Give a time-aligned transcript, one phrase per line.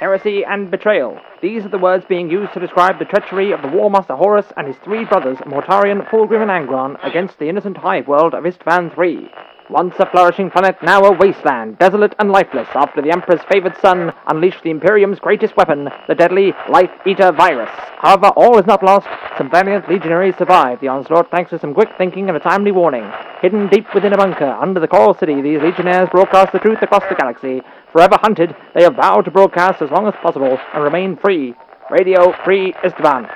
[0.00, 1.18] Heresy and betrayal.
[1.40, 4.46] These are the words being used to describe the treachery of the War Master Horus
[4.56, 8.98] and his three brothers, Mortarion, Fulgrim, and Angron, against the innocent hive world of Istvan
[8.98, 9.30] III.
[9.70, 14.12] Once a flourishing planet, now a wasteland, desolate and lifeless, after the Emperor's favored son
[14.26, 17.70] unleashed the Imperium's greatest weapon, the deadly Life Eater virus.
[17.98, 19.06] However, all is not lost.
[19.38, 23.10] Some valiant legionaries survived the onslaught thanks to some quick thinking and a timely warning.
[23.40, 27.04] Hidden deep within a bunker under the Choral City, these legionnaires broadcast the truth across
[27.08, 27.62] the galaxy.
[27.90, 31.54] Forever hunted, they have vowed to broadcast as long as possible and remain free.
[31.90, 33.34] Radio Free Istvan.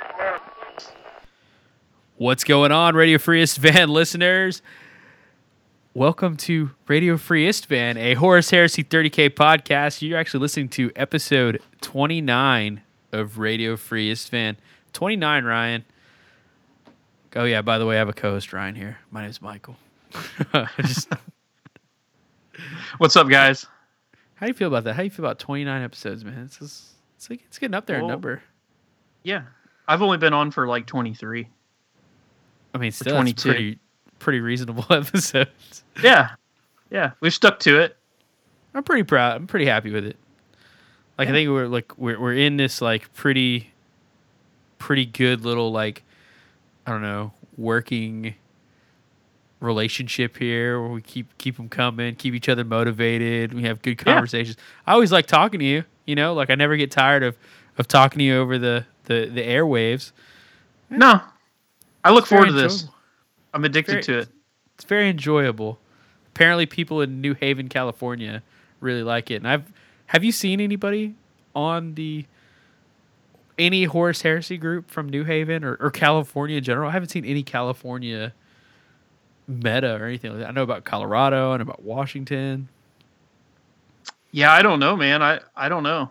[2.16, 4.60] What's going on, Radio Free Istvan listeners?
[5.94, 10.02] Welcome to Radio Free Istvan, a Horus Heresy 30K podcast.
[10.02, 14.56] You're actually listening to episode 29 of Radio Free Istvan.
[14.92, 15.84] 29, Ryan.
[17.34, 18.98] Oh, yeah, by the way, I have a co host, Ryan, here.
[19.10, 19.76] My name's Michael.
[20.82, 21.08] Just,
[22.98, 23.66] What's up, guys?
[24.34, 24.92] how do you feel about that?
[24.92, 26.44] How do you feel about 29 episodes, man?
[26.44, 28.42] It's, just, it's, like, it's getting up there in number.
[29.24, 29.42] Yeah,
[29.88, 31.48] I've only been on for like 23.
[32.72, 33.48] I mean, still, that's 22.
[33.48, 33.78] pretty,
[34.18, 35.82] pretty reasonable episodes.
[36.02, 36.30] Yeah,
[36.90, 37.96] yeah, we've stuck to it.
[38.74, 39.36] I'm pretty proud.
[39.36, 40.16] I'm pretty happy with it.
[41.18, 43.72] Like I think we're like we're we're in this like pretty
[44.78, 46.04] pretty good little like
[46.86, 48.34] I don't know, working
[49.60, 54.00] relationship here where we keep keep them coming, keep each other motivated, we have good
[54.06, 54.14] Yeah.
[54.14, 54.56] conversations.
[54.86, 56.34] I always like talking to you, you know?
[56.34, 57.36] Like I never get tired of
[57.78, 60.12] of talking to you over the the the airwaves.
[60.90, 61.20] No,
[62.04, 62.82] I look forward to this.
[62.82, 62.94] enjoyable.
[63.52, 64.28] I'm addicted Very- to it.
[64.74, 65.78] It's very enjoyable.
[66.28, 68.42] Apparently, people in New Haven, California,
[68.80, 69.36] really like it.
[69.36, 69.72] And I've
[70.06, 71.14] have you seen anybody
[71.54, 72.24] on the
[73.58, 76.88] any Horus Heresy group from New Haven or, or California in general?
[76.88, 78.32] I haven't seen any California
[79.48, 80.48] meta or anything like that.
[80.48, 82.68] I know about Colorado and about Washington.
[84.30, 85.22] Yeah, I don't know, man.
[85.22, 86.10] I I don't know.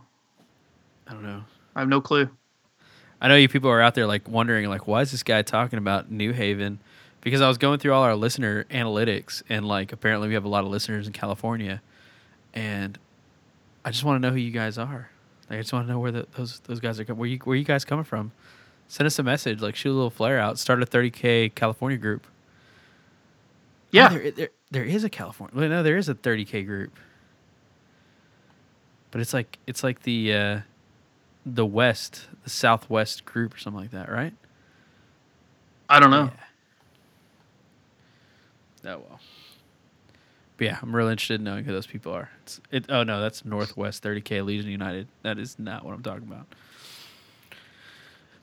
[1.08, 1.44] I don't know.
[1.76, 2.30] I have no clue.
[3.22, 5.80] I know you people are out there like wondering like why is this guy talking
[5.80, 6.80] about New Haven?
[7.28, 10.48] Because I was going through all our listener analytics and like apparently we have a
[10.48, 11.82] lot of listeners in California,
[12.54, 12.98] and
[13.84, 15.10] I just want to know who you guys are.
[15.50, 17.04] Like, I just want to know where the, those those guys are.
[17.06, 18.32] co- Where you where you guys coming from?
[18.88, 19.60] Send us a message.
[19.62, 20.58] Like shoot a little flare out.
[20.58, 22.26] Start a 30k California group.
[22.28, 22.32] Oh,
[23.92, 25.54] Yeah, there, there there is a California.
[25.60, 26.98] Well, no, there is a 30k group.
[29.12, 30.60] But it's like it's like the uh,
[31.46, 34.34] the west, the southwest group or something like that, right?
[35.90, 36.32] I don't know.
[36.34, 36.44] Yeah.
[38.88, 39.20] Oh well.
[40.58, 42.32] But yeah, I'm really interested in knowing who those people are.
[42.42, 45.08] It's, it, oh no, that's Northwest 30K Legion United.
[45.22, 46.48] That is not what I'm talking about.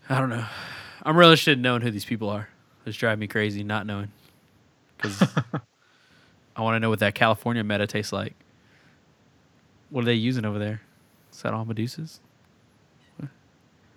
[0.09, 0.45] I don't know.
[1.03, 2.49] I'm really interested in knowing who these people are.
[2.87, 4.13] It's driving me crazy not knowing.
[4.97, 5.23] Because
[6.57, 8.35] I want to know what that California meta tastes like.
[9.91, 10.83] What are they using over there?
[11.33, 12.21] Is that all Medusas?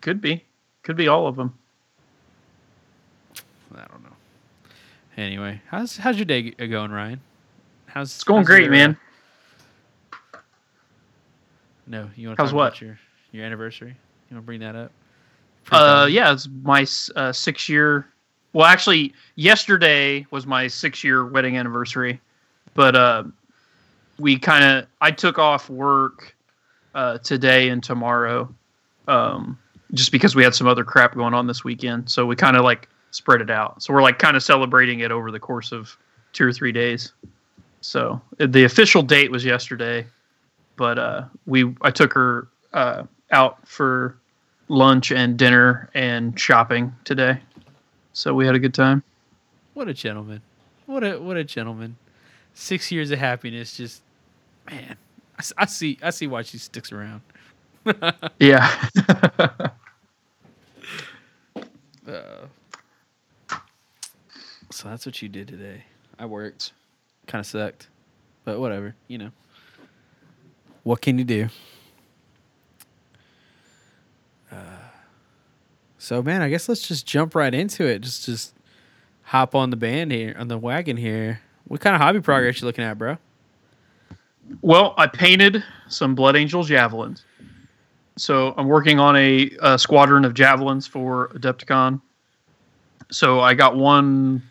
[0.02, 0.46] Could be,
[0.84, 1.58] could be all of them.
[3.76, 4.07] I don't know.
[5.18, 7.20] Anyway, how's how's your day going, Ryan?
[7.88, 8.98] How's It's going how's great, your, uh, man.
[11.88, 12.68] No, you want to How's talk what?
[12.68, 13.00] about your
[13.32, 13.90] your anniversary?
[14.30, 14.92] You want to bring that up?
[15.72, 16.86] Uh, yeah, it's my
[17.16, 18.08] uh, six year.
[18.54, 22.22] Well, actually, yesterday was my six year wedding anniversary,
[22.76, 23.24] but uh,
[24.20, 26.36] we kind of I took off work
[26.94, 28.54] uh, today and tomorrow,
[29.08, 29.58] um,
[29.94, 32.10] just because we had some other crap going on this weekend.
[32.12, 33.82] So we kind of like spread it out.
[33.82, 35.98] So we're like kind of celebrating it over the course of
[36.34, 37.14] two or three days.
[37.82, 40.06] So uh, the official date was yesterday,
[40.76, 44.18] but uh, we I took her uh, out for
[44.68, 47.40] lunch and dinner and shopping today.
[48.14, 49.04] So we had a good time.
[49.74, 50.42] What a gentleman!
[50.86, 51.98] What a what a gentleman!
[52.54, 54.02] Six years of happiness, just
[54.70, 54.96] man.
[55.58, 57.22] I see I see why she sticks around.
[58.40, 58.90] Yeah.
[62.08, 62.48] Uh,
[64.78, 65.86] so that's what you did today.
[66.20, 66.72] I worked.
[67.26, 67.88] Kind of sucked,
[68.46, 68.94] but whatever.
[69.08, 69.32] You know.
[70.84, 71.50] What can you do?
[74.52, 74.56] Uh,
[75.98, 78.02] so man, I guess let's just jump right into it.
[78.02, 78.54] Just just
[79.24, 81.42] hop on the band here, on the wagon here.
[81.68, 83.18] What kind of hobby progress you looking at, bro?
[84.62, 87.26] well, I painted some Blood Angel javelins.
[88.16, 92.00] So I'm working on a, a squadron of javelins for Adepticon.
[93.12, 94.44] So I got one.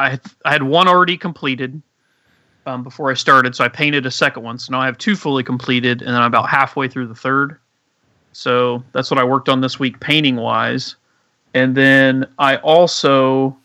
[0.00, 1.80] I had, I had one already completed
[2.66, 4.58] um, before I started, so I painted a second one.
[4.58, 7.58] So now I have two fully completed, and then I'm about halfway through the third.
[8.32, 10.96] So that's what I worked on this week, painting wise.
[11.52, 13.56] And then I also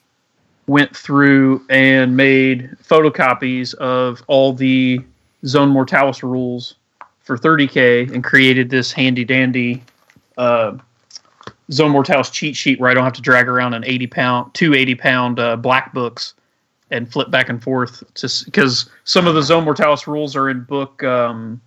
[0.67, 4.99] went through and made photocopies of all the
[5.45, 6.75] Zone Mortalis rules
[7.19, 9.83] for 30k and created this handy dandy
[10.37, 10.77] uh,
[11.71, 14.73] Zone Mortalis cheat sheet where I don't have to drag around an 80 pound, two
[14.73, 16.33] 80 pound uh, black books
[16.91, 20.61] and flip back and forth to because some of the Zone Mortalis rules are in
[20.61, 21.61] book um,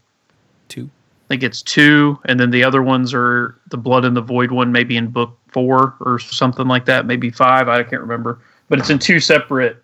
[0.69, 0.85] Two.
[0.85, 4.51] I think it's two, and then the other ones are the Blood and the Void
[4.51, 7.69] one, maybe in book four or something like that, maybe five.
[7.69, 9.83] I can't remember, but it's in two separate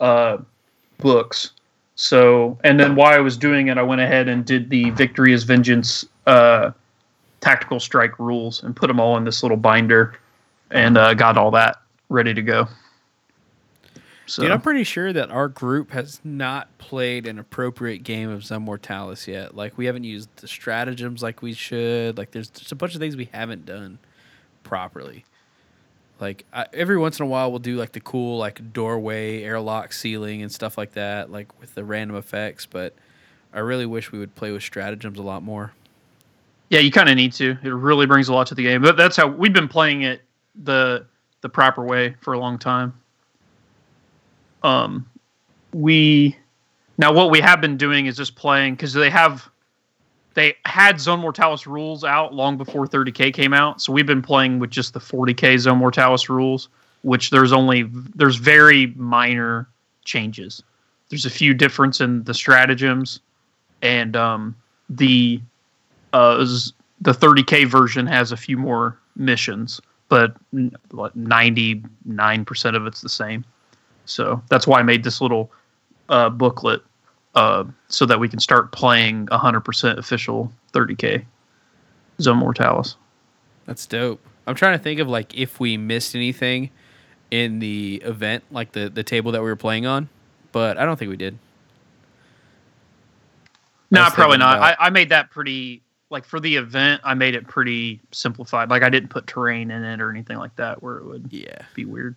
[0.00, 0.38] uh,
[0.98, 1.52] books.
[1.94, 5.32] So, and then while I was doing it, I went ahead and did the Victory
[5.32, 6.72] is Vengeance uh,
[7.42, 10.14] tactical strike rules and put them all in this little binder,
[10.70, 12.66] and uh, got all that ready to go.
[14.26, 18.44] So, Dude, I'm pretty sure that our group has not played an appropriate game of
[18.44, 19.54] Zone Mortalis yet.
[19.54, 22.16] Like we haven't used the stratagems like we should.
[22.16, 23.98] Like there's just a bunch of things we haven't done
[24.62, 25.24] properly.
[26.20, 29.92] Like I, every once in a while, we'll do like the cool like doorway, airlock,
[29.92, 32.64] ceiling, and stuff like that, like with the random effects.
[32.64, 32.94] But
[33.52, 35.72] I really wish we would play with stratagems a lot more.
[36.72, 37.58] Yeah, you kind of need to.
[37.62, 38.80] It really brings a lot to the game.
[38.80, 40.22] But that's how we've been playing it
[40.62, 41.04] the
[41.42, 42.94] the proper way for a long time.
[44.62, 45.06] Um,
[45.74, 46.34] we
[46.96, 49.50] now what we have been doing is just playing because they have
[50.32, 53.82] they had Zone Mortalis rules out long before 30k came out.
[53.82, 56.70] So we've been playing with just the 40k Zone Mortalis rules,
[57.02, 57.82] which there's only
[58.14, 59.68] there's very minor
[60.06, 60.62] changes.
[61.10, 63.20] There's a few difference in the stratagems,
[63.82, 64.56] and um,
[64.88, 65.42] the
[66.12, 66.44] uh,
[67.00, 70.36] the 30k version has a few more missions, but
[70.90, 73.44] what, 99% of it's the same.
[74.04, 75.50] So that's why I made this little
[76.08, 76.82] uh, booklet
[77.34, 81.24] uh, so that we can start playing 100% official 30k
[82.20, 82.96] Zone Mortalis.
[83.66, 84.20] That's dope.
[84.46, 86.70] I'm trying to think of like if we missed anything
[87.30, 90.08] in the event, like the the table that we were playing on,
[90.50, 91.38] but I don't think we did.
[93.90, 94.58] No, probably not.
[94.58, 95.82] I, I made that pretty
[96.12, 97.00] like for the event.
[97.04, 98.70] I made it pretty simplified.
[98.70, 101.62] Like I didn't put terrain in it or anything like that, where it would Yeah.
[101.74, 102.14] be weird.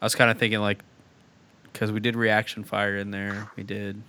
[0.00, 0.82] I was kind of thinking like,
[1.72, 3.50] because we did reaction fire in there.
[3.56, 4.02] We did.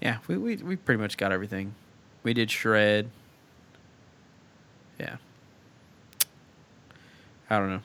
[0.00, 1.74] Yeah, we, we we pretty much got everything.
[2.22, 3.10] We did shred.
[5.00, 5.16] Yeah.
[7.50, 7.80] I don't know,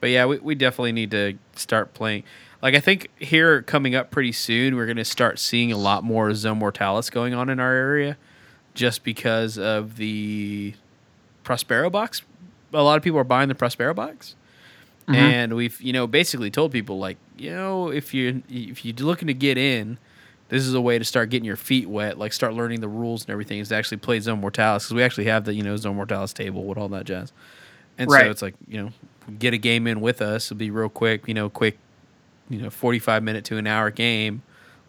[0.00, 2.24] but yeah, we we definitely need to start playing.
[2.62, 6.34] Like I think here coming up pretty soon, we're gonna start seeing a lot more
[6.34, 8.16] Zone Mortalis going on in our area,
[8.74, 10.74] just because of the
[11.44, 12.22] Prospero box.
[12.72, 14.34] A lot of people are buying the Prospero box
[15.08, 15.14] Mhm.
[15.16, 19.26] and we've you know basically told people like you know if you if you're looking
[19.26, 19.98] to get in
[20.50, 23.22] this is a way to start getting your feet wet like start learning the rules
[23.22, 25.76] and everything is to actually play zone mortalis because we actually have the you know
[25.76, 27.32] zone mortalis table with all that jazz
[27.98, 28.26] and Right.
[28.26, 28.90] so it's like you know
[29.38, 31.76] get a game in with us it'll be real quick you know quick
[32.48, 34.42] you know 45 minute to an hour game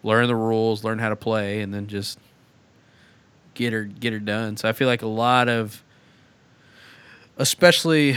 [0.04, 2.18] learn the rules learn how to play and then just
[3.54, 5.82] get her get her done so i feel like a lot of
[7.38, 8.16] especially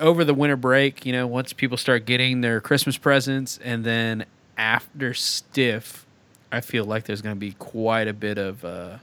[0.00, 4.24] over the winter break, you know, once people start getting their Christmas presents and then
[4.56, 6.06] after stiff,
[6.50, 8.98] I feel like there's going to be quite a bit of uh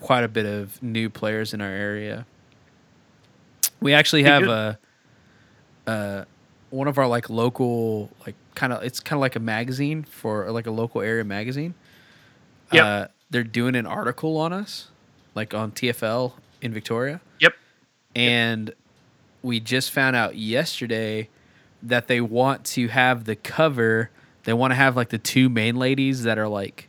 [0.00, 2.26] quite a bit of new players in our area.
[3.80, 4.78] We actually have a
[5.86, 6.24] uh
[6.70, 10.50] one of our like local like kind of it's kind of like a magazine for
[10.50, 11.74] like a local area magazine.
[12.72, 12.84] Yep.
[12.84, 14.88] Uh, they're doing an article on us
[15.34, 16.32] like on TFL
[16.62, 17.20] in Victoria.
[17.40, 17.54] Yep.
[18.14, 18.74] and
[19.42, 21.28] we just found out yesterday
[21.82, 24.10] that they want to have the cover
[24.44, 26.88] they want to have like the two main ladies that are like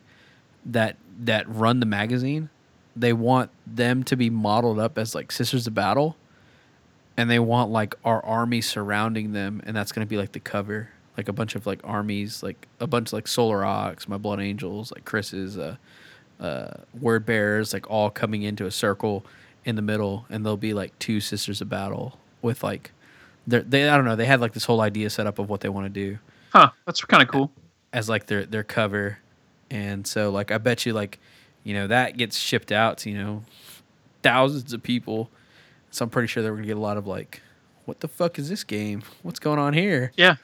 [0.66, 2.50] that that run the magazine.
[2.96, 6.16] They want them to be modeled up as like sisters of battle
[7.18, 10.40] and they want like our army surrounding them and that's going to be like the
[10.40, 10.90] cover.
[11.18, 14.40] Like a bunch of like armies like a bunch of like solar aux my blood
[14.40, 15.78] angels like chris's uh
[16.40, 19.26] uh, word bearers like all coming into a circle
[19.66, 22.92] in the middle, and there'll be like two sisters of battle with like
[23.48, 25.70] they're- I don't know they had like this whole idea set up of what they
[25.70, 26.18] want to do
[26.54, 26.70] Huh.
[26.86, 27.52] That's kind of cool.
[27.94, 29.18] as like their their cover,
[29.70, 31.20] and so like I bet you like
[31.64, 33.44] you know that gets shipped out to you know
[34.24, 35.30] thousands of people,
[35.92, 37.42] so I'm pretty sure they're gonna get a lot of like
[37.86, 39.02] what the fuck is this game?
[39.24, 40.12] What's going on here?
[40.18, 40.36] Yeah.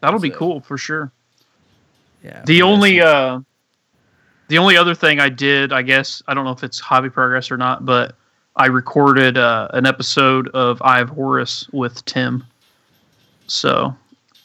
[0.00, 1.12] That'll be cool for sure.
[2.22, 2.42] Yeah.
[2.46, 3.40] The only uh
[4.48, 7.50] the only other thing I did, I guess, I don't know if it's hobby progress
[7.50, 8.16] or not, but
[8.56, 12.44] I recorded uh, an episode of Eye of Horus with Tim.
[13.46, 13.94] So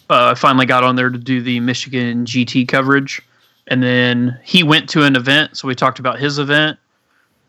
[0.10, 3.22] uh, I finally got on there to do the Michigan GT coverage.
[3.68, 6.78] And then he went to an event, so we talked about his event.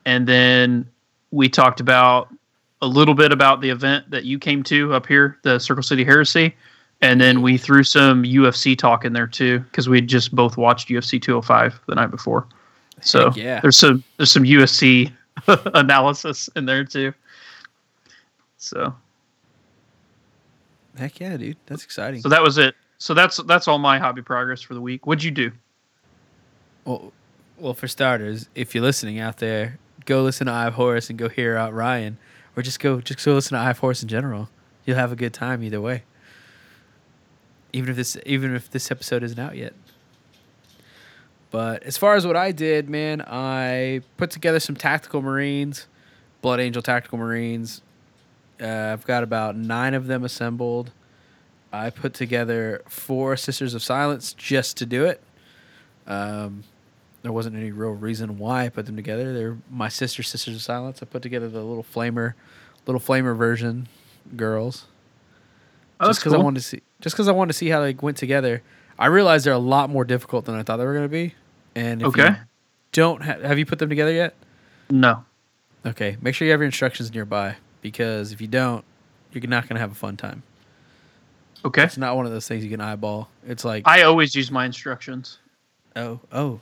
[0.04, 0.88] And then
[1.30, 2.28] we talked about
[2.80, 6.04] a little bit about the event that you came to up here, the Circle City
[6.04, 6.54] Heresy.
[7.02, 10.56] And then we threw some UFC talk in there too, because we had just both
[10.56, 12.46] watched UFC 205 the night before.
[13.00, 13.60] So Heck yeah.
[13.60, 15.12] there's some there's some UFC
[15.74, 17.12] analysis in there too.
[18.56, 18.94] So
[20.96, 21.56] Heck yeah, dude.
[21.66, 22.20] That's exciting.
[22.20, 22.76] so that was it.
[22.98, 25.04] So that's that's all my hobby progress for the week.
[25.04, 25.50] What'd you do?
[26.84, 27.12] Well,
[27.58, 31.18] well, for starters, if you're listening out there, go listen to Eye of Horus and
[31.18, 32.18] go hear out Ryan,
[32.56, 34.48] or just go just go listen to Eye of Horus in general.
[34.84, 36.04] You'll have a good time either way.
[37.72, 39.72] Even if this even if this episode isn't out yet.
[41.50, 45.86] But as far as what I did, man, I put together some tactical Marines,
[46.40, 47.82] Blood Angel tactical Marines.
[48.60, 50.92] Uh, I've got about nine of them assembled.
[51.70, 55.22] I put together four Sisters of Silence just to do it.
[56.06, 56.64] Um,
[57.22, 59.32] there wasn't any real reason why I put them together.
[59.32, 61.02] They're my sister Sisters of Silence.
[61.02, 62.34] I put together the little flamer,
[62.86, 63.88] little flamer version
[64.36, 64.86] girls.
[66.02, 66.44] Oh, just because I cool.
[66.44, 68.62] wanted to see, just because I wanted to see how they went together.
[68.98, 71.34] I realized they're a lot more difficult than I thought they were going to be.
[71.74, 72.28] And if Okay.
[72.28, 72.36] you
[72.92, 74.34] don't ha- have you put them together yet?
[74.90, 75.24] No.
[75.86, 78.84] Okay, make sure you have your instructions nearby because if you don't,
[79.32, 80.42] you're not going to have a fun time.
[81.64, 81.84] Okay.
[81.84, 83.28] It's not one of those things you can eyeball.
[83.46, 85.38] It's like, I always use my instructions.
[85.96, 86.60] oh, oh,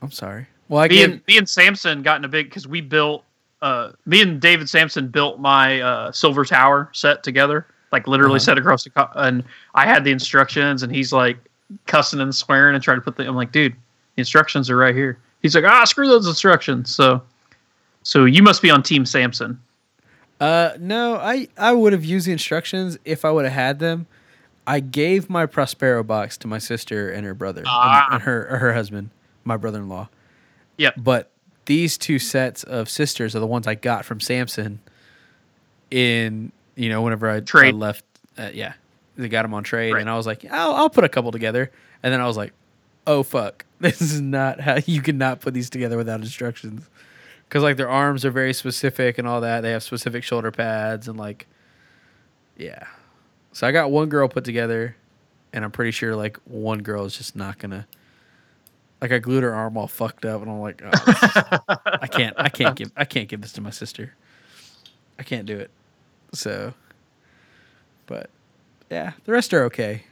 [0.00, 0.46] I'm sorry.
[0.68, 3.24] Well, I me and me and Samson got in a big because we built.
[3.60, 8.44] Uh, me and David Sampson built my uh, Silver Tower set together, like literally Uh-huh.
[8.44, 8.90] set across the.
[8.90, 9.44] Co- and
[9.74, 11.36] I had the instructions, and he's like
[11.86, 13.26] cussing and swearing and trying to put the.
[13.26, 15.18] I'm like, dude, the instructions are right here.
[15.42, 16.94] He's like, ah, screw those instructions.
[16.94, 17.20] So,
[18.02, 19.60] so you must be on Team Samson.
[20.40, 24.06] Uh, no, I I would have used the instructions if I would have had them.
[24.66, 28.04] I gave my Prospero box to my sister and her brother Ah.
[28.06, 29.10] and, and her her husband,
[29.44, 30.08] my brother-in-law.
[30.78, 30.94] Yep.
[30.98, 31.30] But
[31.66, 34.80] these two sets of sisters are the ones I got from Samson.
[35.90, 38.04] In you know whenever I, I left,
[38.38, 38.74] uh, yeah,
[39.16, 40.00] they got them on trade, Right.
[40.00, 41.70] and I was like, I'll I'll put a couple together,
[42.02, 42.52] and then I was like,
[43.06, 46.88] oh fuck, this is not how you cannot put these together without instructions
[47.48, 49.60] because like their arms are very specific and all that.
[49.60, 51.46] They have specific shoulder pads and like,
[52.56, 52.86] yeah.
[53.52, 54.96] So I got one girl put together,
[55.52, 57.86] and I'm pretty sure like one girl is just not gonna.
[59.02, 60.90] Like I glued her arm all fucked up, and I'm like, oh,
[62.00, 64.14] I can't, I can't give, I can't give this to my sister.
[65.18, 65.70] I can't do it.
[66.32, 66.72] So,
[68.06, 68.30] but
[68.90, 70.04] yeah, the rest are okay.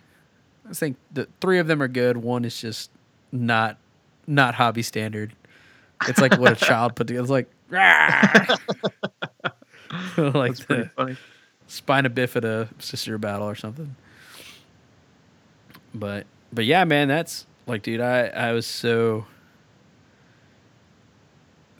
[0.68, 2.16] I think the three of them are good.
[2.18, 2.90] One is just
[3.32, 3.76] not,
[4.26, 5.32] not hobby standard.
[6.06, 7.22] It's like what a child put together.
[7.22, 7.50] It's like,
[10.18, 11.16] like That's the funny.
[11.66, 13.96] spina bifida sister battle or something.
[15.94, 19.26] But but yeah, man, that's like, dude, I I was so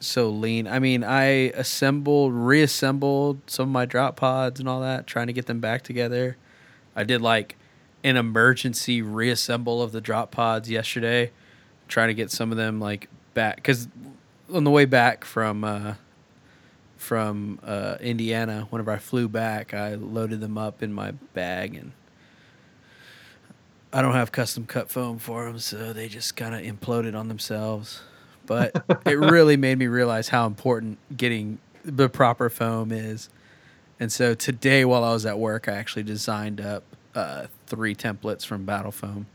[0.03, 0.67] so lean.
[0.67, 5.33] I mean, I assembled, reassembled some of my drop pods and all that, trying to
[5.33, 6.37] get them back together.
[6.95, 7.55] I did like
[8.03, 11.31] an emergency reassemble of the drop pods yesterday,
[11.87, 13.87] trying to get some of them like back because
[14.51, 15.93] on the way back from uh,
[16.97, 21.93] from uh, Indiana, whenever I flew back, I loaded them up in my bag and.
[23.93, 27.27] I don't have custom cut foam for them, so they just kind of imploded on
[27.27, 27.99] themselves.
[28.51, 33.29] But it really made me realize how important getting the proper foam is.
[33.99, 36.83] And so today, while I was at work, I actually designed up
[37.15, 39.25] uh, three templates from Battle Foam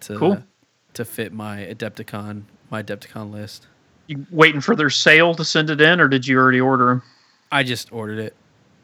[0.00, 0.42] to Cool.
[0.94, 3.66] to fit my Adepticon my Adepticon list.
[4.06, 7.02] You waiting for their sale to send it in, or did you already order them?
[7.50, 8.34] I just ordered it.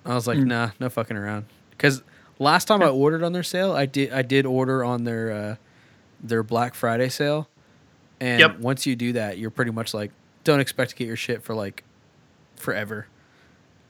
[0.05, 0.47] I was like, Mm.
[0.47, 1.45] nah, no fucking around.
[1.71, 2.03] Because
[2.39, 5.57] last time I ordered on their sale, I did I did order on their uh,
[6.23, 7.49] their Black Friday sale,
[8.21, 8.59] and Yep.
[8.61, 10.11] once you do that, you're pretty much like,
[10.45, 11.85] don't expect to get your shit for like
[12.57, 13.07] forever.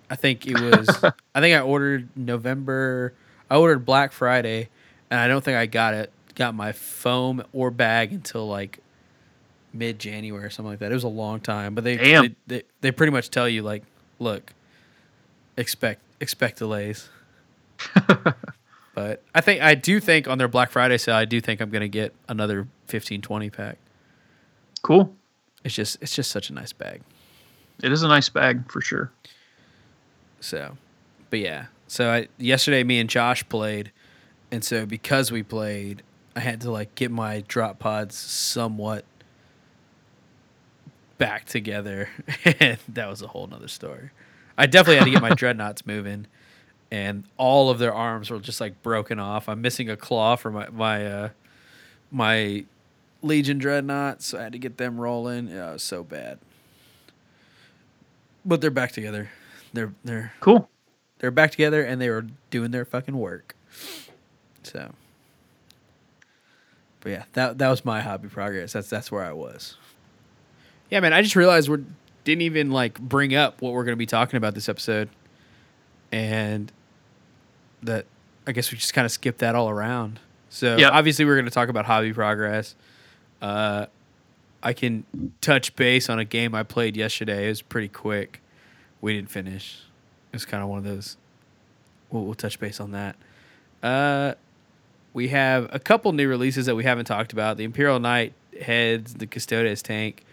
[0.08, 0.88] I think it was.
[1.34, 3.12] I think I ordered November.
[3.48, 4.68] I ordered Black Friday,
[5.10, 6.12] and I don't think I got it.
[6.34, 8.78] Got my foam or bag until like
[9.72, 10.90] mid January or something like that.
[10.90, 13.82] It was a long time, but they they, they they pretty much tell you like,
[14.18, 14.52] look,
[15.56, 17.08] expect expect delays.
[18.94, 21.70] but I think I do think on their Black Friday sale, I do think I'm
[21.70, 23.78] gonna get another 15, 20 pack.
[24.82, 25.14] Cool.
[25.64, 27.02] It's just it's just such a nice bag.
[27.82, 29.10] It is a nice bag for sure.
[30.40, 30.76] So,
[31.28, 31.66] but yeah.
[31.86, 33.92] So I yesterday me and Josh played,
[34.50, 36.02] and so because we played,
[36.34, 39.04] I had to like get my drop pods somewhat
[41.18, 42.08] back together,
[42.44, 44.10] and that was a whole nother story.
[44.56, 46.26] I definitely had to get my dreadnoughts moving,
[46.90, 49.48] and all of their arms were just like broken off.
[49.48, 51.28] I'm missing a claw for my my uh,
[52.10, 52.64] my
[53.22, 55.48] Legion dreadnoughts, so I had to get them rolling.
[55.48, 56.38] Yeah, it was so bad.
[58.44, 59.30] But they're back together.
[59.72, 60.68] They're they're Cool.
[61.18, 63.54] they're back together and they were doing their fucking work.
[64.62, 64.92] So,
[67.00, 68.72] but yeah, that that was my hobby progress.
[68.72, 69.76] That's that's where I was.
[70.90, 71.12] Yeah, man.
[71.12, 71.84] I just realized we
[72.24, 75.08] didn't even like bring up what we're going to be talking about this episode,
[76.10, 76.72] and
[77.82, 78.06] that
[78.46, 80.18] I guess we just kind of skipped that all around.
[80.48, 80.92] So Yep.
[80.92, 82.74] obviously we're going to talk about hobby progress.
[83.40, 83.86] Uh,
[84.62, 85.04] I can
[85.40, 87.46] touch base on a game I played yesterday.
[87.46, 88.40] It was pretty quick.
[89.00, 89.80] We didn't finish.
[90.32, 91.16] It's kind of one of those.
[92.10, 93.16] We'll, we'll touch base on that.
[93.82, 94.34] Uh,
[95.14, 99.14] we have a couple new releases that we haven't talked about: the Imperial Knight heads,
[99.14, 100.24] the Custodes tank,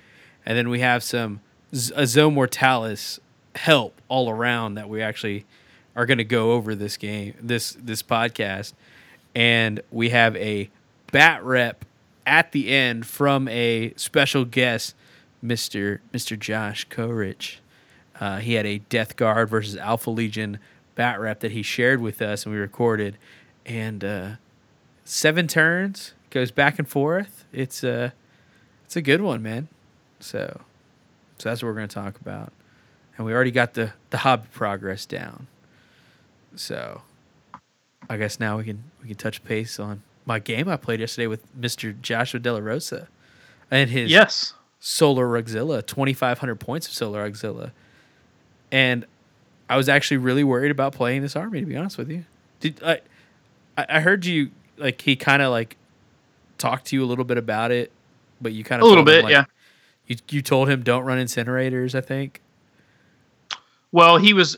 [0.45, 1.39] and then we have some
[1.73, 3.19] Z- a Zo Mortalis
[3.55, 5.45] help all around that we actually
[5.95, 8.73] are going to go over this game, this this podcast,
[9.33, 10.69] and we have a
[11.11, 11.85] bat rep
[12.27, 14.93] at the end from a special guest,
[15.41, 17.57] Mister Mister Josh Korich.
[18.19, 20.59] Uh, he had a Death Guard versus Alpha Legion
[20.95, 23.17] bat rep that he shared with us, and we recorded.
[23.65, 24.29] And uh,
[25.03, 27.45] seven turns goes back and forth.
[27.53, 28.13] It's a
[28.85, 29.67] it's a good one, man.
[30.19, 30.61] So
[31.37, 32.51] so that's what we're going to talk about,
[33.17, 35.47] and we already got the the hobby progress down.
[36.55, 37.03] So
[38.09, 41.25] I guess now we can we can touch base on my game I played yesterday
[41.25, 43.07] with Mister Joshua De La Rosa
[43.71, 44.53] and his Yes.
[44.79, 47.71] Solar Auxilia, 2,500 points of Solar Auxilia.
[48.71, 49.05] And
[49.69, 52.25] I was actually really worried about playing this army, to be honest with you.
[52.59, 52.99] Did I?
[53.77, 55.77] I I heard you like he kind of like
[56.57, 57.91] talked to you a little bit about it,
[58.41, 59.45] but you kind of A little bit, yeah.
[60.07, 61.95] You you told him don't run incinerators.
[61.95, 62.41] I think.
[63.91, 64.57] Well, he was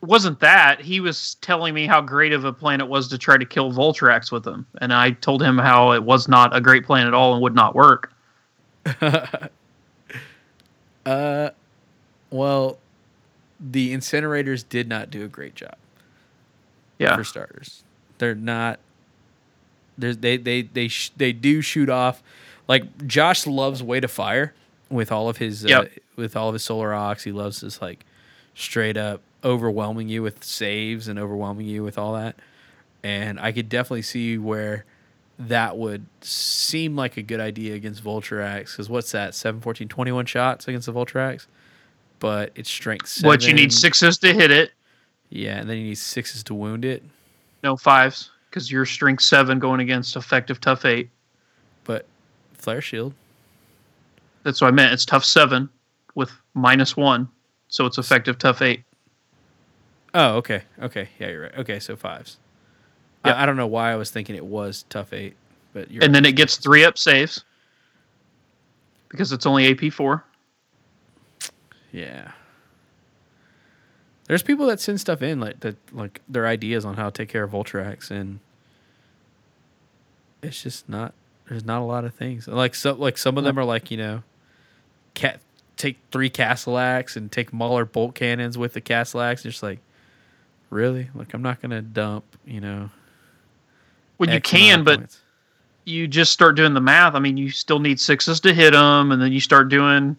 [0.00, 3.36] wasn't that he was telling me how great of a plan it was to try
[3.36, 6.84] to kill Voltrax with him, and I told him how it was not a great
[6.86, 8.12] plan at all and would not work.
[11.06, 11.50] Uh,
[12.30, 12.78] well,
[13.58, 15.74] the incinerators did not do a great job.
[16.98, 17.82] Yeah, for starters.
[18.18, 18.78] They're not.
[19.96, 22.22] There's they they they sh- they do shoot off,
[22.66, 24.52] like Josh loves way to fire
[24.90, 25.92] with all of his uh, Yep.
[26.16, 27.14] with all of his solar aux.
[27.14, 28.04] He loves this like
[28.54, 32.36] straight up overwhelming you with saves and overwhelming you with all that.
[33.02, 34.84] And I could definitely see where
[35.38, 40.26] that would seem like a good idea against Voltrax because what's that 7 14 21
[40.26, 41.46] shots against the Voltrax
[42.18, 43.30] but it's strength seven.
[43.30, 44.72] but you need sixes to hit it,
[45.30, 47.04] yeah and then you need sixes to wound it
[47.62, 51.08] no fives, because you're strength seven going against effective tough eight.
[51.84, 52.04] but
[52.54, 53.14] flare shield
[54.42, 54.92] That's what I meant.
[54.92, 55.68] It's tough seven
[56.16, 57.28] with minus one,
[57.68, 58.82] so it's effective tough eight.
[60.14, 60.62] Oh, okay.
[60.80, 61.08] Okay.
[61.18, 61.58] Yeah, you're right.
[61.58, 62.38] Okay, so fives.
[63.24, 63.34] Yep.
[63.36, 65.36] I, I don't know why I was thinking it was tough eight,
[65.72, 67.44] but you're and then it gets three up saves
[69.08, 70.24] because it's only AP four.
[71.92, 72.32] yeah.
[74.28, 77.30] There's people that send stuff in like that, like their ideas on how to take
[77.30, 78.40] care of Voltrax, and
[80.42, 81.14] it's just not.
[81.48, 82.46] There's not a lot of things.
[82.46, 84.22] Like so, like some of them are like you know,
[85.14, 85.40] cat
[85.78, 89.42] take three Castellax and take Mauler bolt cannons with the Castellax.
[89.42, 89.78] Just like,
[90.70, 91.08] really?
[91.14, 92.24] Like I'm not gonna dump.
[92.44, 92.90] You know.
[94.18, 95.20] Well, you X can, but points.
[95.84, 97.14] you just start doing the math.
[97.14, 100.16] I mean, you still need sixes to hit them, and then you start doing,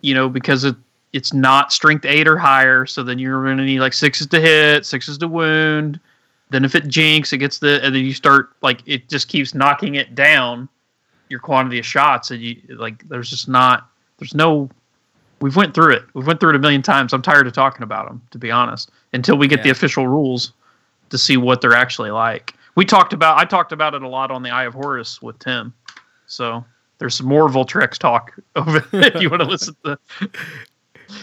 [0.00, 0.74] you know, because it
[1.12, 2.86] it's not strength eight or higher.
[2.86, 5.98] So then you're going to need like sixes to hit, sixes to wound.
[6.50, 9.54] Then if it jinx, it gets the, and then you start like it just keeps
[9.54, 10.68] knocking it down,
[11.28, 13.88] your quantity of shots, and you like there's just not
[14.18, 14.68] there's no.
[15.40, 16.02] We've went through it.
[16.14, 17.12] We've went through it a million times.
[17.12, 18.90] I'm tired of talking about them, to be honest.
[19.12, 20.52] Until we get the official rules
[21.10, 22.54] to see what they're actually like.
[22.76, 25.38] We talked about I talked about it a lot on the Eye of Horus with
[25.38, 25.74] Tim.
[26.26, 26.64] So
[26.98, 29.98] there's some more Voltrex talk over if you want to listen to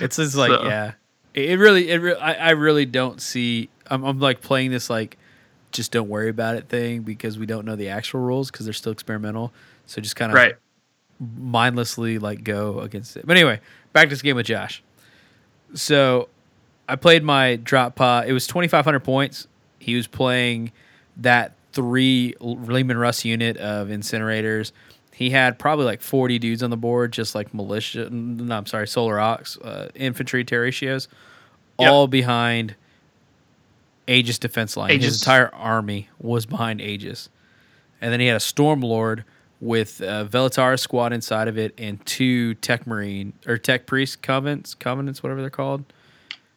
[0.01, 0.93] It's just like So- yeah,
[1.33, 3.69] it, it really, it re- I, I really don't see.
[3.89, 5.17] I'm, I'm like playing this like,
[5.71, 8.73] just don't worry about it thing because we don't know the actual rules because they're
[8.73, 9.53] still experimental.
[9.85, 10.55] So just kind of right.
[11.19, 13.25] mindlessly like go against it.
[13.25, 13.61] But anyway,
[13.97, 14.83] back to this game with Josh.
[15.73, 16.29] So
[16.87, 18.27] I played my drop pod.
[18.27, 19.47] It was 2,500 points.
[19.79, 20.71] He was playing
[21.17, 24.71] that three Leman Russ unit of incinerators.
[25.13, 28.07] He had probably like 40 dudes on the board, just like militia.
[28.11, 31.07] No, I'm sorry, Solar Aux, uh, infantry terratios,
[31.79, 31.89] Yep.
[31.91, 32.75] all behind
[34.07, 34.99] Aegis defense line.
[34.99, 37.29] His entire army was behind Aegis.
[37.99, 39.23] And then he had a Storm Lord
[39.59, 44.75] with a Velatar squad inside of it and two Tech Marine or Tech Priest covenants,
[44.75, 45.83] covenants, whatever they're called.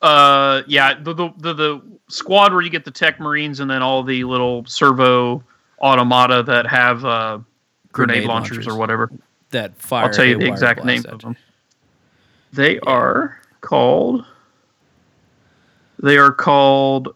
[0.03, 3.83] Uh yeah, the, the the the squad where you get the tech marines and then
[3.83, 5.45] all the little servo
[5.79, 7.39] automata that have uh
[7.93, 8.75] grenade, Grenade launchers, launchers.
[8.75, 9.11] or whatever.
[9.51, 10.07] That fire.
[10.07, 11.37] I'll tell you the exact name of them.
[12.53, 14.25] They are called.
[16.03, 17.15] They are called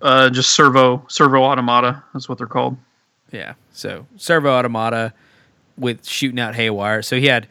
[0.00, 2.02] uh, just servo servo automata.
[2.12, 2.76] That's what they're called.
[3.30, 3.54] Yeah.
[3.72, 5.12] So servo automata
[5.76, 7.02] with shooting out haywire.
[7.02, 7.46] So he had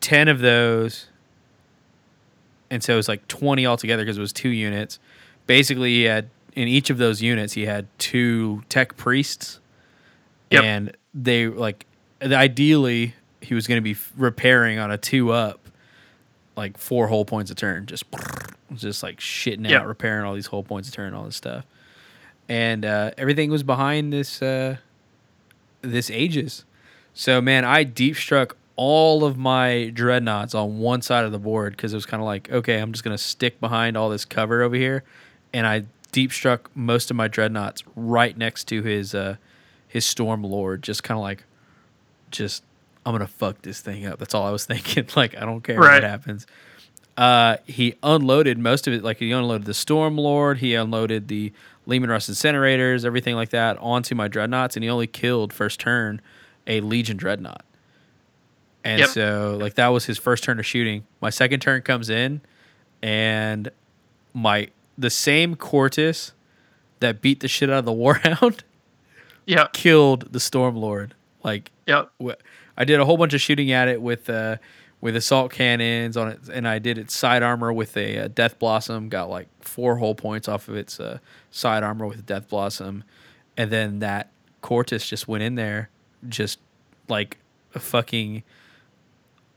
[0.00, 1.06] 10 of those
[2.70, 4.98] and so it was like 20 altogether because it was two units
[5.46, 9.60] basically he had in each of those units he had two tech priests
[10.50, 10.64] Yep.
[10.64, 11.86] and they like
[12.20, 15.60] ideally he was going to be repairing on a two up
[16.56, 18.04] like four hull points a turn just
[18.74, 19.82] just like shitting Yep.
[19.82, 21.64] out repairing all these hull points a turn all this stuff
[22.48, 24.76] and uh, everything was behind this uh,
[25.82, 26.64] this Aegis.
[27.14, 31.76] so man i deep struck all of my dreadnoughts on one side of the board
[31.76, 34.24] because it was kind of like okay i'm just going to stick behind all this
[34.24, 35.04] cover over here
[35.52, 39.36] and i deep struck most of my dreadnoughts right next to his uh
[39.88, 41.44] his storm lord just kind of like
[42.30, 42.62] just
[43.04, 45.78] i'm gonna fuck this thing up that's all i was thinking like i don't care
[45.78, 45.94] Right.
[46.02, 46.46] what happens
[47.16, 51.52] uh he unloaded most of it like he unloaded the storm lord he unloaded the
[51.86, 56.20] leman russ incinerators everything like that onto my dreadnoughts and he only killed first turn
[56.66, 57.64] a legion dreadnought
[58.84, 59.08] and Yep.
[59.10, 62.40] so like that was his first turn of shooting my second turn comes in
[63.02, 63.70] and
[64.32, 66.32] my the same Cortus
[67.00, 68.60] that beat the shit out of the Warhound
[69.46, 69.66] Yeah.
[69.72, 71.10] killed the Stormlord.
[71.42, 72.10] Like Yep.
[72.76, 74.56] I did a whole bunch of shooting at it with uh
[75.02, 78.58] with assault cannons on it, and I did its side armor with a uh, Death
[78.58, 79.10] Blossom.
[79.10, 81.18] Got like four hull points off of its uh,
[81.50, 83.04] side armor with Death Blossom,
[83.58, 84.30] and then that
[84.62, 85.90] Cortus just went in there,
[86.28, 86.58] just
[87.08, 87.36] like
[87.74, 88.42] a fucking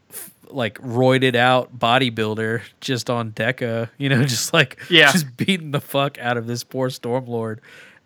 [0.09, 5.11] f- like roided out bodybuilder just on Deca, you know, just like Yeah.
[5.11, 7.59] just beating the fuck out of this poor Stormlord.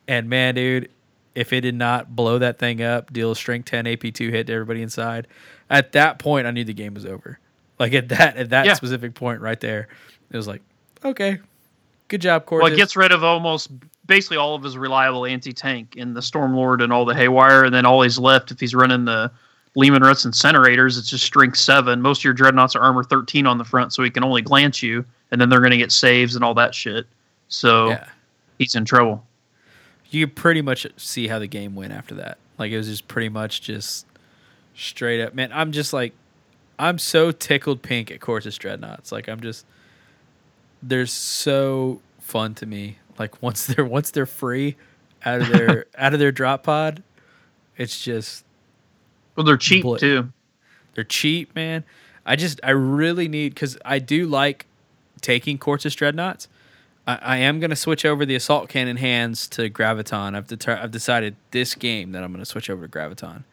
[0.08, 0.90] And man, dude,
[1.36, 4.54] if it did not blow that thing up, deal a strength 10 AP2 hit to
[4.54, 5.28] everybody inside,
[5.70, 7.40] at that point I knew the game was over.
[7.80, 8.74] Like at that at that Yeah.
[8.74, 9.88] specific point right there,
[10.32, 10.62] it was like,
[11.06, 11.40] okay,
[12.08, 13.70] good job, Well, it gets rid of almost
[14.06, 17.74] basically all of his reliable anti tank in the Stormlord and all the Haywire, and
[17.74, 19.32] then all he's left if he's running the
[19.76, 22.02] Leman Russ incinerators, it's just strength seven.
[22.02, 24.82] Most of your dreadnoughts are armor thirteen on the front, so he can only glance
[24.82, 27.06] you, and then they're going to get saves and all that shit.
[27.50, 28.08] So yeah.
[28.58, 29.24] he's in trouble.
[30.10, 32.40] you pretty much see how the game went after that.
[32.58, 34.08] Like it was just pretty much just
[34.80, 35.34] straight up.
[35.34, 36.14] Man, I'm just like,
[36.78, 39.12] I'm so tickled pink at Cortus Dreadnoughts.
[39.12, 39.66] Like I'm just,
[40.82, 42.98] they're so fun to me.
[43.18, 44.76] Like once they're once they're free
[45.26, 47.04] out of their out of their drop pod,
[47.78, 48.46] it's just
[49.36, 50.30] Well, they're cheap Bla- too.
[50.96, 51.84] they're cheap, man.
[52.26, 54.66] I just I really need because I do like
[55.22, 56.48] taking Cortus Dreadnoughts.
[57.08, 60.36] I, I am gonna switch over the assault cannon hands to Graviton.
[60.36, 63.44] I've deter- I've decided this game that I'm gonna switch over to Graviton.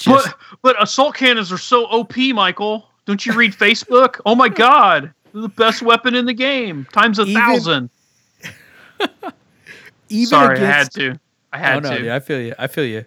[0.00, 2.86] Just But but assault cannons are so OP, Michael.
[3.04, 4.20] Don't you read Facebook?
[4.24, 7.90] Oh my god, they're the best weapon in the game, times a Even- thousand.
[10.08, 11.18] even Sorry, I had to.
[11.52, 12.02] I oh, had oh no, to.
[12.02, 12.54] dude, I feel you.
[12.58, 13.04] I feel you.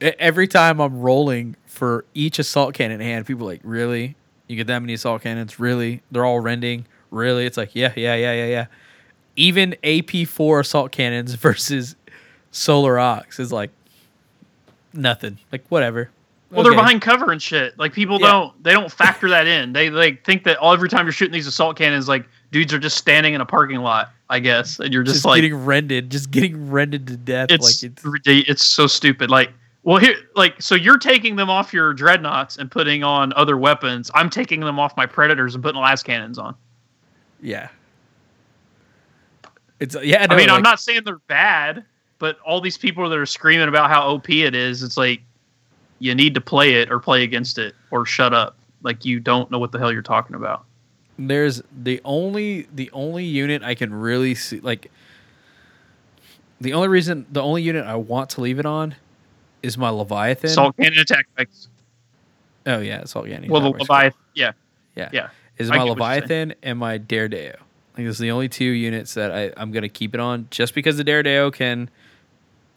[0.00, 4.16] Every time I'm rolling for each assault cannon hand, people are like, really?
[4.46, 5.58] You get that many assault cannons?
[5.58, 6.02] Really?
[6.10, 6.86] They're all rending?
[7.10, 7.46] Really?
[7.46, 8.66] It's like, yeah, yeah, yeah, yeah, yeah.
[9.36, 11.96] Even AP4 assault cannons versus
[12.50, 13.70] Solar Aux is like
[14.96, 15.38] nothing.
[15.52, 16.10] Like whatever.
[16.50, 17.76] Well, they're behind cover and shit.
[17.78, 18.30] Like people Yeah.
[18.30, 19.72] don't they don't factor that in.
[19.72, 22.78] They like think that all every time you're shooting these assault cannons, like dudes are
[22.78, 24.12] just standing in a parking lot.
[24.28, 27.48] I guess, and you're just, just, like getting rended, just getting rended to death.
[27.50, 29.30] it's like it's it's so stupid.
[29.30, 29.50] Like
[29.84, 34.10] well here like so you're taking them off your dreadnoughts and putting on other weapons.
[34.14, 36.56] I'm taking them off my predators and putting las cannons on.
[37.40, 37.68] yeah.
[39.78, 40.22] It's yeah.
[40.22, 41.84] I no, mean, I'm not saying they're bad,
[42.18, 45.20] but all these people that are screaming about how OP it is, it's like
[45.98, 48.56] you need to play it or play against it or shut up.
[48.82, 50.64] Like you don't know what the hell you're talking about.
[51.18, 54.90] there's the only the only unit I can really see like
[56.60, 58.94] the only reason the only unit I want to leave it on
[59.62, 60.50] is my Leviathan.
[60.50, 61.68] Assault cannon attack bikes.
[62.66, 63.40] oh yeah, it's all yeah.
[63.48, 64.18] Well, the Leviathan.
[64.34, 64.52] Yeah.
[64.94, 65.08] Yeah.
[65.12, 65.28] Yeah.
[65.58, 66.20] Is I my get what you're saying.
[66.22, 67.56] Leviathan and my Daredeo.
[67.96, 70.74] Like those are the only two units that I, I'm gonna keep it on just
[70.74, 71.88] because the Daredeo can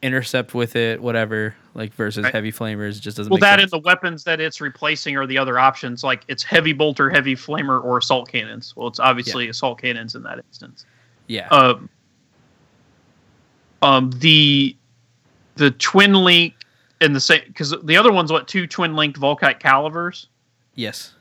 [0.02, 1.56] intercept with it, whatever.
[1.76, 2.34] Like versus Right.
[2.34, 3.72] heavy flamers just doesn't Well, that sense.
[3.74, 6.04] and the weapons that it's replacing are the other options.
[6.04, 8.76] Like it's heavy bolter, heavy flamer, or assault cannons.
[8.76, 10.86] Well, it's obviously assault cannons in that instance.
[11.28, 11.48] yeah.
[11.50, 11.90] Um,
[13.82, 14.76] um, the
[15.56, 16.54] the twin link
[17.02, 20.28] and the same because the other one's what two twin linked Volkite calivers.
[20.76, 21.14] yes.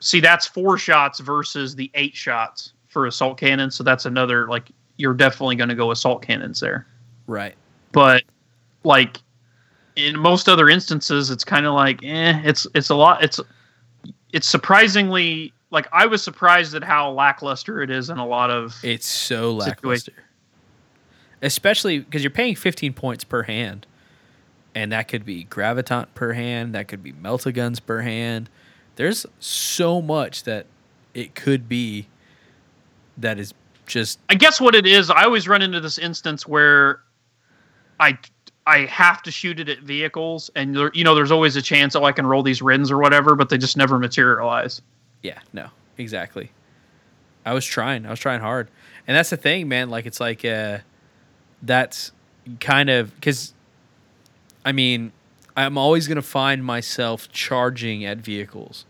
[0.00, 3.74] See, that's four shots versus the eight shots for assault cannons.
[3.74, 6.86] So that's another like you're definitely going to go assault cannons there.
[7.26, 7.54] Right.
[7.92, 8.24] But
[8.84, 9.18] like
[9.96, 13.22] in most other instances, it's kind of like eh, it's it's a lot.
[13.24, 13.40] It's
[14.32, 18.76] it's surprisingly like I was surprised at how lackluster it is in a lot of
[18.82, 20.12] It's so lackluster.
[21.42, 23.86] Especially because you're paying 15 points per hand.
[24.74, 28.48] and that could be graviton per hand, that could be melta guns per hand.
[28.96, 30.66] There's so much that
[31.14, 32.08] it could be
[33.16, 33.54] that is
[33.86, 37.00] just I guess what it is, I always run into this instance where
[38.00, 38.18] I
[38.66, 41.94] I have to shoot it at vehicles, and there, you know, there's always a chance
[41.94, 44.82] oh I can roll these rins or whatever, but they just never materialize.
[45.22, 46.50] Yeah, no, exactly.
[47.44, 48.06] I was trying.
[48.06, 48.68] I was trying hard.
[49.06, 49.88] And that's the thing, man.
[49.88, 50.78] Like, it's like, uh,
[51.62, 52.10] that's
[52.58, 53.54] kind of, because,
[54.64, 55.12] I mean,
[55.56, 58.84] I'm always to find myself charging at vehicles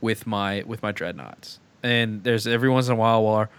[0.00, 1.60] with my, with my dreadnoughts.
[1.82, 3.50] And there's every once in a while where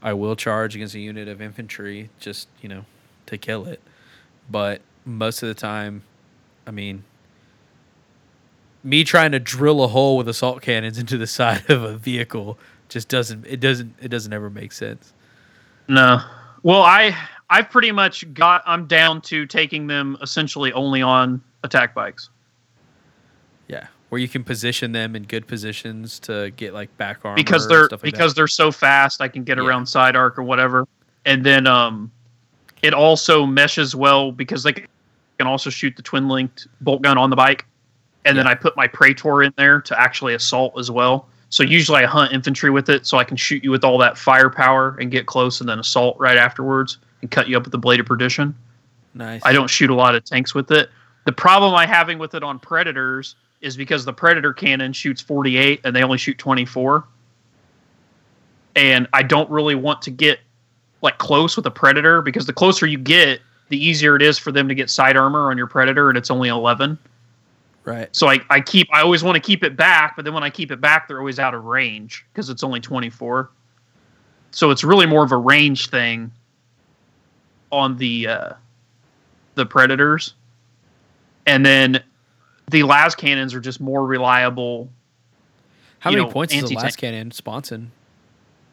[0.00, 2.86] I will charge against a unit of infantry just, you know,
[3.26, 3.80] to kill it.
[4.50, 6.02] But most of the time,
[6.66, 7.04] I mean,
[8.84, 12.58] me trying to drill a hole with assault cannons into the side of a vehicle
[12.88, 15.12] just doesn't it doesn't it doesn't ever make sense.
[15.88, 16.20] No.
[16.62, 17.16] Well, I
[17.48, 22.28] I've pretty much got I'm down to taking them essentially only on attack bikes.
[23.68, 27.66] Yeah, where you can position them in good positions to get like back armor because
[27.68, 29.20] they're stuff like because they're so fast.
[29.22, 29.64] I can get Yeah.
[29.64, 30.86] around side arc or whatever,
[31.24, 32.10] and then um,
[32.82, 34.86] it also meshes well because they can
[35.40, 37.64] also shoot the twin linked bolt gun on the bike,
[38.24, 41.28] and then I put my Praetor in there to actually assault as well.
[41.48, 44.16] So usually I hunt infantry with it, so I can shoot you with all that
[44.16, 47.78] firepower and get close, and then assault right afterwards and cut you up with the
[47.78, 48.54] blade of perdition.
[49.14, 49.42] nice.
[49.44, 50.90] I don't shoot a lot of tanks with it.
[51.24, 55.80] The problem I having with it on predators is because the predator cannon shoots 48
[55.84, 57.04] and they only shoot 24.
[58.74, 60.40] And I don't really want to get
[61.02, 64.52] like close with a predator because the closer you get, the easier it is for
[64.52, 66.96] them to get side armor on your predator and it's only 11.
[67.84, 68.14] right.
[68.14, 70.50] So I, I keep I always want to keep it back, but then when I
[70.50, 73.50] keep it back, they're always out of range because it's only 24.
[74.52, 76.30] So it's really more of a range thing
[77.70, 78.52] on the uh,
[79.54, 80.34] the predators,
[81.46, 82.02] and then
[82.70, 84.90] the las cannons are just more reliable.
[86.00, 87.90] How many know, points is the anti-tank- las cannon sponson?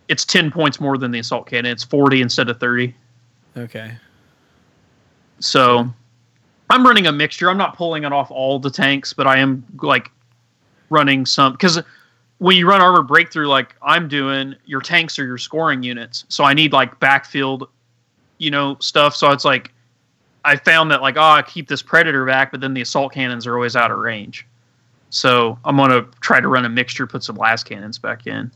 [0.09, 1.71] It's 10 points more than the assault cannon.
[1.71, 2.93] It's 40 instead of 30.
[3.55, 3.93] Okay.
[5.39, 5.87] So
[6.69, 7.49] I'm running a mixture.
[7.49, 10.11] I'm not pulling it off all the tanks, but I am like
[10.89, 11.79] running some because
[12.39, 16.25] when you run armor breakthrough like I'm doing, your tanks are your scoring units.
[16.29, 17.67] So I need like backfield,
[18.37, 19.15] you know, stuff.
[19.15, 19.71] So it's like
[20.45, 23.47] I found that like oh I keep this predator back, but then the assault cannons
[23.47, 24.45] are always out of range.
[25.09, 28.51] So I'm gonna try to run a mixture, put some blast cannons back in.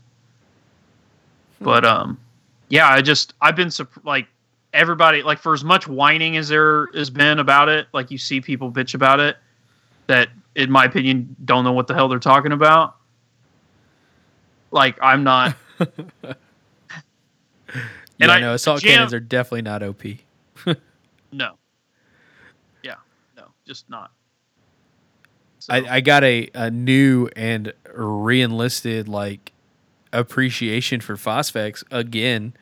[1.64, 2.20] But um,
[2.68, 3.70] yeah, I just I've been
[4.04, 4.26] like
[4.72, 8.40] everybody like for as much whining as there has been about it, like you see
[8.40, 9.36] people bitch about it,
[10.06, 12.96] that in my opinion don't know what the hell they're talking about.
[14.70, 15.56] Like I'm not.
[18.18, 20.02] Yeah, I- no, assault Jam- cannons are definitely not OP.
[21.32, 21.54] No.
[22.84, 22.94] Yeah.
[23.36, 23.46] No.
[23.66, 24.12] Just not.
[25.58, 29.50] So, I, I got a, a new and re-enlisted like
[30.14, 32.54] appreciation for Phosphex again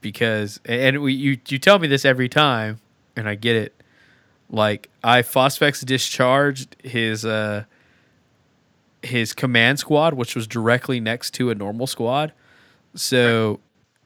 [0.00, 2.80] because and we you you tell me this every time
[3.14, 3.74] and I get it.
[4.50, 7.64] Like I Phosphex discharged his uh
[9.02, 12.32] his command squad, which was directly next to a normal squad.
[12.94, 13.60] So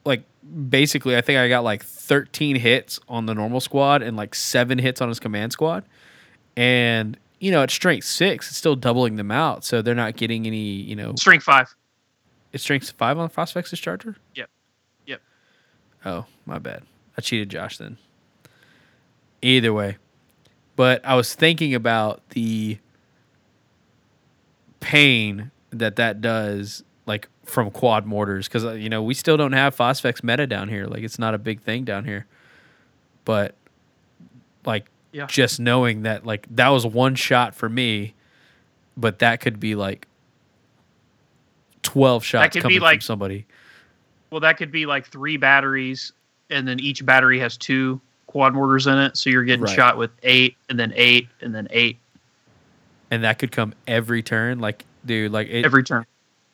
[0.05, 0.23] like
[0.69, 4.77] basically I think I got like 13 hits on the normal squad and like 7
[4.77, 5.83] hits on his command squad.
[6.55, 10.47] And you know, at strength 6, it's still doubling them out, so they're not getting
[10.47, 11.75] any, you know, strength 5.
[12.53, 14.15] It strengths five on Phosphex discharger?
[14.35, 14.49] Yep.
[15.05, 15.21] Yep.
[16.05, 16.83] Oh, my bad.
[17.17, 17.97] I cheated Josh then.
[19.41, 19.97] Either way.
[20.75, 22.77] But I was thinking about the
[24.79, 29.53] pain that that does, like from quad mortars, because, uh, you know, we still don't
[29.53, 30.85] have phosphex meta down here.
[30.85, 32.25] Like, it's not a big thing down here.
[33.25, 33.55] But,
[34.65, 35.25] like, yeah.
[35.25, 38.13] just knowing that, like, that was one shot for me,
[38.95, 40.06] but that could be, like,
[41.87, 43.45] 12 shots that could be like- somebody.
[44.29, 46.11] Well, that could be like three batteries,
[46.49, 49.15] and then each battery has two quad mortars in it.
[49.15, 49.73] So you're getting Right.
[49.75, 51.97] shot with eight, and then eight, and then eight
[53.09, 54.59] and that could come every turn.
[54.59, 56.05] Like, dude, like it, every turn.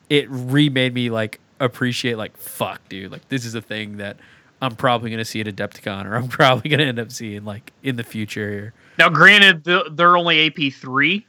[0.08, 3.10] it remade me like appreciate like fuck, dude.
[3.10, 4.18] Like this is a thing that
[4.62, 7.96] I'm probably gonna see at Adepticon, or I'm probably gonna end up seeing like in
[7.96, 8.72] the future here.
[9.00, 11.26] Now, granted, they're only AP three,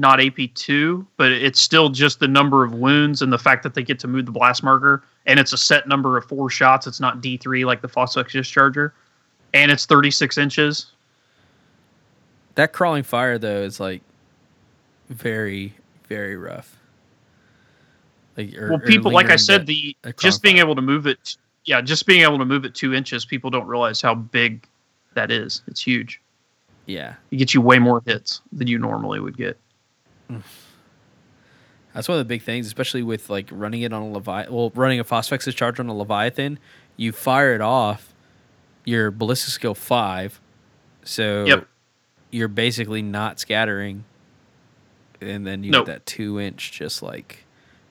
[0.00, 3.74] not AP two, but it's still just the number of wounds and the fact that
[3.74, 6.86] they get to move the blast marker, and it's a set number of four shots.
[6.86, 8.92] It's not D three like the Phosphex discharger,
[9.54, 10.92] and it's thirty six inches.
[12.54, 14.02] That crawling fire though is like
[15.08, 15.74] very,
[16.08, 16.76] very rough.
[18.36, 21.36] Like, or, well, people, like I said, the just being crawling able to move it,
[21.64, 24.64] yeah, just being able to move it two inches, people don't realize how big
[25.14, 25.62] that is.
[25.66, 26.20] It's huge.
[26.86, 29.58] Yeah, It gets you way more hits than you normally would get.
[31.94, 34.54] That's one of the big things, especially with like running it on a Leviathan.
[34.54, 36.58] Well, running a Phosphoxus charge on a Leviathan,
[36.96, 38.14] you fire it off,
[38.84, 40.40] your ballistic skill five,
[41.02, 41.66] so Yep.
[42.30, 44.04] you're basically not scattering,
[45.20, 45.86] and then you Nope.
[45.86, 47.44] get that two inch, just like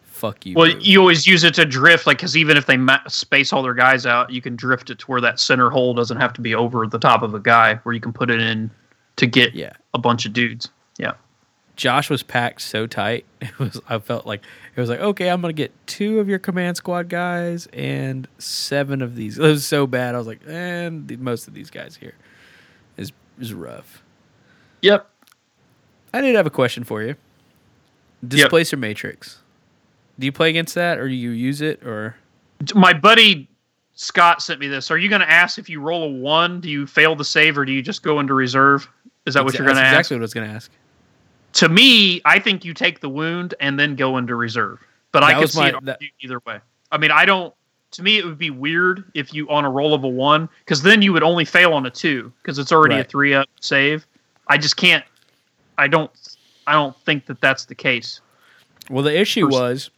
[0.03, 0.55] fuck you.
[0.55, 3.61] Well, you always use it to drift, like because even if they ma- space all
[3.61, 6.41] their guys out, you can drift it to where that center hole doesn't have to
[6.41, 8.71] be over the top of a guy, where you can put it in
[9.17, 9.73] to get yeah.
[9.93, 10.69] a bunch of dudes.
[10.97, 11.13] Yeah,
[11.77, 13.25] Josh was packed so tight.
[13.41, 14.41] It was I felt like
[14.75, 19.01] it was like, okay, I'm gonna get two of your command squad guys and seven
[19.01, 19.37] of these.
[19.39, 20.15] It was so bad.
[20.15, 22.15] I was like, and the, most of these guys here
[22.97, 24.03] is is rough.
[24.81, 25.09] yep.
[26.13, 27.15] I did have a question for you.
[28.27, 29.39] Displacer Matrix.
[30.17, 32.15] Do you play against that, or do you use it, or
[32.73, 33.47] My buddy
[33.93, 34.89] Scott sent me this.
[34.89, 37.57] Are you going to ask if you roll a one, do you fail the save,
[37.57, 38.87] or do you just go into reserve?
[39.25, 39.99] Is that what you're going to ask?
[39.99, 40.71] Exactly what I was gonna ask.
[41.53, 44.79] To me, I think you take the wound and then go into reserve.
[45.11, 46.59] But I That could see my- it that- either way.
[46.91, 47.53] I mean, I don't.
[47.91, 50.81] To me, it would be weird if you on a roll of a one, because
[50.81, 54.05] then you would only fail on a two, because it's already a three up save.
[54.47, 55.03] I just can't.
[55.77, 56.11] I don't.
[56.67, 58.19] I don't think that that's the case.
[58.89, 59.89] Well, the issue First- was,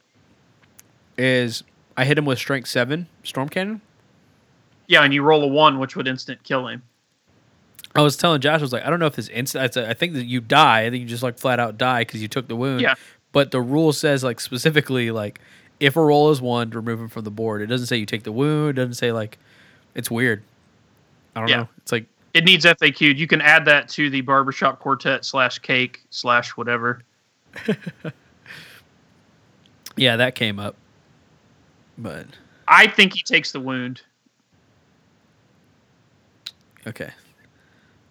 [1.18, 1.64] is
[1.98, 3.82] I hit him with strength seven storm cannon.
[4.88, 6.84] Yeah, and you roll a one, which would instant kill him.
[7.96, 9.78] I was telling Josh, I was like, I don't know if this instant.
[9.78, 10.86] I think that you die.
[10.86, 12.82] I think you just like flat out die because you took the wound.
[12.82, 12.96] Yeah.
[13.32, 15.40] But the rule says like specifically like
[15.80, 17.62] if a roll is one, remove him from the board.
[17.62, 18.78] It doesn't say you take the wound.
[18.78, 19.38] It doesn't say like
[19.96, 20.44] it's weird.
[21.36, 21.58] I don't Yeah.
[21.58, 21.70] know.
[21.80, 23.18] It's like It needs FAQ'd.
[23.18, 27.02] You can add that to the barbershop quartet slash cake slash whatever.
[29.96, 30.76] yeah, that came up.
[31.98, 32.26] But
[32.68, 34.02] I think he takes the wound.
[36.88, 37.12] okay.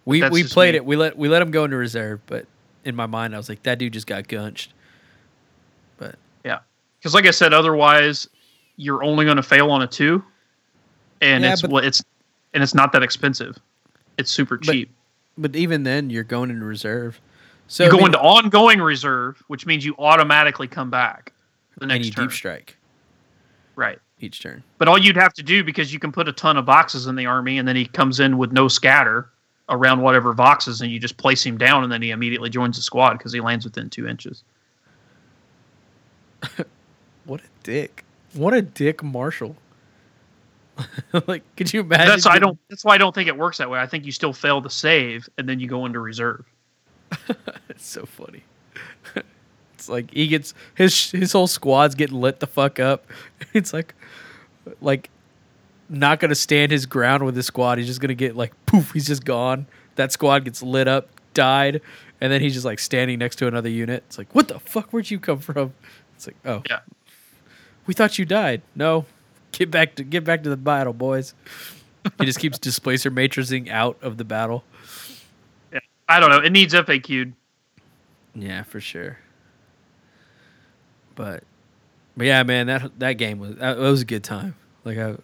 [0.09, 0.77] We That's we played me.
[0.77, 0.85] it.
[0.85, 2.45] We let we let him go into reserve, but
[2.83, 4.69] in my mind I was like, that dude just got gunched.
[5.97, 6.59] But yeah,
[6.99, 8.27] Because, like I said, otherwise
[8.77, 10.23] you're only going to fail on a two,
[11.21, 12.03] and Yeah, it's but- well, it's
[12.53, 13.57] and it's not that expensive.
[14.17, 14.89] It's super cheap.
[15.37, 17.21] but even then you're going into reserve.
[17.67, 21.31] So you I go mean- into ongoing reserve, which means you automatically come back
[21.77, 22.25] the and next you turn.
[22.25, 22.77] deep strike
[23.75, 23.99] Right.
[24.19, 24.63] each turn.
[24.79, 27.15] But all you'd have to do because you can put a ton of boxes in
[27.15, 29.29] the army, and then he comes in with no scatter
[29.69, 32.81] around whatever boxes, and you just place him down, and then he immediately joins the
[32.81, 34.43] squad because he lands within two inches.
[37.29, 38.05] What a dick.
[38.33, 39.55] What a dick Marshall.
[41.27, 42.07] like, could you imagine?
[42.07, 42.57] That's I don't.
[42.69, 43.79] That's why I don't think it works that way.
[43.79, 46.45] I think you still fail to save, and then you go into reserve.
[47.69, 48.43] It's so funny.
[49.73, 53.05] it's like he gets his his whole squad's getting lit the fuck up.
[53.53, 53.93] It's like
[54.81, 55.09] like
[55.89, 57.77] not gonna stand his ground with his squad.
[57.77, 58.91] He's just gonna get like poof.
[58.91, 59.65] He's just gone.
[59.95, 61.81] That squad gets lit up, died,
[62.21, 64.03] and then he's just like standing next to another unit.
[64.07, 64.91] It's like what the fuck?
[64.91, 65.73] Where'd you come from?
[66.15, 66.79] It's like oh Yeah.
[67.87, 68.61] we thought you died.
[68.75, 69.05] No,
[69.51, 71.33] get back to get back to the battle, boys.
[72.19, 74.63] he just keeps displacer matrixing out of the battle.
[75.73, 76.39] Yeah, I don't know.
[76.39, 77.33] It needs FAQ'd.
[78.35, 79.17] Yeah, for sure.
[81.15, 81.43] But,
[82.15, 84.55] but yeah, man, that that game was that, was a good time.
[84.85, 85.15] Like I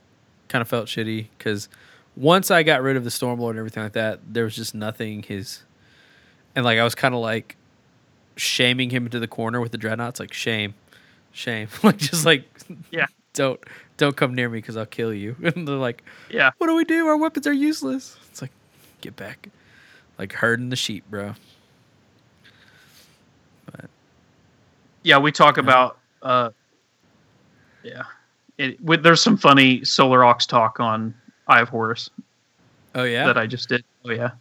[0.56, 1.68] kind of felt shitty because
[2.16, 5.22] once I got rid of the Stormlord and everything like that, there was just nothing
[5.22, 5.64] his,
[6.56, 7.58] and like I was kind of like
[8.38, 10.74] shaming him into the corner with the dreadnoughts, like shame,
[11.34, 12.46] shame, like just like
[12.90, 13.08] Yeah.
[13.34, 13.60] don't
[13.98, 15.36] don't come near me because I'll kill you.
[15.44, 16.52] And they're like, Yeah.
[16.58, 17.06] what do we do?
[17.06, 18.16] Our weapons are useless.
[18.30, 18.52] It's like,
[19.02, 19.50] get back,
[20.18, 21.34] like herding the sheep, bro.
[23.66, 23.90] But
[25.04, 25.98] yeah, we talk about.
[26.22, 26.52] Uh,
[27.84, 28.04] yeah,
[28.58, 31.14] it, with, there's some funny Solar Aux talk on
[31.48, 32.10] Eye of Horus
[32.96, 33.84] Oh yeah, that I just did.
[34.06, 34.32] Oh yeah,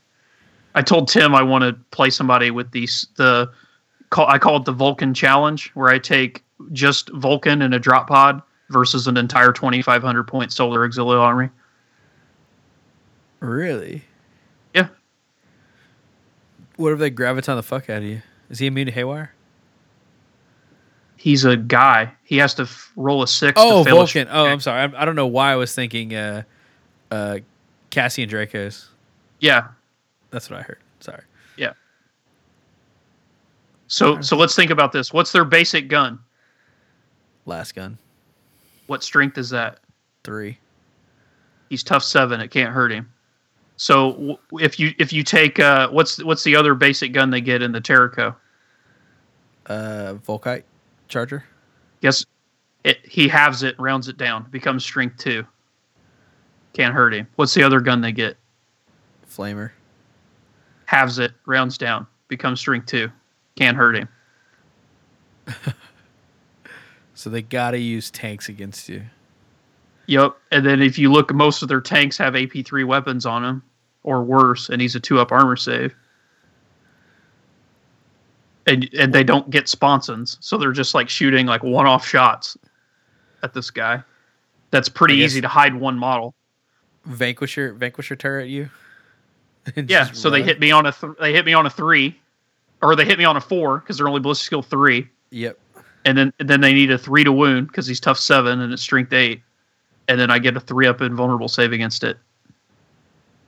[0.77, 3.51] I told Tim I want to play somebody with these the
[4.11, 8.07] call I call it the Vulkan challenge, where I take just Vulkan and a drop
[8.07, 11.51] pod versus an entire 2,500 point Solar Auxiliary army.
[13.41, 14.05] Really?
[14.73, 14.87] Yeah.
[16.77, 18.23] What if they graviton the fuck out of you?
[18.49, 19.35] Is he immune to haywire?
[21.25, 22.13] He's a guy.
[22.23, 23.55] He has to f- roll a six.
[23.57, 24.29] Oh, Vulkan.
[24.31, 24.83] Oh, I'm sorry.
[24.83, 26.43] I, I don't know why I was thinking uh,
[27.11, 27.39] uh,
[27.89, 28.89] Cassian Dracos.
[29.41, 29.69] Yeah.
[30.29, 30.81] That's what I heard.
[31.01, 31.23] Sorry.
[31.57, 31.73] Yeah.
[33.87, 35.15] So so let's think about this.
[35.15, 36.19] What's their basic gun?
[37.47, 37.97] Lasgun.
[38.87, 39.79] What strength is that?
[40.25, 40.59] Three.
[41.71, 42.39] He's tough seven.
[42.43, 43.11] It can't hurt him.
[43.79, 47.41] So w- if you if you take uh, what's what's the other basic gun they
[47.41, 48.37] get in the Tercio?
[49.65, 50.65] Uh, Volkite
[51.09, 51.45] Charger.
[52.01, 52.27] Guess
[52.85, 55.47] it he halves it, rounds it down, becomes strength two.
[56.73, 57.27] Can't hurt him.
[57.37, 58.37] What's the other gun they get?
[59.29, 59.71] Flamer.
[60.87, 63.11] halves it, rounds down, becomes strength two.
[63.57, 64.09] Can't hurt him.
[67.15, 69.03] So they gotta use tanks against you.
[70.07, 70.37] Yep.
[70.51, 73.63] And then if you look, most of their tanks have AP3 weapons on them,
[74.03, 75.95] or worse, and he's a two up armor save.
[78.67, 82.57] And and they don't get sponsons, so they're just like shooting like one off shots
[83.43, 84.03] at this guy.
[84.71, 86.35] That's pretty easy to hide one model.
[87.05, 88.71] Vanquisher, Vanquisher turret you.
[89.77, 92.19] Yeah, so they hit me on a th- they hit me on a three,
[92.83, 95.59] or they hit me on a four because they're only ballistic skill three, Yep.
[96.07, 98.73] and then and then they need a three to wound because he's tough seven and
[98.75, 99.41] it's strength eight,
[100.09, 102.19] and then I get a three up invulnerable save against it,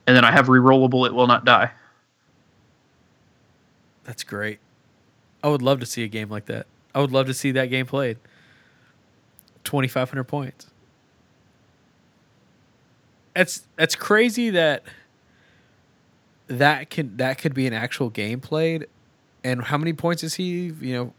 [0.07, 1.69] and then I have rerollable it will not die.
[4.05, 4.59] That's great.
[5.43, 6.67] I would love to see a game like that.
[6.95, 8.17] I would love to see that game played.
[9.63, 10.67] Twenty five hundred points.
[13.35, 14.83] That's that's crazy that
[16.47, 18.87] that can that could be an actual game played.
[19.43, 20.73] And how many points is he?
[20.81, 21.13] You know,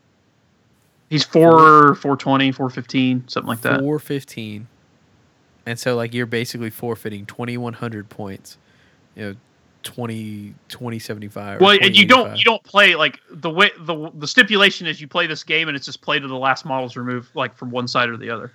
[1.09, 3.81] He's four, 420, 415, something like that.
[3.81, 4.69] four fifteen.
[5.65, 8.59] And so like you're basically forfeiting twenty one hundred points.
[9.15, 9.35] You know,
[9.83, 11.61] 20, 2075.
[11.61, 15.01] or Well, and you don't you don't play like the way the the stipulation is
[15.01, 17.71] you play this game and it's just play to the last models removed like from
[17.71, 18.53] one side or the other.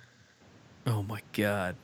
[0.86, 1.76] Oh my god.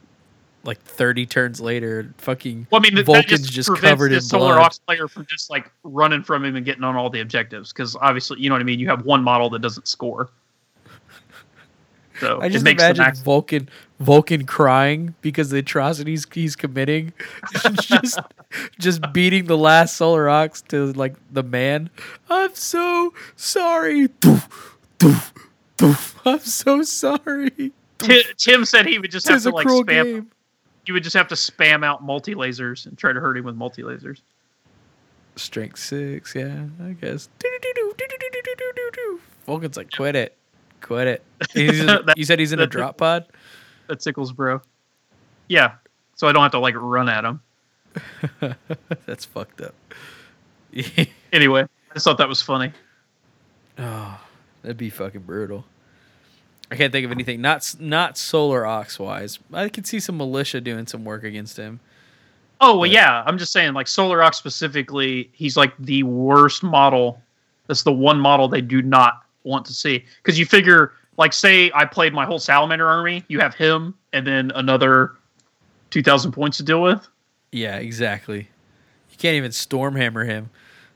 [0.62, 4.66] Like 30 turns later, fucking Well, I mean, Vulkan's just, just covered in Solar blood.
[4.66, 7.96] Ox player from just like running from him and getting on all the objectives because
[7.96, 8.78] obviously, you know what I mean.
[8.78, 10.28] You have one model that doesn't score,
[12.20, 13.20] so I it just makes the imagine max.
[13.22, 13.68] Vulkan
[14.00, 17.12] Vulkan crying because the atrocities he's committing.
[17.82, 18.18] just
[18.78, 21.90] just beating the last Solar Aux to like the man.
[22.30, 24.08] I'm so sorry.
[24.08, 24.48] Doof,
[24.98, 25.32] doof,
[25.76, 26.14] doof.
[26.24, 27.72] I'm so sorry.
[27.98, 29.86] Ti- Tim said he would just have to like spam.
[29.86, 30.30] game.
[30.86, 33.54] You would just have to spam out multi lasers and try to hurt him with
[33.54, 34.22] multi lasers.
[35.36, 37.28] Strength six, yeah, I guess.
[39.46, 40.36] Vulkan's like, quit it.
[40.80, 41.22] Quit it.
[41.52, 43.26] He's in- That- you said he's in a drop pod?
[43.90, 44.62] That tickles, bro.
[45.48, 45.72] Yeah,
[46.14, 47.40] so I don't have to like run at him.
[49.06, 49.74] That's fucked up.
[51.32, 52.72] Anyway, I just thought that was funny.
[53.78, 54.20] oh,
[54.62, 55.64] that'd be fucking brutal.
[56.72, 57.40] I can't think of anything.
[57.40, 59.38] Not not solar aux wise.
[59.52, 61.78] I could see some militia doing some work against him.
[62.60, 63.22] Oh well, But- yeah.
[63.26, 67.22] I'm just saying, like Solar Aux specifically, he's like the worst model.
[67.68, 71.70] That's the one model they do not want to see because you figure, like, say
[71.74, 75.12] I played my whole Salamander army, you have him and then another
[75.90, 77.06] two thousand points to deal with.
[77.52, 78.48] Yeah, exactly.
[79.10, 80.48] You can't even stormhammer him.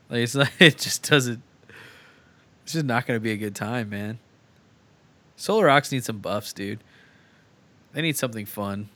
[0.09, 1.43] Like it's not, it just doesn't.
[2.63, 4.17] It's just not going to be a good time, man.
[5.35, 6.79] Solar Aux needs some buffs, dude.
[7.93, 8.89] They need something fun,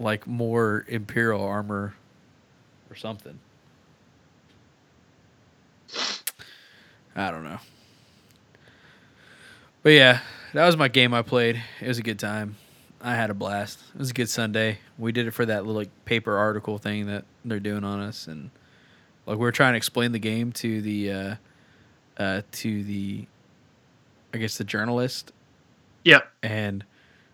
[0.00, 1.94] like more Imperial armor
[2.90, 3.38] or something.
[7.14, 7.60] I don't know.
[9.88, 10.20] But yeah,
[10.52, 11.62] that was my game I played.
[11.80, 12.56] It was a good time.
[13.00, 13.78] I had a blast.
[13.94, 14.80] It was a good Sunday.
[14.98, 18.26] We did it for that little like paper article thing that they're doing on us,
[18.26, 18.50] and
[19.24, 21.34] like we were trying to explain the game to the uh,
[22.18, 23.24] uh, to the
[24.34, 25.32] I guess the journalist,
[26.04, 26.30] Yep.
[26.42, 26.84] and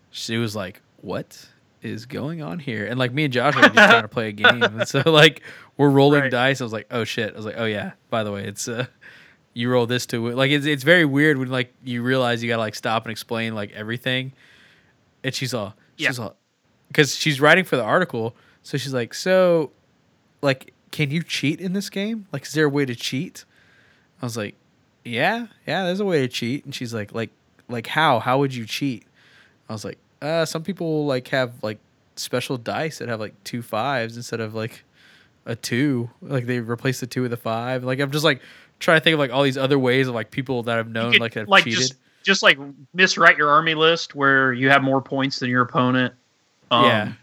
[0.09, 1.49] she was like, "What
[1.81, 4.31] is going on here?" And like me and Josh were just trying to play a
[4.31, 5.41] game, and so like
[5.75, 6.31] we're rolling Right.
[6.31, 6.61] dice.
[6.61, 8.85] I was like, "Oh shit!" I was like, "Oh yeah." By the way, it's uh,
[9.55, 10.35] you roll this to win.
[10.35, 13.55] like it's it's very weird when like you realize you gotta like stop and explain
[13.55, 14.33] like everything,
[15.23, 16.11] and she's all Yeah.
[16.19, 16.35] all
[16.89, 19.71] because she's writing for the article, so she's like, "So,
[20.41, 22.27] like, can you cheat in this game?
[22.31, 23.43] Like, is there a way to cheat?"
[24.21, 24.55] I was like,
[25.03, 27.31] "Yeah, yeah, there's a way to cheat." And she's like, "Like,
[27.69, 28.19] like how?
[28.19, 29.03] How would you cheat?"
[29.69, 31.79] I was like, "Uh, some people like have like
[32.17, 34.83] special dice that have like two fives instead of like
[35.45, 36.09] a two.
[36.21, 37.83] Like they replace the two with a five.
[37.83, 38.41] Like I'm just like
[38.79, 41.13] trying to think of like all these other ways of like people that I've known
[41.13, 41.79] could, like have like cheated.
[41.79, 42.57] just just like
[42.95, 46.13] miswrite your army list where you have more points than your opponent.
[46.71, 47.13] Um, Yeah.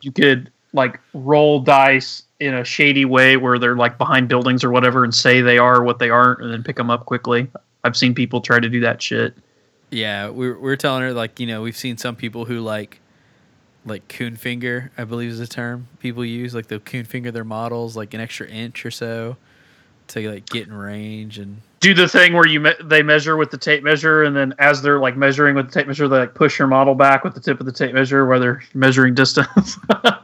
[0.00, 4.70] You could like roll dice in a shady way where they're like behind buildings or
[4.70, 7.48] whatever and say they are what they aren't and then pick them up quickly.
[7.84, 9.34] I've seen people try to do that shit.
[9.90, 13.00] Yeah, we're we were telling her like you know we've seen some people who like
[13.84, 17.44] like coon finger I believe is the term people use like they'll coon finger their
[17.44, 19.36] models like an extra inch or so
[20.12, 23.50] to like get in range and Do the thing where you me- they measure with
[23.50, 26.34] the tape measure and then as they're like measuring with the tape measure they like
[26.34, 29.78] push your model back with the tip of the tape measure where they're measuring distance.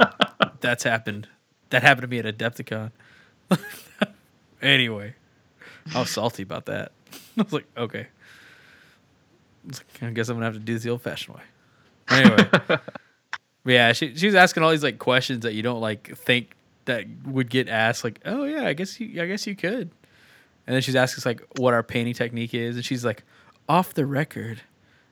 [0.61, 1.29] that's happened.
[1.71, 2.91] That happened to me at Adepticon.
[4.63, 5.15] anyway,
[5.95, 6.93] I was salty about that.
[7.39, 8.07] I was like, okay.
[9.65, 11.43] I, like, I guess I'm gonna have to do this the old-fashioned way.
[12.11, 12.49] Anyway,
[13.65, 16.55] yeah, she she was asking all these like questions that you don't like think
[16.89, 19.91] that would get asked like, "Oh yeah, I guess you, I guess you could,"
[20.67, 23.23] and then she's asking us like what our painting technique is, and she's like,
[23.69, 24.63] "Off the record,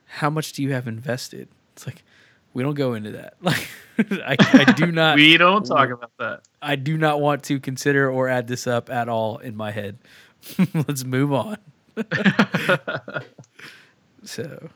[0.05, 2.03] how much do you have invested?" It's like
[2.53, 3.35] we don't go into that.
[3.99, 5.15] Like I, I do not.
[5.15, 6.41] we don't talk about that.
[6.61, 9.97] I do not want to consider or add this up at all in my head.
[10.75, 11.57] Let's move on.
[14.23, 14.69] so,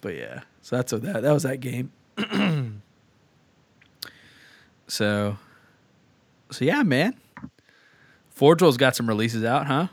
[0.00, 1.92] but yeah, so that's what that that was that game.
[4.90, 5.38] so,
[6.50, 7.14] so yeah, man.
[8.30, 9.88] Forge World's got some releases out, huh?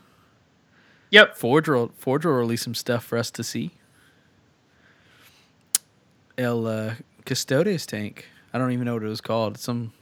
[1.11, 1.35] Yep.
[1.35, 3.71] Forge World, Forge will release some stuff for us to see.
[6.37, 6.95] El uh,
[7.25, 8.25] Custodes tank.
[8.53, 9.57] I don't even know what it was called.
[9.57, 9.93] Some.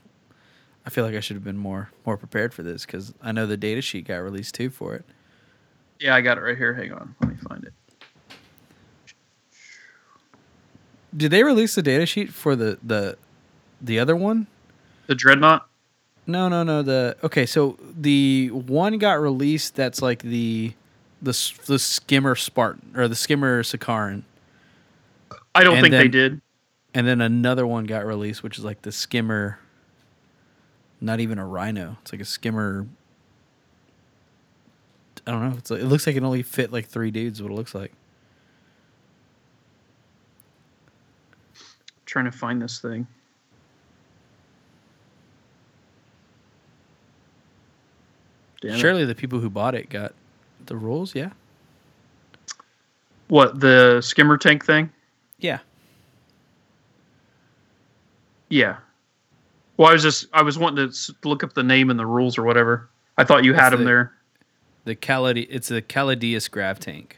[0.86, 3.48] I feel like I should have been more more prepared for this because I know
[3.48, 5.06] the data sheet got released too for it.
[6.00, 6.74] Yeah, I got it right here.
[6.74, 7.16] Hang on.
[7.22, 7.74] Let me find it.
[11.16, 13.18] Did they release the data sheet for the the
[13.82, 14.48] the other one?
[15.08, 15.68] The Dreadnought?
[16.28, 16.82] No, no, no.
[16.82, 19.76] The okay, so the one got released.
[19.76, 20.74] That's like the
[21.22, 21.32] the
[21.66, 24.24] the skimmer Spartan or the skimmer Sicaran,
[25.54, 26.42] I don't And think they did.
[26.94, 29.60] and then another one got released, which is like the skimmer.
[31.00, 31.98] Not even a rhino.
[32.02, 32.88] It's like a skimmer.
[35.28, 35.58] I don't know.
[35.58, 37.42] It's like, it looks like it only fit like three dudes.
[37.42, 37.92] What it looks like.
[42.06, 43.06] trying to find this thing.
[48.66, 48.80] Damn it.
[48.80, 50.14] Surely the people who bought it got
[50.66, 51.14] the rules.
[51.16, 51.30] Yeah.
[53.28, 54.90] What, the skimmer tank thing?
[55.40, 55.60] Yeah.
[58.50, 58.78] Yeah.
[59.78, 62.38] Well, I was just I was wanting to look up the name and the rules
[62.38, 62.90] or whatever.
[63.18, 64.12] I thought you had them the- there.
[64.86, 65.48] The Caladi.
[65.50, 67.18] It's a Caladius grav tank.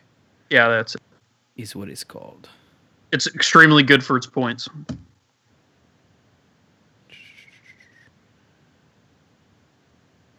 [0.50, 1.02] Yeah, that's it.
[1.58, 2.48] Is what it's called.
[3.12, 4.70] It's extremely good for its points.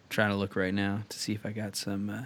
[0.09, 2.23] Trying to look right now to see if I got some uh,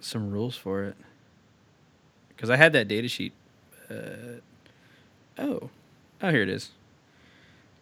[0.00, 0.96] some rules for it.
[2.28, 3.32] Because I had that data sheet.
[3.90, 4.40] Uh,
[5.38, 5.70] oh,
[6.22, 6.70] oh, here it is.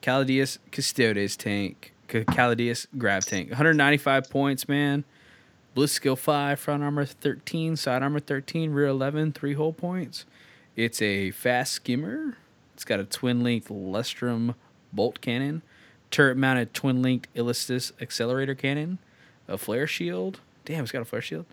[0.02, 5.04] Caladius Custodes tank, Caladius grav tank, 195 points, man.
[5.74, 10.24] Bliss skill five, front armor 13, side armor 13, rear 11, three hull points.
[10.74, 12.36] It's a fast skimmer.
[12.74, 14.54] It's got a twin linked Lastrum
[14.92, 15.62] bolt cannon,
[16.16, 18.96] turret mounted twin linked Iliastus accelerator cannon,
[19.46, 20.40] a flare shield.
[20.64, 21.44] Damn, it's got a flare shield.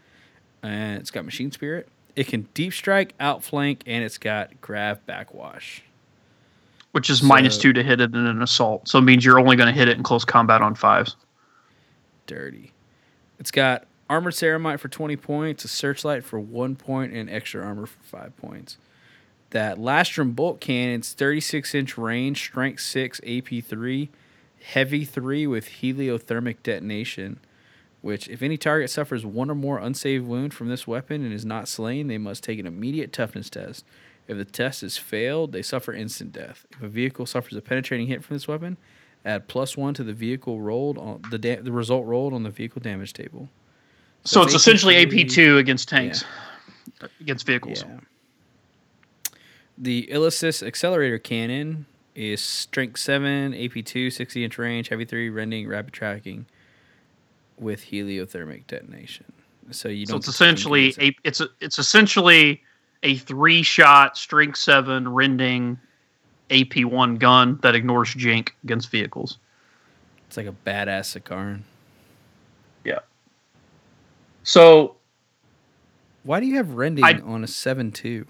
[0.61, 1.89] And it's got machine spirit.
[2.15, 5.83] It can deep strike, outflank, and it's got grav backwash.
[6.93, 7.21] Which is
[7.55, 8.87] So- two to hit it in an assault.
[8.87, 11.17] So it means you're only going to hit it in close combat on fives.
[12.25, 12.71] Dirty.
[13.39, 17.87] It's got armored ceramite for 20 points, a searchlight for one point, and extra armor
[17.87, 18.77] for five points.
[19.49, 24.09] That Lastrum bolt cannon's 36 inch range, strength 6, AP 3,
[24.63, 27.39] heavy 3 with heliothermic detonation.
[28.01, 31.45] Which, if any target suffers one or more unsaved wound from this weapon and is
[31.45, 33.85] not slain, they must take an immediate toughness test.
[34.27, 36.65] If the test is failed, they suffer instant death.
[36.71, 38.75] If a vehicle suffers a penetrating hit from this weapon,
[39.23, 42.49] add plus one to the vehicle rolled on the da- the result rolled on the
[42.49, 43.47] vehicle damage table.
[44.25, 46.25] So, it's, essentially AP3 AP two against tanks,
[47.21, 47.85] against vehicles.
[47.87, 47.99] Yeah.
[49.77, 51.85] The Iliastus accelerator cannon
[52.15, 56.45] is strength 7, AP2, 60 inch range, heavy 3, rending, rapid tracking
[57.57, 59.25] with heliothermic detonation.
[59.71, 62.61] So you don't So it's essentially a it's a, it's essentially
[63.03, 65.79] a three shot strength seven rending
[66.51, 69.37] AP one gun that ignores jink against vehicles.
[70.27, 71.61] it's like a badass Sicaran.
[72.83, 72.99] Yeah.
[74.43, 74.97] So
[76.23, 78.25] Why do you have rending I- on a 7 2?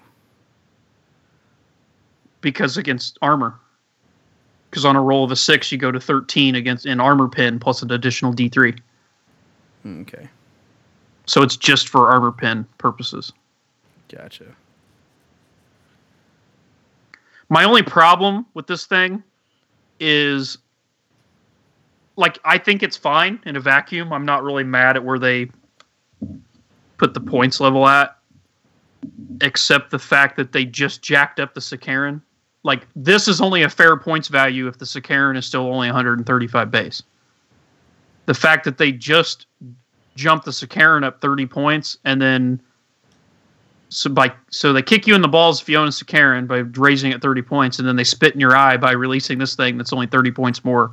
[2.41, 3.57] because against armor,
[4.73, 7.59] because on a roll of a six you go to thirteen against an armor pin
[7.59, 8.73] plus an additional D three.
[9.85, 10.27] Okay,
[11.27, 13.31] So it's just for armor pin purposes.
[14.09, 14.45] gotcha.
[17.49, 19.21] My only problem with this thing
[19.99, 20.57] is
[22.15, 24.11] like I think it's fine in a vacuum.
[24.11, 25.51] I'm not really mad at where they
[26.97, 28.17] put the points level at
[29.41, 32.21] except the fact that they just jacked up the Sicaran.
[32.63, 36.71] Like this is only a fair points value if the Sicaran is still only 135
[36.71, 37.03] base.
[38.25, 39.47] The fact that they just
[40.15, 42.61] jumped the Sicaran up 30 points and then
[43.93, 46.57] so by so they kick you in the balls if you own a Sicaran by
[46.79, 49.77] raising it 30 points, and then they spit in your eye by releasing this thing
[49.77, 50.91] that's only 30 points more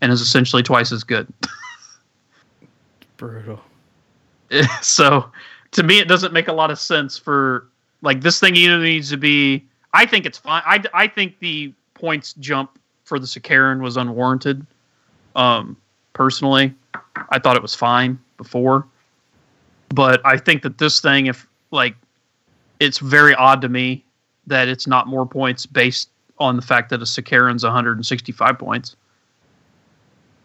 [0.00, 1.26] and is essentially twice as good.
[3.16, 3.60] Brutal.
[4.82, 5.30] so
[5.72, 7.68] to me, it doesn't make a lot of sense for
[8.02, 9.64] like this thing either needs to be.
[9.92, 10.62] I think it's fine.
[10.66, 14.66] I, I think the points jump for the Sicaran was unwarranted.
[15.34, 15.76] Um,
[16.12, 16.74] personally,
[17.30, 18.86] I thought it was fine before,
[19.90, 21.94] but I think that this thing, if like,
[22.80, 24.04] it's very odd to me
[24.46, 28.96] that it's not more points based on the fact that a Sicaran's 165 points.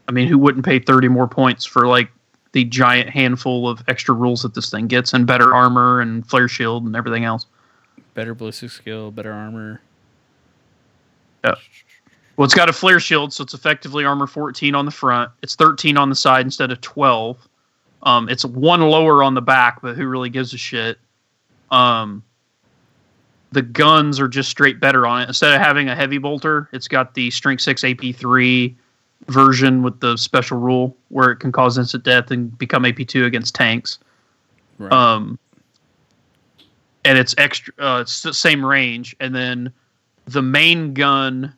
[0.07, 2.09] I mean, who wouldn't pay 30 more points for like
[2.53, 6.47] the giant handful of extra rules that this thing gets and better armor and flare
[6.47, 7.45] shield and everything else?
[8.14, 9.82] Better ballistic skill, better armor.
[11.43, 11.55] Yeah.
[12.36, 15.32] Well, it's got a flare shield, so it's effectively armor 14 on the front.
[15.41, 17.47] It's 13 on the side instead of 12.
[18.03, 20.97] Um, it's one lower on the back, but who really gives a shit?
[21.70, 22.24] Um,
[23.51, 25.28] the guns are just straight better on it.
[25.28, 28.76] Instead of having a heavy bolter, it's got the Strength 6 AP3
[29.28, 33.53] version with the special rule where it can cause instant death and become AP2 against
[33.53, 33.99] tanks.
[34.80, 34.91] Right.
[34.91, 35.38] Um,
[37.06, 37.74] and it's extra.
[37.80, 39.72] Uh, it's the same range, and then
[40.26, 41.54] the main gun.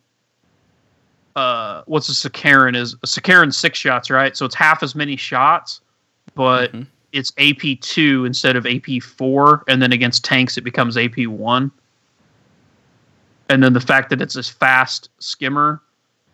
[1.35, 4.37] Uh, what's a Sicaran is a Sicaran six shots, right?
[4.37, 5.81] So it's half as many shots,
[6.35, 6.85] but Mhm.
[7.11, 11.71] it's AP two instead of AP four, and then against tanks it becomes AP one.
[13.49, 15.81] And then the fact that it's a fast skimmer,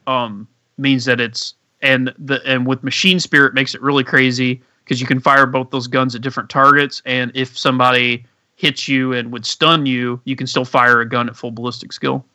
[0.05, 0.47] um,
[0.77, 5.07] means that it's and the and with machine spirit makes it really crazy because you
[5.07, 8.25] can fire both those guns at different targets, and if somebody
[8.59, 11.93] hits you and would stun you, you can still fire a gun at full ballistic
[11.93, 12.25] skill.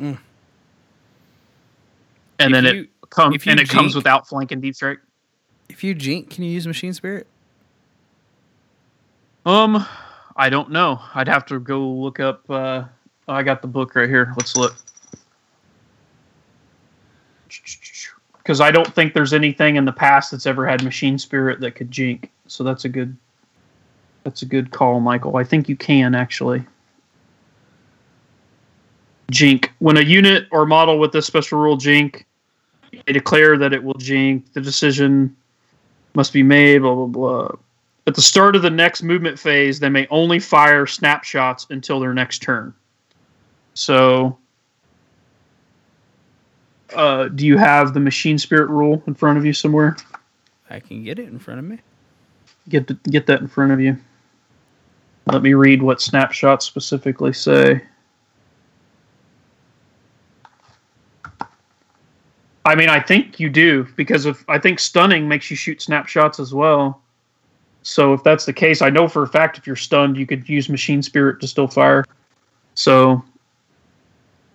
[0.00, 0.18] Mm.
[2.40, 4.98] And If then you- it comes and it comes without flank and deep strike.
[5.68, 7.28] if you jink, can you use machine spirit?
[9.46, 9.86] Um,
[10.34, 11.00] I don't know.
[11.14, 12.50] I'd have to go look up.
[12.50, 12.82] Uh,
[13.28, 14.34] oh, I got the book right here.
[14.36, 14.74] Let's look.
[18.38, 21.76] Because I don't think there's anything in the past that's ever had machine spirit that
[21.76, 22.30] could jink.
[22.48, 23.16] So that's a good.
[24.24, 25.36] That's a good call, Michael.
[25.36, 26.64] I think you can actually.
[29.30, 29.72] Jink.
[29.78, 32.26] When a unit or model with this special rule jink,
[33.06, 34.52] they declare that it will jink.
[34.52, 35.36] The decision
[36.14, 36.78] must be made.
[36.78, 37.48] Blah blah blah.
[38.06, 42.12] At the start of the next movement phase, they may only fire snapshots until their
[42.12, 42.74] next turn.
[43.74, 44.36] So,
[46.94, 49.96] uh, do you have the machine spirit rule in front of you somewhere?
[50.68, 51.78] I can get it in front of me.
[52.68, 53.96] Get the, get that in front of you.
[55.26, 57.82] Let me read what snapshots specifically say.
[62.64, 66.38] I mean, I think you do because if I think stunning makes you shoot snapshots
[66.38, 67.02] as well.
[67.82, 70.46] So if that's the case, I know for a fact if you're stunned, you could
[70.48, 72.04] use machine spirit to still fire.
[72.74, 73.24] So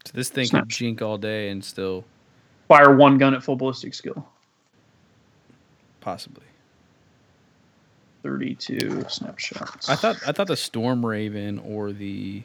[0.06, 0.64] So this thing Snap.
[0.64, 2.06] could jink all day and still
[2.68, 4.28] fire one gun at full ballistic skill.
[6.02, 6.44] possibly.
[8.26, 9.88] 32 snapshots.
[9.88, 12.42] I thought I thought the Storm Raven or the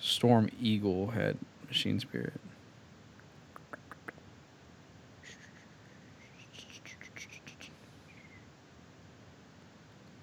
[0.00, 1.36] Storm Eagle had
[1.68, 2.32] machine spirit.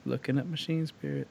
[0.06, 1.30] Looking at machine spirit.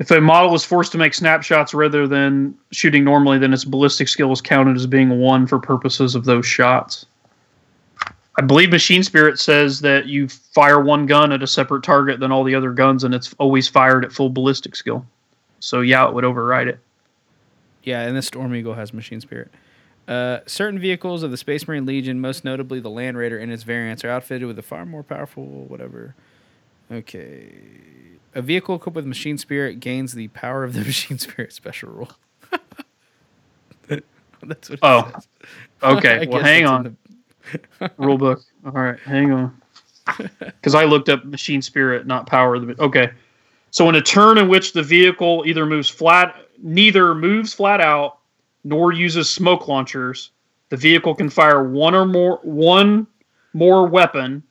[0.00, 4.08] If a model is forced to make snapshots rather than shooting normally, then its ballistic
[4.08, 7.04] skill is counted as being one for purposes of those shots.
[8.38, 12.32] I believe Machine Spirit says that you fire one gun at a separate target than
[12.32, 15.04] all the other guns, and it's always fired at full ballistic skill.
[15.58, 16.78] So yeah, it would override it.
[17.82, 19.50] Yeah, and the Storm Eagle has machine spirit.
[20.08, 23.64] Uh, certain vehicles of the Space Marine Legion, most notably the Land Raider and its
[23.64, 26.14] variants, are outfitted with a far more powerful whatever.
[26.90, 27.52] Okay.
[28.34, 32.10] A vehicle equipped with machine spirit gains the power of the machine spirit special rule.
[34.42, 35.28] That's what Oh, says.
[35.82, 36.94] Okay, well, hang on.
[37.96, 38.42] Rule book.
[38.66, 39.56] All right, hang on.
[40.38, 42.56] Because I looked up machine spirit, not power.
[42.56, 43.10] of the Okay,
[43.70, 48.18] so in a turn in which the vehicle either moves flat, neither moves flat out,
[48.62, 50.32] nor uses smoke launchers,
[50.68, 53.06] the vehicle can fire one or more one
[53.54, 54.42] more weapon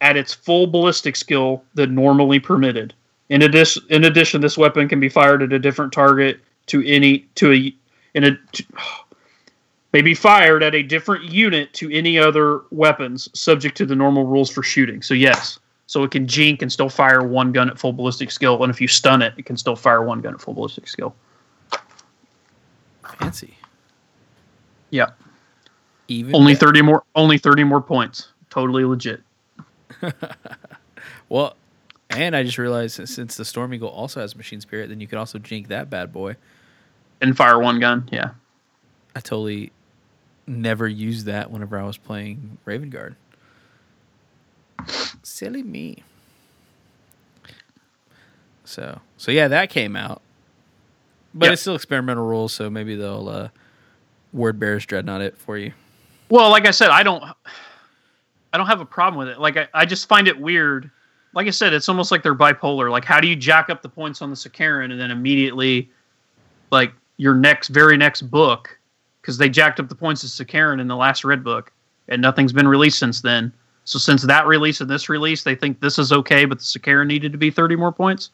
[0.00, 2.94] at its full ballistic skill than normally permitted.
[3.28, 7.20] In addition, in addition, this weapon can be fired at a different target to any
[7.36, 7.74] to a
[8.14, 8.64] in a to,
[9.92, 14.24] may be fired at a different unit to any other weapons subject to the normal
[14.24, 15.02] rules for shooting.
[15.02, 15.58] So yes.
[15.86, 18.80] So it can jink and still fire one gun at full ballistic skill, and if
[18.80, 21.14] you stun it, it can still fire one gun at full ballistic skill.
[23.18, 23.56] Fancy.
[24.90, 25.10] Yeah.
[26.08, 26.66] Even Only better.
[26.66, 28.28] thirty more only thirty more points.
[28.50, 29.22] Totally legit.
[31.28, 31.56] Well,
[32.14, 35.18] and I just realized since the Storm Eagle also has machine spirit, then you could
[35.18, 36.36] also jink that bad boy.
[37.20, 38.30] And fire one gun, yeah.
[39.16, 39.72] I totally
[40.46, 43.16] never used that whenever I was playing Raven Guard.
[45.22, 46.02] Silly me.
[48.64, 50.22] So so yeah, that came out,
[51.34, 51.52] but Yep.
[51.54, 52.52] it's still experimental rules.
[52.52, 53.48] So maybe they'll uh,
[54.32, 55.72] word bears dreadnought it for you.
[56.30, 57.22] Well, like I said, I don't
[58.52, 59.40] I don't have a problem with it.
[59.40, 60.90] Like I, I just find it weird.
[61.34, 62.90] Like I said, it's almost like they're bipolar.
[62.90, 65.90] Like how do you jack up the points on the Sicaran and then immediately
[66.70, 68.78] like your next very next book
[69.20, 71.72] because they jacked up the points of Sicaran in the last red book
[72.08, 73.52] and nothing's been released since then.
[73.84, 77.06] So since that release and this release, they think this is okay, but the Sicaran
[77.06, 78.30] needed to be 30 more points.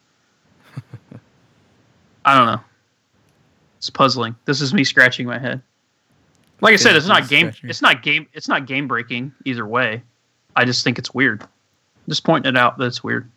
[2.25, 2.61] I don't know.
[3.77, 4.35] It's puzzling.
[4.45, 5.61] This is me scratching my head.
[6.61, 7.51] Like I said, it's not game.
[7.63, 8.27] It's not game.
[8.33, 10.03] It's not game breaking either way.
[10.55, 11.43] I just think it's weird.
[12.11, 12.77] Just pointing it out.
[12.77, 13.31] That's weird.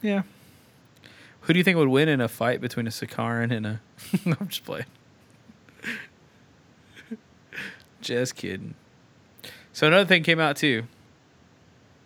[0.00, 0.22] Yeah.
[1.42, 3.80] Who do you think would win in a fight between a Sicaran and a?
[4.26, 4.86] I'm just playing.
[8.00, 8.74] just kidding.
[9.72, 10.82] So another thing came out too.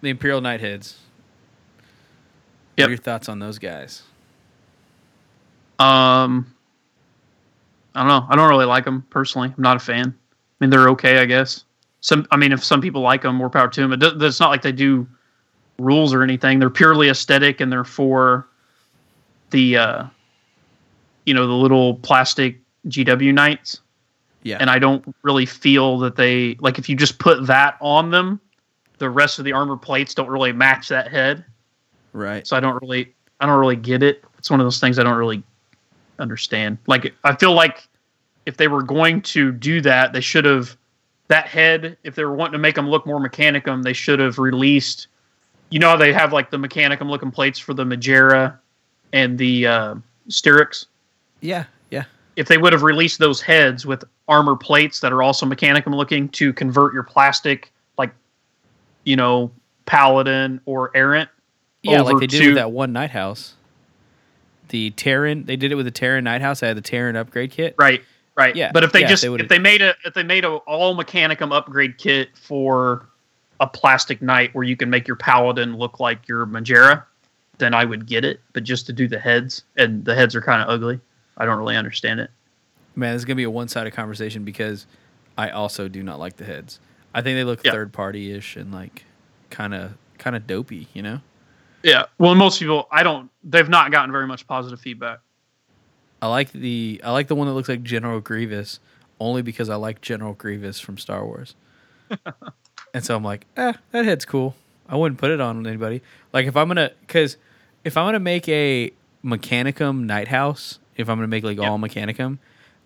[0.02, 0.96] The Imperial Knightheads.
[2.74, 4.02] What are your thoughts on those guys?
[5.78, 6.54] Um,
[7.94, 8.26] I don't know.
[8.28, 9.48] I don't really like them personally.
[9.56, 10.08] I'm not a fan.
[10.08, 11.64] I mean, they're okay, I guess.
[12.00, 13.92] Some, I mean, if some people like them, more power to them.
[13.92, 15.06] It does, it's not like they do
[15.78, 16.58] rules or anything.
[16.58, 18.48] They're purely aesthetic, and they're for
[19.50, 20.04] the, uh,
[21.24, 23.80] you know, the little plastic GW knights.
[24.42, 24.58] Yeah.
[24.60, 28.40] And I don't really feel that they like if you just put that on them,
[28.98, 31.44] the rest of the armor plates don't really match that head.
[32.12, 32.46] right.
[32.46, 34.24] So I don't really, I don't really get it.
[34.38, 35.42] It's one of those things I don't really
[36.20, 36.78] understand.
[36.86, 37.88] Like I feel like
[38.46, 40.76] if they were going to do that, they should have
[41.28, 41.96] that head.
[42.04, 45.08] If they were wanting to make them look more mechanicum, they should have released.
[45.70, 48.56] You know how they have like the mechanicum looking plates for the Magaera
[49.12, 49.94] and the uh,
[50.28, 50.86] Styrix.
[51.40, 51.64] Yeah.
[51.90, 52.04] Yeah.
[52.36, 56.28] If they would have released those heads with armor plates that are also mechanicum looking
[56.30, 58.12] to convert your plastic, like
[59.04, 59.50] you know,
[59.86, 61.28] paladin or errant,
[61.82, 63.54] Yeah, like they did to- with that one Knight House.
[64.68, 66.60] The Terryn, they did it with the Terryn Knight House.
[66.60, 67.76] I had the Terryn upgrade kit.
[67.78, 68.02] Right.
[68.36, 68.54] Right.
[68.54, 70.50] Yeah, But if they yeah, just they if they made a if they made a
[70.50, 73.08] all mechanicum upgrade kit for
[73.60, 77.04] a plastic knight where you can make your paladin look like your Magaera,
[77.56, 78.40] then I would get it.
[78.52, 81.00] But just to do the heads and the heads are kind of ugly.
[81.38, 82.30] I don't really understand it.
[82.94, 84.86] Man, this is gonna be a one-sided conversation because
[85.38, 86.78] I also do not like the heads.
[87.14, 87.72] I think they look Yeah.
[87.72, 89.04] third-party-ish and like
[89.48, 90.88] kind of kind of dopey.
[90.92, 91.20] You know.
[91.82, 92.04] Yeah.
[92.18, 95.20] Well, most people I don't they've not gotten very much positive feedback.
[96.22, 98.80] I like the I like the one that looks like General Grievous
[99.20, 101.54] only because I like General Grievous from Star Wars.
[102.94, 104.54] and so I'm like, eh, that head's cool.
[104.88, 106.02] I wouldn't put it on anybody.
[106.32, 107.36] Like if I'm gonna, because
[107.84, 108.92] if I'm gonna make a
[109.24, 111.68] Mechanicum Knight House, if I'm gonna make like Yep.
[111.68, 112.38] all Mechanicum,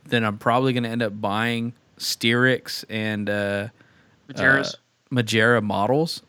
[0.06, 3.68] then I'm probably gonna end up buying Styrix and uh,
[4.32, 4.74] Magaeras.
[4.74, 6.22] uh, Magaera models,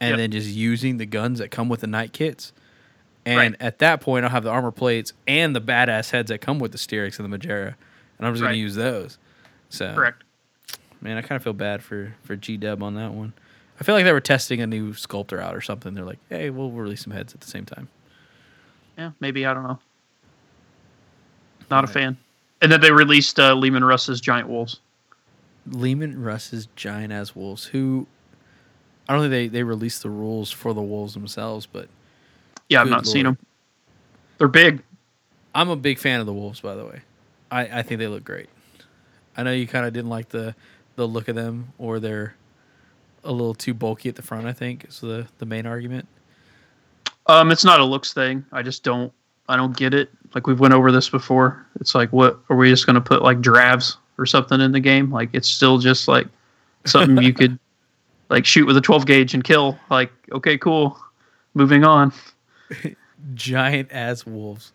[0.00, 0.18] and Yep.
[0.18, 2.52] then just using the guns that come with the knight kits.
[3.26, 3.54] And Right.
[3.60, 6.72] at that point, I'll have the armor plates and the badass heads that come with
[6.72, 7.74] the Styrix and the Magaera,
[8.18, 8.48] and I'm just Right.
[8.50, 9.18] gonna use those.
[9.68, 10.22] So, Correct.
[11.00, 13.32] man, I kind of feel bad for for G Dub on that one.
[13.80, 15.92] I feel like they were testing a new sculptor out or something.
[15.94, 17.88] They're like, hey, we'll release some heads at the same time.
[18.96, 19.78] Yeah, maybe I don't know.
[21.70, 22.16] Not a fan.
[22.62, 24.80] And then they released uh, Leman Russ's Giant Wolves.
[25.66, 28.06] Leman Russ's giant ass wolves, who
[29.08, 31.88] I don't think they they released the rules for the wolves themselves, but
[32.68, 33.38] Yeah, I've not seen them.
[34.38, 34.82] They're big.
[35.54, 36.60] I'm a big fan of the wolves.
[36.60, 37.00] By the way,
[37.50, 38.48] I I think they look great.
[39.36, 40.54] I know you kind of didn't like the
[40.96, 42.34] the look of them, or they're
[43.24, 44.46] a little too bulky at the front.
[44.46, 46.08] I think is the the main argument.
[47.26, 48.44] Um, it's not a looks thing.
[48.52, 49.12] I just don't.
[49.48, 50.10] I don't get it.
[50.34, 51.64] Like we've went over this before.
[51.80, 55.10] It's like, what are we just gonna put like giraffes or something in the game?
[55.10, 56.26] Like it's still just like
[56.84, 57.58] something you could
[58.28, 59.78] like shoot with a 12 gauge and kill.
[59.90, 60.98] Like okay, cool.
[61.54, 62.12] Moving on.
[63.34, 64.72] giant ass wolves.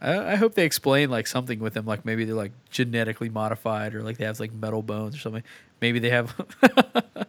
[0.00, 3.94] I, I hope they explain like something with them, like maybe they're like genetically modified
[3.94, 5.42] or like they have like metal bones or something.
[5.80, 6.34] Maybe they have,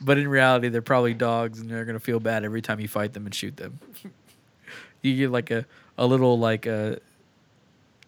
[0.00, 3.12] but in reality, they're probably dogs and they're gonna feel bad every time you fight
[3.12, 3.78] them and shoot them.
[5.02, 5.66] you get like a
[5.98, 6.98] a little like a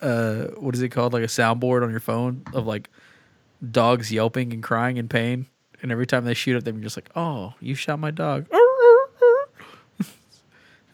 [0.01, 2.89] uh what is it called like a soundboard on your phone of like
[3.71, 5.47] dogs yelping and crying in pain,
[5.83, 8.47] and every time they shoot at them, you're just like, oh, you shot my dog.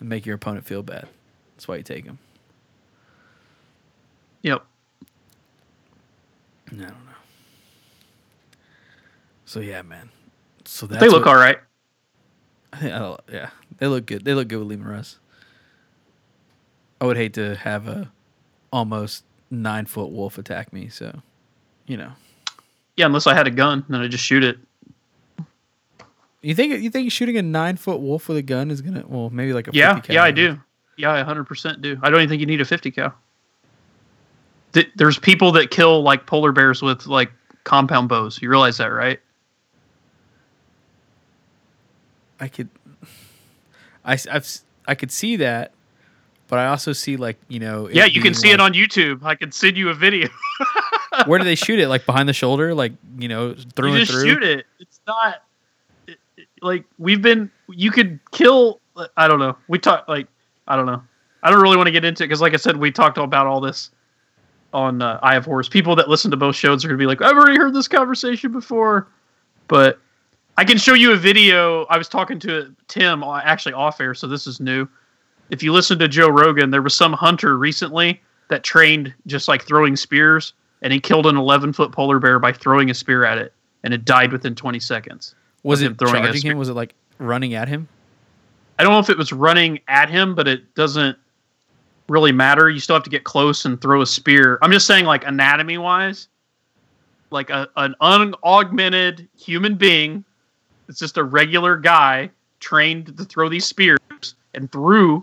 [0.00, 1.08] And make your opponent feel bad.
[1.54, 2.18] That's why you take them.
[4.42, 4.64] Yep.
[6.66, 6.92] I don't know.
[9.44, 10.10] So yeah, man.
[10.64, 11.58] So that's they look what- all right.
[12.72, 12.92] I think,
[13.32, 14.24] yeah, they look good.
[14.26, 15.18] They look good with Leman Russ.
[17.00, 18.10] I would hate to have a
[18.70, 20.88] almost nine foot wolf attack me.
[20.90, 21.22] So,
[21.86, 22.12] you know,
[22.98, 24.58] Yeah, unless I had a gun, then I just shoot it.
[26.42, 29.30] You think you think shooting a nine foot wolf with a gun is gonna well
[29.30, 30.58] maybe like a Yeah, 50 yeah, I do.
[30.96, 31.96] Yeah, I 100% do.
[32.02, 33.14] I don't even think you need a 50 cal.
[34.72, 37.30] Th- There's people that kill like polar bears with like
[37.64, 38.42] compound bows.
[38.42, 39.20] You realize that, right?
[42.40, 42.68] I could,
[44.04, 44.48] I, I've,
[44.86, 45.72] I could see that,
[46.46, 47.88] but I also see like you know.
[47.88, 49.22] yeah, you can see it on YouTube.
[49.24, 50.28] I can send you a video.
[51.26, 51.88] Where do they shoot it?
[51.88, 54.30] Like behind the shoulder, like you know, through you and just through.
[54.34, 54.66] shoot it.
[54.78, 55.42] It's not
[56.62, 57.50] like we've been.
[57.68, 58.80] You could kill.
[59.16, 59.56] I don't know.
[59.68, 60.26] We talk like
[60.66, 61.02] I don't know.
[61.42, 63.46] I don't really want to get into it because, like I said, we talked about
[63.46, 63.90] all this
[64.72, 65.68] on uh, Eye of Horus.
[65.68, 68.52] People that listen to both shows are gonna be like, "I've already heard this conversation
[68.52, 69.08] before,"
[69.68, 69.98] but
[70.56, 71.84] I can show you a video.
[71.84, 74.88] I was talking to Tim uh, actually off air, so this is new.
[75.50, 79.62] If you listen to Joe Rogan, there was some hunter recently that trained just like
[79.62, 80.52] throwing spears,
[80.82, 83.52] and he killed an 11 foot polar bear by throwing a spear at it,
[83.84, 85.34] and it died within 20 seconds.
[85.68, 86.56] Was it throwing charging him?
[86.56, 87.88] Was it like running at him?
[88.78, 91.18] I don't know if it was running at him, but it doesn't
[92.08, 92.70] really matter.
[92.70, 94.58] You still have to get close and throw a spear.
[94.62, 96.28] I'm just saying, like anatomy wise,
[97.30, 100.24] like a, an unaugmented human being.
[100.88, 103.98] It's just a regular guy trained to throw these spears
[104.54, 105.22] and threw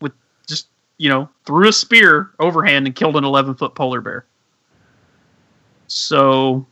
[0.00, 0.12] with
[0.48, 0.66] just
[0.98, 4.26] you know threw a spear overhand and killed an 11 foot polar bear.
[5.86, 6.66] So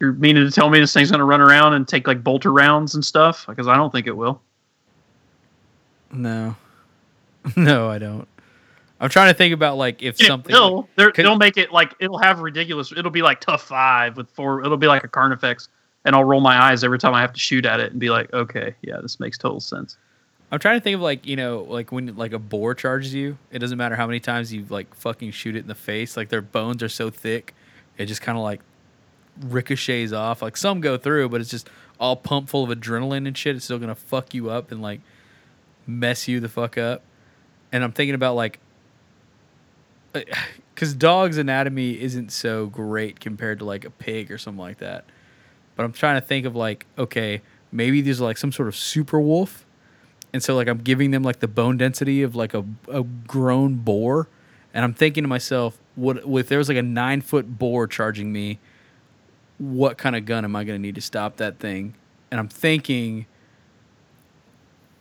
[0.00, 2.52] you're meaning to tell me this thing's going to run around and take like bolter
[2.52, 3.46] rounds and stuff?
[3.46, 4.40] Because I don't think it will.
[6.12, 6.56] No,
[7.56, 8.26] no, I don't.
[9.02, 10.52] I'm trying to think about like if It something.
[10.52, 10.88] will.
[10.96, 12.92] Could- they'll make it like it'll have ridiculous.
[12.92, 14.62] It'll be like tough five with four.
[14.64, 15.68] It'll be like a Carnifex,
[16.04, 18.10] and I'll roll my eyes every time I have to shoot at it and be
[18.10, 19.96] like, okay, yeah, this makes total sense.
[20.52, 23.38] I'm trying to think of like you know like when like a boar charges you.
[23.52, 26.16] It doesn't matter how many times you like fucking shoot it in the face.
[26.16, 27.54] Like their bones are so thick,
[27.96, 28.60] it just kind of like
[29.40, 30.42] ricochets off.
[30.42, 31.68] Like some go through, but it's just
[31.98, 33.56] all pumped full of adrenaline and shit.
[33.56, 35.00] It's still gonna fuck you up and like
[35.86, 37.02] mess you the fuck up.
[37.72, 38.58] And I'm thinking about like,
[40.74, 45.04] because dog's anatomy isn't so great compared to like a pig or something like that.
[45.76, 49.20] But I'm trying to think of like, okay, maybe there's like some sort of super
[49.20, 49.64] wolf
[50.32, 53.76] and so like I'm giving them like the bone density of like a, a grown
[53.76, 54.28] boar,
[54.72, 58.32] and I'm thinking to myself, what if there was like a nine foot boar charging
[58.32, 58.58] me?
[59.60, 61.94] What kind of gun am I going to need to stop that thing?
[62.30, 63.26] And I'm thinking,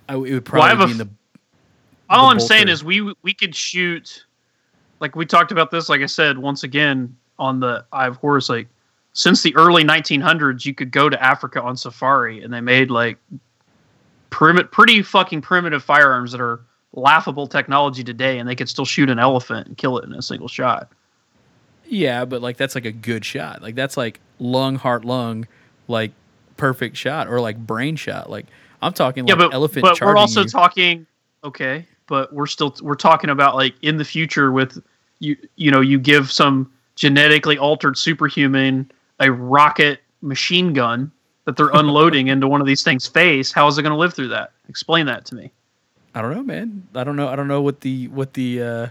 [0.10, 1.10] I, it would Well, probably have be in the
[2.10, 4.26] All the I'm saying is we we could shoot,
[5.00, 5.88] like we talked about this.
[5.90, 8.68] Like I said, once again on the Eye of Horus, like
[9.14, 13.18] since the early 1900s, you could go to Africa on safari, and they made like
[14.30, 16.62] primi- pretty fucking primitive firearms that are
[16.94, 20.22] laughable technology today, and they could still shoot an elephant and kill it in a
[20.22, 20.92] single shot.
[21.86, 23.62] yeah, but like that's like a good shot.
[23.62, 25.48] Like that's like lung, heart, lung,
[25.88, 26.12] like
[26.58, 28.30] perfect shot or like brain shot.
[28.30, 28.46] Like
[28.82, 30.48] I'm talking yeah, like but elephant but we're also you.
[30.48, 31.06] talking
[31.44, 34.82] okay, but we're still we're talking about like in the future with
[35.20, 41.12] you you know you give some genetically altered superhuman a rocket machine gun
[41.46, 43.52] that they're unloading into one of these things face.
[43.52, 44.52] How is it going to live through that?
[44.68, 45.52] Explain that to me.
[46.16, 46.88] I don't know, man.
[46.96, 47.28] I don't know.
[47.28, 48.88] I don't know what the what the uh,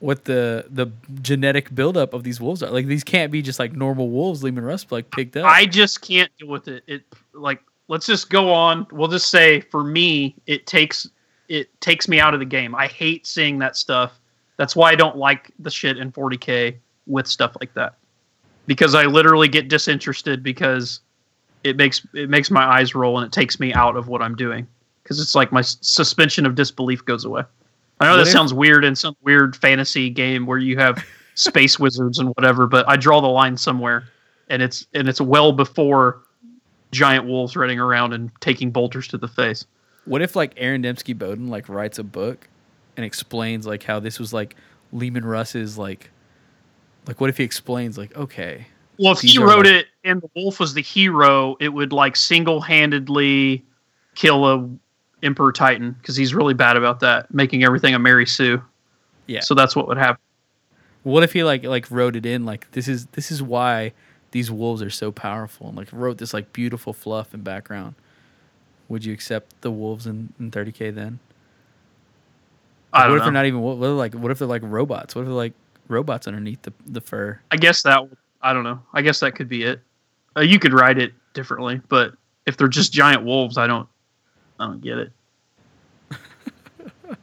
[0.00, 0.86] what the the
[1.22, 2.70] genetic buildup of these wolves are.
[2.70, 4.42] Like these can't be just like normal wolves.
[4.42, 5.44] Leman Russ like picked up.
[5.44, 6.84] I just can't deal with it.
[6.86, 8.86] It like let's just go on.
[8.92, 11.08] We'll just say for me, it takes
[11.48, 12.74] it takes me out of the game.
[12.74, 14.20] I hate seeing that stuff.
[14.56, 16.76] That's why I don't like the shit in 40k
[17.06, 17.94] with stuff like that.
[18.66, 21.00] Because I literally get disinterested because
[21.64, 24.36] it makes it makes my eyes roll and it takes me out of what I'm
[24.36, 24.66] doing.
[25.02, 27.42] Because it's like my suspension of disbelief goes away.
[28.00, 31.04] I know What that if- sounds weird in some weird fantasy game where you have
[31.34, 34.04] space wizards and whatever, but I draw the line somewhere,
[34.48, 36.22] and it's and it's well before
[36.92, 39.66] giant wolves running around and taking bolters to the face.
[40.06, 42.48] what if like Aaron Dembski Bowden like writes a book
[42.96, 44.56] and explains like how this was like
[44.92, 46.10] Leman Russ's like
[47.06, 48.66] like what if he explains like okay
[48.98, 52.16] Well, if he wrote like- it and the wolf was the hero, it would like
[52.16, 53.64] single handedly
[54.14, 54.68] kill a
[55.22, 58.62] Emperor Titan because he's really bad about that, making everything a Mary Sue.
[59.26, 60.20] yeah So that's what would happen.
[61.02, 63.92] what if he like like wrote it in like this is this is why
[64.30, 67.94] these wolves are so powerful and like wrote this like beautiful fluff and background
[68.88, 71.18] would you accept the wolves in, in 30k then
[72.92, 73.24] I don't what if know.
[73.24, 75.52] they're not even what, what like what if they're like robots what if they're like
[75.88, 78.00] robots underneath the, the fur I guess that
[78.40, 78.80] I don't know.
[78.92, 79.80] I guess that could be it.
[80.36, 82.12] Uh, you could write it differently, but
[82.46, 83.88] if they're just giant wolves, I don't.
[84.58, 85.12] I don't get it.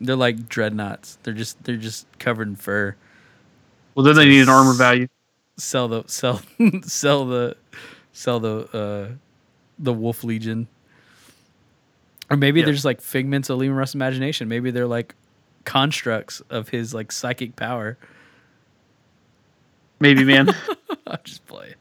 [0.00, 2.96] they're like dreadnoughts they're just they're just covered in fur
[3.94, 5.08] Well, then they need an armor value.
[5.58, 6.40] sell the sell
[6.82, 7.56] sell the
[8.12, 9.14] sell the uh
[9.78, 10.66] the wolf legion
[12.30, 12.66] Or maybe Yeah.
[12.66, 14.48] they're just like figments of Leman Russ's imagination.
[14.48, 15.14] Maybe they're like
[15.64, 17.98] constructs of his like psychic power.
[20.00, 20.48] Maybe, man.
[21.06, 21.74] I'm just playing.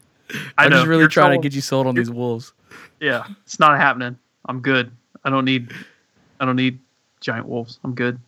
[0.58, 0.78] I I'm know.
[0.78, 2.54] just really You're trying to get you sold on you're- these wolves.
[3.00, 4.18] Yeah, it's not happening.
[4.46, 4.92] I'm good.
[5.24, 5.72] I don't need.
[6.40, 6.80] I don't need
[7.20, 7.80] giant wolves.
[7.84, 8.20] I'm good.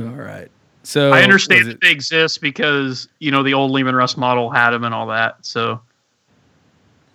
[0.00, 0.50] All right.
[0.82, 4.70] So I understand that they exist because you know the old Leman Russ model had
[4.70, 5.44] them and all that.
[5.44, 5.80] So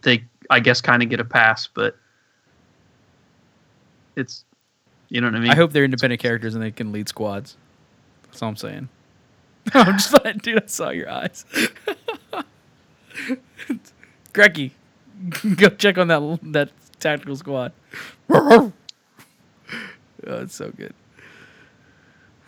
[0.01, 1.67] they, I guess, kind of get a pass.
[1.67, 1.97] But
[4.15, 4.43] it's,
[5.09, 5.51] you know what I mean.
[5.51, 7.57] I hope they're independent characters and they can lead squads.
[8.23, 8.89] That's all I'm saying.
[9.73, 10.63] I'm just playing, dude.
[10.63, 11.45] I saw your eyes.
[14.33, 14.73] Greggy,
[15.55, 17.72] go check on that that tactical squad.
[18.30, 18.72] oh,
[20.24, 20.93] it's so good.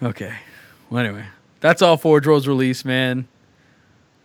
[0.02, 0.34] Okay.
[0.90, 1.26] Well, anyway,
[1.60, 3.28] that's all Forge World's release, man.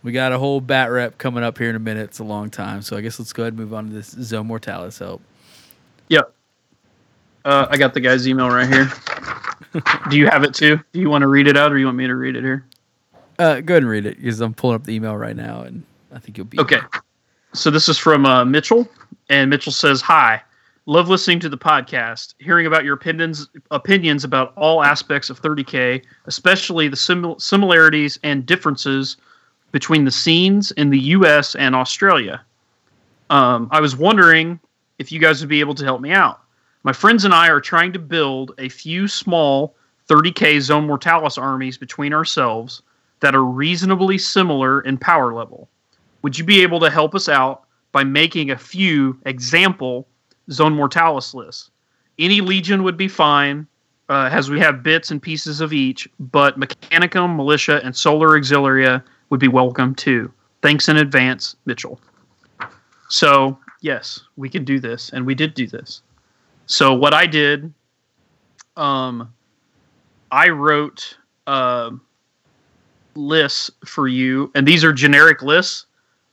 [0.03, 2.05] We got a whole bat rep coming up here in a minute.
[2.05, 4.11] It's a long time, so I guess let's go ahead and move on to this
[4.11, 5.21] Zone Mortalis help.
[6.09, 6.33] Yep.
[7.43, 8.91] Uh, I got the guy's email right here.
[10.09, 10.79] Do you have it too?
[10.93, 12.65] Do you want to read it out, or you want me to read it here?
[13.39, 15.83] Uh, go ahead and read it because I'm pulling up the email right now, and
[16.13, 16.79] I think you'll be Okay.
[17.53, 18.87] So this is from uh, Mitchell,
[19.29, 20.41] and Mitchell says, "Hi,
[20.85, 26.03] love listening to the podcast, hearing about your opinions opinions about all aspects of 30k,
[26.25, 29.17] especially the simil- similarities and differences
[29.71, 31.55] between the scenes in the U.S.
[31.55, 32.41] and Australia.
[33.29, 34.59] Um, I was wondering
[34.99, 36.41] if you guys would be able to help me out.
[36.83, 39.75] My friends and I are trying to build a few small
[40.09, 42.81] 30k Zone Mortalis armies between ourselves
[43.19, 45.69] that are reasonably similar in power level."
[46.27, 47.63] Would you be able to help us out
[47.93, 50.05] by making a few example
[50.51, 51.71] Zone Mortalis lists?
[52.19, 53.65] Any Legion would be fine,
[54.09, 59.01] uh, as we have bits and pieces of each, but Mechanicum, Militia, and Solar Auxilia
[59.29, 60.29] would be welcome too.
[60.61, 61.97] Thanks in advance, Mitchell.
[63.07, 66.01] So, yes, we can do this, and we did do this.
[66.65, 67.73] So, what I did,
[68.75, 69.33] um,
[70.29, 71.91] I wrote uh,
[73.15, 75.86] lists for you, and these are generic lists.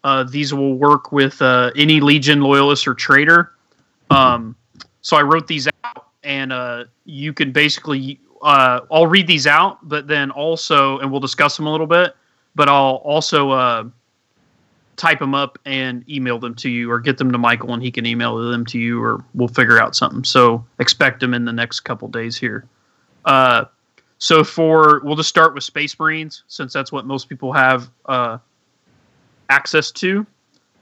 [0.05, 3.53] Uh, these will work with uh, any Legion loyalist or traitor.
[4.11, 4.55] Um,
[5.01, 9.89] so I wrote these out, and uh, you can basically uh, I'll read these out,
[9.89, 12.15] but then also, and we'll discuss them a little bit.
[12.55, 13.85] But I'll also uh,
[14.97, 17.91] type them up and email them to you, or get them to Michael, and he
[17.91, 20.23] can email them to you, or we'll figure out something.
[20.23, 22.67] So expect them in the next couple days here.
[23.25, 23.65] Uh,
[24.19, 27.91] so for we'll just start with Space Marines since that's what most people have
[29.49, 30.26] access to.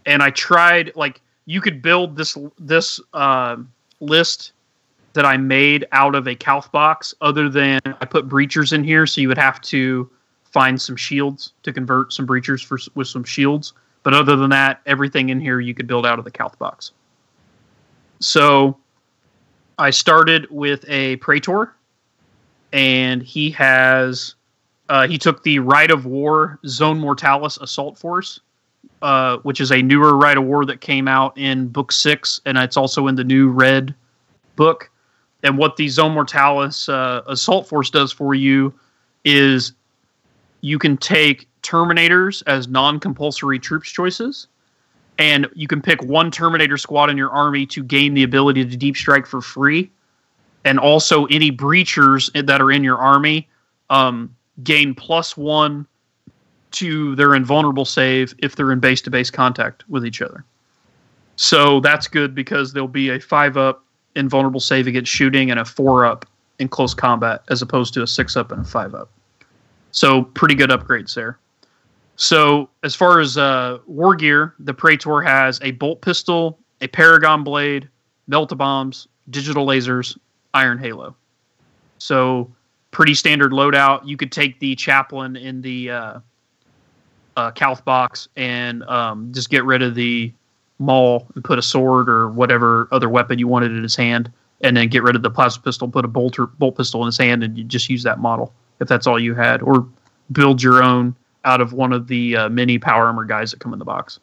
[0.06, 3.56] And I tried like you could build this this uh,
[4.00, 4.52] list
[5.12, 7.14] that I made out of a Calth box.
[7.20, 10.10] Other than I put breachers in here, so you would have to
[10.44, 13.72] find some shields to convert some breachers for with some shields.
[14.02, 16.92] But other than that, everything in here you could build out of the Calth box.
[18.20, 18.76] So
[19.78, 21.74] I started with a Praetor
[22.72, 24.34] and he has
[24.88, 28.40] uh, he took the Rite of War Zone Mortalis Assault Force,
[29.02, 32.56] uh, which is a newer Rite of War that came out in Book Six, and
[32.56, 33.94] it's also in the new Red
[34.56, 34.90] book.
[35.42, 38.72] And what the Zone Mortalis uh, Assault Force does for you
[39.24, 39.72] is
[40.60, 44.46] you can take Terminators as non-compulsory troops choices,
[45.18, 48.76] and you can pick one Terminator squad in your army to gain the ability to
[48.76, 49.90] deep strike for free
[50.64, 53.48] and also any breachers that are in your army
[53.90, 55.86] um, gain plus one
[56.72, 60.44] to their invulnerable save if they're in base to base contact with each other.
[61.36, 65.64] So that's good because there'll be a five up invulnerable save against shooting and a
[65.64, 66.26] four up
[66.58, 69.10] in close combat as opposed to a six up and a five up.
[69.90, 71.38] So pretty good upgrades there.
[72.16, 77.42] So as far as uh, war gear, the Praetor has a bolt pistol, a Paragon
[77.42, 77.88] blade,
[78.28, 80.16] melta bombs, digital lasers,
[80.54, 81.16] Iron Halo.
[81.98, 82.50] So
[82.90, 84.06] pretty standard loadout.
[84.06, 86.20] You could take the chaplain in the uh,
[87.36, 90.32] uh, Calth box and um, just get rid of the
[90.78, 94.30] maul and put a sword or whatever other weapon you wanted in his hand,
[94.62, 97.18] and then get rid of the plasma pistol, put a bolt bolt pistol in his
[97.18, 99.86] hand, and you just use that model if that's all you had, or
[100.32, 101.14] build your own
[101.44, 104.18] out of one of the uh, mini power armor guys that come in the box.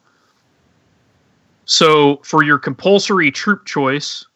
[1.64, 4.26] So for your compulsory troop choice,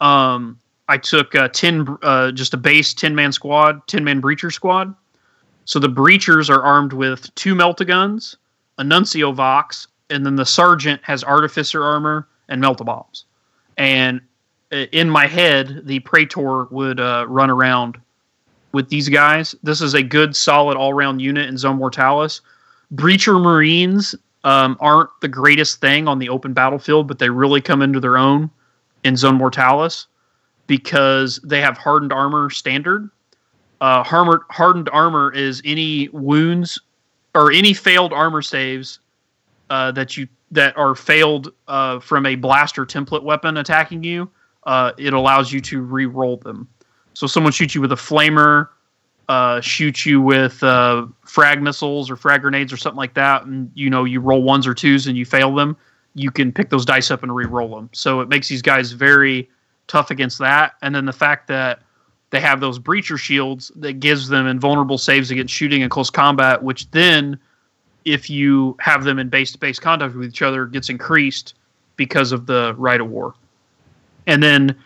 [0.00, 0.58] um,
[0.88, 4.94] I took uh, ten, uh, just a base ten man squad, ten man breacher squad.
[5.64, 8.36] So the breachers are armed with two melta guns,
[8.78, 13.24] a nuncio vox, and then the sergeant has artificer armor and melta bombs.
[13.76, 14.20] And
[14.72, 17.98] uh, in my head, the praetor would uh, run around
[18.72, 19.54] with these guys.
[19.62, 22.40] This is a good, solid all round unit in Zone Mortalis.
[22.94, 27.80] Breacher Marines um, aren't the greatest thing on the open battlefield, but they really come
[27.82, 28.50] into their own
[29.04, 30.06] in Zone Mortalis.
[30.66, 33.10] because they have hardened armor standard.
[33.84, 36.80] Uh, hardened, hardened armor is any wounds
[37.34, 39.00] or any failed armor saves
[39.68, 44.30] uh, that you that are failed uh, from a blaster template weapon attacking you.
[44.62, 46.66] Uh, it allows you to re-roll them.
[47.12, 48.68] So someone shoots you with a flamer,
[49.28, 53.70] uh, shoot you with uh, frag missiles or frag grenades or something like that, and
[53.74, 55.76] you know you roll ones or twos and you fail them.
[56.14, 57.90] You can pick those dice up and re-roll them.
[57.92, 59.50] So it makes these guys very
[59.88, 60.72] tough against that.
[60.80, 61.82] And then the fact that
[62.34, 66.62] they have those breacher shields that gives them invulnerable saves against shooting and close combat,
[66.62, 67.38] which then,
[68.04, 71.54] if you have them in base to base contact with each other, gets increased
[71.94, 73.34] because of the rite of war.
[74.26, 74.76] And then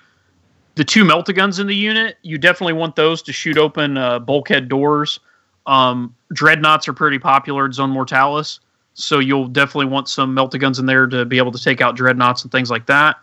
[0.74, 4.18] the two melta guns in the unit, you definitely want those to shoot open uh,
[4.18, 5.18] bulkhead doors.
[5.66, 8.60] Um, dreadnoughts are pretty popular at Zone Mortalis,
[8.92, 11.96] so you'll definitely want some melta guns in there to be able to take out
[11.96, 13.16] dreadnoughts and things like that.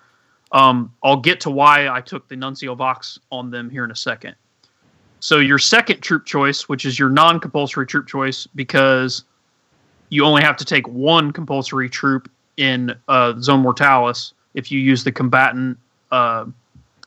[0.51, 3.95] Um, I'll get to why I took the Nuncio Vox on them here in a
[3.95, 4.35] second.
[5.19, 9.23] So your second troop choice, which is your non-compulsory troop choice, because
[10.09, 15.03] you only have to take one compulsory troop in uh, Zone Mortalis if you use
[15.03, 15.77] the combatant
[16.11, 16.45] uh,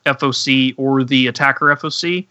[0.04, 2.26] FOC or the attacker FOC.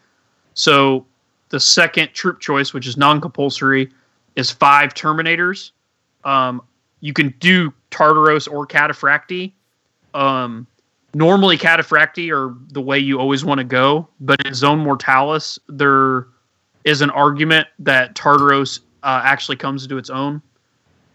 [0.53, 1.05] So
[1.49, 3.89] the second troop choice, which is non-compulsory,
[4.35, 5.71] is five Terminators.
[6.23, 6.61] Um,
[6.99, 9.53] you can do Tartaros or Cataphractii.
[10.13, 10.67] Um,
[11.17, 16.27] normally cataphractii are the way you always want to go, but in Zone Mortalis, there
[16.83, 20.43] is an argument that Tartaros uh, actually comes into its own.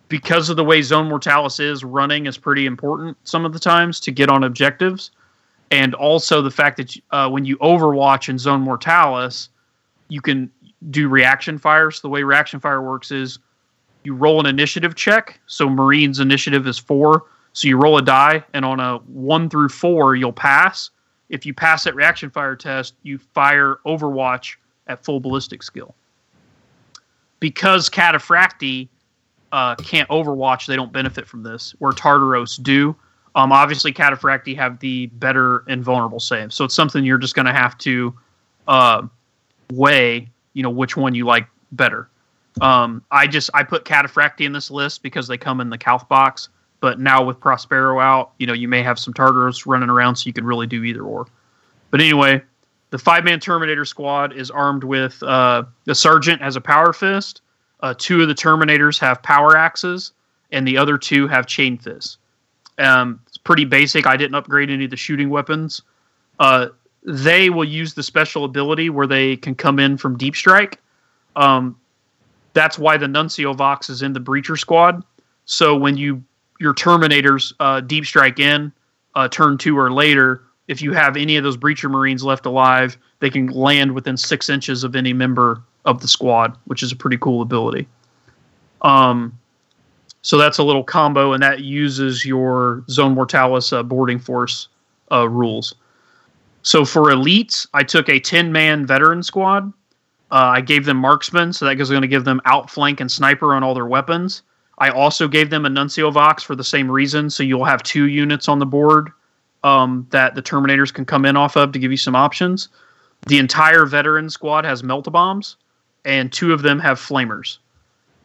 [0.08, 4.00] Because of the way Zone Mortalis is, running is pretty important some of the times
[4.00, 5.12] to get on objectives.
[5.70, 9.50] And also the fact that uh, when you overwatch in Zone Mortalis,
[10.08, 10.50] you can
[10.90, 12.00] do reaction fires.
[12.00, 13.38] The way reaction fire works is
[14.02, 15.40] you roll an initiative check.
[15.46, 19.68] So Marines initiative is four so you roll a die, and on a one through
[19.68, 20.90] four, you'll pass.
[21.28, 25.94] If you pass that reaction fire test, you fire Overwatch at full ballistic skill.
[27.40, 28.88] Because Cataphractii
[29.52, 32.96] uh, can't Overwatch, they don't benefit from this, where Tartaros do.
[33.34, 37.52] Um, obviously, Cataphractii have the better invulnerable save, so it's something you're just going to
[37.52, 38.14] have to
[38.68, 39.06] uh,
[39.72, 40.28] weigh.
[40.54, 42.08] You know which one you like better.
[42.60, 46.08] Um, I just I put Cataphractii in this list because they come in the Calth
[46.08, 46.50] box.
[46.82, 50.26] But now with Prospero out, you know, you may have some Tartars running around, so
[50.26, 51.28] you can really do either or.
[51.92, 52.42] But anyway,
[52.90, 57.40] the five man Terminator squad is armed with uh, the sergeant has a power fist.
[57.80, 60.10] Uh, two of the Terminators have power axes,
[60.50, 62.18] and the other two have chain fists.
[62.78, 64.04] Um, it's pretty basic.
[64.08, 65.82] I didn't upgrade any of the shooting weapons.
[66.40, 66.68] Uh,
[67.04, 70.80] they will use the special ability where they can come in from deep strike.
[71.36, 71.78] Um,
[72.54, 75.04] that's why the Nuncio Vox is in the Breacher squad.
[75.44, 76.24] So when you
[76.60, 78.72] your Terminators uh, deep strike in
[79.14, 82.96] uh, turn two or later, if you have any of those breacher marines left alive,
[83.20, 86.96] they can land within six inches of any member of the squad, which is a
[86.96, 87.86] pretty cool ability.
[88.82, 89.38] Um,
[90.22, 94.68] so that's a little combo, and that uses your Zone Mortalis uh, boarding force
[95.10, 95.74] uh, rules.
[96.62, 99.72] So for elites, I took a 10 man veteran squad.
[100.30, 103.54] Uh, I gave them marksmen, so that is going to give them outflank and sniper
[103.54, 104.42] on all their weapons.
[104.78, 107.30] I also gave them a Nuncio Vox for the same reason.
[107.30, 109.10] So you'll have two units on the board
[109.64, 112.68] um, that the Terminators can come in off of to give you some options.
[113.26, 115.56] The entire veteran squad has melta bombs,
[116.04, 117.58] and two of them have flamers.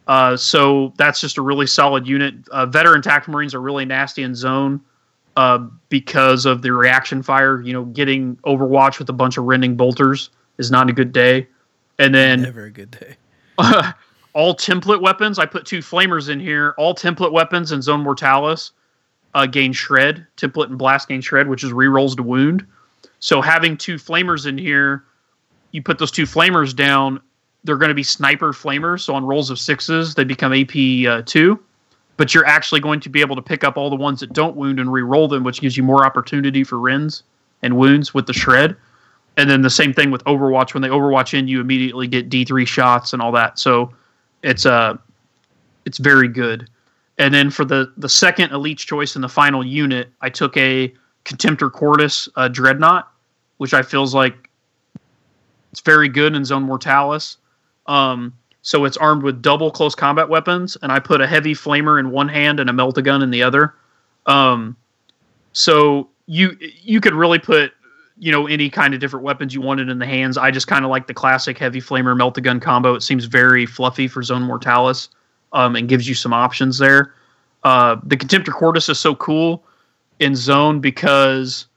[0.07, 2.35] Uh, so that's just a really solid unit.
[2.49, 4.81] Uh, veteran attack marines are really nasty in zone
[5.35, 5.59] uh,
[5.89, 7.61] because of the reaction fire.
[7.61, 11.47] You know, getting Overwatch with a bunch of rending bolters is not a good day.
[11.99, 13.17] And then never a good day.
[14.33, 15.39] all template weapons.
[15.39, 16.73] I put two flamers in here.
[16.77, 18.71] All template weapons and Zone Mortalis
[19.33, 20.25] uh, gain shred.
[20.37, 22.65] Template and blast gain shred, which is rerolls to wound.
[23.19, 25.03] So having two flamers in here,
[25.71, 27.19] you put those two flamers down.
[27.63, 29.01] They're going to be sniper flamers.
[29.01, 30.75] So on rolls of sixes, they become AP
[31.07, 31.59] uh, two.
[32.17, 34.55] But you're actually going to be able to pick up all the ones that don't
[34.55, 37.23] wound and re-roll them, which gives you more opportunity for rends
[37.61, 38.75] and wounds with the shred.
[39.35, 40.73] And then the same thing with Overwatch.
[40.73, 43.59] When they Overwatch in, you immediately get D3 shots and all that.
[43.59, 43.93] So
[44.43, 44.97] it's uh
[45.85, 46.69] it's very good.
[47.17, 50.93] And then for the the second elite choice in the final unit, I took a
[51.25, 53.11] Contemptor Cortus uh, Dreadnought,
[53.57, 54.49] which I feels like
[55.71, 57.37] it's very good in Zone Mortalis.
[57.87, 61.99] Um, so it's armed with double close combat weapons, and I put a heavy flamer
[61.99, 63.73] in one hand and a melta gun in the other.
[64.25, 64.75] Um,
[65.53, 67.71] so you you could really put
[68.19, 70.37] you know any kind of different weapons you wanted in the hands.
[70.37, 72.95] I just kind of like the classic heavy flamer melt the gun combo.
[72.95, 75.09] It seems very fluffy for Zone Mortalis,
[75.53, 77.13] um, and gives you some options there.
[77.63, 79.63] Uh, the Contemptor Cortus is so cool
[80.19, 81.67] in Zone because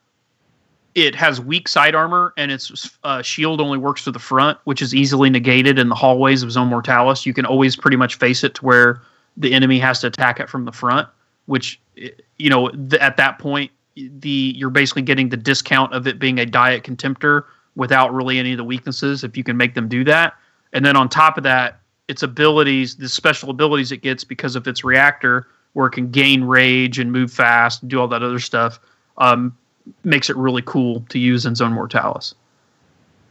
[0.95, 4.83] it has weak side armor and its uh, shield only works to the front, which
[4.83, 7.25] is easily negated in the hallways of Zone Mortalis.
[7.25, 9.03] You can always pretty much face it to where
[9.37, 11.09] the enemy has to attack it from the front,
[11.47, 13.71] which you know th- at that point
[14.09, 17.45] the you're basically getting the discount of it being a diet contemptor
[17.77, 20.35] without really any of the weaknesses if you can make them do that.
[20.73, 24.67] And then on top of that, its abilities, the special abilities it gets because of
[24.67, 28.41] its reactor, where it can gain rage and move fast and do all that other
[28.41, 28.81] stuff,
[29.19, 29.57] um,
[30.05, 32.35] makes it really cool to use in Zone Mortalis.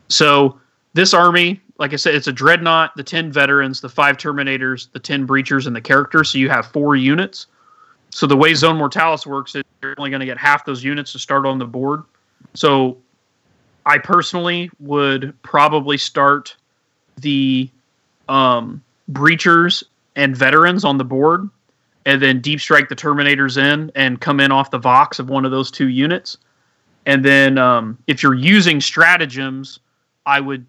[0.08, 0.60] So
[0.94, 5.00] this army, like I said, it's a dreadnought, the ten veterans, the five terminators, the
[5.00, 6.30] ten breachers, and the characters.
[6.30, 7.48] So you have four units.
[8.10, 11.12] So the way Zone Mortalis works is you're only going to get half those units
[11.14, 12.04] to start on the board.
[12.54, 12.98] So
[13.86, 16.56] I personally would probably start
[17.18, 17.70] the
[18.28, 19.84] um, breachers
[20.16, 21.50] and veterans on the board,
[22.06, 25.46] and then deep strike the terminators in and come in off the vox of one
[25.46, 26.38] of those two units.
[27.06, 29.80] And then um, if you're using stratagems,
[30.26, 30.66] I would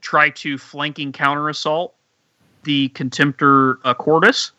[0.00, 1.94] try to flanking counter assault
[2.62, 4.52] the contemptor uh, Cortus.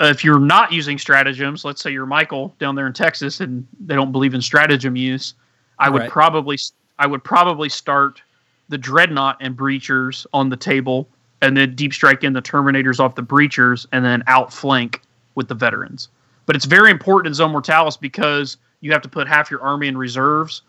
[0.00, 3.66] Uh, if you're not using stratagems, let's say you're Michael down there in Texas and
[3.86, 5.34] they don't believe in stratagem use,
[5.78, 6.10] I would Right.
[6.10, 6.58] probably
[6.98, 8.22] I would probably start
[8.68, 11.08] the dreadnought and breachers on the table,
[11.42, 15.02] and then deep strike in the terminators off the breachers, and then outflank
[15.34, 16.08] with the veterans.
[16.46, 19.88] But it's very important in Zone Mortalis because you have to put half your army
[19.88, 20.62] in reserves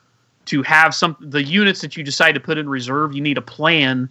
[0.45, 3.15] to have some the units that you decide to put in reserve.
[3.15, 4.09] You need a plan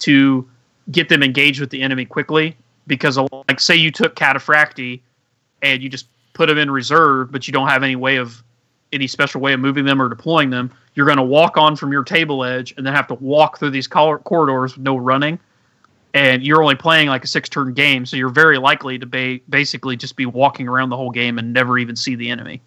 [0.00, 0.48] to
[0.90, 2.56] get them engaged with the enemy quickly
[2.86, 3.18] because
[3.48, 5.00] like say you took Cataphractii
[5.62, 8.42] and you just put them in reserve, but you don't have any way of
[8.92, 11.92] any special way of moving them or deploying them, you're going to walk on from
[11.92, 15.38] your table edge and then have to walk through these cor- corridors with no running.
[16.14, 19.40] And you're only playing like a six turn game, so you're very likely to ba-
[19.50, 22.62] basically just be walking around the whole game and never even see the enemy.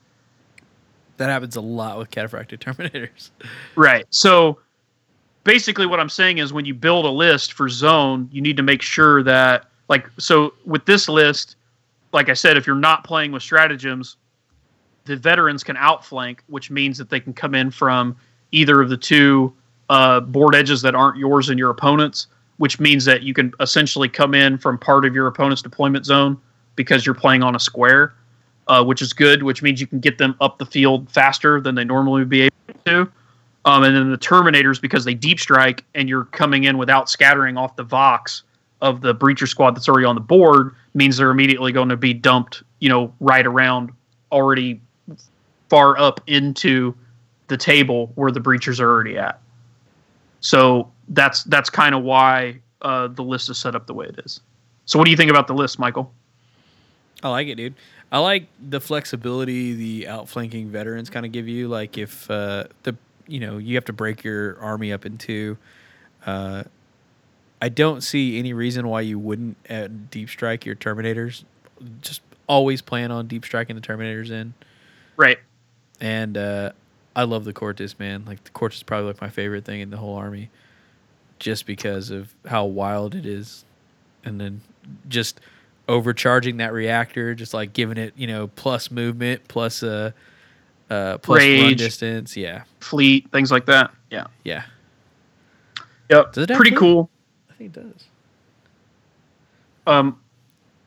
[1.18, 3.30] That happens a lot with cataphractic terminators.
[3.76, 4.06] Right.
[4.10, 4.60] So
[5.44, 8.64] basically what I'm saying is when you build a list for zone, you need to
[8.64, 11.56] make sure that like so with this list,
[12.14, 14.16] like I said, if you're not playing with stratagems,
[15.06, 18.16] the veterans can outflank, which means that they can come in from
[18.52, 19.53] either of the two
[19.90, 24.07] uh, board edges that aren't yours and your opponent's, which means that you can essentially
[24.07, 26.40] come in from part of your opponent's deployment zone
[26.76, 28.14] because you're playing on a square,
[28.68, 31.74] uh, which is good, which means you can get them up the field faster than
[31.74, 32.56] they normally would be able
[32.86, 33.11] to.
[33.66, 37.57] Um, and then the Terminators, because they deep strike and you're coming in without scattering
[37.57, 38.44] off the Vox
[38.82, 42.14] of the breacher squad that's already on the board, means they're immediately going to be
[42.14, 43.92] dumped, you know, right around
[44.32, 44.82] already
[45.70, 46.96] far up into
[47.48, 49.40] the table where the breachers are already at.
[50.40, 54.20] So that's that's kind of why uh, the list is set up the way it
[54.24, 54.40] is.
[54.86, 56.12] So what do you think about the list, Michael?
[57.22, 57.76] I like it, dude.
[58.12, 61.68] I like the flexibility the outflanking veterans kind of give you.
[61.68, 62.96] Like if uh, the
[63.28, 65.58] you know you have to break your army up in two.
[66.26, 66.64] Uh,
[67.61, 71.44] I don't see any reason why you wouldn't uh, deep strike your terminators.
[72.02, 74.53] Just always plan on deep striking the terminators in.
[75.18, 75.40] Right.
[75.99, 76.72] And uh,
[77.15, 78.23] I love the Cortus, man.
[78.26, 80.49] Like the Cortus is probably like my favorite thing in the whole army,
[81.40, 83.65] just because of how wild it is,
[84.23, 84.61] and then
[85.10, 85.41] just
[85.90, 90.11] overcharging that reactor, just like giving it, you know, plus movement, plus uh,
[90.90, 92.38] uh, plus run distance.
[92.38, 93.91] Yeah, Fleet, things like that.
[94.10, 94.27] Yeah.
[94.44, 94.64] yeah.
[96.10, 96.34] Yep.
[96.34, 96.80] Does it have Pretty fleet?
[96.80, 97.10] cool.
[97.60, 98.06] I think it does.
[99.86, 100.19] Um,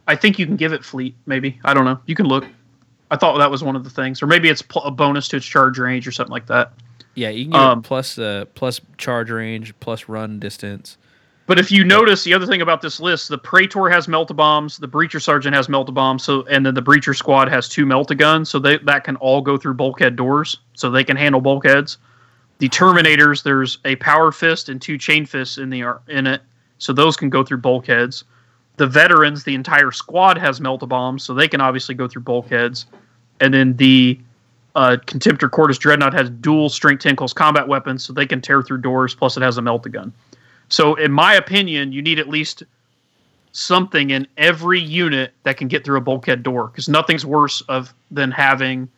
[0.08, 1.14] I think you can give it fleet.
[1.26, 2.00] Maybe I don't know.
[2.06, 2.46] You can look.
[3.10, 5.36] I thought that was one of the things, or maybe it's pl- a bonus to
[5.36, 6.72] its charge range or something like that.
[7.14, 10.96] Yeah, you can get Um, plus uh, plus charge range, plus run distance.
[11.46, 14.78] But if you notice, the other thing about this list, the Praetor has melta bombs,
[14.78, 18.16] the Breacher Sergeant has melta bombs, so and then the Breacher Squad has two melta
[18.16, 21.98] guns, so they that can all go through bulkhead doors, so they can handle bulkheads.
[22.58, 26.40] The Terminators, there's a Power Fist and two Chain Fists in the in it,
[26.82, 28.24] so those can go through bulkheads.
[28.76, 32.86] The Veterans, the entire squad has melta bombs, so they can obviously go through bulkheads.
[33.38, 34.18] And then the
[34.74, 38.78] uh, Contemptor Cortus Dreadnought has dual Strength Tentacles combat weapons, so they can tear through
[38.78, 39.14] doors.
[39.14, 40.12] Plus, it has a melta gun.
[40.70, 42.64] So, in my opinion, you need at least
[43.52, 47.94] something in every unit that can get through a bulkhead door, because nothing's worse of
[48.10, 48.88] than having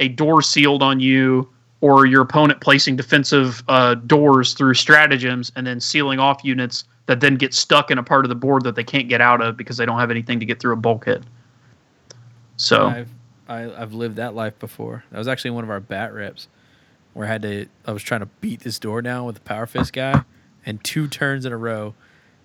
[0.00, 1.46] a door sealed on you
[1.82, 7.20] or your opponent placing defensive uh, doors through stratagems and then sealing off units that
[7.20, 9.56] then get stuck in a part of the board that they can't get out of
[9.56, 11.24] because they don't have anything to get through a bulkhead.
[12.56, 13.08] So, I've
[13.48, 15.04] I, I've lived that life before.
[15.10, 16.48] That was actually one of our bat reps,
[17.12, 17.66] where I had to.
[17.86, 20.22] I was trying to beat this door down with the power fist guy,
[20.64, 21.94] and two turns in a row,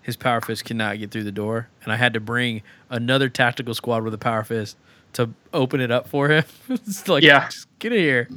[0.02, 3.74] his power fist cannot get through the door, and I had to bring another tactical
[3.74, 4.76] squad with a power fist
[5.14, 6.44] to open it up for him.
[6.68, 7.46] it's like, Yeah.
[7.46, 8.28] just get in here.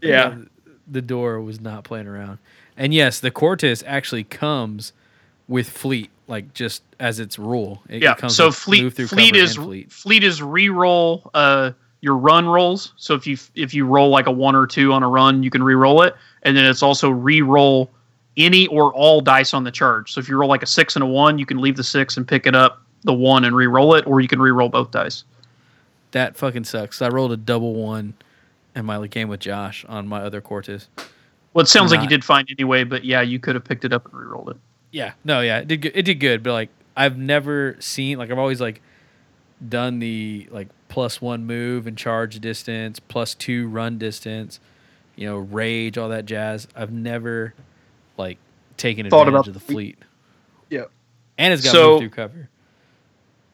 [0.00, 0.36] Yeah.
[0.86, 2.38] the door was not playing around.
[2.76, 4.92] And yes, the Cortus actually comes
[5.52, 7.82] with fleet, like just as its rule.
[7.88, 8.14] It, yeah.
[8.14, 9.92] comes so fleet fleet is fleet.
[9.92, 12.94] fleet is re-roll uh your run rolls.
[12.96, 15.50] So if you if you roll like a one or two on a run, you
[15.50, 17.90] can re-roll it, and then it's also re-roll
[18.36, 20.10] any or all dice on the charge.
[20.12, 22.16] So if you roll like a six and a one, you can leave the six
[22.16, 25.24] and pick it up the one and re-roll it, or you can re-roll both dice.
[26.12, 27.02] That fucking sucks.
[27.02, 28.14] I rolled a double one
[28.74, 30.88] in my game with Josh on my other Cortus.
[31.52, 33.92] Well, it sounds like you did fine anyway, but yeah, you could have picked it
[33.92, 34.56] up and re-rolled it.
[34.92, 35.92] Yeah, no, yeah, it did good.
[35.96, 38.80] It did good, but like I've never seen like I've always like
[39.68, 44.60] done the like plus one move and charge distance, plus two run distance,
[45.16, 46.68] you know, rage, all that jazz.
[46.76, 47.54] I've never
[48.18, 48.38] like
[48.76, 49.98] taken Thought advantage of the fleet.
[50.68, 50.84] Yeah.
[51.38, 52.48] and it's got So- move through cover.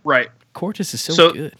[0.05, 0.29] Right.
[0.55, 1.55] Cortus is so, So- good.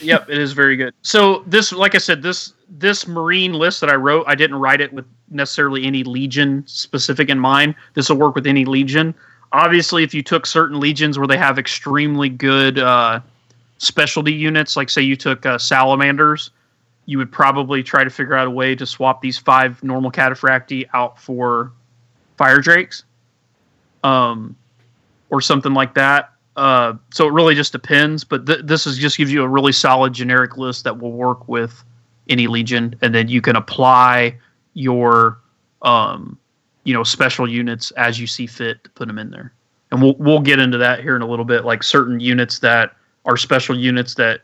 [0.00, 0.92] yep, it is very good.
[1.02, 4.80] So this, like I said, this this marine list that I wrote, I didn't write
[4.80, 7.74] it with necessarily any legion specific in mind.
[7.94, 9.14] This will work with any legion.
[9.52, 13.20] Obviously, if you took certain legions where they have extremely good uh,
[13.78, 16.50] specialty units, like say you took uh, salamanders,
[17.06, 20.88] you would probably try to figure out a way to swap these five normal cataphractii
[20.94, 21.70] out for
[22.36, 23.04] fire drakes,
[24.02, 24.56] um,
[25.30, 26.30] or something like that.
[26.56, 29.72] Uh, so it really just depends, but th- this is just gives you a really
[29.72, 31.84] solid generic list that will work with
[32.28, 34.36] any legion, and then you can apply
[34.74, 35.38] your,
[35.82, 36.38] um,
[36.84, 39.52] you know, special units as you see fit to put them in there.
[39.90, 42.96] And we'll we'll get into that here in a little bit, like certain units that
[43.24, 44.42] are special units that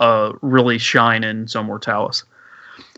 [0.00, 2.24] uh, really shine in Zone Mortalis.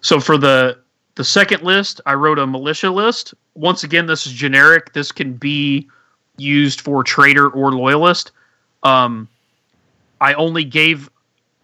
[0.03, 0.79] So for the
[1.15, 3.35] the second list, I wrote a militia list.
[3.55, 4.93] Once again, this is generic.
[4.93, 5.89] This can be
[6.37, 8.33] used for traitor or loyalist.
[8.83, 9.29] Um,
[10.21, 11.11] I only gave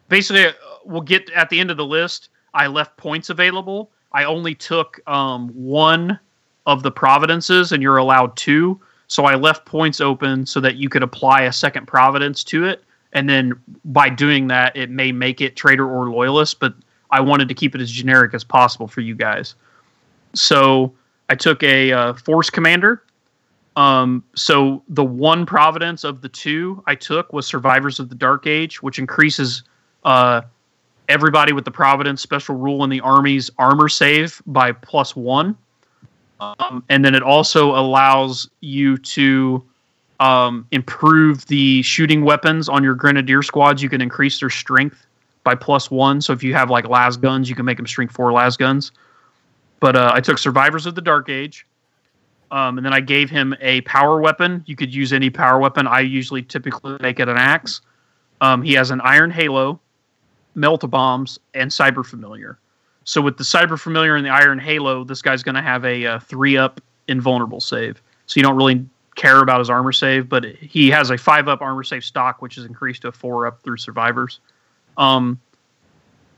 [0.09, 0.53] basically uh,
[0.85, 2.31] we'll get at the end of the list.
[2.55, 3.91] I left points available.
[4.12, 6.18] I only took um, one
[6.66, 8.80] of the providences, and you're allowed two.
[9.09, 12.84] So I left points open so that you could apply a second providence to it,
[13.12, 13.52] and then
[13.84, 16.60] by doing that, it may make it traitor or loyalist.
[16.60, 16.74] But
[17.10, 19.55] I wanted to keep it as generic as possible for you guys.
[20.34, 20.94] So
[21.28, 23.02] I took a uh, force commander.
[23.76, 28.47] Um, so the one providence of the two I took was Survivors of the Dark
[28.47, 29.62] Age, which increases
[30.05, 30.43] uh,
[31.09, 35.57] everybody with the providence special rule in the army's armor save by plus one.
[36.41, 39.62] Um, and then it also allows you to
[40.19, 43.83] um, improve the shooting weapons on your grenadier squads.
[43.83, 45.07] You can increase their strength
[45.45, 46.20] by plus one.
[46.20, 48.93] So if you have like las guns, you can make them strength four las guns.
[49.81, 51.66] But uh, I took Survivors of the Dark Age.
[52.53, 54.62] Um, and then I gave him a power weapon.
[54.66, 55.87] You could use any power weapon.
[55.87, 57.81] I usually typically make it an axe.
[58.43, 59.81] Um, he has an iron halo,
[60.55, 62.59] melt bombs, and cyber familiar.
[63.05, 66.07] So with the cyber familiar and the iron halo, this guy's going to have a
[66.07, 68.01] uh, three up invulnerable save.
[68.27, 68.85] So you don't really
[69.16, 72.57] care about his armor save, but he has a five up armor save stock, which
[72.57, 74.41] is increased to a four up through survivors.
[74.97, 75.41] Um,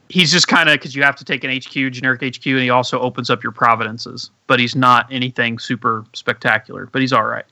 [0.08, 2.70] he's just kind of because you have to take an HQ, generic HQ, and he
[2.70, 7.46] also opens up your providences, but he's not anything super spectacular, but he's all right.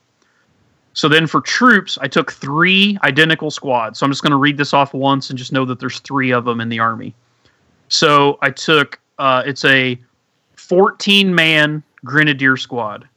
[0.93, 3.99] So then for troops, I took three identical squads.
[3.99, 6.31] So I'm just going to read this off once and just know that there's three
[6.31, 7.15] of them in the army.
[7.87, 9.99] So I took uh, it's a
[10.55, 13.07] 14 man grenadier squad.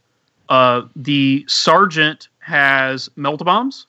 [0.49, 3.87] Uh, the sergeant has melt bombs.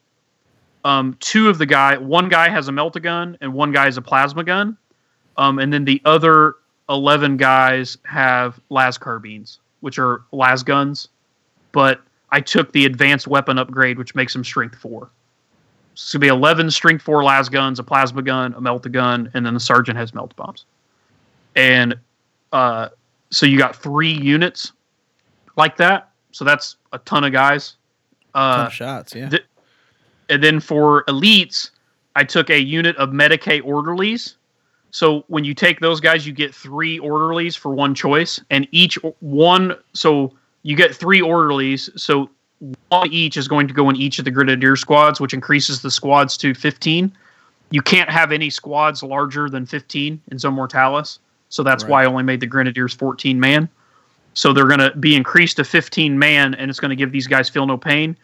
[0.84, 3.98] Um, two of the guy, one guy has a melt gun and one guy has
[3.98, 4.78] a plasma gun.
[5.38, 6.56] Um, and then the other
[6.90, 11.10] 11 guys have las carbines, which are las guns.
[11.74, 12.02] But
[12.32, 15.10] I took the advanced weapon upgrade, which makes them strength four.
[15.96, 18.90] So it's going to be 11 strength four las guns, a plasma gun, a melt
[18.92, 20.66] gun, and then the sergeant has melt bombs.
[21.56, 21.96] And
[22.52, 22.90] uh,
[23.32, 24.74] so you got three units
[25.56, 26.12] like that.
[26.32, 27.76] So that's a ton of guys.
[28.34, 29.30] Ton Uh, of shots, yeah.
[29.30, 29.46] th-
[30.30, 31.72] and then for elites,
[32.16, 34.36] I took a unit of Medicae orderlies.
[34.92, 38.98] So when you take those guys, you get three orderlies for one choice, and each
[39.20, 39.76] one.
[39.94, 40.34] So
[40.64, 41.90] you get three orderlies.
[41.96, 42.30] So
[42.90, 45.92] one each is going to go in each of the grenadier squads, which increases the
[45.92, 47.12] squads to fifteen.
[47.70, 51.20] You can't have any squads larger than fifteen in Zone Mortalis,
[51.50, 51.92] so that's Right.
[51.92, 53.70] why I only made the grenadiers fourteen man.
[54.34, 57.28] So they're going to be increased to fifteen man, and it's going to give these
[57.28, 58.16] guys feel no pain.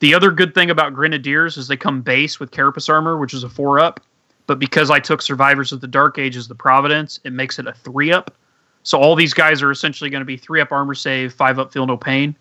[0.00, 3.44] The other good thing about Grenadiers is they come base with Carapace armor, which is
[3.44, 4.00] a four up.
[4.48, 7.72] But because I took Survivors of the Dark Ages, the Providence, it makes it a
[7.72, 8.34] three up.
[8.82, 11.72] So all these guys are essentially going to be three up armor save, five up
[11.72, 12.34] feel no pain.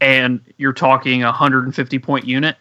[0.00, 2.56] And you're talking a 150 point unit.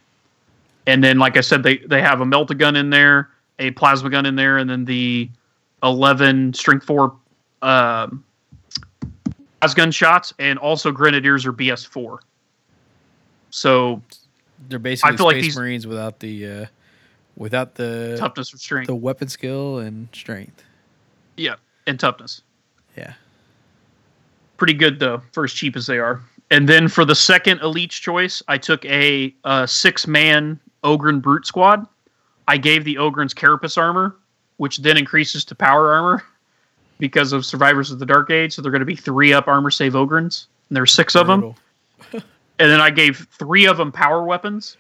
[0.86, 4.10] And then, like I said, they, they have a melt gun in there, a plasma
[4.10, 5.30] gun in there, and then the
[5.82, 7.16] 11 strength four
[7.62, 8.24] um,
[9.76, 12.20] gun shots, and also grenadiers are BS four.
[13.50, 14.02] So
[14.68, 16.66] They're basically feel like these- Marines without the uh,
[17.36, 20.64] without the toughness or strength, the weapon skill and strength.
[21.38, 21.56] yeah,
[21.88, 22.42] and toughness.
[22.98, 23.14] Yeah.
[24.58, 26.22] pretty good though for as cheap as they are.
[26.52, 31.46] And then for the second elite's choice, I took a, uh six man Ogryn Brute
[31.46, 31.88] squad.
[32.48, 34.16] I gave the Ogryn's Carapace armor,
[34.58, 36.24] which then increases to power armor
[37.00, 38.54] because of Survivors of the Dark Age.
[38.54, 41.56] So they're going to be three up armor save Ogryns, and there's six of them.
[42.60, 44.78] And then I gave three of them power weapons,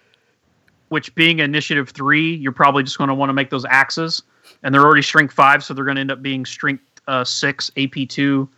[0.89, 4.21] which being initiative three, you're probably just going to want to make those axes.
[4.61, 7.71] And they're already strength five, so they're going to end up being strength uh, six,
[7.77, 8.49] AP two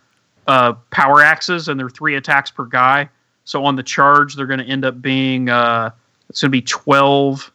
[0.46, 3.08] uh, power axes, and they're three attacks per guy.
[3.44, 5.90] So on the charge, they're going to end up being uh,
[6.28, 7.52] it's going to be 12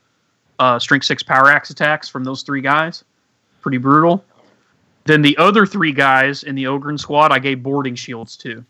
[0.59, 3.03] uh, strength six power axe attacks from those three guys.
[3.61, 4.23] Pretty brutal.
[5.05, 8.63] Then the other three guys in the Ogryn squad, I gave boarding shields to.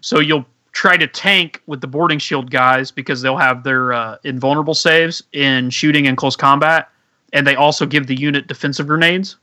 [0.00, 4.16] So you'll try to tank with the boarding shield guys because they'll have their uh,
[4.22, 6.88] invulnerable saves in shooting and close combat,
[7.32, 9.36] and they also give the unit defensive grenades,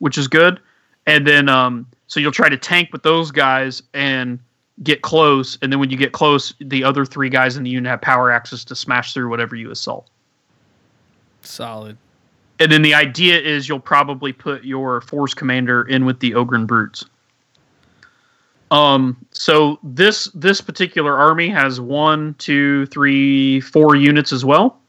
[0.00, 0.60] which is good.
[1.06, 4.38] And then um, so you'll try to tank with those guys and
[4.82, 7.90] get close, and then when you get close, the other three guys in the unit
[7.90, 10.08] have power access to smash through whatever you assault.
[11.42, 11.96] Solid.
[12.58, 16.66] And then the idea is you'll probably put your force commander in with the Ogryn
[16.66, 17.04] Brutes.
[18.70, 24.79] Um, so this this particular army has one, two, three, four units as well.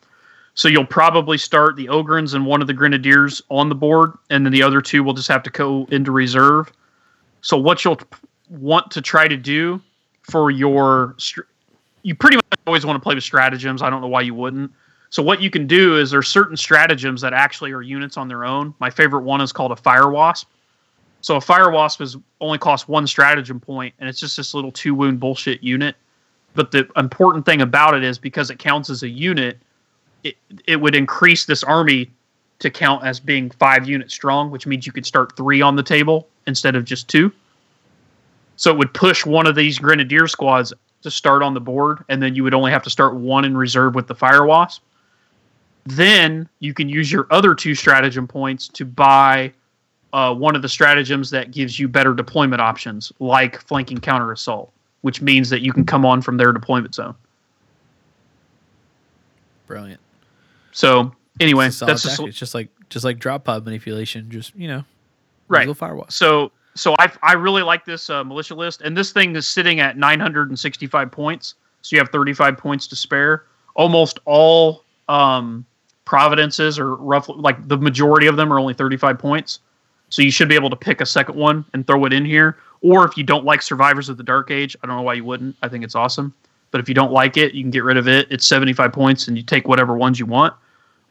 [0.54, 4.46] So you'll probably start the Ogryns and one of the Grenadiers on the board, and
[4.46, 6.72] then the other two will just have to go into reserve.
[7.42, 8.00] So what you'll
[8.50, 9.82] want to try to do
[10.24, 11.16] for your
[12.04, 13.82] you pretty much always want to play with stratagems.
[13.82, 14.72] I don't know why you wouldn't.
[15.10, 18.46] So what you can do is there's certain stratagems that actually are units on their
[18.46, 18.74] own.
[18.80, 20.50] My favorite one is called a fire wasp.
[21.20, 24.72] So a fire wasp is only costs one stratagem point, and it's just this little
[24.72, 25.96] two wound bullshit unit.
[26.56, 29.60] But the important thing about it is because it counts as a unit,
[30.24, 30.36] it
[30.68, 32.10] it would increase this army
[32.60, 35.84] to count as being five units strong, which means you could start three on the
[35.84, 37.32] table instead of just two.
[38.56, 40.72] So it would push one of these grenadier squads
[41.02, 43.58] to start on the board, and then you would only have to start one in
[43.58, 44.84] reserve with the fire wasp.
[45.86, 49.52] Then you can use your other two stratagem points to buy
[50.14, 54.72] uh, one of the stratagems that gives you better deployment options, like flanking counter assault,
[55.02, 57.16] which means that you can come on from their deployment zone.
[59.66, 60.02] Brilliant.
[60.72, 62.20] So anyway, It's that's just.
[62.22, 64.30] It's just like just like drop pod manipulation.
[64.30, 64.84] Just you know,
[65.48, 65.62] right.
[65.62, 66.08] Little firewall.
[66.10, 69.80] So so I I really like this uh, militia list, and this thing is sitting
[69.80, 71.56] at 965 points.
[71.82, 73.46] So you have 35 points to spare.
[73.76, 75.66] Almost all um,
[76.06, 79.60] providences are roughly like the majority of them are only 35 points.
[80.10, 82.58] So you should be able to pick a second one and throw it in here.
[82.82, 85.24] Or if you don't like Survivors of the Dark Age, I don't know why you
[85.24, 85.56] wouldn't.
[85.62, 86.34] I think it's awesome.
[86.72, 88.28] But if you don't like it, you can get rid of it.
[88.30, 90.54] It's 75 points, and you take whatever ones you want.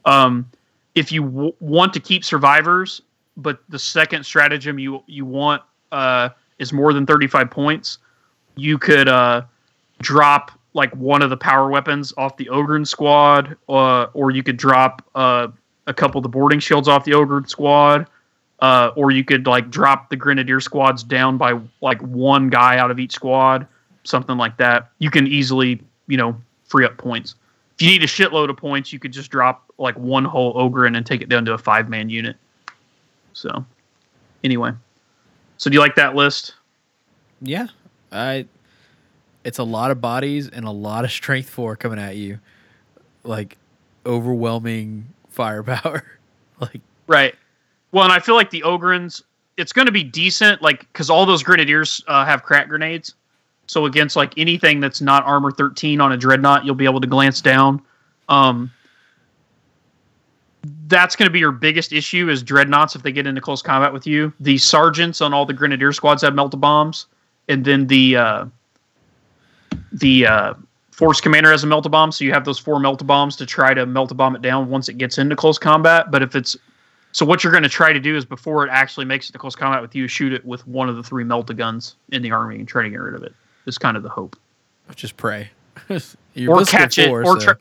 [0.05, 0.49] Um,
[0.95, 3.01] if you w- want to keep Survivors,
[3.37, 5.61] but the second stratagem you you want
[5.91, 6.29] uh,
[6.59, 7.99] is more than 35 points,
[8.55, 9.43] you could uh,
[10.01, 14.57] drop like one of the power weapons off the Ogryn squad, uh, or you could
[14.57, 15.47] drop uh,
[15.87, 18.07] a couple of the boarding shields off the Ogryn squad,
[18.59, 22.91] uh, or you could like drop the Grenadier squads down by like one guy out
[22.91, 23.67] of each squad,
[24.03, 24.91] something like that.
[24.99, 27.35] You can easily, you know, free up points.
[27.75, 30.87] If you need a shitload of points, you could just drop like one whole Ogryn
[30.87, 32.35] and then take it down to a five man unit.
[33.33, 33.65] So,
[34.43, 34.71] anyway,
[35.57, 36.55] so do you like that list?
[37.41, 37.67] Yeah,
[38.11, 38.45] I.
[39.43, 42.37] It's a lot of bodies and a lot of strength four coming at you,
[43.23, 43.57] like
[44.05, 46.03] overwhelming firepower.
[46.59, 47.35] like Right.
[47.91, 49.21] Well, and I feel like the Ogryns,
[49.57, 53.15] it's going to be decent, like because all those Grenadiers uh, have crack grenades.
[53.67, 57.07] So against like anything that's not armor 13 on a dreadnought, you'll be able to
[57.07, 57.81] glance down.
[58.27, 58.71] Um,
[60.87, 63.93] that's going to be your biggest issue is dreadnoughts if they get into close combat
[63.93, 64.33] with you.
[64.39, 67.07] The sergeants on all the Grenadier squads have melta bombs,
[67.47, 68.45] and then the uh,
[69.93, 70.53] the uh,
[70.91, 73.73] force commander has a melta bomb, so you have those four melta bombs to try
[73.73, 76.11] to melta bomb it down once it gets into close combat.
[76.11, 76.55] But if it's
[77.13, 79.37] so, what you're going to try to do is before it actually makes it to
[79.37, 82.31] close combat with you, shoot it with one of the three melta guns in the
[82.31, 83.33] army and try to get rid of it.
[83.65, 84.35] Is kind of the hope,
[84.95, 85.49] just pray.
[86.33, 87.53] You're or catch it, four, or so- try,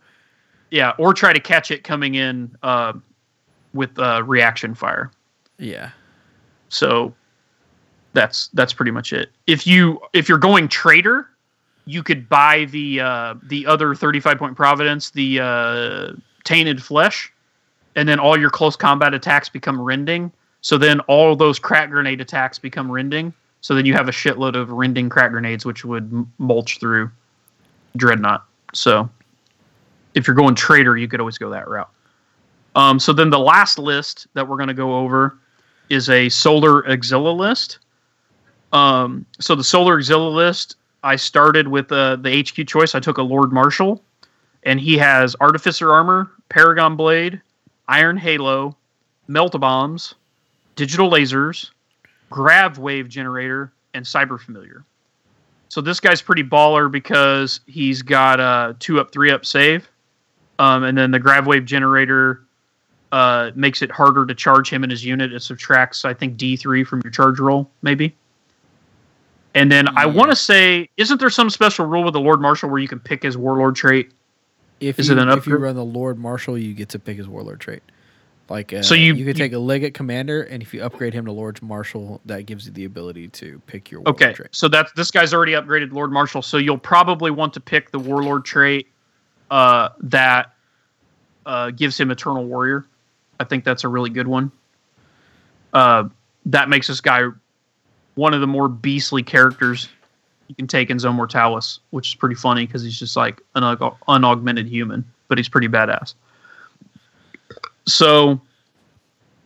[0.71, 2.93] yeah, or try to catch it coming in uh,
[3.75, 5.11] with uh, reaction fire.
[5.59, 5.91] yeah.
[6.69, 7.13] So
[8.13, 9.31] that's that's pretty much it.
[9.47, 11.29] If you if you're going trader,
[11.85, 16.13] you could buy the uh, the other 35 point providence, the uh,
[16.45, 17.33] tainted flesh,
[17.97, 20.31] and then all your close combat attacks become rending.
[20.61, 24.55] So then all those crack grenade attacks become rending, So then you have a shitload
[24.57, 27.11] of rending crack grenades, which would mulch through
[27.97, 28.45] Dreadnought.
[28.73, 29.09] So
[30.15, 31.91] if you're going trader, you could always go that route.
[32.75, 35.37] Um, so then the last list that we're going to go over
[35.89, 37.79] is a Solar Auxilia list.
[38.73, 42.95] Um, so the Solar Auxilia list, I started with uh, the HQ choice.
[42.95, 44.03] I took a Lord Marshal,
[44.63, 47.41] and he has Artificer Armor, Paragon Blade,
[47.89, 48.77] Iron Halo,
[49.27, 50.15] Melt Bombs,
[50.77, 51.71] Digital Lasers,
[52.31, 54.85] Grav Wave Generator, and Cyber Familiar.
[55.69, 59.89] So this guy's pretty baller because he's got a two up, three up save,
[60.59, 62.43] um, and then the Grav Wave Generator
[63.13, 65.33] uh, makes it harder to charge him and his unit.
[65.33, 68.17] It subtracts, I think, D three from your charge roll, maybe.
[69.55, 72.71] And then I want to say, isn't there some special rule with the Lord Marshal
[72.71, 74.13] where you can pick his Warlord trait?
[74.79, 75.61] If Is you, it an if you upgrade?
[75.61, 77.83] run the Lord Marshal, you get to pick his warlord trait.
[78.51, 81.25] Like uh, So you- you could take a legate commander, and if you upgrade him
[81.27, 84.49] to Lord Marshal, that gives you the ability to pick your Okay, trait.
[84.51, 87.99] so that's this guy's already upgraded Lord Marshal, so you'll probably want to pick the
[88.01, 88.89] Warlord trait
[89.53, 90.53] uh, that
[91.47, 92.85] uh, gives him Eternal Warrior.
[93.39, 94.51] I think that's a really good one.
[95.73, 96.09] Uh,
[96.47, 97.23] that makes this guy
[98.17, 99.89] one of the more beastly characters
[100.49, 103.63] you can take in Zone Mortalis, which is pretty funny because he's just like an
[103.63, 106.15] aug- unaugmented human, but he's pretty badass.
[107.87, 108.41] So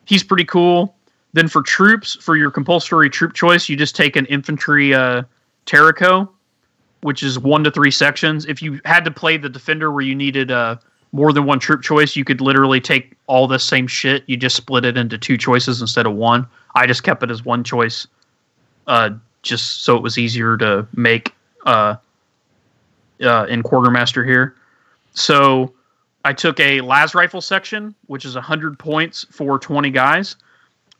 [0.05, 0.95] he's pretty cool.
[1.33, 5.23] Then for troops, for your compulsory troop choice, you just take an infantry uh,
[5.67, 6.29] Tercio,
[7.01, 8.47] which is one to three sections.
[8.47, 10.77] If you had to play the defender where you needed uh,
[11.13, 14.23] more than one troop choice, you could literally take all the same shit.
[14.27, 16.47] You just split it into two choices instead of one.
[16.75, 18.07] I just kept it as one choice,
[18.87, 19.11] uh,
[19.43, 21.33] just so it was easier to make
[21.67, 21.97] uh,
[23.23, 24.55] uh, in Quartermaster here.
[25.15, 25.73] So
[26.25, 30.37] I took a las rifle section, which is 100 points for 20 guys.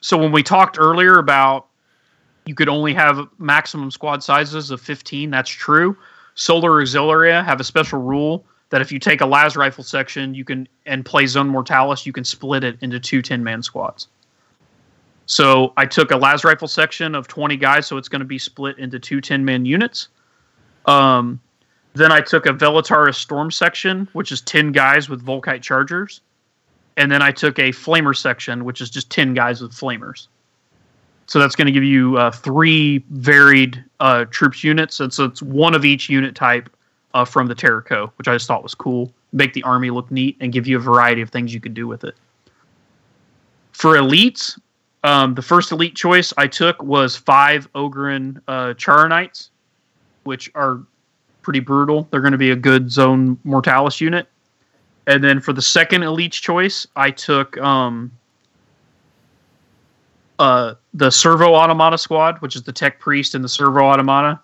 [0.01, 1.67] So when we talked earlier about
[2.47, 5.97] you could only have maximum squad sizes of 15, that's true.
[6.35, 10.45] Solar Auxilia have a special rule that if you take a las rifle section, you
[10.45, 14.09] can and play Zone Mortalis, you can split it into two 10 man squads.
[15.27, 18.39] So I took a las rifle section of 20 guys, so it's going to be
[18.39, 20.09] split into two 10 man units.
[20.87, 21.41] Um,
[21.95, 26.21] then I took a Veletaris Storm section, which is 10 guys with Volkite Chargers.
[26.97, 30.27] And then I took a Flamer section, which is just 10 guys with Flamers.
[31.27, 35.01] So that's going to give you uh, three varied uh, troops units.
[35.01, 36.69] And so it's one of each unit type
[37.15, 39.13] uh, from the Tercio, which I just thought was cool.
[39.33, 41.87] Make the army look neat and give you a variety of things you could do
[41.87, 42.17] with it.
[43.73, 44.59] For elites,
[45.05, 49.49] um, the first elite choice I took was five Ogryn uh, Charonites,
[50.25, 50.81] which are
[51.45, 52.09] pretty brutal.
[52.11, 54.27] They're going to be a good zone mortalis unit.
[55.07, 58.11] And then for the second elite choice, I took um,
[60.39, 64.41] uh, the servo automata squad, which is the tech priest and the servo automata.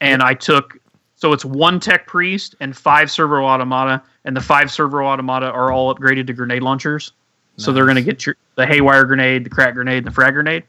[0.00, 0.78] And I took
[1.16, 5.72] so it's one tech priest and five servo automata, and the five servo automata are
[5.72, 7.12] all upgraded to grenade launchers.
[7.56, 10.34] So they're going to get your the haywire grenade, the crack grenade, and the frag
[10.34, 10.64] grenade.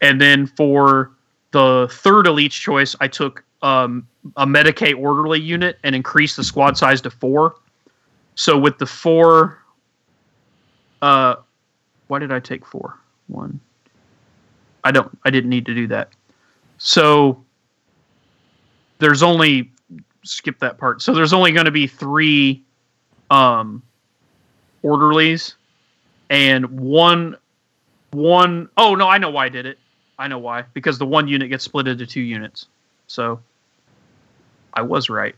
[0.00, 1.10] And then for
[1.52, 6.76] the third elite choice, I took um, a Medicae orderly unit and increase the squad
[6.76, 7.56] size to four.
[8.34, 9.58] So with the four,
[11.00, 11.36] uh,
[12.08, 12.98] why did I take four?
[13.28, 13.58] One.
[14.84, 15.16] I don't.
[15.24, 16.10] I didn't need to do that.
[16.76, 17.42] So
[18.98, 19.72] there's only
[20.24, 21.00] skip that part.
[21.00, 22.62] So there's only going to be three
[23.30, 23.82] um,
[24.82, 25.54] orderlies
[26.28, 27.36] and one
[28.10, 29.78] one oh no, I know why I did it.
[30.18, 32.66] I know why because the one unit gets split into two units.
[33.06, 33.40] So
[34.74, 35.34] I was right.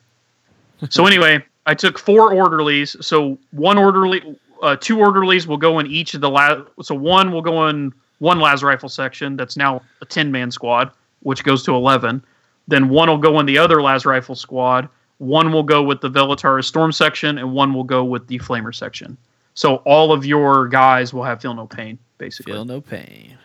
[0.91, 2.97] so anyway, I took four orderlies.
[3.05, 7.33] So one orderly, uh, two orderlies will go in each of the la- So one
[7.33, 9.37] will go in one las rifle section.
[9.37, 10.91] That's now a ten man squad,
[11.21, 12.23] which goes to eleven.
[12.69, 14.89] Then one will go in the other las rifle squad.
[15.19, 18.75] One will go with the Veletaris storm section, and one will go with the flamer
[18.75, 19.17] section.
[19.55, 22.53] So all of your guys will have feel no pain, basically.
[22.53, 23.39] Feel no pain.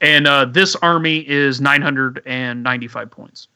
[0.00, 3.48] And uh, this army is 995 points.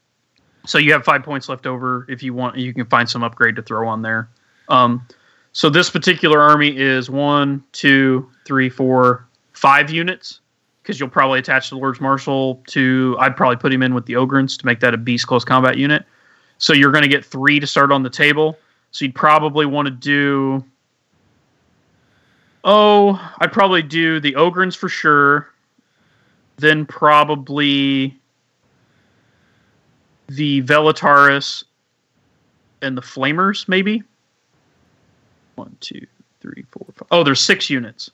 [0.67, 2.07] So you have five points left over.
[2.09, 4.29] If you want, you can find some upgrade to throw on there.
[4.69, 5.07] Um,
[5.53, 10.41] so this particular army is one, two, three, four, five units.
[10.83, 13.15] Because you'll probably attach the Lord's Marshal to.
[13.21, 15.77] I'd probably put him in with the Ogryns to make that a beast close combat
[15.77, 16.05] unit.
[16.57, 18.57] So you're going to get three to start on the table.
[18.91, 20.65] So you'd probably want to do.
[22.65, 25.53] Oh, I'd probably do the Ogryns for sure
[26.59, 28.17] then probably
[30.29, 31.65] the Veletaris
[32.83, 34.03] and the Flamers, maybe.
[35.57, 36.07] One, two,
[36.41, 37.09] three, four, five.
[37.11, 38.11] Oh, there's six units.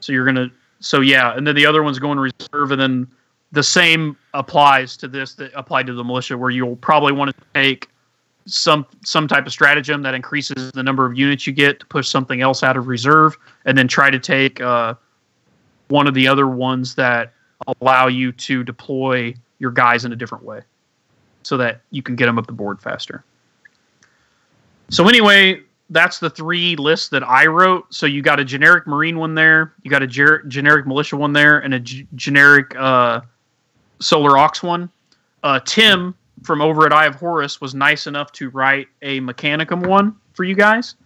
[0.00, 0.50] So you're gonna.
[0.80, 3.06] So yeah, and then the other one's going to reserve, and then
[3.52, 7.44] the same applies to this that applied to the militia, where you'll probably want to
[7.54, 7.88] take
[8.46, 12.08] some some type of stratagem that increases the number of units you get to push
[12.08, 14.94] something else out of reserve, and then try to take uh,
[15.88, 17.32] one of the other ones that
[17.80, 20.60] allow you to deploy your guys in a different way,
[21.48, 23.24] so that you can get them up the board faster.
[24.90, 27.92] So anyway, that's the three lists that I wrote.
[27.92, 31.32] So you got a generic Marine one there, you got a ger- generic Militia one
[31.32, 33.22] there, and a g- generic uh,
[33.98, 34.90] Solar Aux one.
[35.42, 39.86] Uh, Tim from over at Eye of Horus was nice enough to write a Mechanicum
[39.86, 40.96] one for you guys.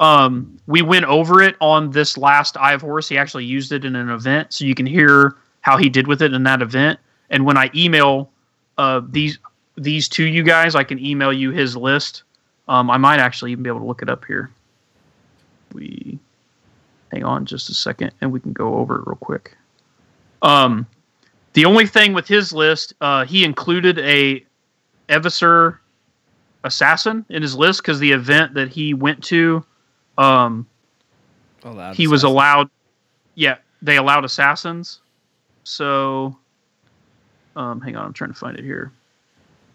[0.00, 3.06] Um, we went over it on this last Eye of Horus.
[3.08, 6.22] He actually used it in an event, so you can hear how he did with
[6.22, 6.98] it in that event.
[7.28, 8.30] And when I email
[8.78, 9.38] uh, these
[9.76, 12.22] these to you guys, I can email you his list.
[12.68, 14.50] Um, I might actually even be able to look it up here.
[15.72, 16.18] We
[17.12, 19.56] hang on just a second, and we can go over it real quick.
[20.42, 20.86] Um,
[21.54, 24.44] the only thing with his list, uh, he included a
[25.08, 25.78] Eversor
[26.64, 29.64] assassin in his list because the event that he went to,
[30.18, 30.66] um,
[31.62, 32.68] Allowed he was allowed.
[33.34, 35.00] Yeah, they allowed assassins.
[35.64, 36.36] So,
[37.56, 38.92] um, hang on, I'm trying to find it here.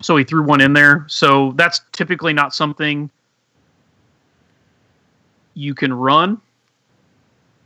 [0.01, 1.05] So he threw one in there.
[1.07, 3.09] So that's typically not something
[5.53, 6.39] you can run.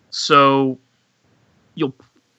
[0.09, 0.77] So
[1.75, 1.95] you'll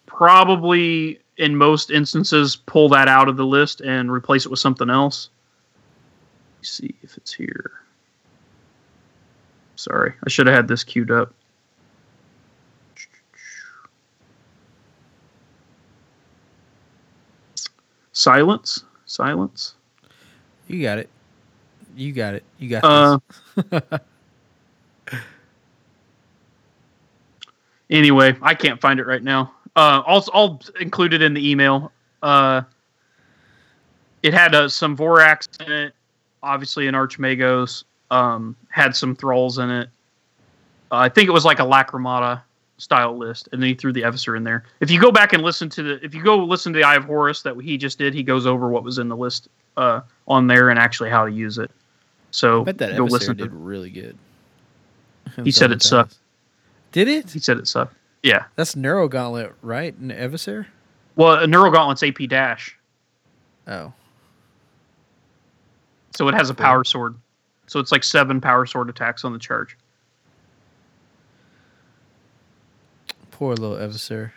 [0.07, 4.91] probably, in most instances, pull that out of the list and replace it with something
[4.91, 5.31] else.
[6.63, 7.73] See if it's here.
[9.77, 11.35] Sorry, I should have had this queued up.
[18.13, 18.85] Silence.
[19.07, 19.75] Silence.
[20.67, 21.09] You got it.
[21.97, 22.45] You got it.
[22.59, 23.19] You got Uh,
[23.57, 24.01] this.
[27.91, 29.53] Anyway, I can't find it right now.
[29.77, 31.93] Uh, I'll, I'll include it in the email.
[32.23, 32.63] Uh,
[34.23, 35.95] it had uh, some Vorax in it,
[36.43, 37.85] obviously an Archmagos.
[38.11, 39.89] Um, had some Thralls in it.
[40.91, 42.41] Uh, I think it was like a Lacrimata
[42.79, 44.65] style list, and then he threw the Eversor in there.
[44.81, 46.97] If you go back and listen to the, if you go listen to the Eye
[46.97, 50.01] of Horus that he just did, he goes over what was in the list uh,
[50.27, 51.71] on there and actually how to use it.
[52.31, 53.57] So I bet that go listen did to.
[53.57, 54.17] really good.
[55.43, 56.19] He said it sucked.
[56.93, 57.31] Did it?
[57.31, 57.97] He said it sucked.
[58.23, 58.45] Yeah.
[58.57, 59.97] That's Neuro Gauntlet, right?
[59.97, 60.67] An Eversor?
[61.17, 62.77] Well, a Neural Gauntlet's AP dash.
[63.67, 63.93] Oh.
[66.17, 67.17] So it has a power sword.
[67.67, 69.77] So it's like seven power sword attacks on the charge.
[73.35, 74.31] Poor little Eversor.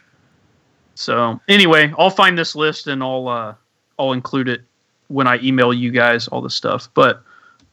[0.95, 3.53] So anyway, I'll find this list and I'll uh,
[3.99, 4.61] I'll include it
[5.07, 6.89] when I email you guys all this stuff.
[6.95, 7.21] But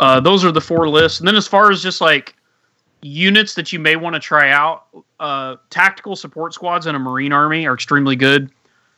[0.00, 1.20] uh, those are the four lists.
[1.20, 2.36] And then as far as just like
[3.00, 4.84] units that you may want to try out,
[5.18, 8.50] uh, tactical support squads in a Marine army are extremely good.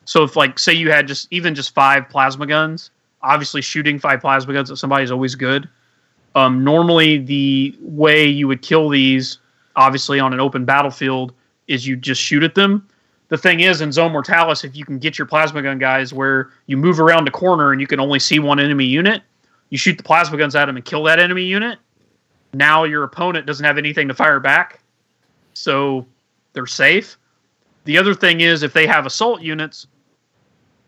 [0.05, 2.91] So if like say you had just even just five plasma guns,
[3.23, 5.69] obviously shooting five plasma guns at somebody is always good.
[6.35, 9.39] Um, normally the way you would kill these,
[9.77, 11.33] obviously on an open battlefield,
[11.69, 12.87] is you just shoot at them.
[13.29, 16.51] The thing is in zone mortalis if you can get your plasma gun guys where
[16.67, 19.23] you move around a corner and you can only see one enemy unit
[19.71, 21.79] you shoot the plasma guns at them and kill that enemy unit.
[22.55, 24.81] Now your opponent doesn't have anything to fire back
[25.55, 26.07] so
[26.53, 27.17] they're safe.
[27.85, 29.87] The other thing is if they have assault units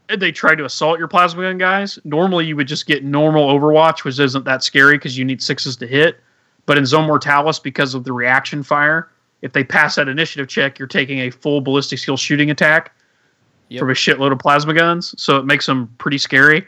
[0.08, 4.04] they try to assault your plasma gun guys normally you would just get normal overwatch
[4.04, 6.20] which isn't that scary because you need sixes to hit.
[6.66, 9.10] But in zone mortalis because of the reaction fire
[9.42, 12.92] if they pass that initiative check, you're taking a full ballistic skill shooting attack
[13.70, 13.80] Yep.
[13.80, 16.66] from a shitload of plasma guns, so it makes them pretty scary.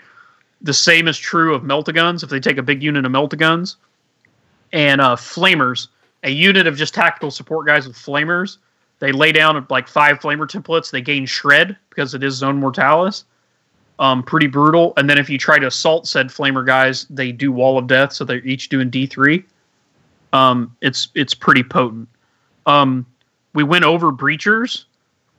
[0.61, 2.23] The same is true of meltaguns.
[2.23, 3.77] If they take a big unit of meltaguns
[4.73, 5.89] and uh, flamers,
[6.25, 8.59] a unit of just tactical support guys with flamers,
[8.99, 10.91] they lay down like five flamer templates.
[10.91, 13.25] They gain shred because it is zone mortalis.
[13.99, 14.93] Um, pretty brutal.
[14.99, 18.13] And then if you try to assault said flamer guys, they do wall of death,
[18.13, 19.45] so they're each doing D three.
[20.35, 22.09] Um, it's it's pretty potent.
[22.67, 23.07] Um,
[23.55, 24.85] we went over breachers.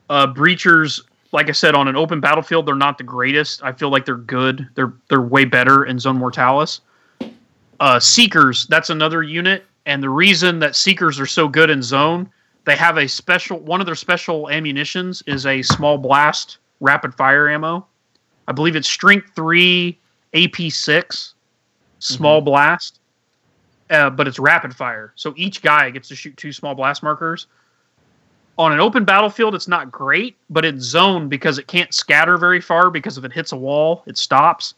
[0.09, 3.63] Uh, breachers, like I said, on an open battlefield, they're not the greatest.
[3.63, 4.67] I feel like they're good.
[4.75, 6.81] They're they're way better in Zone Mortalis.
[7.79, 12.29] Uh, Seekers, that's another unit, and the reason that Seekers are so good in Zone,
[12.65, 13.59] they have a special.
[13.59, 17.85] One of their special ammunitions is a small blast rapid fire ammo.
[18.47, 19.97] I believe it's Strength three,
[20.33, 21.33] AP six,
[21.99, 22.99] small blast
[23.91, 25.11] uh, but it's rapid fire.
[25.15, 27.47] So each guy gets to shoot two small blast markers.
[28.57, 32.61] On an open battlefield, it's not great, but it's zone because it can't scatter very
[32.61, 34.75] far because if it hits a wall, it stops,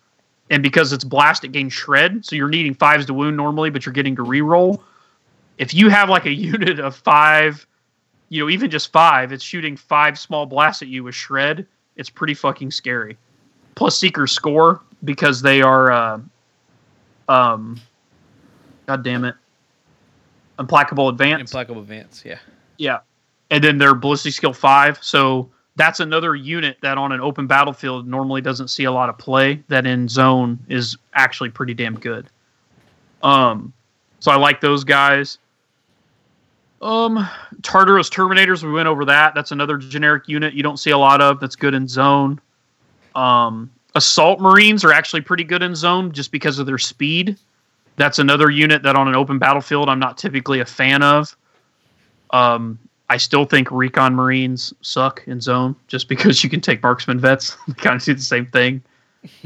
[0.49, 2.25] and because it's blast, it gains shred.
[2.25, 4.81] So you're needing fives to wound normally, but you're getting to reroll.
[5.57, 7.65] If you have like a unit of five,
[8.29, 11.67] you know, even just five, it's shooting five small blasts at you with shred.
[11.95, 13.17] It's pretty fucking scary.
[13.75, 16.19] Plus seekers score because they are uh,
[17.27, 17.81] um
[18.95, 19.35] god damn it.
[20.59, 21.51] Implacable advance.
[21.51, 22.23] Implacable advance.
[22.25, 22.39] Yeah.
[22.77, 22.99] Yeah.
[23.49, 24.99] And then they're ballistic skill five.
[25.01, 29.17] So that's another unit that on an open battlefield normally doesn't see a lot of
[29.17, 29.63] play.
[29.67, 32.27] That in zone is actually pretty damn good.
[33.23, 33.73] Um,
[34.19, 35.39] so I like those guys.
[36.81, 37.27] Um,
[37.63, 39.33] Tartarus Terminators, we went over that.
[39.33, 41.39] That's another generic unit you don't see a lot of.
[41.39, 42.39] That's good in zone.
[43.15, 47.37] Um, Assault Marines are actually pretty good in zone just because of their speed.
[47.95, 51.35] That's another unit that on an open battlefield I'm not typically a fan of.
[52.31, 52.79] Um,
[53.09, 57.55] I still think Recon Marines suck in zone just because you can take marksman vets.
[57.77, 58.81] kind of do the same thing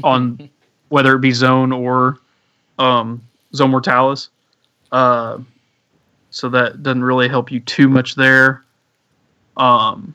[0.02, 0.48] on
[0.88, 2.18] whether it be zone or
[2.78, 3.20] um,
[3.54, 4.30] zone mortalis.
[4.90, 5.38] Uh,
[6.30, 8.64] so that doesn't really help you too much there.
[9.56, 10.14] Um,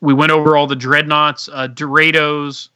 [0.00, 2.68] we went over all the dreadnoughts, uh, Deredeos.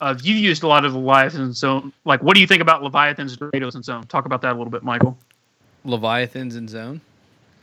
[0.00, 1.92] Uh, you've used a lot of Leviathan zone.
[2.04, 4.04] Like, what do you think about Leviathans, Deredeos, and zone?
[4.04, 5.18] Talk about that a little bit, Michael.
[5.84, 7.00] Leviathans and zone.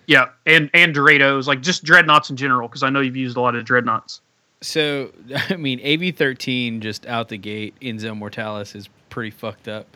[0.07, 3.41] Yeah, and and Deredeos, like just dreadnoughts in general, because I know you've used a
[3.41, 4.21] lot of dreadnoughts.
[4.61, 5.11] So,
[5.49, 9.87] I mean, AV thirteen just out the gate in zone mortalis is pretty fucked up,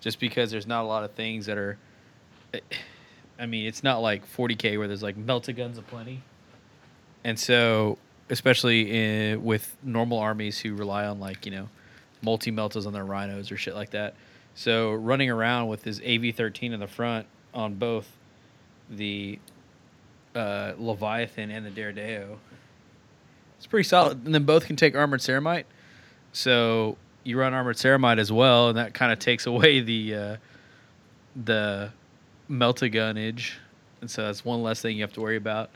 [0.00, 1.78] just because there's not a lot of things that are.
[3.38, 6.22] I mean, it's not like 40k where there's like melted guns aplenty,
[7.24, 7.98] and so
[8.30, 8.90] especially
[9.30, 11.68] in, with normal armies who rely on like you know
[12.22, 14.14] multi meltas on their rhinos or shit like that.
[14.54, 18.08] So running around with his AV thirteen in the front on both
[18.90, 19.38] the
[20.34, 22.36] uh, Leviathan and the Deredeo.
[23.56, 24.24] It's pretty solid.
[24.24, 25.64] And then both can take Armored Ceramite.
[26.32, 30.36] So you run Armored Ceramite as well, and that kind of takes away the uh,
[31.44, 31.90] the
[32.50, 33.52] meltagunnage.
[34.00, 35.70] And so that's one less thing you have to worry about.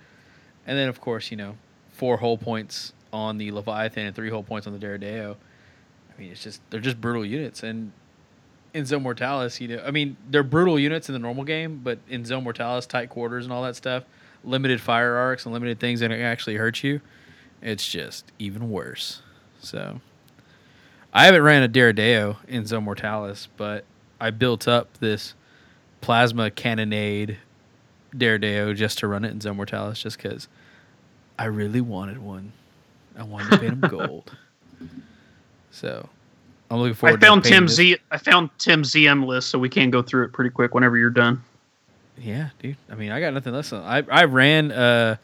[0.66, 1.56] And then, of course, you know,
[1.92, 5.36] four hull points on the Leviathan and three hull points on the Deredeo.
[6.16, 7.62] I mean, it's just, they're just brutal units.
[7.62, 7.92] And
[8.72, 11.98] in Zone Mortalis, you know, I mean, they're brutal units in the normal game, but
[12.08, 14.04] in Zone Mortalis, tight quarters and all that stuff,
[14.44, 17.00] limited fire arcs and limited things that actually hurt you,
[17.62, 19.22] it's just even worse.
[19.60, 20.00] So,
[21.12, 23.84] I haven't ran a Deredeo in Zone Mortalis, but
[24.20, 25.34] I built up this
[26.00, 27.38] plasma cannonade
[28.14, 30.48] Deredeo just to run it in Zone Mortalis, just because
[31.38, 32.52] I really wanted one.
[33.18, 34.36] I wanted to paint him gold.
[35.76, 36.08] So
[36.70, 37.22] I'm looking forward.
[37.22, 37.76] I found to Tim this.
[37.76, 37.96] Z.
[38.10, 41.10] I found Tim ZM list, so we can go through it pretty quick whenever you're
[41.10, 41.42] done.
[42.18, 42.76] Yeah, dude.
[42.90, 43.70] I mean, I got nothing less.
[43.70, 45.16] Than, I I ran uh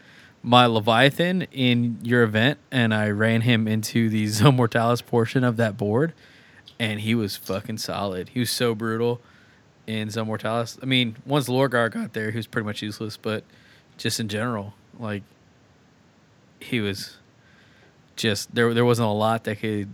[0.43, 5.57] my Leviathan in your event, and I ran him into the Zone Mortalis portion of
[5.57, 6.13] that board,
[6.79, 8.31] and he was fucking solid.
[8.31, 9.21] He was so brutal
[9.87, 10.79] in Zone Mortalis.
[10.83, 13.45] I mean, once Lorgar got there, he was pretty much useless, but
[13.97, 15.23] just in general, like
[16.61, 17.17] he was
[18.17, 18.75] just there.
[18.75, 19.89] There wasn't a lot that could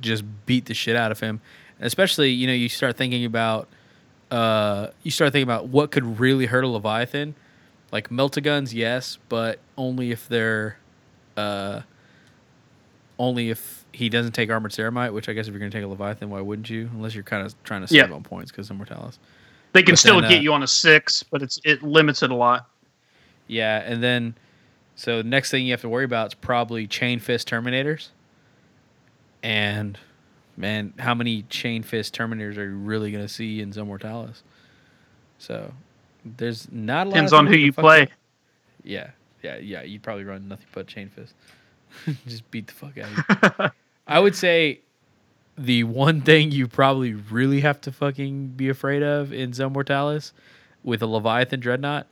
[0.00, 1.40] just beat the shit out of him.
[1.80, 3.68] Especially, you know, you start thinking about
[4.30, 7.34] uh, you start thinking about what could really hurt a Leviathan.
[7.92, 10.76] Like meltaguns, yes, but only if they're
[11.36, 11.80] uh,
[13.18, 15.12] only if he doesn't take armored ceramite.
[15.12, 16.88] Which I guess if you're gonna take a Leviathan, why wouldn't you?
[16.94, 18.14] Unless you're kind of trying to save Yeah.
[18.14, 19.18] on points because Immortalis.
[19.72, 22.22] They can But still then, get uh, you on a six, but it's it limits
[22.22, 22.68] it a lot.
[23.46, 24.34] Yeah, and then
[24.96, 28.08] so next thing you have to worry about is probably chain fist terminators.
[29.42, 29.98] And
[30.56, 34.42] man, how many chain fist terminators are you really gonna see in Zomortalis?
[35.38, 35.72] So
[36.24, 37.14] there's not a lot.
[37.14, 38.08] Depends on who you play.
[38.84, 39.10] Yeah,
[39.42, 39.82] yeah, yeah.
[39.82, 41.34] You'd probably run nothing but chain fist.
[42.26, 43.70] Just beat the fuck out of you.
[44.06, 44.80] I would say
[45.56, 50.32] the one thing you probably really have to fucking be afraid of in Zomortalis
[50.82, 52.06] with a Leviathan Dreadnought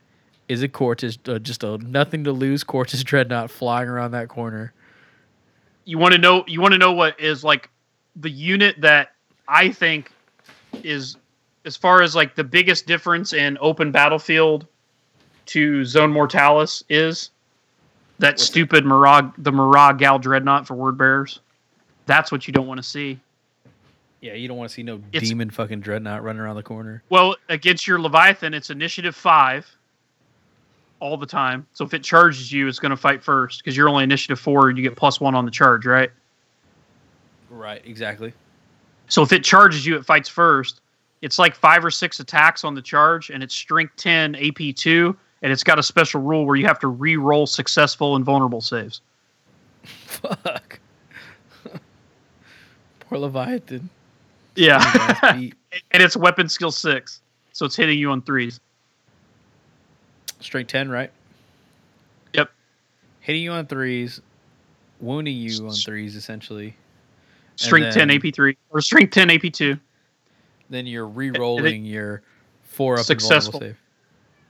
[0.48, 4.72] is a Cortus, uh, just a nothing to lose Cortus Dreadnought flying around that corner.
[5.88, 7.70] You want to know you want to know what is like
[8.16, 9.12] the unit that
[9.48, 10.12] I think
[10.82, 11.16] is
[11.64, 14.66] as far as like the biggest difference in open battlefield
[15.46, 17.30] to Zone Mortalis is
[18.18, 21.40] that stupid Mhara the Mhara Gal Dreadnought for word bearers.
[22.04, 23.18] That's what you don't want to see.
[24.20, 27.02] Yeah, you don't want to see no It's- demon fucking Dreadnought running around the corner.
[27.08, 29.66] Well, against your Leviathan, it's initiative five
[31.00, 31.66] all the time.
[31.72, 34.68] So if it charges you, it's going to fight first because you're only initiative four
[34.68, 36.10] and you get plus one on the charge, right?
[37.50, 38.32] Right, exactly.
[39.08, 40.80] So if it charges you, it fights first.
[41.22, 45.16] It's like five or six attacks on the charge, and it's strength 10, AP 2,
[45.42, 48.60] and it's got a special rule where you have to re roll successful and vulnerable
[48.60, 49.00] saves.
[49.82, 50.78] Fuck.
[53.00, 53.88] Poor Leviathan.
[54.54, 55.50] Yeah.
[55.90, 57.20] And it's weapon skill 6.
[57.52, 58.58] So it's hitting you on threes.
[60.40, 61.10] Strength 10, right?
[62.34, 62.50] Yep.
[63.20, 64.20] Hitting you on threes.
[65.00, 66.74] wounding you on threes essentially.
[67.56, 69.78] Strength then- 10 AP3 or strength 10 AP2.
[70.70, 72.22] Then you're re-rolling your
[72.64, 73.54] four up Successful.
[73.54, 73.76] and vulnerable save.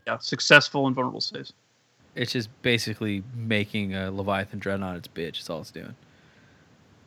[0.07, 1.53] Yeah, successful and vulnerable saves.
[2.15, 5.35] It's just basically making a Leviathan Dreadnought its bitch.
[5.35, 5.95] That's all it's doing.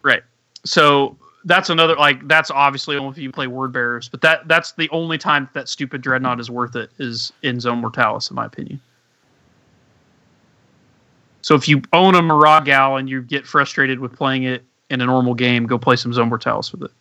[0.03, 0.23] Right.
[0.65, 4.73] So that's another like that's obviously only if you play word bearers, but that that's
[4.73, 8.45] the only time that stupid dreadnought is worth it is in Zone Mortalis, in my
[8.45, 8.79] opinion.
[11.41, 15.01] So if you own a Mhara Gal and you get frustrated with playing it in
[15.01, 16.91] a normal game, go play some Zone Mortalis with it.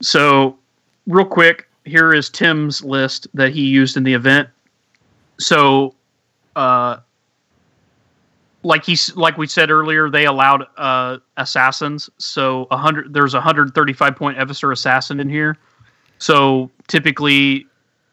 [0.00, 0.58] So,
[1.06, 4.48] real quick, here is Tim's list that he used in the event.
[5.38, 5.94] So,
[6.56, 6.98] uh,
[8.62, 12.10] like he's like we said earlier, they allowed uh, assassins.
[12.18, 15.56] So a hundred there's a hundred thirty five point Eversor assassin in here.
[16.18, 17.66] So typically,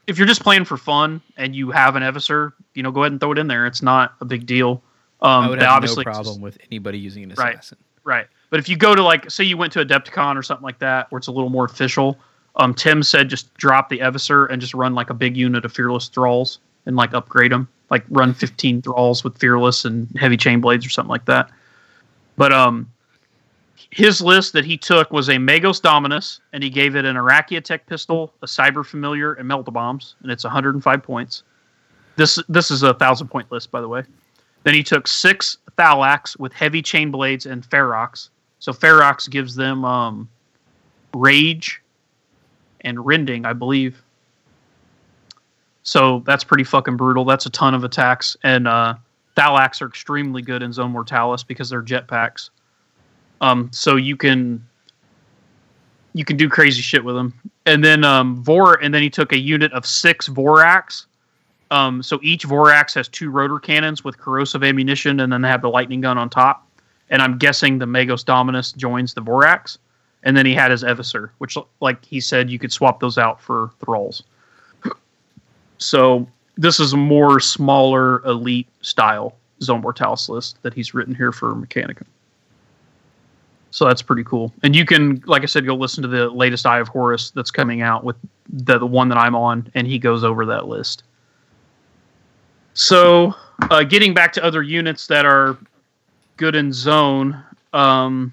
[0.07, 3.11] if you're just playing for fun and you have an Eversor, you know, go ahead
[3.11, 3.65] and throw it in there.
[3.65, 4.81] It's not a big deal.
[5.21, 7.77] Um, I would have no obviously problem with anybody using an assassin.
[8.03, 8.19] Right.
[8.19, 8.27] right.
[8.49, 11.11] But if you go to like, say you went to Adepticon or something like that,
[11.11, 12.17] where it's a little more official,
[12.55, 15.73] um, Tim said just drop the Eversor and just run like a big unit of
[15.73, 17.67] Fearless Thralls and like upgrade them.
[17.89, 21.49] Like run 15 Thralls with Fearless and Heavy Chain Blades or something like that.
[22.35, 22.91] But um,
[23.91, 27.81] his list that he took was a Magos Dominus, and he gave it an Archaeotech
[27.87, 31.43] Pistol, a Cyber Familiar, and Melta Bombs, and it's 105 points.
[32.15, 34.03] This this is a thousand point list, by the way.
[34.63, 38.29] Then he took six Thalax with heavy chain blades and Ferox.
[38.59, 40.27] So Ferox gives them um,
[41.13, 41.81] rage
[42.81, 44.01] and rending, I believe.
[45.87, 47.23] So that's pretty fucking brutal.
[47.23, 48.35] That's a ton of attacks.
[48.43, 48.95] And uh,
[49.37, 52.49] Thalax are extremely good in Zone Mortalis because they're jetpacks.
[53.39, 54.61] Um, so you can
[56.11, 57.33] you can do crazy shit with them.
[57.65, 61.05] And then um, Vor, and then he took a unit of six Vorax.
[61.71, 65.61] Um, so each Vorax has two rotor cannons with corrosive ammunition, and then they have
[65.61, 66.67] the lightning gun on top.
[67.09, 69.77] And I'm guessing the Magos Dominus joins the Vorax.
[70.23, 73.39] And then he had his Eversor, which, like he said, you could swap those out
[73.39, 74.23] for Thralls.
[75.77, 76.27] So
[76.57, 81.53] this is a more smaller elite style Zone Mortalis list that he's written here for
[81.53, 82.03] Mechanica.
[83.71, 84.53] So that's pretty cool.
[84.63, 87.51] And you can, like I said, go listen to the latest Eye of Horus that's
[87.51, 88.15] coming out with
[88.49, 91.03] the, the one that I'm on, and he goes over that list.
[92.73, 93.35] So,
[93.69, 95.57] uh, getting back to other units that are
[96.37, 97.43] good in zone,
[97.73, 98.31] um,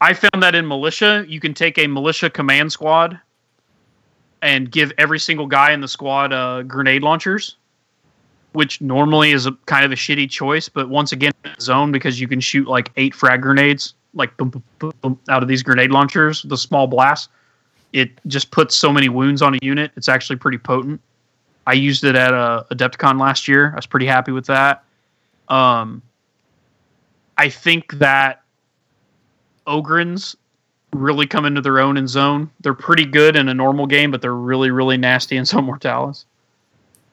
[0.00, 3.18] I found that in militia, you can take a militia command squad
[4.42, 7.56] and give every single guy in the squad uh, grenade launchers,
[8.52, 10.68] which normally is a kind of a shitty choice.
[10.68, 14.62] But once again, zone because you can shoot like eight frag grenades, like boom, boom,
[14.80, 17.30] boom, boom, out of these grenade launchers, the small blast.
[17.92, 19.92] It just puts so many wounds on a unit.
[19.96, 21.00] It's actually pretty potent.
[21.66, 23.72] I used it at a Adepticon last year.
[23.72, 24.82] I was pretty happy with that.
[25.48, 26.02] Um,
[27.38, 28.42] I think that
[29.66, 30.34] Ogryns
[30.92, 32.50] really come into their own in zone.
[32.60, 36.26] They're pretty good in a normal game, but they're really, really nasty in Zone Mortalis.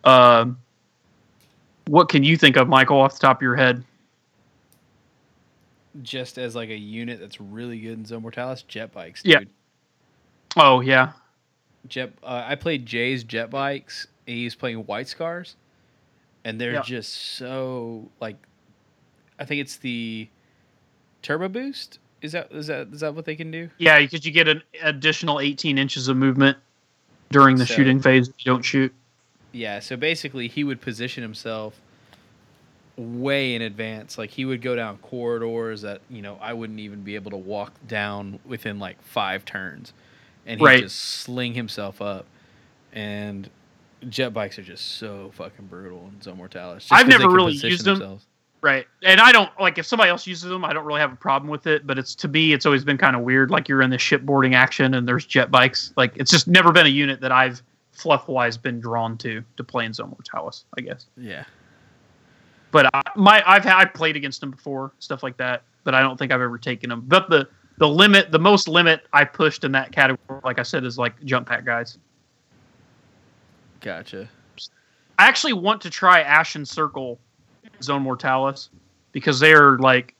[0.03, 0.57] Um,
[1.88, 3.84] what can you think of, Michael, off the top of your head?
[6.03, 9.39] Just as like a unit that's really good in Zone Mortalis, jet bikes, Yeah.
[9.39, 9.49] dude.
[10.56, 11.11] Oh yeah,
[11.88, 12.11] Jet.
[12.23, 14.07] Uh, I played Jay's jet bikes.
[14.27, 15.56] And he's playing White Scars,
[16.43, 16.81] and they're Yeah.
[16.84, 18.35] just so like.
[19.39, 20.27] I think it's the
[21.23, 21.97] turbo boost.
[22.21, 23.69] Is that is that is that what they can do?
[23.77, 26.57] yeah, because you get an additional 18 inches of movement
[27.31, 28.93] during the So- shooting phase if you don't shoot.
[29.51, 31.79] Yeah, so basically he would position himself
[32.97, 34.17] way in advance.
[34.17, 37.37] Like he would go down corridors that, you know, I wouldn't even be able to
[37.37, 39.93] walk down within like five turns.
[40.45, 40.83] And he'd Right.
[40.83, 42.25] just sling himself up.
[42.93, 43.49] And
[44.09, 46.87] jet bikes are just so fucking brutal in Zone Mortalis.
[46.91, 47.99] I've never really used them.
[47.99, 48.25] themselves.
[48.61, 48.86] Right.
[49.03, 51.49] And I don't like if somebody else uses them, I don't really have a problem
[51.49, 51.88] with it.
[51.88, 53.52] But it's to me, it's always been kind of weird.
[53.52, 55.94] Like you're in the shipboarding action and there's jet bikes.
[55.95, 57.61] Like it's just never been a unit that I've
[57.91, 61.06] fluff wise been drawn to to play in Zone Mortalis, I guess.
[61.15, 61.45] Yeah.
[62.72, 65.64] But I, my I've had I've played against them before, stuff like that.
[65.86, 67.06] But I don't think I've ever taken them.
[67.07, 70.84] But the the limit, the most limit I pushed in that category, like I said,
[70.84, 71.98] is like jump pack guys.
[73.80, 74.27] Gotcha.
[75.18, 77.18] I actually want to try Ashen Circle
[77.81, 78.69] Zone Mortalis
[79.11, 80.15] because they are like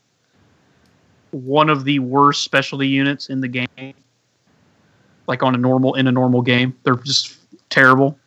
[1.32, 3.94] one of the worst specialty units in the game.
[5.28, 7.38] Like on a normal in a normal game, they're just
[7.70, 8.18] terrible.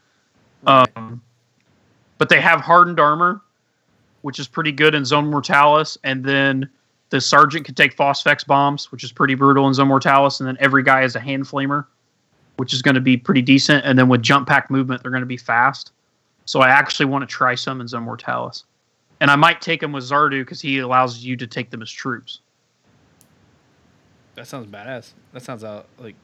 [0.67, 1.21] Um,
[2.19, 3.41] but they have hardened armor,
[4.21, 6.71] which is pretty good in Zone Mortalis, and then
[7.11, 10.57] the sergeant can take Phosphex bombs, which is pretty brutal in Zone Mortalis, and then
[10.61, 11.87] every guy has a hand flamer,
[12.57, 13.85] which is going to be pretty decent.
[13.85, 15.91] And then with jump pack movement, they're going to be fast.
[16.45, 18.65] So I actually want to try some in Zone Mortalis.
[19.23, 21.89] And I might take them with Zardu because he allows you to take them as
[21.89, 22.41] troops.
[24.35, 25.13] That sounds badass.
[25.33, 26.17] That sounds out like.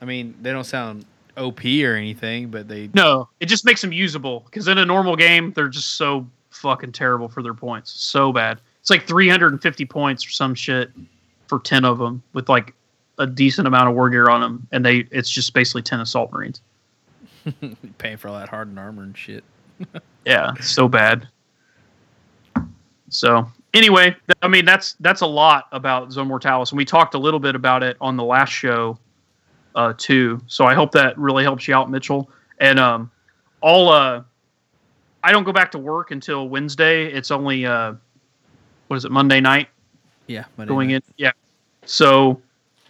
[0.00, 1.04] I mean, they don't sound
[1.36, 2.88] OP or anything, but they.
[2.94, 6.92] No, it just makes them usable because in a normal game they're just so fucking
[6.92, 7.92] terrible for their points.
[7.92, 8.62] So bad.
[8.80, 10.90] It's like 350 points or some shit
[11.48, 12.72] for 10 of them with like
[13.18, 16.32] a decent amount of war gear on them, and they it's just basically 10 assault
[16.32, 16.62] marines.
[17.98, 19.44] paying for all that hardened armor and shit.
[20.24, 21.28] Yeah, so bad.
[23.12, 27.40] So anyway, I mean that's that's a lot about Zomortalis, and we talked a little
[27.40, 28.98] bit about it on the last show,
[29.74, 30.40] uh, too.
[30.46, 32.30] So I hope that really helps you out, Mitchell.
[32.58, 33.10] And um,
[33.60, 34.22] all uh,
[35.22, 37.06] I don't go back to work until Wednesday.
[37.12, 37.94] It's only uh,
[38.88, 39.68] what is it Monday night
[40.26, 41.04] Yeah, Monday going night.
[41.08, 41.14] in?
[41.18, 41.32] Yeah.
[41.84, 42.40] So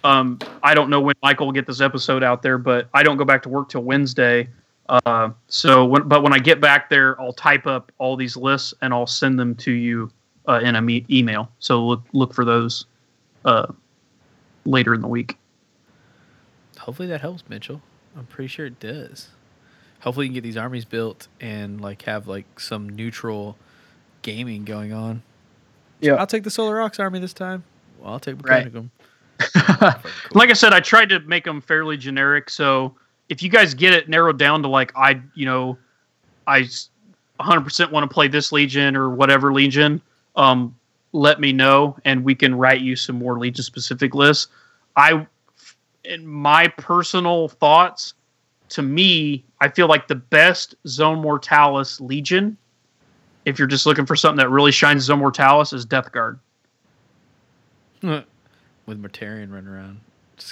[0.05, 3.17] um, I don't know when Michael will get this episode out there, but I don't
[3.17, 4.49] go back to work till Wednesday.
[4.93, 8.75] Uh, so when, but when I get back there, I'll type up all these lists
[8.83, 10.11] and I'll send them to you
[10.47, 11.51] uh, in a me- email.
[11.61, 12.85] So look look for those
[13.47, 13.73] uh,
[14.67, 15.39] later in the week.
[16.79, 17.81] Hopefully that helps, Mitchell.
[18.17, 19.31] I'm pretty sure it does.
[20.01, 23.57] Hopefully you can get these armies built and like have like some neutral
[24.21, 25.23] gaming going on.
[26.01, 26.15] Yeah.
[26.15, 27.65] I'll take the Solar Aux army this time.
[27.99, 28.71] Well, I'll take Right.
[28.71, 28.91] Mechanicum.
[30.35, 32.51] like I said, I tried to make them fairly generic.
[32.51, 32.95] So
[33.33, 35.79] if you guys get it narrowed down to like I, you know,
[36.47, 36.69] I
[37.41, 40.03] 100% want to play this legion or whatever legion,
[40.37, 40.77] um,
[41.13, 44.49] let me know and we can write you some more legion specific lists.
[44.97, 45.27] I,
[46.05, 48.13] in my personal thoughts,
[48.69, 52.59] to me, I feel like the best Zone Mortalis legion,
[53.47, 56.39] if you're just looking for something that really shines Zone Mortalis, is Death Guard.
[58.03, 58.23] With
[58.87, 60.01] Mortarion running around.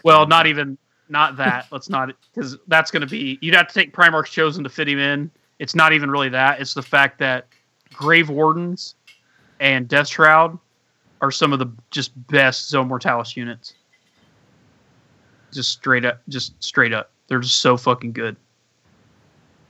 [0.02, 0.78] Well, not even
[1.10, 1.66] not that.
[1.70, 4.88] Let's not because that's going to be you'd have to take Primarch's chosen to fit
[4.88, 5.30] him in.
[5.58, 6.60] It's not even really that.
[6.60, 7.46] It's the fact that
[7.92, 8.94] Grave Wardens
[9.60, 10.58] and Death Shroud
[11.20, 13.74] are some of the just best Zone Mortalis units.
[15.52, 17.10] Just straight up, just straight up.
[17.28, 18.36] They're just so fucking good.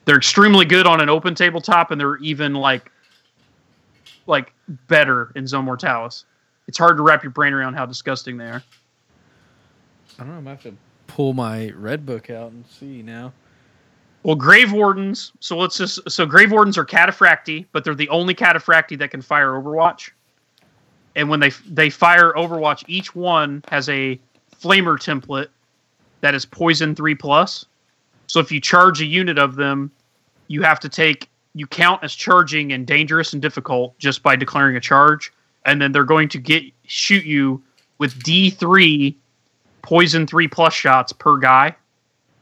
[0.05, 2.91] They're extremely good on an open tabletop, and they're even like,
[4.27, 4.53] like
[4.89, 6.25] better in Zone Mortalis.
[6.69, 8.63] It's hard to wrap your brain around how disgusting they are.
[10.19, 10.51] I don't know.
[10.51, 10.75] I have to
[11.11, 13.33] pull my red book out and see now.
[14.23, 15.33] Well, Grave Wardens.
[15.41, 19.23] So let's just so Grave Wardens are cataphractii, but they're the only cataphractii that can
[19.23, 20.11] fire Overwatch.
[21.17, 24.19] And when they they fire Overwatch, each one has a
[24.61, 25.49] flamer template
[26.21, 27.65] that is poison three plus.
[28.27, 29.91] So if you charge a unit of them,
[30.49, 34.77] you have to take you count as charging and dangerous and difficult just by declaring
[34.77, 35.33] a charge,
[35.65, 37.63] and then they're going to get shoot you
[37.99, 39.17] with D three
[39.83, 41.75] poison three plus shots per guy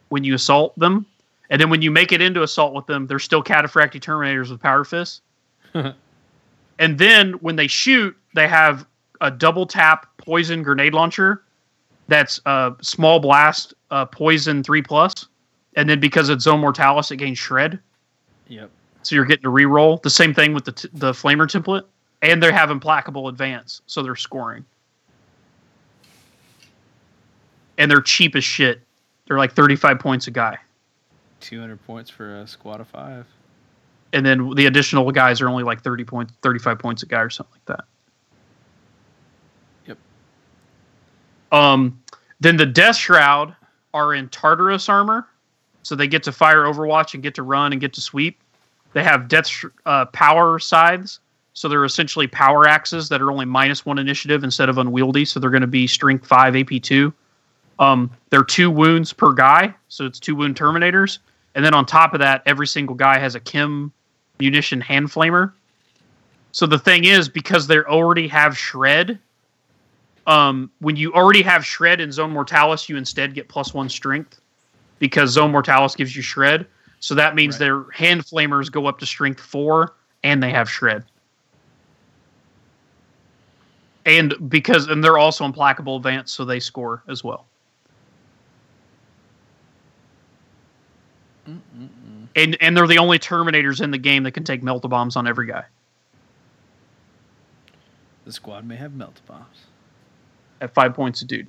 [0.08, 1.06] when you assault them.
[1.50, 4.60] And then when you make it into assault with them, they're still cataphractii terminators with
[4.60, 5.22] power fists.
[5.74, 8.86] and then when they shoot, they have
[9.20, 11.42] a double tap poison grenade launcher
[12.08, 15.26] that's a small blast uh, poison three plus.
[15.76, 17.78] And then because it's zone mortalis, it gains shred.
[18.48, 18.70] Yep.
[19.02, 20.02] So you're getting to reroll.
[20.02, 21.84] The same thing with the t- the flamer template,
[22.22, 24.64] and they have implacable advance, so they're scoring.
[27.78, 28.82] And they're cheap as shit.
[29.26, 30.58] They're like 35 points a guy.
[31.40, 33.24] 200 points for a squad of five.
[34.12, 37.30] and then the additional guys are only like 30 points 35 points a guy or
[37.30, 37.84] something like that
[39.86, 39.98] Yep.
[41.52, 42.00] um
[42.40, 43.54] then the death shroud
[43.94, 45.26] are in tartarus armor
[45.84, 48.40] so they get to fire overwatch and get to run and get to sweep
[48.94, 51.20] they have death sh- uh, power scythes
[51.52, 55.38] so they're essentially power axes that are only minus one initiative instead of unwieldy so
[55.38, 57.12] they're going to be strength 5 ap2
[57.78, 61.18] um, they're two wounds per guy so it's two wound terminators
[61.54, 63.92] and then on top of that every single guy has a chem
[64.40, 65.52] munition hand flamer.
[66.52, 69.18] So the thing is, because they already have shred,
[70.26, 74.40] um, when you already have shred in Zone Mortalis, you instead get plus one strength
[74.98, 76.66] because Zone Mortalis gives you shred.
[77.00, 77.66] So that means Right.
[77.66, 79.94] their hand flamers go up to strength four
[80.24, 81.04] and they have shred.
[84.04, 87.46] And because and they're also implacable advance, so they score as well.
[92.36, 95.26] And and they're the only Terminators in the game that can take melta bombs on
[95.26, 95.64] every guy.
[98.24, 99.66] The squad may have melt bombs.
[100.60, 101.48] at five points a dude.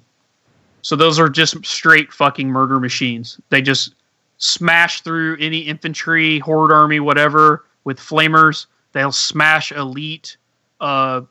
[0.81, 3.39] So those are just straight fucking murder machines.
[3.49, 3.95] They just
[4.38, 8.67] smash through any infantry, horde army, whatever, with flamers.
[8.93, 10.38] They'll smash elite
[10.80, 11.21] uh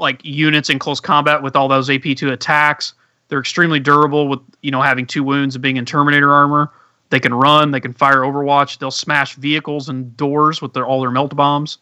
[0.00, 2.94] like units in close combat with all those AP2 attacks.
[3.28, 6.70] They're extremely durable with you know having two wounds and being in Terminator armor.
[7.14, 11.00] They can run, they can fire Overwatch, they'll smash vehicles and doors with their all
[11.00, 11.78] their melt bombs.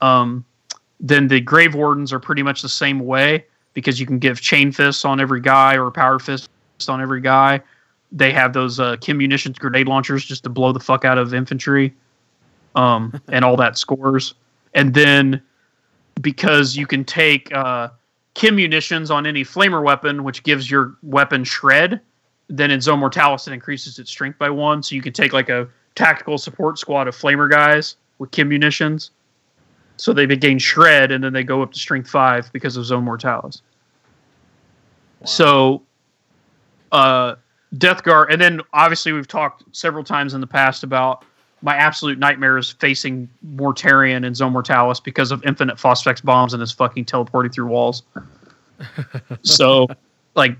[0.00, 0.44] Um,
[1.00, 3.44] then the Grave Wardens are pretty much the same way
[3.74, 6.48] because you can give chain fists on every guy or power fist
[6.88, 7.60] on every guy.
[8.12, 11.34] They have those uh, Chem munitions grenade launchers just to blow the fuck out of
[11.34, 11.92] infantry,
[12.76, 14.34] um, and all that scores.
[14.74, 15.42] And then
[16.20, 17.88] because you can take uh,
[18.34, 22.00] Chem munitions on any flamer weapon, which gives your weapon shred,
[22.48, 24.82] then in Zone Mortalis it increases its strength by one.
[24.82, 29.10] So you can take like a tactical support squad of flamer guys with Chem munitions.
[29.96, 33.04] So they gain shred and then they go up to strength five because of Zone
[33.04, 33.62] Mortalis.
[35.24, 35.82] So
[36.92, 37.34] uh
[37.76, 41.24] Death Guard and then obviously we've talked several times in the past about
[41.60, 46.60] my absolute nightmare is facing Mortarion and Zone Mortalis because of infinite Phosphex bombs and
[46.60, 48.04] his fucking teleporting through walls.
[49.42, 49.88] so
[50.34, 50.56] like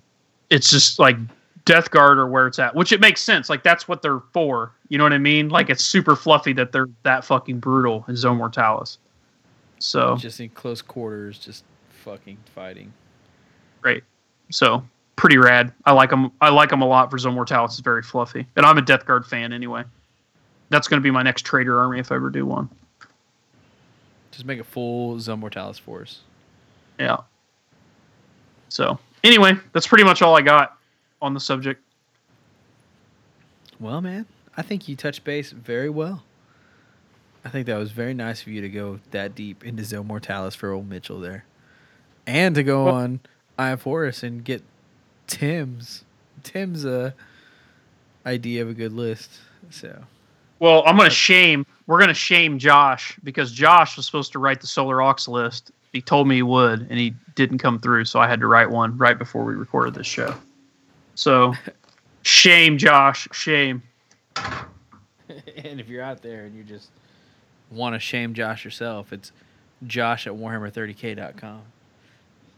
[0.51, 1.16] it's just like
[1.68, 3.50] Death Guard or where it's at, which it makes sense.
[3.50, 4.72] Like that's what they're for.
[4.88, 5.50] You know what I mean?
[5.50, 8.96] Like it's super fluffy that they're that fucking brutal in Zone Mortalis.
[9.78, 12.90] So Just in close quarters, just fucking fighting.
[13.82, 14.02] great.
[14.50, 14.82] So
[15.16, 15.72] pretty rad.
[15.84, 16.32] I like them.
[16.40, 17.72] I like them a lot for Zone Mortalis.
[17.72, 19.84] It's very fluffy, and I'm a Death Guard fan anyway.
[20.70, 22.68] That's going to be my next trader army if I ever do one.
[24.30, 26.20] Just make a full Zone Mortalis force.
[26.98, 27.18] Yeah.
[28.70, 30.77] So anyway, that's pretty much all I got
[31.20, 31.82] on the subject.
[33.80, 34.26] Well, man,
[34.56, 36.24] I think you touched base very well.
[37.44, 40.54] I think that was very nice of you to go that deep into Zone Mortalis
[40.54, 41.44] for old Mitchell there.
[42.26, 43.20] And to go Well- on
[43.58, 44.62] Eye of Horus and get
[45.26, 46.04] Tim's
[46.42, 47.10] Tim's uh
[48.26, 49.30] idea of a good list.
[49.70, 50.04] So
[50.58, 51.64] Well, I'm going to shame.
[51.86, 55.70] We're going to shame Josh because Josh was supposed to write the Solar Aux list.
[55.92, 58.70] He told me he would, and he didn't come through, so I had to write
[58.70, 60.34] one right before we recorded this show.
[61.18, 61.52] So,
[62.22, 63.26] shame, Josh.
[63.32, 63.82] Shame.
[64.36, 66.90] and if you're out there and you just
[67.72, 69.32] want to shame Josh yourself, it's
[69.88, 71.62] josh at warhammer30k.com.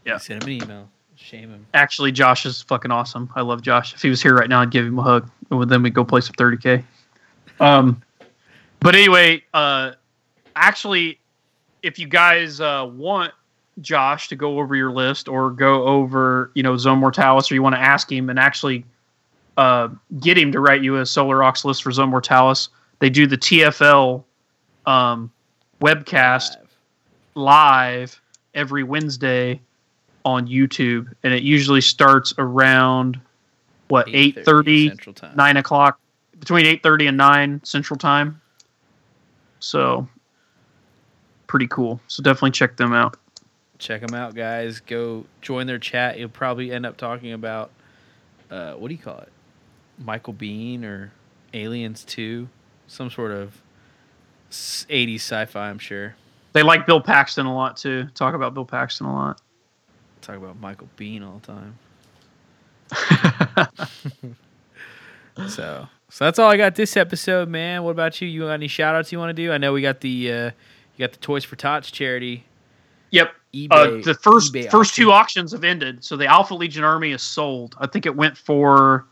[0.05, 0.17] Yeah.
[0.17, 0.89] Send him an email.
[1.15, 1.65] Shame him.
[1.73, 3.31] Actually, Josh is fucking awesome.
[3.35, 3.95] I love Josh.
[3.95, 6.05] If he was here right now, I'd give him a hug, and then we'd go
[6.05, 6.83] play some 30k.
[7.59, 8.03] Um,
[8.79, 9.93] but anyway, uh,
[10.55, 11.19] actually,
[11.81, 13.33] if you guys uh, want
[13.81, 17.63] Josh to go over your list or go over, you know, Zone Mortalis, or you
[17.63, 18.85] want to ask him and actually
[19.57, 19.89] uh,
[20.19, 23.37] get him to write you a Solar Aux list for Zone Mortalis, they do the
[23.37, 24.23] TFL
[24.85, 25.31] um,
[25.81, 26.67] webcast Live.
[27.35, 28.21] live
[28.53, 29.59] every Wednesday
[30.23, 33.19] on YouTube, and it usually starts around
[33.87, 35.35] what eight 8:30 thirty, Central Time.
[35.35, 35.99] nine o'clock,
[36.39, 38.39] between eight thirty and nine Central Time.
[39.59, 40.07] So
[41.47, 41.99] pretty cool.
[42.07, 43.17] So definitely check them out.
[43.81, 44.79] Check them out guys.
[44.79, 46.19] Go join their chat.
[46.19, 47.71] You'll probably end up talking about
[48.51, 49.31] uh, what do you call it?
[49.97, 51.11] Michael Biehn or
[51.53, 52.47] aliens 2
[52.87, 53.61] some sort of
[54.49, 56.15] s- 80s sci-fi i'm sure.
[56.53, 58.07] They like Bill Paxton a lot too.
[58.15, 59.41] Talk about Bill Paxton a lot.
[60.21, 61.77] talk about michael Biehn all the time.
[65.47, 67.83] So so that's all i got this episode man.
[67.83, 68.27] What about you?
[68.27, 69.51] You got any shout outs you want to do?
[69.51, 72.43] I know we got the uh you got the toys for tots charity
[73.11, 73.33] Yep.
[73.53, 75.03] eBay, Uh, the first first auction.
[75.03, 77.75] two auctions have ended, so the Alpha Legion army is sold.
[77.79, 79.05] I think it went for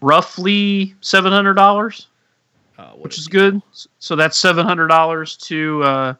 [0.00, 2.08] roughly seven hundred dollars.
[2.78, 3.52] Uh, which is deal.
[3.52, 3.62] good.
[4.00, 6.14] So that's seven hundred dollars to uh,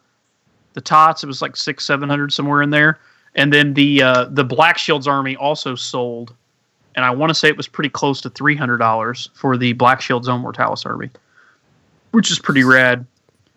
[0.72, 1.22] the tots.
[1.22, 2.98] It was like six, seven hundred somewhere in there.
[3.34, 6.34] And then the uh, the Black Shields army also sold,
[6.94, 9.74] and I want to say it was pretty close to three hundred dollars for the
[9.74, 11.10] Black Shields Zone Mortalis army,
[12.12, 13.06] which is pretty rad.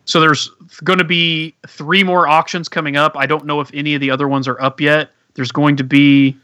[0.10, 0.50] So there's
[0.84, 3.16] going to be three more auctions coming up.
[3.16, 5.12] I don't know if any of the other ones are up yet.
[5.36, 6.36] There's going to be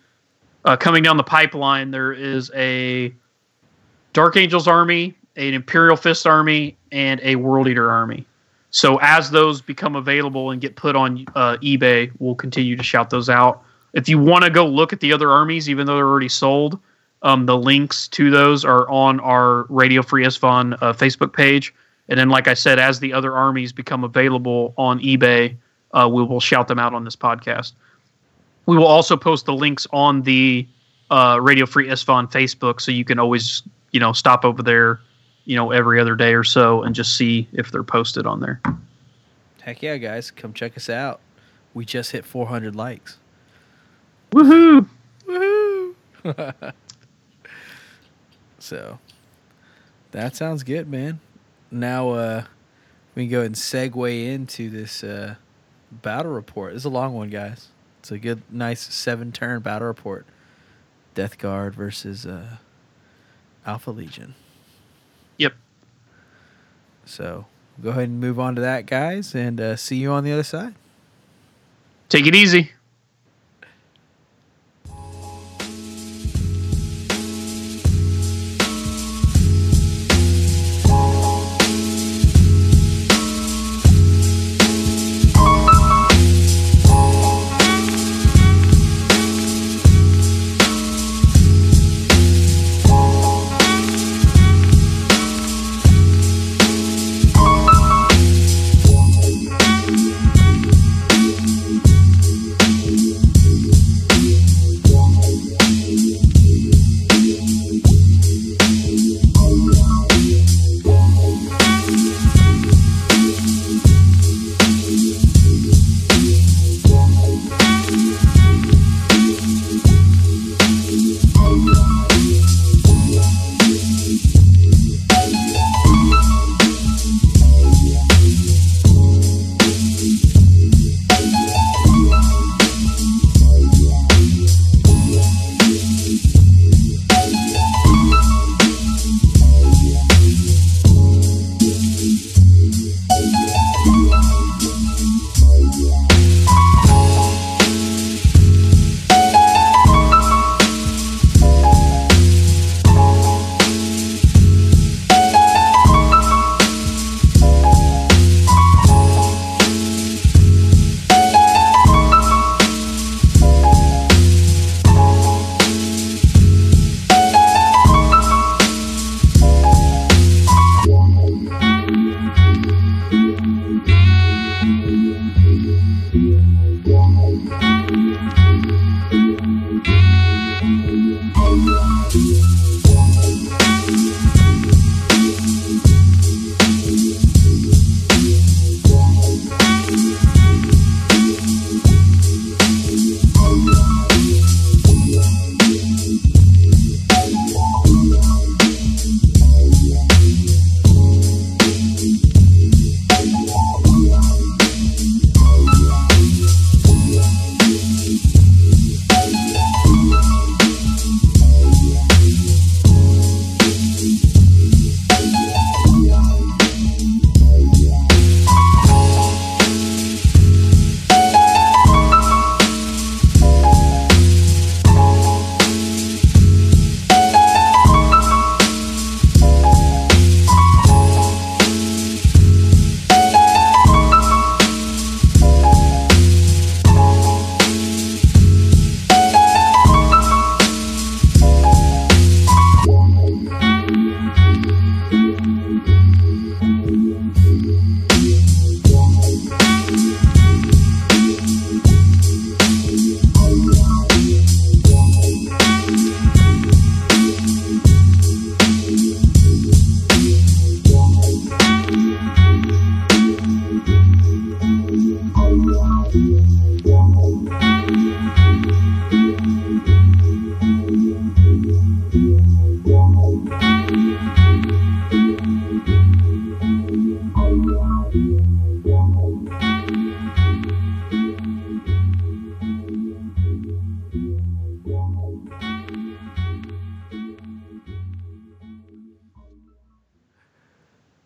[0.65, 1.89] uh, coming down the pipeline.
[1.89, 3.11] There is a
[4.13, 8.27] Dark Angels army, an Imperial Fist army, and a World Eater army.
[8.69, 13.09] So as those become available and get put on uh, eBay, we'll continue to shout
[13.09, 13.63] those out.
[13.93, 16.79] If you want to go look at the other armies, even though they're already sold,
[17.23, 21.73] um, the links to those are on our Radio Free Isstvan uh, Facebook page.
[22.07, 25.56] And then, like I said, as the other armies become available on eBay,
[25.91, 27.73] uh, we will shout them out on this podcast.
[28.65, 30.68] We will also post the links on the
[31.10, 34.99] uh, Radio Free Isstvan Facebook, so you can always, you know, stop over there,
[35.45, 38.61] you know, every other day or so and just see if they're posted on there.
[39.61, 41.19] Heck yeah, guys, come check us out.
[41.73, 43.18] We just hit 400 likes.
[44.32, 44.88] Woohoo!
[45.27, 45.95] Woohoo!
[48.60, 48.99] so,
[50.11, 51.19] that sounds good, man.
[51.71, 52.43] Now, uh,
[53.15, 55.35] we can go ahead and segue into this uh,
[55.91, 56.73] battle report.
[56.73, 57.69] It's a long one, guys.
[57.99, 60.25] It's a good, nice seven turn battle report.
[61.15, 62.57] Death Guard versus uh,
[63.65, 64.35] Alpha Legion.
[65.37, 65.53] Yep.
[67.05, 67.45] So,
[67.81, 70.43] go ahead and move on to that, guys, and uh, see you on the other
[70.43, 70.75] side.
[72.09, 72.71] Take it easy.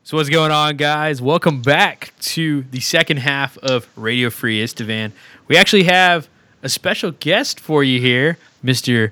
[0.10, 1.22] So what's going on, guys?
[1.22, 5.12] Welcome back to the second half of Radio Free Isstvan.
[5.48, 6.28] We actually have
[6.64, 9.12] a special guest for you here, Mr.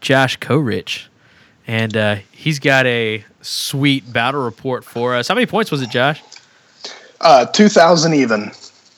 [0.00, 1.06] Josh Korich,
[1.68, 5.28] and uh, he's got a sweet battle report for us.
[5.28, 6.20] How many points was it, Josh?
[7.20, 8.50] Uh, 2,000 even.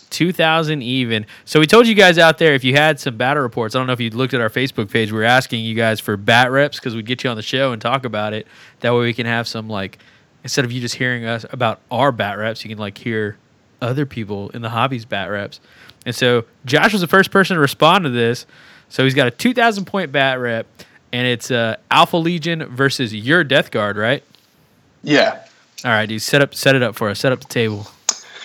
[0.09, 1.27] 2,000 even.
[1.45, 3.75] So we told you guys out there if you had some battle reports.
[3.75, 5.13] I don't know if you looked at our Facebook page.
[5.13, 7.73] We were asking you guys for bat reps because we'd get you on the show
[7.73, 8.47] and talk about it.
[8.81, 9.99] That way we can have some like
[10.45, 13.37] instead of you just hearing us about our bat reps, you can like hear
[13.83, 15.59] other people in the hobbies bat reps.
[16.07, 18.47] And so Josh was the first person to respond to this.
[18.89, 20.67] So he's got a 2,000 point bat rep,
[21.13, 24.23] and it's uh, Alpha Legion versus your Death Guard, right?
[25.03, 25.41] Yeah.
[25.85, 26.23] All right, dude.
[26.23, 27.19] Set up, set it up for us.
[27.19, 27.87] Set up the table.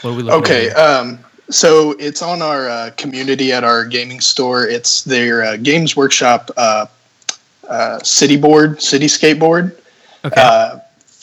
[0.01, 0.69] What are we looking Okay.
[0.69, 0.77] at?
[0.77, 1.19] Um,
[1.49, 4.65] so it's on our uh, community at our gaming store.
[4.67, 6.85] It's their uh, Games Workshop uh,
[7.67, 9.75] uh, city board, city skateboard.
[10.25, 10.41] Okay.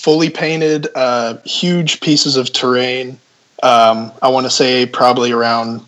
[0.07, 3.19] Fully painted, uh, huge pieces of terrain.
[3.65, 5.81] Um, I want to say probably around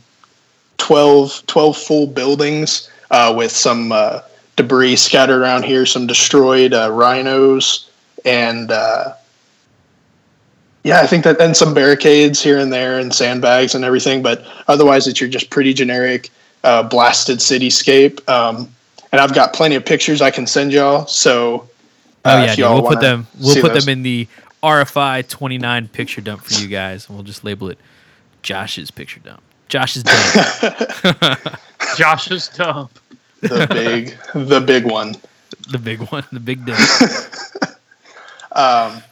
[0.78, 4.23] 12, 12 full buildings uh, with some uh,
[4.57, 7.89] debris scattered around here, some destroyed uh, rhinos,
[8.24, 9.12] and uh,
[10.82, 14.45] yeah, I think that and some barricades here and there and sandbags and everything, but
[14.66, 16.31] otherwise it's your just pretty generic
[16.65, 18.28] uh, blasted cityscape.
[18.28, 18.69] Um,
[19.12, 21.07] and I've got plenty of pictures I can send y'all.
[21.07, 21.70] So
[22.24, 23.27] Oh uh, yeah, if dude, we'll put them.
[23.40, 23.85] We'll put those.
[23.85, 24.27] them in the
[24.62, 27.78] RFI 29 picture dump for you guys, and we'll just label it
[28.43, 29.43] Josh's picture dump.
[29.69, 31.59] Josh's dump,
[31.97, 32.99] Josh's dump.
[33.40, 34.16] the big
[34.49, 35.15] the big one.
[35.70, 36.78] the big one, the big dump.
[38.53, 39.03] Um,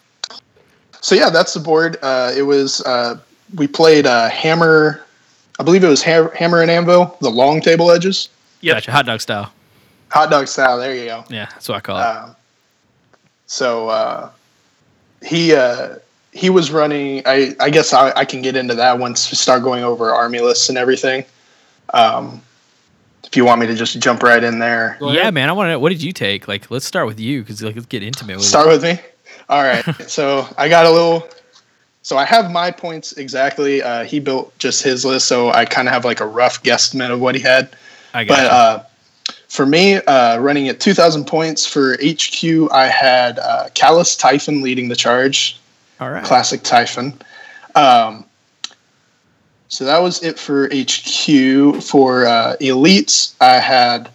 [1.01, 1.99] so yeah, that's the board.
[2.03, 3.19] Uh, it was uh,
[3.55, 5.03] we played uh, hammer.
[5.61, 8.29] I believe it was ha- hammer and anvil, the long table edges,
[8.63, 8.77] Yep.
[8.77, 9.53] Gotcha, hot dog style.
[10.09, 10.79] hot dog style.
[10.79, 11.25] There you go.
[11.31, 12.37] Yeah, that's what I call it.
[13.47, 14.31] So uh,
[15.25, 15.97] he uh,
[16.33, 17.23] he was running.
[17.27, 20.41] I I guess I, I can get into that once we start going over army
[20.41, 21.25] lists and everything.
[21.95, 22.43] Um,
[23.25, 25.49] if you want me to just jump right in there, Go yeah, man.
[25.49, 25.73] I want to.
[25.73, 26.49] know What did you take?
[26.49, 28.99] Like, let's start with you because like let's get intimate with start with me.
[29.49, 29.85] All right.
[30.09, 31.29] so I got a little.
[32.03, 33.83] So I have my points exactly.
[33.83, 37.11] Uh, he built just his list, so I kind of have like a rough guesstimate
[37.11, 37.75] of what he had.
[38.15, 38.83] I got But uh,
[39.57, 44.89] for me, uh, running at 2,000 points for HQ, I had uh, Calas Typhon leading
[44.89, 45.59] the charge.
[45.99, 46.23] All right.
[46.23, 47.19] Classic Typhon.
[47.75, 48.27] Um,
[49.69, 51.83] so that was it for HQ.
[51.83, 54.11] For uh, elites, I had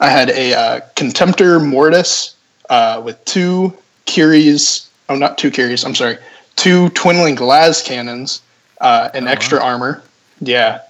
[0.00, 2.34] I had a uh, Contemptor Mortis
[2.70, 3.76] uh, with two
[4.06, 4.88] Kheres.
[5.10, 5.84] Oh, not two Kheres.
[5.84, 6.16] I'm sorry.
[6.56, 8.40] Two Twin Link Las cannons
[8.80, 10.02] uh, and Oh, extra armor.
[10.40, 10.80] Yeah,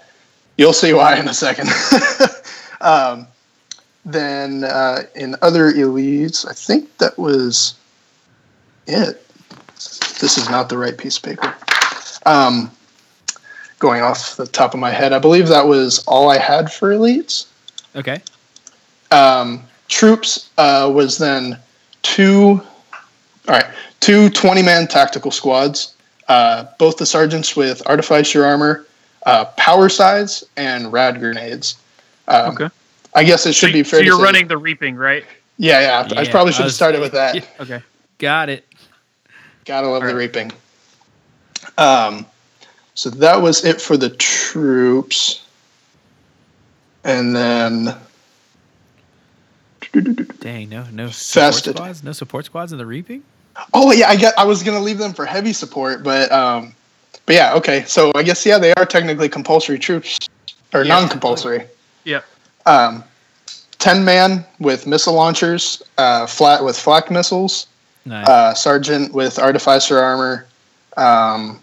[0.57, 1.69] you'll see why in a second.
[2.81, 3.27] um,
[4.05, 7.75] then uh, in other elites, I think that was
[8.87, 9.21] it.
[10.21, 11.55] This is not the right piece of paper.
[12.27, 12.71] Um,
[13.79, 16.91] going off the top of my head, I believe that was all I had for
[16.91, 17.47] elites.
[17.97, 18.21] Okay.
[19.11, 21.59] Um, troops uh, was then
[22.03, 22.63] two,
[23.49, 23.67] all right,
[24.01, 25.95] two 20 man tactical squads,
[26.29, 28.87] uh, both the sergeants with artificer armor,
[29.27, 31.77] uh, power scythes, and rad grenades.
[32.29, 32.69] Um, Okay.
[33.17, 35.25] I guess it should so, be fair so you're say- running the reaping, right?
[35.57, 36.19] Yeah, yeah.
[36.21, 37.35] I probably should have started with that.
[37.37, 37.83] Yeah, okay.
[38.19, 38.65] Got it.
[39.65, 40.51] Gotta love the reaping.
[41.79, 42.27] Um,
[42.95, 45.45] so that was it for the troops,
[47.05, 47.95] and then
[50.41, 51.75] Dang, no, no support Fested.
[51.77, 52.03] squads.
[52.03, 53.23] No support squads in the reaping.
[53.73, 56.75] oh yeah, I got I was gonna leave them for heavy support, but um,
[57.27, 57.85] but yeah, okay.
[57.87, 60.19] So I guess yeah, they are technically compulsory troops
[60.73, 60.95] or Yeah.
[60.95, 61.65] non-compulsory.
[62.05, 62.21] Yeah.
[62.67, 63.03] Um,
[63.79, 67.67] ten man with missile launchers, uh, flat with flak missiles.
[68.07, 68.29] Nice.
[68.29, 70.47] uh, sergeant with artificer armor.
[70.99, 71.59] Um,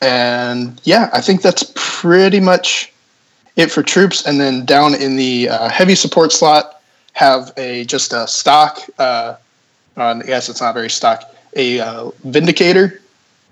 [0.00, 2.92] and yeah, I think that's pretty much
[3.54, 4.26] it for troops.
[4.26, 6.80] And then down in the uh, heavy support slot,
[7.12, 8.80] have a just a stock.
[8.98, 9.36] Uh,
[9.96, 11.22] uh, yes, it's not very stock.
[11.58, 13.00] A uh, vindicator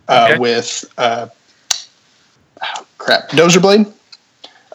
[0.09, 0.39] uh, Okay.
[0.39, 1.27] with uh,
[2.63, 3.87] oh, crap dozer blade,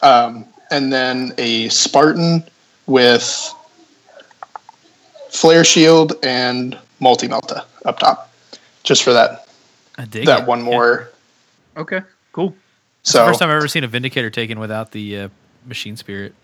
[0.02, 2.44] um, and then a Spartan
[2.86, 3.54] with
[5.30, 8.30] flare shield and multi melta up top,
[8.82, 9.48] just for that
[9.96, 10.46] I dig that it.
[10.46, 10.64] one Yeah.
[10.66, 11.08] more.
[11.76, 12.02] Okay.
[12.32, 12.54] Cool.
[13.00, 15.28] It's the So first time I've ever seen a Vindicator taken without the uh,
[15.66, 16.34] Machine Spirit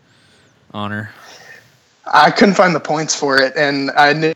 [0.72, 1.10] honor.
[2.12, 4.34] I couldn't find the points for it, and I knew,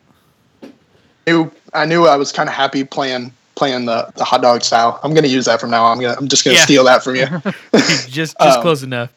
[1.27, 4.99] knew I knew I was kind of happy playing playing the, the hot dog style.
[5.03, 5.97] I'm gonna use that from now on.
[5.99, 6.65] I'm gonna I'm just gonna Yeah.
[6.65, 7.27] steal that from you.
[8.09, 9.11] just just Um, close enough.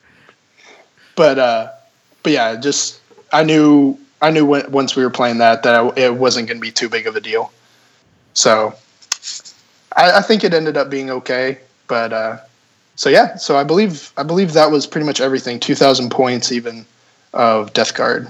[1.15, 1.71] but uh,
[2.23, 2.99] but yeah, just
[3.31, 6.57] I knew I knew when, once we were playing that that I, it wasn't going
[6.57, 7.51] to be too big of a deal.
[8.33, 8.73] So
[9.95, 11.59] I, I think it ended up being okay.
[11.87, 12.37] But uh,
[12.95, 15.59] so yeah, so I believe I believe that was pretty much everything.
[15.59, 16.85] Two thousand points even
[17.33, 18.27] of Death Guard.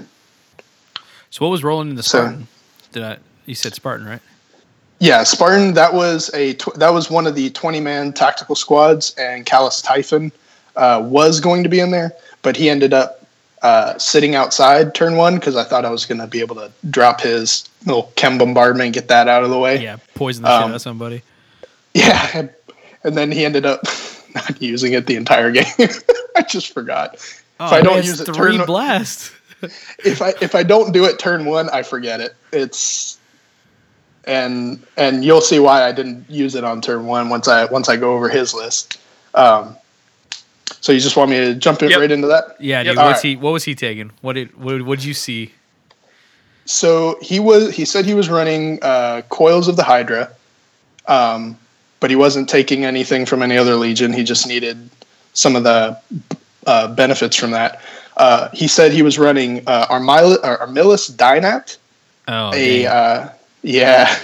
[1.30, 2.36] So what was rolling in the so-
[2.92, 3.18] Did I?
[3.46, 4.20] You said Spartan, right?
[4.98, 5.74] Yeah, Spartan.
[5.74, 9.82] That was a tw- that was one of the twenty man tactical squads, and Calas
[9.82, 10.32] Typhon
[10.74, 12.12] uh, was going to be in there,
[12.42, 13.24] but he ended up
[13.62, 16.70] uh, sitting outside turn one because I thought I was going to be able to
[16.90, 19.82] drop his little chem bombardment, and get that out of the way.
[19.82, 21.22] Yeah, poison the shit Um, out of somebody.
[21.94, 22.48] Yeah,
[23.04, 23.82] and, then he ended up
[24.34, 25.64] not using it the entire game.
[26.36, 27.16] I just forgot.
[27.60, 29.32] Oh, I don't use it three turn- blast.
[30.04, 32.34] if I if I don't do it turn one, I forget it.
[32.52, 33.18] It's
[34.26, 37.88] and and you'll see why I didn't use it on turn one once I once
[37.88, 38.98] I go over his list.
[39.34, 39.76] Um,
[40.80, 42.00] so you just want me to jump it Yep.
[42.00, 42.56] right into that?
[42.60, 42.96] Yeah, dude.
[42.98, 43.30] All What's right.
[43.30, 43.36] he?
[43.36, 44.10] What was he taking?
[44.20, 44.56] What did?
[44.60, 45.52] What would you see?
[46.64, 50.30] So he was he said he was running uh, coils of the Hydra,
[51.06, 51.56] um,
[52.00, 54.12] but he wasn't taking anything from any other legion.
[54.12, 54.90] He just needed
[55.34, 55.96] some of the
[56.66, 57.80] uh, benefits from that.
[58.16, 61.76] Uh, he said he was running uh, Armil- Armillus Dynat,
[62.28, 63.28] Oh, a uh,
[63.66, 64.16] Yeah,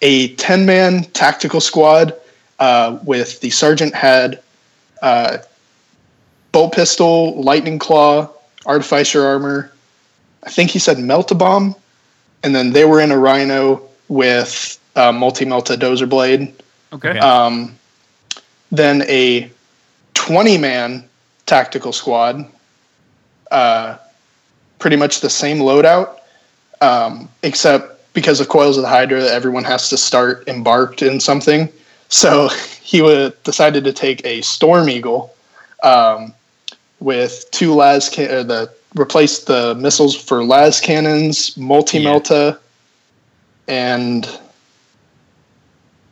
[0.00, 2.14] a ten man tactical squad
[2.58, 4.40] uh, with the sergeant had
[5.02, 5.38] uh,
[6.50, 8.30] bolt pistol, lightning claw,
[8.64, 9.70] artificer armor.
[10.44, 11.76] I think he said melta bomb,
[12.42, 16.54] and then they were in a rhino with uh, multi melta dozer blade.
[16.94, 17.10] Okay.
[17.10, 17.18] Okay.
[17.18, 17.76] Um,
[18.72, 19.50] then a
[20.14, 21.06] 20 man
[21.44, 22.46] tactical squad,
[23.50, 23.98] uh,
[24.78, 26.18] pretty much the same loadout,
[26.80, 31.68] um, except because of Coils of the Hydra, everyone has to start embarked in something.
[32.08, 32.48] So
[32.82, 33.00] he
[33.44, 35.36] decided to take a Storm Eagle
[35.82, 36.32] um,
[36.98, 42.58] with two las can- uh, the replace the missiles for las cannons, multi melta,
[43.68, 44.26] and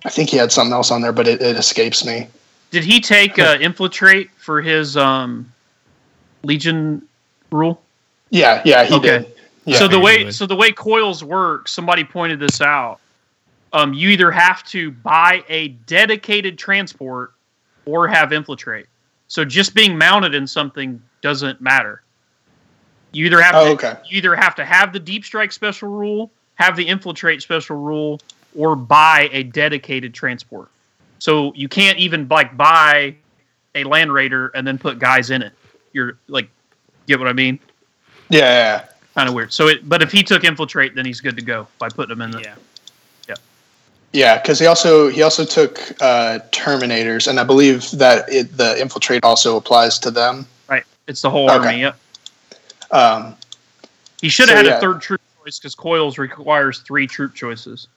[0.04, 2.28] I think he had something else on there, but it, it escapes me.
[2.70, 5.50] Did he take uh, infiltrate for his um,
[6.42, 7.08] Legion
[7.50, 7.80] rule?
[8.28, 9.18] Yeah, yeah, he Okay.
[9.20, 9.33] did.
[9.66, 9.78] Yeah.
[9.78, 10.34] so the way would.
[10.34, 13.00] so the way coils work, somebody pointed this out.
[13.72, 17.32] Um, you either have to buy a dedicated transport
[17.86, 18.86] or have infiltrate.
[19.28, 22.02] So just being mounted in something doesn't matter.
[23.12, 24.00] You either have Oh, to, okay.
[24.08, 28.20] you either have to have the deep strike special rule, have the infiltrate special rule,
[28.56, 30.68] or buy a dedicated transport.
[31.18, 33.16] So you can't even like buy
[33.74, 35.52] a land raider and then put guys in it.
[35.92, 36.48] You're like,
[37.06, 37.58] get what I mean?
[38.28, 38.84] Yeah, yeah,
[39.14, 39.52] kind of weird.
[39.52, 42.22] So, it, but if he took infiltrate, then he's good to go by putting him
[42.22, 42.40] in the.
[42.40, 42.54] yeah.
[44.12, 44.40] yeah.
[44.40, 49.24] Because he also he also took uh, Terminators, and I believe that it, the infiltrate
[49.24, 50.46] also applies to them.
[50.68, 51.66] Right, it's the whole Okay.
[51.66, 51.80] army.
[51.80, 51.96] Yep.
[52.90, 53.36] Um,
[54.20, 54.78] He should have So, had yeah.
[54.78, 57.88] a third troop choice because Coils requires three troop choices.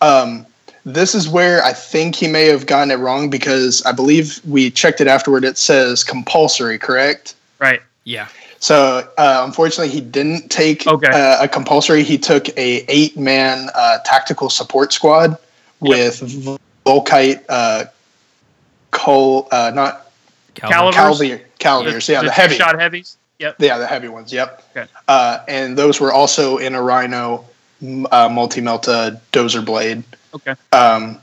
[0.00, 0.46] um,
[0.86, 4.70] this is where I think he may have gotten it wrong because I believe we
[4.70, 5.44] checked it afterward.
[5.44, 7.34] It says compulsory, correct?
[7.58, 7.82] Right.
[8.04, 8.28] Yeah.
[8.60, 11.08] So uh, unfortunately, he didn't take Okay.
[11.08, 12.04] uh, a compulsory.
[12.04, 15.36] He took a eight man uh, tactical support squad
[15.80, 16.20] with
[16.84, 17.86] Volkite, uh,
[18.90, 20.10] Col, uh, not
[20.54, 20.92] Calivers?
[20.92, 23.16] Calvier, Calviers, yeah, the, heavy, shot heavies.
[23.38, 23.56] Yep.
[23.58, 24.30] yeah, the heavy ones.
[24.30, 24.62] Yep.
[24.76, 24.90] Okay.
[25.08, 27.46] Uh, and those were also in a Rhino
[28.12, 30.04] uh, multi melta dozer blade.
[30.34, 30.54] Okay.
[30.72, 31.18] Um,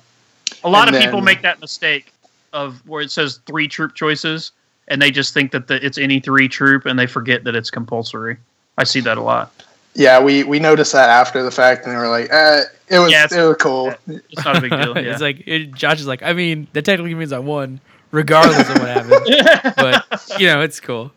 [0.63, 2.11] A lot of people make that mistake
[2.51, 4.51] of where it says three troop choices,
[4.87, 7.69] and they just think that the, it's any three troop, and they forget that it's
[7.69, 8.37] compulsory.
[8.77, 9.51] I see that a lot.
[9.95, 13.11] yeah, we we noticed that after the fact, and they were like, eh, it was
[13.11, 13.93] Yeah, it's- it was cool.
[14.07, 14.95] It's not a big deal.
[15.03, 15.11] Yeah.
[15.11, 17.79] it's like it, Josh is like, I mean, that technically means I won,
[18.11, 19.75] regardless of what happened.
[19.75, 21.11] but you know, it's cool.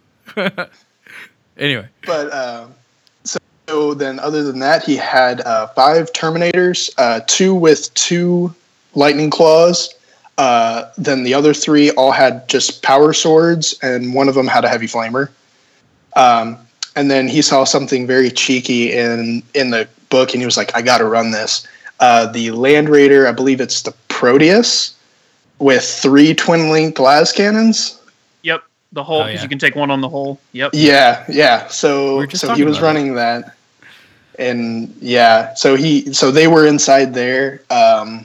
[1.57, 2.75] anyway, But um,
[3.25, 3.39] so,
[3.69, 8.55] so then, other than that, he had uh, five Terminators, uh, two with two
[8.95, 9.95] Lightning Claws.
[10.41, 14.65] Uh, then the other three all had just power swords, and one of them had
[14.65, 15.29] a heavy flamer.
[16.17, 16.57] Um,
[16.97, 20.75] and then he saw something very cheeky in in the book, and he was like,
[20.75, 21.67] "I got to run this."
[22.01, 24.95] Uh, the Land Raider, I believe it's the Proteus,
[25.59, 28.01] with three twin link las cannons.
[28.43, 28.63] yep.
[28.93, 29.43] The whole Oh, because yeah.
[29.43, 30.41] you can take one on the whole.
[30.53, 30.71] Yep.
[30.73, 31.67] Yeah, yeah.
[31.69, 33.55] So were just so he was about running that.
[34.39, 37.61] And yeah, so he so they were inside there.
[37.69, 38.25] Um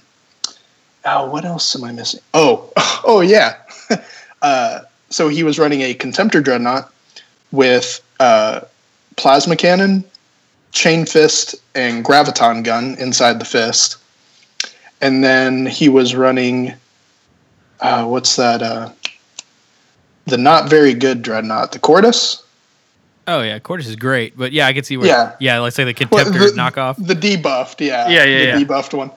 [1.06, 2.20] oh, what else am I missing?
[2.34, 2.72] Oh,
[3.06, 3.56] oh yeah.
[4.42, 6.92] uh so he was running a contemptor dreadnought
[7.52, 8.62] with uh
[9.18, 10.04] plasma cannon,
[10.72, 13.98] chain fist, and graviton gun inside the fist.
[15.02, 16.74] And then he was running
[17.80, 18.90] uh what's that uh
[20.26, 22.42] the not very good dreadnought, the Cortus.
[23.28, 25.08] oh yeah, Cortus is great, but yeah, I can see where.
[25.08, 25.36] Yeah.
[25.40, 25.60] yeah.
[25.60, 26.96] Let's say the Well, contemptor the- knockoff.
[27.08, 28.10] The debuffed, yeah.
[28.10, 28.66] Yeah, yeah, The yeah.
[28.66, 29.12] debuffed one.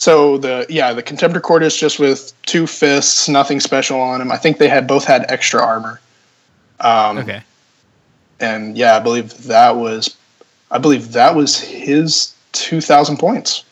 [0.00, 4.30] So the yeah, the Contemptor Cortus just with two fists, nothing special on him.
[4.30, 6.00] I think they had both had extra armor.
[6.80, 7.42] Um, Okay,
[8.38, 10.16] And yeah, I believe that was,
[10.70, 13.64] I believe that was his two thousand points.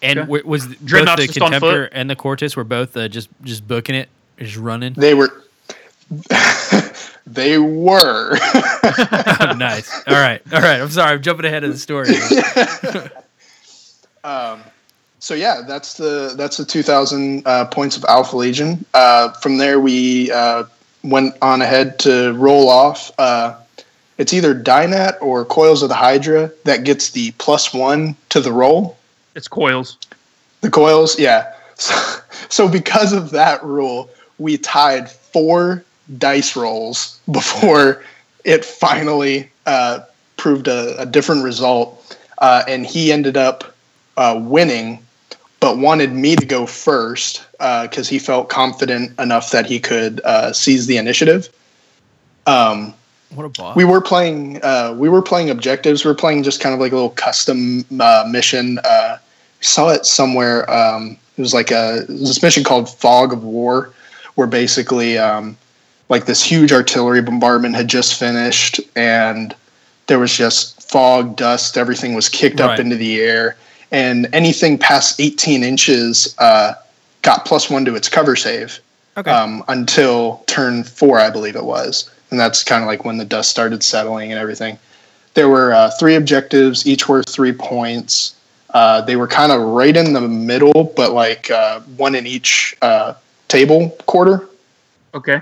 [0.00, 0.42] and Okay.
[0.42, 4.08] was both Dreadnought's the contemptor and the Cortus were both uh, just just booking it,
[4.38, 4.94] just running.
[4.94, 5.44] They were,
[7.26, 8.38] they were.
[8.42, 9.92] oh, nice.
[10.06, 10.80] All right, all right.
[10.80, 12.14] I'm sorry, I'm jumping ahead of the story.
[14.22, 14.60] Um,
[15.20, 18.84] so yeah, that's the that's the 2,000 uh, points of Alpha Legion.
[18.94, 20.64] Uh, from there, we uh,
[21.04, 23.12] went on ahead to roll off.
[23.18, 23.54] Uh,
[24.18, 28.52] it's either Dynat or Coils of the Hydra that gets the plus one to the
[28.52, 28.98] roll.
[29.34, 29.96] It's coils.
[30.60, 31.54] The coils, yeah.
[31.80, 31.94] So,
[32.50, 35.82] so because of that rule, we tied four
[36.18, 38.04] dice rolls before
[38.44, 40.00] it finally uh,
[40.36, 43.74] proved a, a different result, uh, and he ended up
[44.18, 44.98] uh, winning,
[45.60, 50.52] but wanted me to go first because he felt confident enough that he could uh,
[50.52, 51.48] seize the initiative.
[52.46, 52.94] Um,
[53.34, 53.76] What a boss.
[53.76, 56.04] we were playing uh, we were playing objectives.
[56.04, 58.78] We were playing just kind of like a little custom uh, mission.
[58.84, 59.18] Uh,
[59.60, 60.68] saw it somewhere.
[60.70, 63.92] Um, it was like a was this mission called Fog of War,
[64.36, 65.56] where basically um,
[66.08, 69.54] like this huge artillery bombardment had just finished, and
[70.06, 71.76] there was just fog, dust.
[71.76, 72.70] Everything was kicked Right.
[72.70, 73.56] up into the air,
[73.90, 76.74] and anything past 18 inches uh,
[77.22, 78.80] got plus one to its cover save
[79.16, 79.30] okay.
[79.30, 82.10] um, until turn four, I believe it was.
[82.30, 84.78] And that's kind of like when the dust started settling and everything.
[85.34, 88.36] There were uh, three objectives, each worth three points.
[88.70, 92.76] Uh, they were kind of right in the middle, but like uh, one in each
[92.82, 93.14] uh,
[93.48, 94.48] table quarter.
[95.14, 95.40] Okay.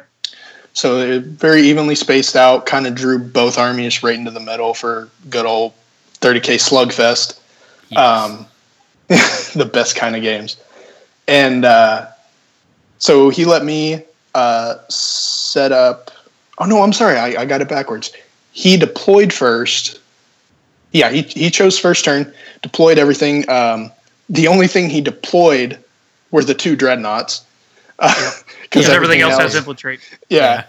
[0.72, 4.74] So they're very evenly spaced out, kind of drew both armies right into the middle
[4.74, 5.72] for good old
[6.20, 7.38] 30k slugfest
[7.90, 7.98] Yes.
[7.98, 8.46] um,
[9.08, 10.56] the best kind of games.
[11.26, 12.06] And uh,
[12.98, 14.02] so he let me
[14.34, 16.10] uh, set up.
[16.58, 18.12] Oh no, I'm sorry, I, I got it backwards.
[18.52, 20.00] He deployed first.
[20.92, 22.32] Yeah, he he chose first turn,
[22.62, 23.48] deployed everything.
[23.48, 23.90] Um,
[24.28, 25.78] the only thing he deployed
[26.30, 27.44] were the two dreadnoughts.
[28.68, 30.00] Because Because everything else has infiltrate.
[30.28, 30.38] yeah.
[30.38, 30.64] Yeah.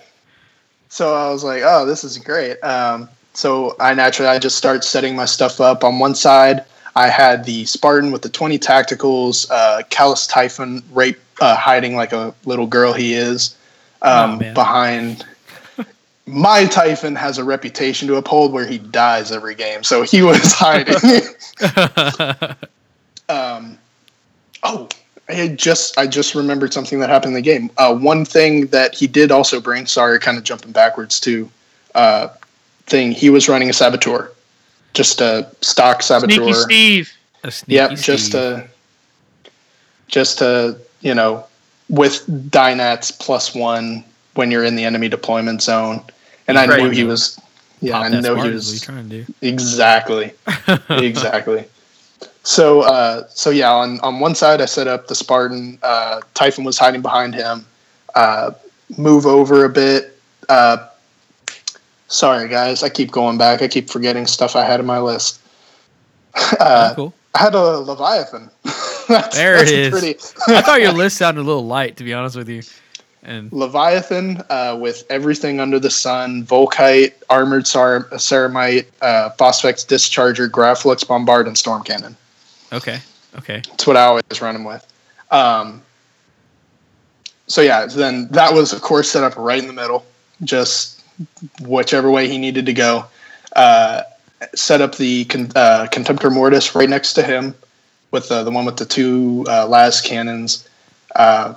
[0.88, 2.58] So I was like, oh, this is great.
[2.64, 5.84] Um, so I naturally I just start setting my stuff up.
[5.84, 6.64] On one side,
[6.96, 12.12] I had the Spartan with the 20 tacticals, uh, Calas Typhon right uh, hiding like
[12.14, 13.56] a little girl he is
[14.02, 15.26] um, Oh, behind.
[16.26, 20.54] My Typhon has a reputation to uphold where he dies every game, so he was
[20.54, 20.96] hiding.
[23.30, 23.78] um,
[24.64, 24.88] oh,
[25.28, 27.72] I had just I just remembered something that happened in the game.
[27.78, 29.86] Uh, one thing that he did also bring.
[29.86, 31.50] Sorry, kind of jumping backwards to
[31.96, 32.30] uh,
[32.86, 33.12] thing.
[33.12, 34.32] He was running a saboteur,
[34.94, 36.36] just a stock saboteur.
[36.36, 37.14] Sneaky Steve.
[37.44, 38.32] A sneaky Yep, just Steve.
[38.42, 38.68] to
[40.08, 41.46] just a you know
[41.90, 44.04] with Dynats plus one
[44.36, 46.02] when you're in the enemy deployment zone,
[46.48, 46.84] and I Right.
[46.84, 47.40] knew he was.
[47.82, 49.34] Yeah, Pop I know he was What trying to do?
[49.42, 50.34] exactly
[50.90, 51.64] exactly.
[52.44, 55.78] So, uh, so yeah, on, on one side, I set up the Spartan.
[55.82, 57.66] Uh, Typhon was hiding behind him.
[58.16, 58.52] Uh,
[58.98, 60.18] move over a bit.
[60.50, 60.89] Uh,
[62.10, 63.62] sorry, guys, I keep going back.
[63.62, 65.40] I keep forgetting stuff I had in my list.
[66.36, 67.14] Oh, Uh, cool.
[67.36, 68.50] I had a Leviathan.
[69.08, 69.90] that's, There it is.
[69.92, 70.16] Pretty
[70.56, 72.64] I thought your list sounded a little light, to be honest with you.
[73.24, 80.50] And Leviathan uh, with everything under the sun: Volkite, armored Sar- Ceramite, uh, Phosphex Discharger,
[80.50, 82.16] Graflux Bombard, and Storm Cannon.
[82.74, 83.00] okay,
[83.38, 84.86] okay, That's what I always run them with.
[85.32, 85.82] Um,
[87.48, 90.06] so yeah, then that was of course set up right in the middle,
[90.44, 90.99] just
[91.62, 93.06] whichever way he needed to go.
[93.56, 94.04] Uh,
[94.56, 97.56] set up the con- uh, Contemptor Mortis right next to him,
[98.12, 100.68] with uh, the one with the two uh, las cannons.
[101.16, 101.56] Uh,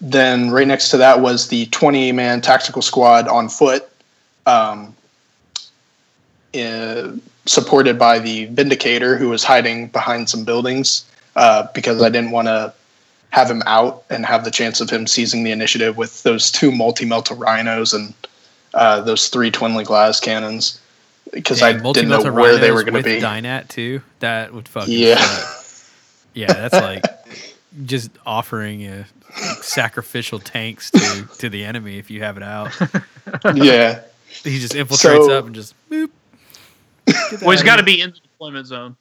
[0.00, 3.88] then right next to that was the 20 man tactical squad on foot,
[4.46, 4.94] um,
[7.46, 11.04] supported by the Vindicator, who was hiding behind some buildings
[11.34, 12.72] because I didn't want to
[13.30, 16.70] have him out and have the chance of him seizing the initiative with those two
[16.70, 18.14] multi melta rhinos and
[18.74, 20.80] uh, those three twin link las cannons
[21.32, 23.20] because I didn't know where they were going with to be.
[23.20, 24.02] Dynat too.
[24.20, 25.16] That would fucking Yeah.
[25.16, 25.90] suck.
[26.34, 26.52] yeah.
[26.52, 27.04] That's like
[27.86, 29.06] just offering a
[29.62, 32.70] sacrificial tanks to to the enemy if you have it out.
[33.54, 34.00] yeah.
[34.44, 36.10] He just infiltrates So- up and just boop.
[37.40, 38.96] Well, he's got to be in the deployment zone.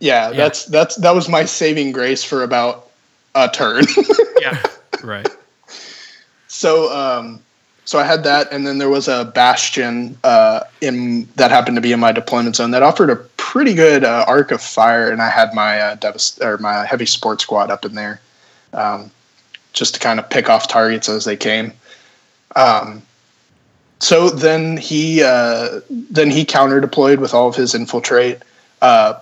[0.00, 0.36] yeah, Yeah.
[0.36, 2.88] that's that's that was my saving grace for about
[3.34, 3.84] a turn.
[4.40, 4.60] Yeah.
[5.04, 5.28] right.
[6.48, 7.40] So, um,
[7.92, 11.82] so I had that, and then there was a bastion uh, in that happened to
[11.82, 15.20] be in my deployment zone that offered a pretty good uh, arc of fire, and
[15.20, 18.18] I had my uh, devast- or my heavy support squad up in there,
[18.72, 19.10] um,
[19.74, 21.74] just to kind of pick off targets as they came.
[22.56, 23.02] Um,
[23.98, 28.40] so then he uh, then he counter deployed with all of his infiltrate,
[28.80, 29.20] uh,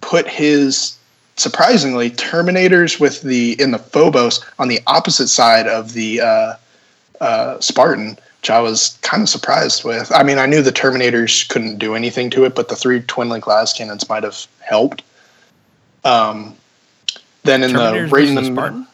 [0.00, 0.98] put his
[1.36, 6.20] surprisingly terminators with the in the phobos on the opposite side of the
[7.20, 10.12] uh, spartan which i was kind of surprised with.
[10.14, 13.28] I mean i knew the terminators couldn't do anything to it but the three twin
[13.28, 15.02] link las cannons might have helped.
[16.04, 16.54] Um,
[17.42, 18.86] then in the Terminators right in the Spartan?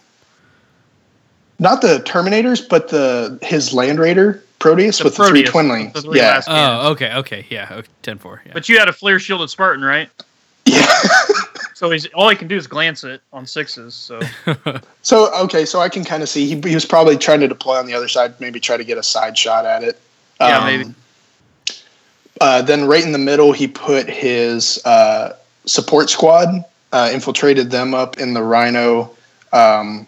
[1.58, 5.78] not the terminators but the his land raider proteus The with the three twin with
[5.78, 6.36] links three yeah.
[6.36, 8.52] Las- Oh, okay, okay, yeah, okay, 10-4, yeah.
[8.54, 10.08] But you had a flare shielded Spartan, right?
[10.64, 10.86] yeah
[11.74, 13.94] So he's all he can do is glance it on sixes.
[13.94, 14.20] So
[15.02, 17.76] So okay, so I can kind of see he, he was probably trying to deploy
[17.76, 20.00] on the other side, maybe try to get a side shot at it.
[20.40, 20.94] Yeah, maybe.
[22.40, 25.36] Uh, then right in the middle, he put his uh,
[25.66, 29.10] support squad, uh, infiltrated them up in the Rhino
[29.52, 30.06] um,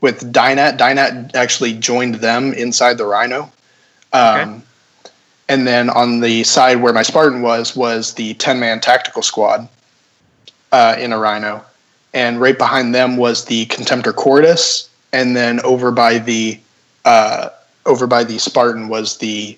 [0.00, 0.78] with Dynat.
[0.78, 3.50] Dynat actually joined them inside the Rhino.
[4.12, 4.60] Um, Okay.
[5.48, 9.68] and then on the side where my Spartan was was the ten man tactical squad
[10.72, 11.64] uh, in a Rhino,
[12.12, 16.58] and right behind them was the Contemptor Cortus, and then over by the
[17.04, 17.50] uh,
[17.86, 19.56] over by the Spartan was the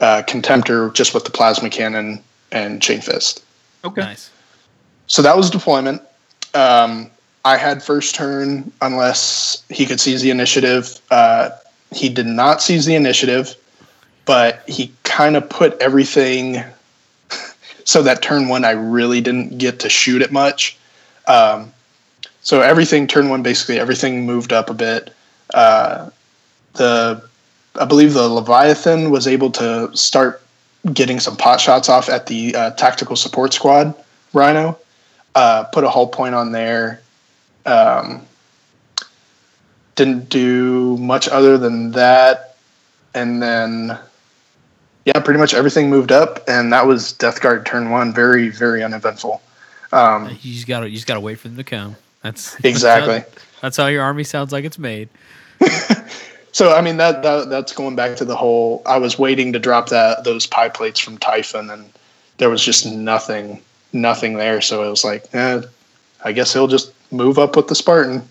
[0.00, 2.22] uh, Contemptor just with the plasma cannon
[2.52, 3.42] and chain fist.
[3.84, 4.00] Okay.
[4.00, 4.30] Nice.
[5.06, 6.02] So that was deployment.
[6.54, 7.10] Um,
[7.44, 11.00] I had first turn unless he could seize the initiative.
[11.10, 11.50] Uh,
[11.92, 13.54] he did not seize the initiative,
[14.24, 16.64] but he kind of put everything
[17.84, 20.76] so that turn one I really didn't get to shoot it much.
[21.26, 21.72] Um,
[22.42, 25.14] so everything turn one basically everything moved up a bit.
[25.52, 26.10] Uh,
[26.74, 27.28] the
[27.78, 30.42] I believe the Leviathan was able to start
[30.92, 33.94] getting some pot shots off at the uh, tactical support squad
[34.32, 34.78] Rhino.
[35.34, 37.00] Uh, put a hull point on there.
[37.66, 38.26] Um,
[39.94, 42.56] didn't do much other than that,
[43.14, 43.98] and then
[45.04, 48.12] yeah, pretty much everything moved up, and that was Death Guard turn one.
[48.12, 49.42] Very very uneventful.
[49.92, 51.96] Um, You just gotta you just gotta wait for them to come.
[52.22, 53.18] That's Exactly.
[53.18, 55.08] That's how, that's how your army sounds like it's made.
[56.54, 58.80] So I mean that, that that's going back to the whole.
[58.86, 61.84] I was waiting to drop that those pie plates from Typhon, and
[62.38, 63.60] there was just nothing,
[63.92, 64.60] nothing there.
[64.60, 65.62] So it was like, eh,
[66.24, 68.22] I guess he'll just move up with the Spartan.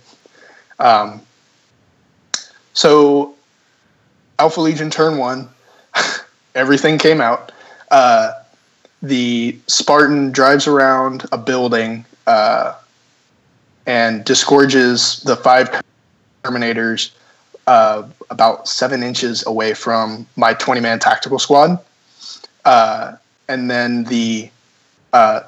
[0.79, 1.21] Um,
[2.71, 3.35] so
[4.39, 5.49] Alpha Legion turn one,
[6.55, 7.51] everything came out.
[7.91, 8.31] Uh,
[9.01, 12.73] the Spartan drives around a building uh,
[13.85, 15.69] and disgorges the five
[16.43, 17.11] Terminators
[17.67, 21.79] uh, about seven inches away from my 20 man tactical squad.
[22.65, 23.15] Uh,
[23.47, 24.49] and then the
[25.13, 25.41] uh,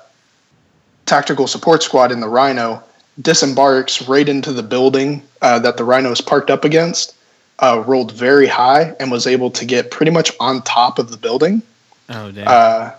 [1.05, 2.83] tactical support squad in the Rhino
[3.21, 7.15] disembarks right into the building uh, that the Rhino is parked up against,
[7.59, 11.17] uh, rolled very high, and was able to get pretty much on top of the
[11.17, 11.61] building.
[12.09, 12.47] Oh damn.
[12.47, 12.91] Uh,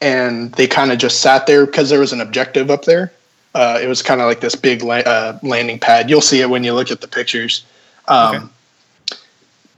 [0.00, 3.12] and they kind of just sat there because there was an objective up there.
[3.54, 6.10] Uh, it was kind of like this big la- uh, landing pad.
[6.10, 7.64] You'll see it when you look at the pictures.
[8.08, 8.50] Um,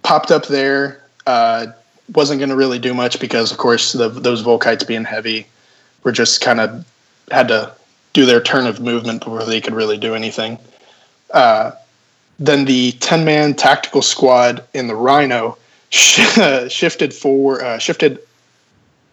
[0.02, 1.02] Popped up there.
[1.26, 1.66] Uh,
[2.14, 5.46] wasn't going to really do much because, of course, the, those Volkites being heavy
[6.02, 6.84] were just kind of
[7.30, 7.72] had to
[8.14, 10.58] do their turn of movement before they could really do anything.
[11.32, 11.72] Uh,
[12.38, 15.56] then the 10 man tactical squad in the Rhino
[15.90, 16.20] sh-
[16.68, 18.20] shifted forward, uh, shifted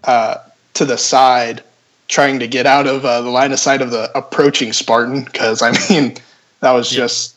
[0.04, 0.36] uh,
[0.76, 1.64] to the side,
[2.08, 5.24] trying to get out of uh, the line of sight of the approaching Spartan.
[5.24, 6.18] Because I mean,
[6.60, 7.00] that was Yeah.
[7.00, 7.36] just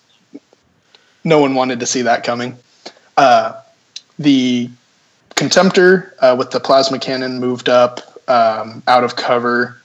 [1.25, 2.57] no one wanted to see that coming.
[3.17, 3.61] Uh,
[4.19, 4.69] the
[5.37, 9.81] Contemptor uh, with the plasma cannon moved up um, out of cover.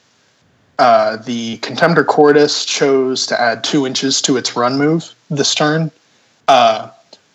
[0.79, 5.91] Uh, the Contemptor Cortus chose to add two inches to its run move this turn.
[6.47, 6.89] Uh,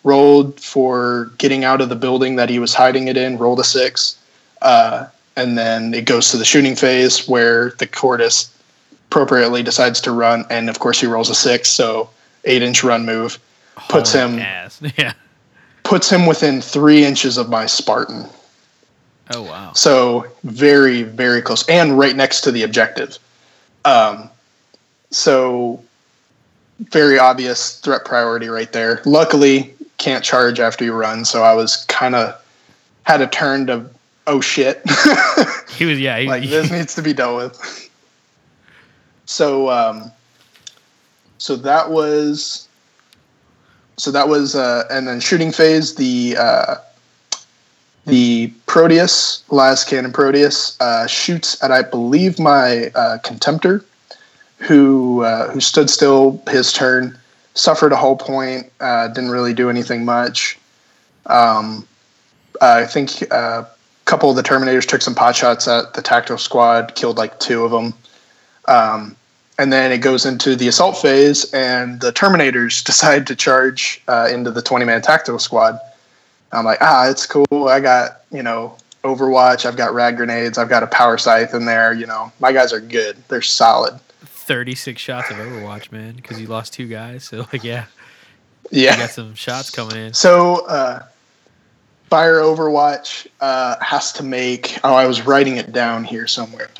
[0.04, 3.64] rolled for getting out of the building that he was hiding it in, rolled a
[3.64, 4.18] six.
[4.62, 8.50] Uh, and then it goes to the shooting phase where the Cortus
[9.08, 10.44] appropriately decides to run.
[10.50, 12.10] And of course, he rolls a six, so
[12.44, 13.38] eight inch run move
[13.88, 14.80] puts Hauling him- ass.
[14.96, 15.12] Yeah.
[15.84, 18.26] puts him within three inches of my Spartan.
[19.32, 19.72] Oh wow.
[19.74, 23.18] So very, very close, and right next to the objective.
[23.88, 24.30] Um,
[25.10, 25.82] so
[26.78, 29.00] very obvious threat priority right there.
[29.04, 32.40] Luckily, can't charge after you run, so I was kind of
[33.04, 33.88] had a turn to
[34.26, 34.82] oh shit,
[35.76, 36.18] He was yeah.
[36.18, 37.90] He, like this needs to be dealt with.
[39.24, 40.12] So, um,
[41.38, 42.68] so that was,
[43.96, 46.36] so that was, uh, and then shooting phase the.
[46.38, 46.76] Uh,
[48.08, 53.84] the Proteus, Las Cannon Proteus, uh, shoots at I believe my uh, contemptor,
[54.58, 57.16] who uh, who stood still his turn,
[57.54, 60.58] suffered a hull point, uh, didn't really do anything much.
[61.26, 61.86] Um,
[62.60, 63.66] I think uh, a
[64.06, 67.64] couple of the Terminators took some pot shots at the tactical squad, killed like two
[67.64, 67.94] of them.
[68.66, 69.16] Um,
[69.58, 74.28] and then it goes into the assault phase, and the Terminators decide to charge uh,
[74.32, 75.78] into the 20 man tactical squad.
[76.52, 77.68] I'm like, ah, it's cool.
[77.68, 79.64] I got, you know, Overwatch.
[79.66, 80.58] I've got rad grenades.
[80.58, 81.92] I've got a power scythe in there.
[81.92, 83.16] You know, my guys are good.
[83.28, 83.98] They're solid.
[84.24, 87.24] thirty six shots of Overwatch, man, because you lost two guys.
[87.24, 87.84] So like yeah,
[88.70, 88.92] Yeah.
[88.92, 90.14] you got some shots coming in.
[90.14, 91.04] So, uh,
[92.10, 94.78] Fire Overwatch uh, has to make.
[94.82, 96.70] Oh, I was writing it down here somewhere.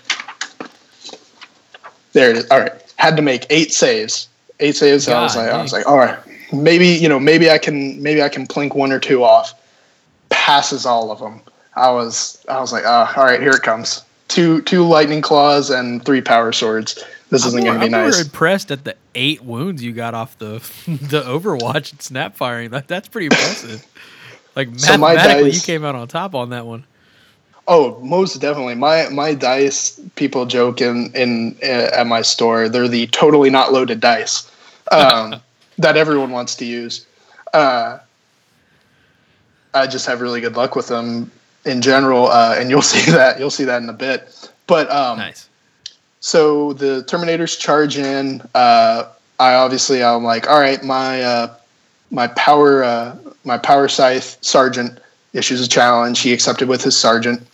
[2.13, 2.51] There it is.
[2.51, 4.29] All right, had to make eight saves.
[4.61, 5.07] Eight saves.
[5.07, 6.19] and I was God like, I was like, all right,
[6.53, 9.55] maybe you know, maybe I can, maybe I can plink one or two off.
[10.31, 11.41] Passes all of them.
[11.77, 14.03] I was, I was like, oh, all right, here it comes.
[14.29, 17.03] Two, two lightning claws and three power swords.
[17.31, 18.23] This isn't going to be I'm nice.
[18.23, 22.71] impressed at the eight wounds you got off the the Overwatch snap firing.
[22.71, 23.87] That that's pretty impressive.
[24.57, 26.85] Like So my mathematically, you came out on top on that one.
[27.67, 28.77] Oh, most definitely.
[28.77, 30.01] My my dice.
[30.17, 32.69] People joke in in uh, at my store.
[32.69, 34.51] They're the totally not loaded dice
[34.91, 35.37] um,
[35.79, 37.07] that everyone wants to use.
[37.53, 37.99] Uh,
[39.75, 41.31] I just have really good luck with them
[41.65, 44.51] in general, uh, and you'll see that you'll see that in a bit.
[44.67, 45.49] But um, Nice.
[46.21, 48.43] so the Terminators charge in.
[48.55, 49.05] Uh,
[49.41, 51.55] I obviously I'm like, all right, my uh,
[52.11, 54.99] my power uh, my power scythe sergeant
[55.33, 56.21] issues a challenge.
[56.21, 57.47] He accepted with his sergeant.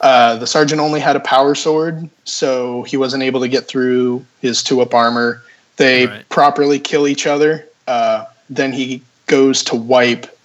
[0.00, 4.24] Uh, the sergeant only had a power sword, so he wasn't able to get through
[4.40, 5.42] his two up armor.
[5.76, 6.28] They Right.
[6.28, 7.66] properly kill each other.
[7.88, 10.37] Uh, then he goes to wipe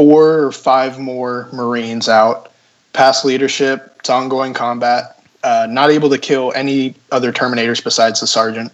[0.00, 2.50] four or five more Marines out.
[2.94, 5.22] Past leadership, it's ongoing combat.
[5.44, 8.72] Uh, not able to kill any other Terminators besides the sergeant,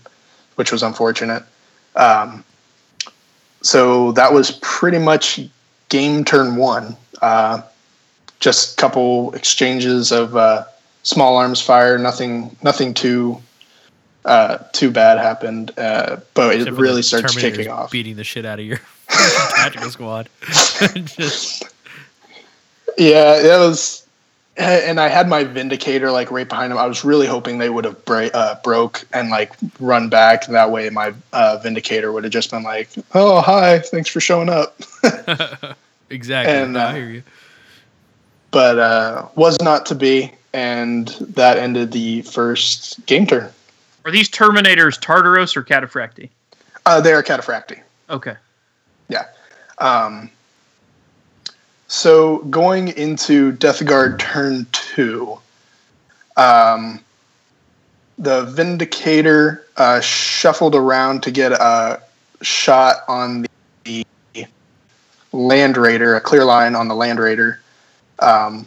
[0.55, 1.43] which was unfortunate.
[1.97, 2.45] Um,
[3.61, 5.41] so that was pretty much
[5.89, 6.97] game turn one.
[7.21, 7.63] Uh,
[8.39, 10.63] just a couple exchanges of uh,
[11.03, 11.99] small arms fire.
[11.99, 13.43] Nothing, nothing too
[14.25, 15.77] uh, too bad happened.
[15.77, 17.91] Uh, but it Except really starts kicking off.
[17.91, 18.79] beating the shit out of your
[19.57, 20.29] tactical squad.
[21.05, 21.65] Just
[22.99, 24.07] Yeah, it was,
[24.57, 26.79] and I had my Vindicator like right behind him.
[26.79, 30.47] I was really hoping they would have bra- uh, broke and like run back.
[30.47, 34.49] That way, my uh, Vindicator would have just been like, "Oh, hi, thanks for showing
[34.49, 34.81] up."
[36.11, 36.55] exactly.
[36.55, 37.23] And, uh, I hear you.
[38.51, 43.51] but uh, was not to be, and that ended the first game turn.
[44.07, 46.31] Are these Terminators Tartaros or Cataphractii?
[46.87, 47.81] Uh, they are Cataphractii.
[48.09, 48.37] Okay.
[49.79, 50.31] Um,
[51.89, 55.39] so going into Death Guard turn two,
[56.37, 57.01] um,
[58.19, 62.01] the Vindicator uh, shuffled around to get a
[62.43, 63.47] shot on
[63.85, 64.05] the
[65.33, 67.61] Land Raider, a clear line on the Land Raider.
[68.19, 68.67] Um,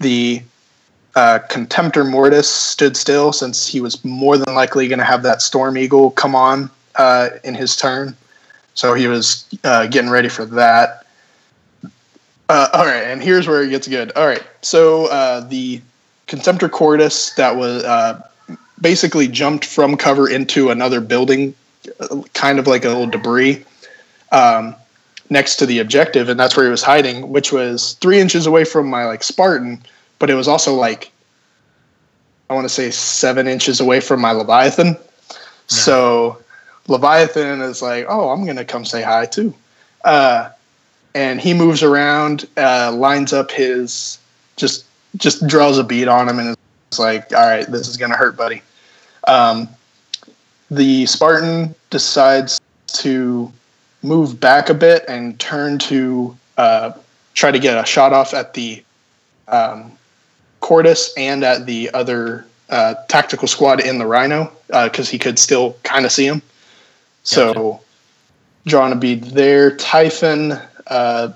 [0.00, 0.42] the
[1.14, 5.42] uh, Contemptor Mortis stood still since he was more than likely going to have that
[5.42, 8.16] Storm Eagle come on uh, in his turn.
[8.74, 11.06] So he was uh, getting ready for that.
[12.48, 14.12] Uh, all right, and here's where it gets good.
[14.16, 15.80] All right, so uh, the
[16.26, 18.26] Contemptor Cortus that was uh,
[18.80, 21.54] basically jumped from cover into another building,
[22.00, 23.64] uh, kind of like a little debris,
[24.32, 24.74] um,
[25.30, 28.64] next to the objective, and that's where he was hiding, which was three inches away
[28.64, 29.82] from my like Spartan,
[30.18, 31.10] but it was also like
[32.50, 34.98] I want to say seven inches away from my Leviathan.
[35.68, 36.41] So
[36.88, 39.54] Leviathan is like, oh, I'm gonna come say hi too,
[40.04, 40.50] uh,
[41.14, 44.18] and he moves around, uh, lines up his
[44.56, 44.84] just
[45.16, 46.56] just draws a bead on him, and
[46.90, 48.62] is like, all right, this is gonna hurt, buddy.
[49.28, 49.68] Um,
[50.70, 53.52] the Spartan decides to
[54.02, 56.92] move back a bit and turn to uh,
[57.34, 58.82] try to get a shot off at the
[59.48, 59.92] um,
[60.60, 65.76] Cortus and at the other uh, tactical squad in the Rhino because he could still
[65.82, 66.42] kind of see him.
[67.22, 67.80] So,
[68.66, 69.76] drawing a bead there.
[69.76, 70.52] Typhon
[70.88, 71.32] uh,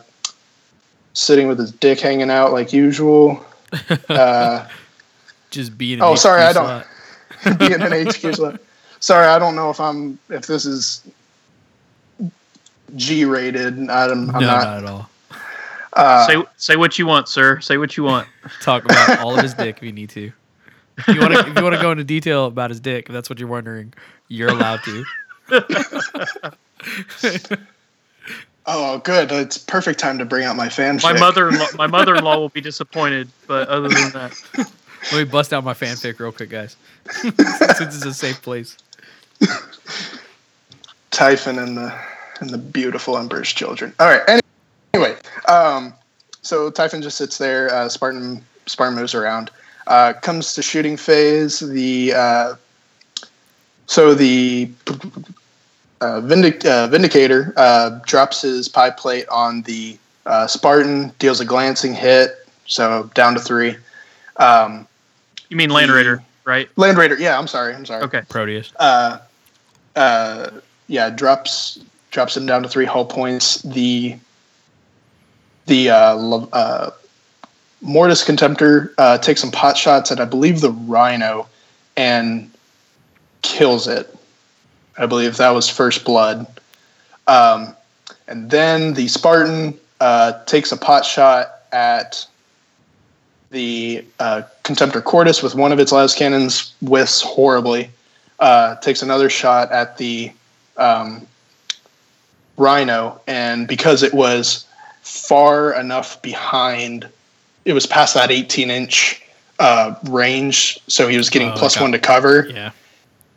[1.14, 3.44] sitting with his dick hanging out like usual.
[4.08, 4.66] Uh,
[5.50, 5.98] Just being.
[5.98, 6.86] an oh, sorry, I don't-
[7.58, 8.60] being an HQ slot.
[9.00, 11.02] Sorry, I don't know if I'm if this is
[12.94, 13.78] G rated.
[13.90, 14.64] I'm, I'm no, not.
[14.64, 15.10] not at all.
[15.92, 17.60] Uh, say say what you want, sir.
[17.60, 18.28] Say what you want.
[18.62, 20.32] Talk about all of his dick if you need to.
[20.98, 23.12] If you want to, if you want to go into detail about his dick, if
[23.12, 23.92] that's what you're wondering,
[24.28, 25.04] you're allowed to.
[28.66, 29.30] oh, good.
[29.32, 30.98] It's perfect time to bring out my fan.
[31.02, 34.34] My mother my mother in law will be disappointed, but other than that,
[35.12, 36.76] Let me bust out my fanfic real quick, guys.
[37.10, 38.76] Since it's a safe place.
[41.10, 41.96] Typhon and the
[42.40, 43.94] and the beautiful Emperor's children.
[44.00, 44.42] All right.
[44.92, 45.16] Anyway,
[45.48, 45.94] um,
[46.42, 47.72] so Typhon just sits there.
[47.72, 49.50] Uh, Spartan Spartan moves around.
[49.86, 51.60] Uh, comes to shooting phase.
[51.60, 52.54] The uh,
[53.86, 54.68] so the
[56.00, 61.44] uh, Vindic- uh, Vindicator uh, drops his pie plate on the uh, Spartan, deals a
[61.44, 63.76] glancing hit, so down to three.
[64.36, 64.86] Um,
[65.48, 66.68] you mean Land Raider, right?
[66.76, 68.02] Land Raider, yeah, I'm sorry, I'm sorry.
[68.02, 68.22] Okay.
[68.28, 68.72] Proteus.
[68.76, 69.18] uh,
[69.94, 70.50] uh,
[70.88, 71.78] yeah, drops
[72.10, 73.62] drops him down to three hull points.
[73.62, 74.16] The
[75.66, 76.90] the uh, lo- uh,
[77.80, 81.46] Mortis Contemptor uh, takes some pot shots at I believe the Rhino
[81.96, 82.50] and
[83.42, 84.15] kills it.
[84.98, 86.46] I believe that was first blood.
[87.26, 87.74] Um,
[88.28, 92.26] and then the Spartan uh, takes a pot shot at
[93.50, 97.90] the uh, Contemptor Cortus with one of its las cannons, whiffs horribly
[98.38, 100.30] uh, takes another shot at the
[100.76, 101.26] um,
[102.56, 104.66] Rhino, and because it was
[105.02, 107.08] far enough behind,
[107.64, 109.22] it was past that 18 inch
[109.58, 112.72] uh, range, so he was getting Oh, plus one to cover, Yeah.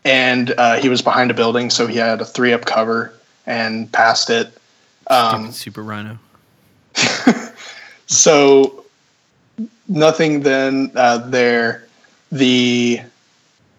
[0.06, 3.14] And uh, he was behind a building, so he had a three up cover
[3.46, 4.52] and passed it.
[5.08, 6.20] Um, Super Rhino.
[8.08, 8.86] so
[9.88, 11.88] nothing then uh, there.
[12.32, 13.02] The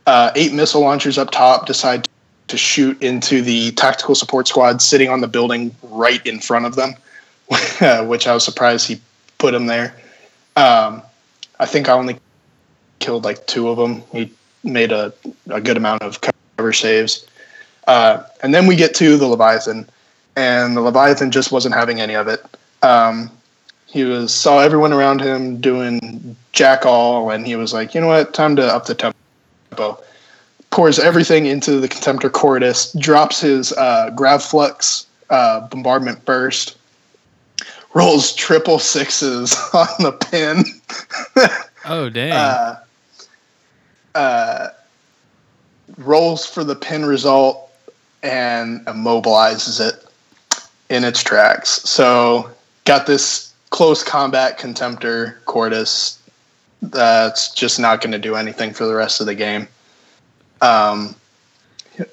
[0.06, 2.08] uh, eight missile launchers up top decide
[2.48, 6.74] to shoot into the tactical support squad sitting on the building right in front of
[6.74, 6.94] them,
[8.08, 9.00] which I was surprised he
[9.38, 9.94] put him there.
[10.56, 11.02] Um,
[11.60, 12.18] I think I only
[12.98, 14.02] killed like two of them.
[14.12, 14.32] He
[14.64, 15.12] made a,
[15.48, 17.26] a good amount of cover saves.
[17.86, 19.88] Uh, and then we get to the Leviathan,
[20.36, 22.44] and the Leviathan just wasn't having any of it.
[22.82, 23.30] Um,
[23.86, 28.06] he was saw everyone around him doing jack all, and he was like, you know
[28.06, 29.98] what, time to up the tempo.
[30.70, 36.76] Pours everything into the Contemptor Cortus, drops his uh, Grav Flux uh, bombardment burst,
[37.94, 40.64] rolls triple sixes on the pin.
[41.86, 42.32] Oh dang.
[42.32, 42.78] uh,
[44.14, 44.68] uh,
[45.98, 47.70] rolls for the pin result
[48.22, 50.04] and immobilizes it
[50.88, 51.70] in its tracks.
[51.88, 52.50] So
[52.84, 56.18] got this close combat contemptor Cortus
[56.82, 59.68] that's just not going to do anything for the rest of the game.
[60.60, 61.14] Um,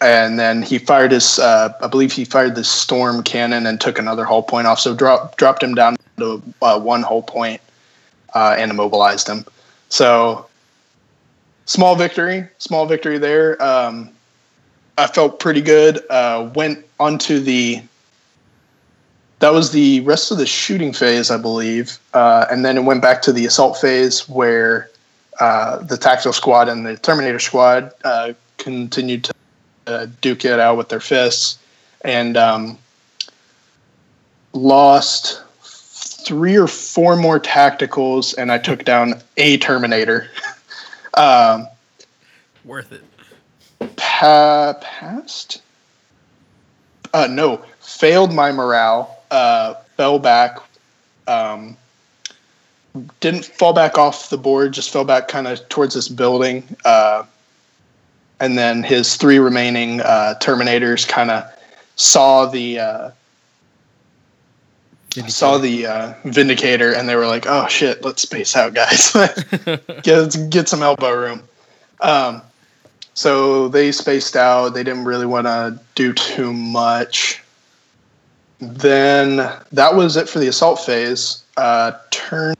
[0.02, 3.98] and then he fired his, uh, I believe he fired the storm cannon and took
[4.00, 4.80] another hull point off.
[4.80, 7.62] So drop, dropped him down to uh, one hull point,
[8.34, 9.46] uh, and immobilized him.
[9.90, 10.48] So
[11.68, 13.62] small victory, small victory there.
[13.62, 14.10] Um,
[14.98, 16.00] I felt pretty good.
[16.10, 17.84] Uh, went onto the.
[19.40, 23.04] That was the rest of the shooting phase, I believe, uh, and then it went
[23.04, 24.90] back to the assault phase where
[25.40, 29.34] uh, the tactical squad and the Terminator squad uh, continued to
[29.86, 31.60] uh, duke it out with their fists,
[32.02, 32.80] and um,
[34.54, 40.32] lost three or four more tacticals, and I took down a Terminator.
[41.18, 41.68] um,
[42.66, 43.04] Worth it.
[43.96, 45.62] pa- passed?
[47.14, 49.18] Uh, no, failed my morale.
[49.32, 50.58] Uh, fell back.
[51.28, 51.78] Um,
[53.20, 54.74] didn't fall back off the board.
[54.74, 56.64] Just fell back kind of towards this building.
[56.86, 57.24] Uh,
[58.40, 61.44] and then his three remaining uh, Terminators kind of
[61.96, 62.80] saw the
[65.18, 69.12] uh, saw the uh, Vindicator, and they were like, "Oh shit, let's space out, guys.
[70.04, 71.44] get get some elbow room."
[72.02, 72.42] Um,
[73.14, 74.70] so they spaced out.
[74.70, 77.42] They didn't really want to do too much.
[78.60, 79.38] Then
[79.72, 81.44] that was it for the assault phase.
[81.58, 82.56] Uh, turn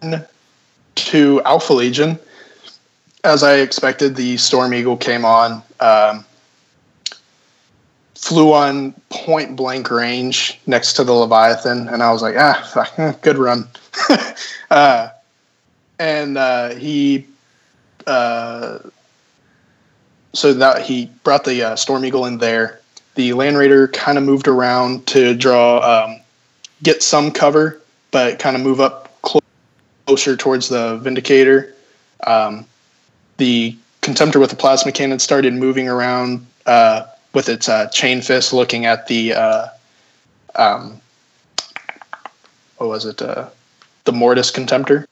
[0.96, 2.18] to Alpha Legion.
[3.24, 5.62] As I expected, the Storm Eagle came on.
[5.80, 6.26] Um,
[8.28, 13.38] flew on point blank range next to the Leviathan, and I was like, ah, good
[13.38, 13.70] run.
[14.70, 15.10] uh,
[15.98, 17.26] and uh, he,
[18.06, 18.80] uh,
[20.34, 22.82] so that he brought the uh, Storm Eagle in there.
[23.16, 26.20] The Land Raider kind of moved around to draw, um,
[26.84, 27.82] get some cover,
[28.12, 29.40] but kind of move up clo-
[30.06, 31.74] closer towards the Vindicator.
[32.26, 32.66] Um,
[33.38, 38.54] the Contemptor with the plasma cannon started moving around uh, with its uh, chain fist,
[38.54, 39.68] looking at the uh,
[40.56, 41.00] um,
[42.78, 43.22] what was it?
[43.22, 43.50] Uh,
[44.06, 45.06] the Mortis Contemptor,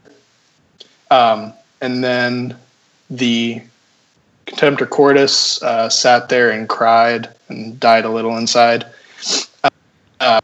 [1.11, 2.55] um, and then
[3.09, 3.61] the
[4.47, 8.85] Contemptor Cortus uh, sat there and cried and died a little inside.
[10.19, 10.41] Uh,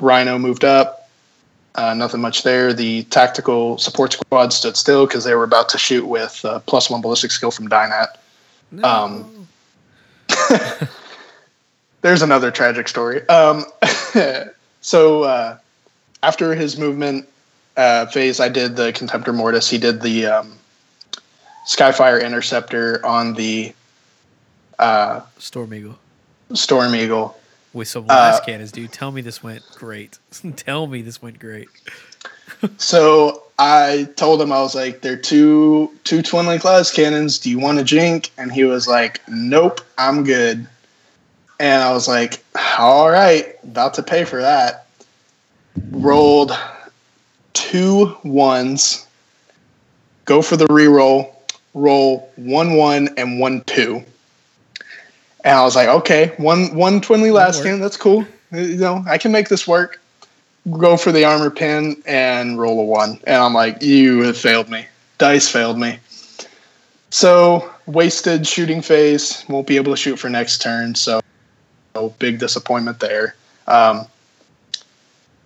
[0.00, 1.08] Rhino moved up.
[1.74, 2.72] Uh, nothing much there.
[2.72, 6.90] The tactical support squad stood still because they were about to shoot with uh, plus
[6.90, 8.16] one ballistic skill from Dynat.
[8.82, 9.39] Um,
[12.02, 13.26] there's another tragic story.
[13.28, 13.64] Um,
[14.80, 15.58] so uh,
[16.22, 17.28] after his movement
[17.76, 19.68] uh, phase, I did the Contemptor Mortis.
[19.70, 20.58] He did the um,
[21.66, 23.72] Skyfire Interceptor on the
[24.78, 25.98] uh, Storm Eagle
[26.54, 27.38] Storm Eagle.
[27.72, 28.92] with some last Uh, cannons, dude.
[28.92, 30.18] Tell me this went great.
[30.56, 31.68] Tell me this went great.
[32.78, 37.38] So I told him I was like, "They're two two twin link las cannons.
[37.38, 40.66] Do you want a jink?" And he was like, "Nope, I'm good."
[41.58, 42.42] And I was like,
[42.78, 44.86] "All right, about to pay for that."
[45.90, 46.58] Rolled
[47.52, 49.06] two ones.
[50.24, 51.30] Go for the reroll.
[51.74, 54.02] Roll one one and one two.
[55.44, 57.80] And I was like, "Okay, one one twin link las cannon.
[57.80, 58.24] That's cool.
[58.52, 59.99] You know, I can make this work."
[60.72, 63.20] Go for the armor pin and roll a one.
[63.24, 64.86] And I'm like, you have failed me.
[65.18, 65.98] Dice failed me.
[67.10, 69.44] So wasted shooting phase.
[69.48, 70.94] Won't be able to shoot for next turn.
[70.94, 71.20] So
[72.18, 73.34] big disappointment there.
[73.66, 74.06] Um,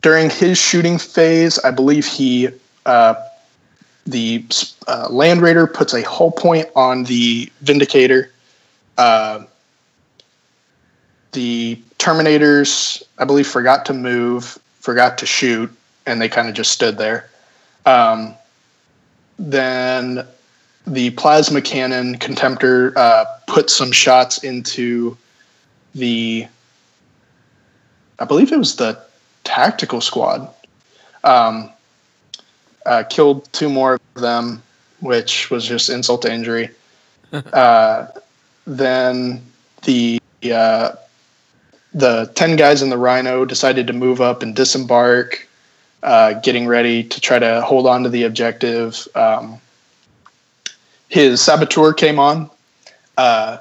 [0.02, 2.48] during his shooting phase, I believe he
[2.84, 3.14] uh,
[4.06, 4.44] the
[4.86, 8.30] uh, Land Raider puts a hull point on the Vindicator.
[8.98, 9.44] Uh,
[11.32, 16.70] the Terminators, I believe, forgot to move, forgot to shoot, and they kind of just
[16.70, 17.30] stood there.
[17.86, 18.34] Um,
[19.38, 20.26] then
[20.86, 25.16] the plasma cannon contemptor uh, put some shots into
[25.94, 26.46] the
[28.18, 29.00] i believe it was the
[29.44, 30.52] tactical squad
[31.22, 31.70] um,
[32.84, 34.62] uh, killed two more of them
[35.00, 36.68] which was just insult to injury
[37.32, 38.06] uh,
[38.66, 39.40] then
[39.84, 40.20] the
[40.52, 40.92] uh,
[41.94, 45.48] the 10 guys in the rhino decided to move up and disembark
[46.02, 49.58] uh, getting ready to try to hold on to the objective um,
[51.14, 52.50] his saboteur came on,
[53.16, 53.58] uh,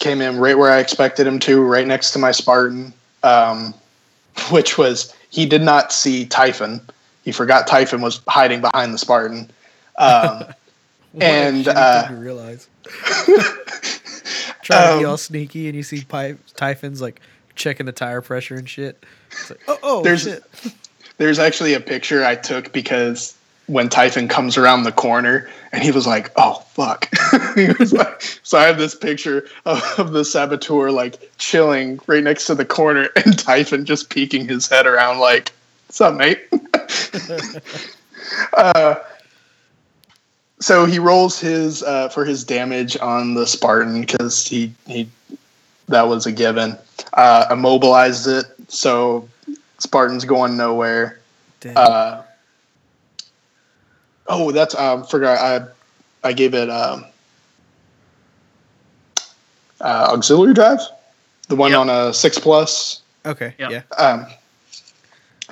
[0.00, 3.72] came in right where I expected him to, right next to my Spartan, um,
[4.50, 6.80] which was he did not see Typhon.
[7.24, 9.48] He forgot Typhon was hiding behind the Spartan.
[9.96, 10.44] Um,
[11.20, 12.68] and uh, didn't realize.
[14.68, 17.20] Trying to be Um, all sneaky, and you see Pi- Typhon's like
[17.54, 19.02] checking the tire pressure and shit.
[19.30, 20.42] It's like, oh, oh There's- shit.
[21.16, 23.34] there's actually a picture I took because
[23.66, 27.08] when Typhon comes around the corner and he was like, "Oh fuck,"
[27.54, 32.22] he was like, so I have this picture of, of the saboteur like chilling right
[32.22, 35.52] next to the corner and Typhon just peeking his head around like,
[35.86, 36.38] "What's up, mate?"
[38.56, 38.94] uh,
[40.60, 45.08] so he rolls his uh, for his damage on the Spartan because he he
[45.88, 46.76] that was a given.
[47.14, 49.28] Uh, immobilized it, so
[49.78, 51.20] Spartan's going nowhere.
[51.64, 52.22] Uh,
[54.26, 55.38] oh, that's um, forgot.
[55.38, 57.04] I I gave it um,
[59.80, 60.80] uh, auxiliary drive,
[61.48, 61.80] the one Yep.
[61.80, 63.02] on a six plus.
[63.24, 63.70] okay, yeah.
[63.70, 63.82] yeah.
[63.96, 64.26] Um,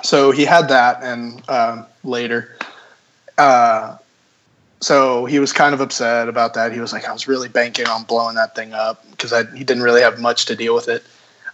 [0.02, 2.56] so he had that, and um, later,
[3.38, 3.96] uh,
[4.80, 6.72] so he was kind of upset about that.
[6.72, 9.82] He was like, "I was really banking on blowing that thing up because he didn't
[9.82, 11.02] really have much to deal with it."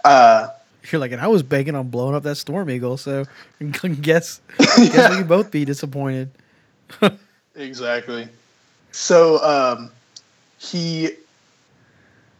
[0.05, 0.49] Uh,
[0.91, 3.25] You're like, and I was banking on blowing up that Storm Eagle, so
[4.01, 6.31] guess guess we can both be disappointed.
[7.55, 8.29] Exactly.
[8.93, 9.91] So um,
[10.59, 11.11] he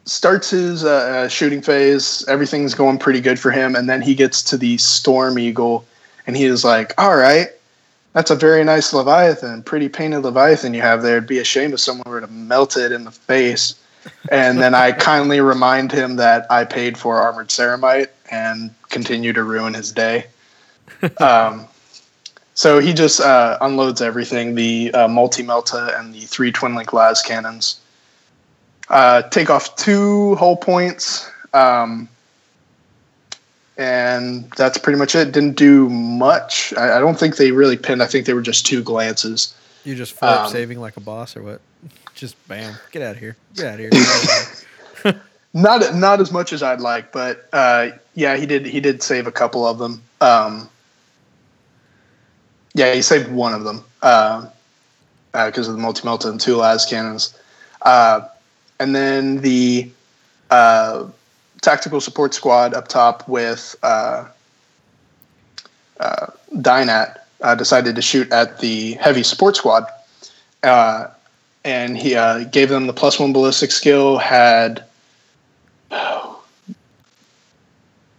[0.05, 2.25] starts his uh, uh, shooting phase.
[2.27, 5.85] Everything's going pretty good for him, and then he gets to the Storm Eagle,
[6.27, 7.49] and he is like, "All right,
[8.13, 11.17] that's a very nice Leviathan, pretty painted Leviathan you have there.
[11.17, 13.75] It'd be a shame if someone were to melt it in the face."
[14.29, 19.43] And then I kindly remind him that I paid for armored ceramite and continue to
[19.43, 20.27] ruin his day.
[21.19, 21.67] Um,
[22.53, 26.93] so he just uh, unloads everything the uh, multi melta and the three twin link
[26.93, 27.79] las cannons.
[28.89, 31.29] Uh, take off two hull points.
[31.53, 32.07] Um,
[33.77, 35.31] and that's pretty much it.
[35.31, 36.73] Didn't do much.
[36.77, 38.03] I, I don't think they really pinned.
[38.03, 39.55] I think they were just two glances.
[39.83, 41.61] You just flip Um, saving like a boss or what?
[42.15, 43.89] Just bam, get out of here, get out of here.
[43.93, 45.21] Out of here.
[45.55, 49.27] Not not as much as I'd like, but uh, yeah, he did he did save
[49.27, 50.01] a couple of them.
[50.21, 50.69] Um,
[52.73, 54.47] yeah, he saved one of them because
[55.33, 57.37] uh, uh, of the multi melta and two las cannons,
[57.83, 58.21] uh,
[58.79, 59.91] and then the
[60.49, 61.05] uh,
[61.63, 64.27] tactical support squad up top with uh,
[65.99, 66.27] uh,
[66.61, 69.87] Dynat uh, decided to shoot at the heavy support squad,
[70.61, 71.07] uh,
[71.63, 74.17] and he uh, gave them the plus one ballistic skill.
[74.17, 74.83] Had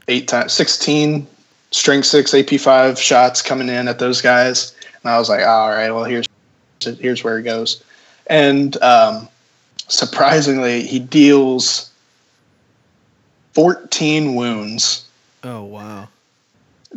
[0.08, 1.26] eight times, 16
[1.70, 4.74] strength six AP5 shots coming in at those guys.
[5.02, 6.26] And I was like, all right, well, here's,
[6.80, 7.82] here's where it goes.
[8.28, 9.28] And, um,
[9.88, 11.90] surprisingly, he deals
[13.54, 15.06] 14 wounds,
[15.42, 16.08] oh wow,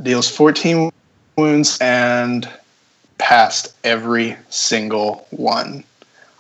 [0.02, 0.92] deals 14
[1.38, 2.50] wounds and
[3.18, 5.84] passed every single one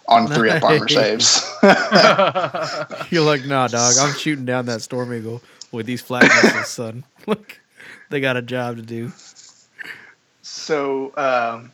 [0.07, 1.45] on three up armor saves.
[3.11, 3.95] you're like, nah, dog.
[3.99, 7.03] I'm shooting down that Storm Eagle with these flak missiles, son.
[7.27, 7.59] Look,
[8.09, 9.11] they got a job to do.
[10.41, 11.71] so um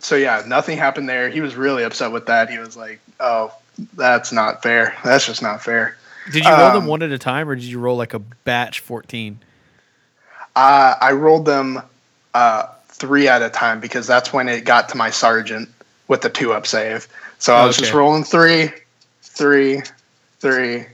[0.00, 3.54] so yeah nothing happened there he was really upset with that he was like oh
[3.94, 5.96] that's not fair that's just not fair
[6.30, 8.18] Did you roll them Um, one at a time, or did you roll like a
[8.18, 9.38] batch fourteen?
[10.54, 11.80] uh, i rolled them
[12.34, 15.68] uh three at a time because that's when it got to my sergeant
[16.08, 18.70] with the two up save so i was just rolling three
[19.22, 19.80] three
[20.40, 20.84] three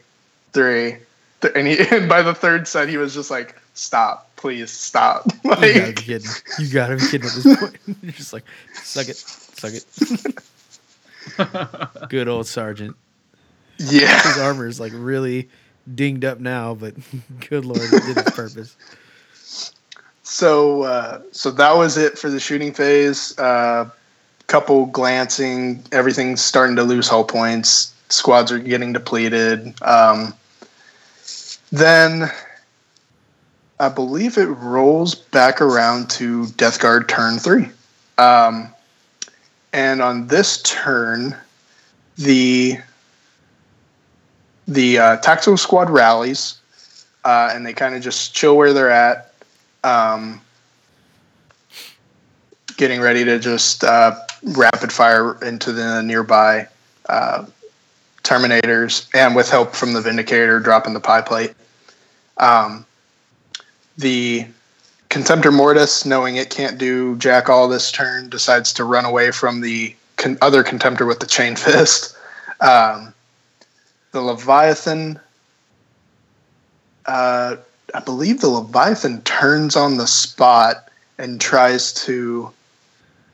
[0.53, 0.97] three
[1.41, 5.27] th- and, he, and by the third set he was just like stop please stop
[5.45, 6.31] You gotta be kidding.
[6.61, 7.77] You gotta be kidding at this point.
[8.03, 9.85] You're just like, suck it, suck it.
[12.09, 12.97] Good old sergeant.
[13.79, 15.49] Yeah His armor is like really
[15.95, 16.95] dinged up now, but
[17.49, 18.77] good lord, it did its purpose.
[20.23, 23.39] So uh, so that was it for the shooting phase.
[23.39, 23.91] Uh,
[24.47, 27.95] couple glancing, everything's starting to lose hull points.
[28.09, 29.75] Squads are getting depleted.
[29.83, 30.35] Um,
[31.71, 32.31] then
[33.79, 37.69] I believe it rolls back around to Death Guard turn three.
[38.17, 38.75] Um,
[39.73, 41.37] and on this turn,
[42.17, 42.79] the
[44.69, 46.59] the uh, tactical squad rallies,
[47.25, 49.33] uh, and they kind of just chill where they're at,
[49.83, 50.41] um,
[52.77, 56.69] getting ready to just uh, rapid fire into the nearby
[57.09, 57.47] uh,
[58.23, 61.55] Terminators, and with help from the Vindicator, dropping the pie plate.
[62.37, 62.85] Um,
[63.97, 64.47] the
[65.09, 69.63] Contemptor Mortis, knowing it can't do jack all this turn, decides to run away from
[69.63, 72.15] the con- other Contemptor with the chain fist.
[72.61, 73.15] Um,
[74.19, 75.21] the Leviathan,
[77.07, 77.57] uh,
[77.95, 80.89] I believe the Leviathan turns on the spot
[81.19, 82.51] and tries to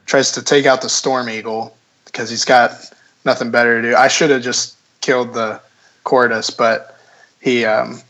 [0.04, 2.92] tries to take out the Storm Eagle because he's got
[3.24, 3.96] nothing better to do.
[3.96, 5.58] I should have just killed the
[6.04, 6.98] Cortus, but
[7.40, 8.02] he, um,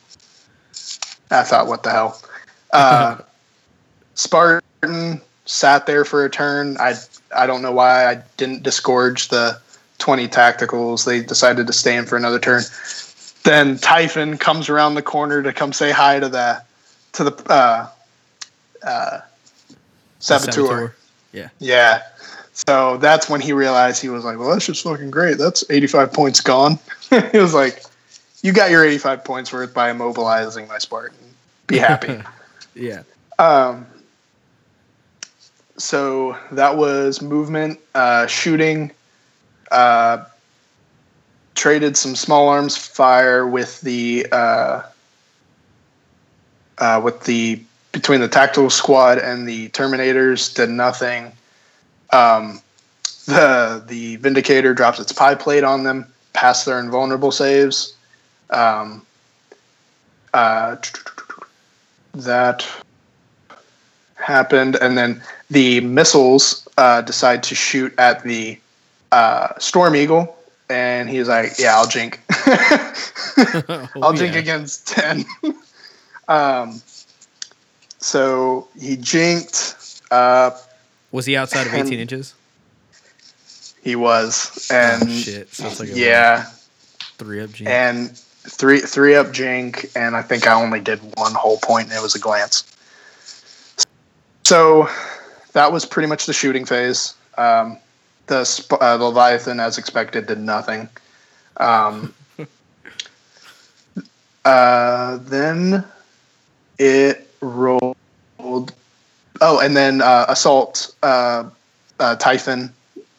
[1.30, 2.20] I thought, what the hell.
[2.72, 3.18] Uh,
[4.14, 6.76] Spartan sat there for a turn.
[6.80, 6.94] I
[7.36, 9.60] I don't know why I didn't disgorge the
[9.98, 11.04] 20 tacticals.
[11.04, 12.62] They decided to stay in for another turn.
[13.44, 16.62] Then Typhon comes around the corner to come say hi to the
[17.12, 17.88] to the uh,
[18.82, 19.20] uh,
[20.18, 20.52] Saboteur.
[20.52, 20.94] Saboteur.
[21.32, 21.48] Yeah.
[21.58, 22.02] Yeah.
[22.54, 25.38] So that's when he realized he was like, well, that's just fucking great.
[25.38, 26.78] That's 85 points gone.
[27.32, 27.82] he was like,
[28.42, 31.18] you got your 85 points worth by immobilizing my Spartan.
[31.66, 32.22] Be happy.
[32.76, 33.04] Yeah.
[33.38, 33.86] Um,
[35.76, 38.90] so that was movement, uh, shooting,
[39.70, 40.24] uh,
[41.54, 44.82] traded some small arms fire with the uh,
[46.78, 47.60] uh, with the
[47.92, 51.32] between the tactical squad and the Terminators did nothing.
[52.12, 52.60] Um,
[53.26, 57.94] the the Vindicator drops its pie plate on them, past their invulnerable saves.
[58.50, 59.06] Um,
[60.34, 60.76] uh,
[62.14, 62.66] that
[64.16, 68.58] happened, and then the missiles uh, decide to shoot at the
[69.14, 70.36] uh, Storm Eagle,
[70.68, 72.20] and he's like, "Yeah, I'll jink.
[74.02, 74.40] I'll jink yeah.
[74.40, 75.24] against ten.
[76.28, 76.82] um,
[77.98, 80.00] so he jinked.
[80.10, 80.50] Uh,
[81.12, 82.34] Was he outside of 18 inches?
[83.84, 85.52] he was, and oh, shit.
[85.52, 86.46] So like a yeah,
[87.18, 87.66] three up G.
[87.66, 91.96] and three three up jink, and I think I only did one hull point, and
[91.96, 92.64] it was a glance.
[94.42, 94.88] So
[95.52, 97.14] that was pretty much the shooting phase.
[97.38, 97.78] Um,
[98.26, 100.88] the uh, Leviathan, as expected, did nothing.
[101.58, 102.14] Um,
[104.44, 105.84] uh, then
[106.78, 107.96] it rolled.
[109.40, 111.44] Oh, and then uh, assault uh,
[111.98, 112.72] uh, Typhon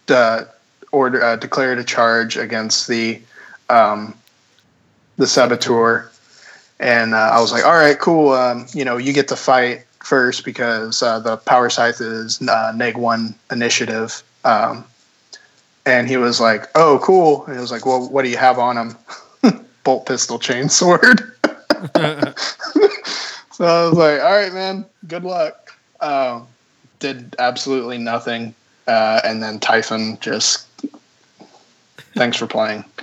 [0.09, 0.45] uh,
[0.91, 3.21] order uh, declared a charge against the
[3.69, 4.13] um,
[5.17, 6.09] the saboteur,
[6.79, 8.31] and uh, I was like, "All right, cool.
[8.31, 12.73] Um, you know, you get to fight first because uh, the power scythe is uh,
[12.75, 14.85] neg one initiative." Um,
[15.85, 18.59] and he was like, "Oh, cool." And he was like, "Well, what do you have
[18.59, 18.97] on him?"
[19.83, 21.21] Bolt pistol chain sword.
[23.51, 24.85] so I was like, "All right, man.
[25.07, 26.47] Good luck." Um,
[26.99, 28.53] did absolutely nothing,
[28.87, 30.67] uh, and then Typhon just
[32.15, 32.83] thanks for playing.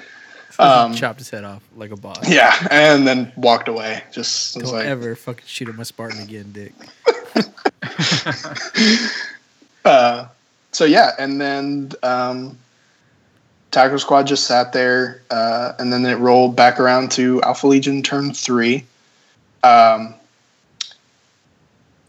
[0.59, 2.29] Um, Chopped his head off like a boss.
[2.29, 4.05] yeah, and then walked away.
[4.13, 6.75] Just was Don't like, ever fucking shoot at my Spartan again, Dick.
[9.87, 10.27] uh,
[10.71, 12.59] so yeah, and then um,
[13.73, 18.03] Tackle Squad just sat there, uh, and then it rolled back around to Alpha Legion
[18.03, 18.85] turn three.
[19.65, 20.15] Um,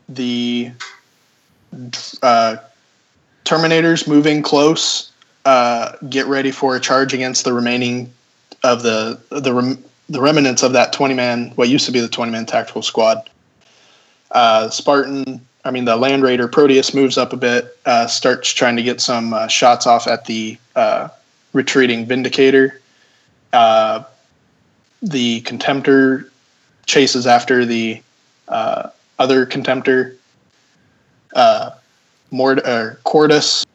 [0.10, 0.72] the
[2.22, 2.58] uh,
[3.46, 5.12] Terminators moving close.
[5.46, 8.14] Uh, get ready for a charge against the remaining
[8.64, 12.08] of the the rem- the remnants of that twenty man, what used to be the
[12.08, 13.30] twenty man tactical squad.
[14.32, 18.76] Uh, Spartan, I mean the Land Raider Proteus moves up a bit, uh, starts trying
[18.76, 21.10] to get some uh, shots off at the uh,
[21.54, 22.82] retreating Vindicator.
[23.52, 24.04] Uh,
[25.02, 26.30] the Contemptor
[26.86, 28.02] chases after the
[28.48, 30.16] uh, other Contemptor.
[31.36, 31.72] Uh,
[32.32, 33.66] Mord- uh, Cortus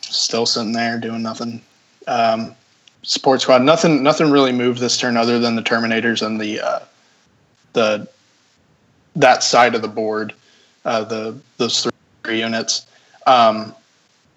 [0.00, 1.60] still sitting there doing nothing.
[2.06, 2.54] Um,
[3.02, 6.80] Support squad, nothing, nothing really moved this turn other than the Terminators and the uh,
[7.72, 8.08] the
[9.16, 10.34] that side of the board,
[10.84, 11.86] uh, the those
[12.24, 12.86] three units.
[13.26, 13.74] Um,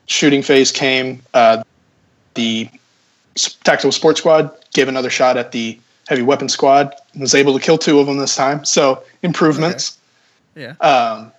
[0.06, 1.22] shooting phase came.
[1.34, 1.64] Uh,
[2.34, 2.70] the
[3.64, 6.94] tactical sports squad gave another shot at the heavy weapon squad.
[7.16, 9.98] Was able to kill two of them this time, so improvements.
[10.56, 10.76] Yeah.
[10.82, 11.32] Um,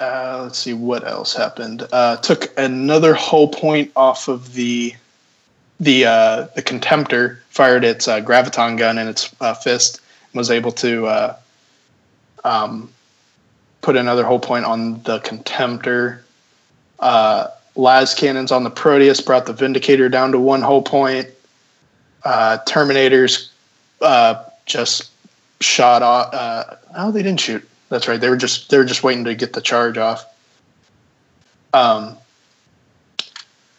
[0.00, 1.86] uh, let's see what else happened.
[1.92, 4.94] Uh, took another hull point off of the
[5.78, 7.38] the uh, the contemptor.
[7.50, 10.00] Fired its uh, graviton gun in its uh, fist.
[10.32, 11.36] And was able to uh,
[12.44, 12.90] um,
[13.82, 16.20] put another hull point on the contemptor.
[17.76, 21.28] Las cannons on the Proteus brought the Vindicator down to one hull point.
[22.24, 23.48] Uh, Terminators
[24.00, 25.10] uh, just
[25.60, 26.34] shot off.
[26.34, 27.66] Uh, oh, they didn't shoot.
[27.88, 28.20] That's right.
[28.20, 30.24] They were just they were just waiting to get the charge off.
[31.72, 32.16] Um,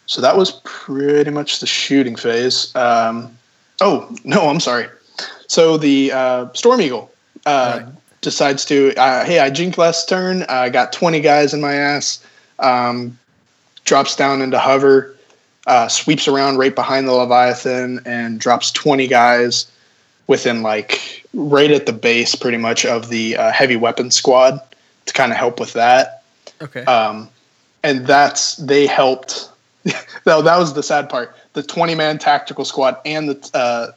[0.06, 2.74] so that was pretty much the shooting phase.
[2.74, 3.36] Um,
[3.80, 4.86] oh no, I'm sorry.
[5.48, 7.10] So the uh, Storm Eagle
[7.46, 7.94] uh, Right.
[8.22, 10.44] decides to, uh, hey, I jinked last turn.
[10.44, 12.24] I got 20 guys in my ass.
[12.58, 13.18] Um,
[13.92, 15.14] drops down into hover,
[15.66, 19.70] uh, sweeps around right behind the Leviathan, and drops 20 guys
[20.28, 24.58] within like right at the base, pretty much of the uh, heavy weapon squad
[25.04, 26.22] to kind of help with that.
[26.62, 26.84] Okay.
[26.86, 27.28] Um,
[27.82, 29.50] and that's they helped.
[30.24, 31.36] no, that was the sad part.
[31.52, 33.88] The 20 man tactical squad and the uh,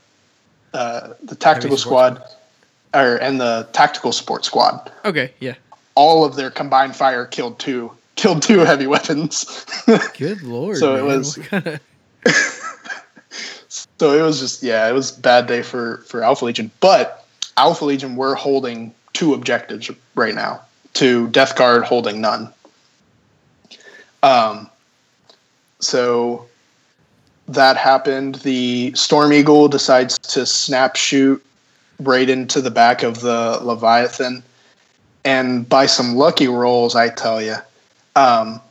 [0.78, 2.22] uh, the tactical squad,
[2.94, 4.92] or and the tactical support squad.
[5.06, 5.32] okay.
[5.40, 5.56] Yeah.
[5.96, 9.66] All of their combined fire killed two killed two heavy weapons.
[10.18, 10.78] Good lord.
[10.78, 11.40] So it was-
[13.70, 16.72] so it was just yeah, it was a bad day for for Alpha Legion.
[16.80, 17.26] But
[17.58, 20.62] Alpha Legion were holding two objectives right now.
[20.96, 22.52] To Death Guard holding none.
[24.24, 24.70] Um.
[25.80, 26.48] So
[27.50, 28.36] that happened.
[28.36, 31.44] The Storm Eagle decides to snap shoot
[32.00, 34.42] right into the back of the Leviathan,
[35.26, 37.56] and by some lucky rolls, I tell you,
[38.16, 38.62] um,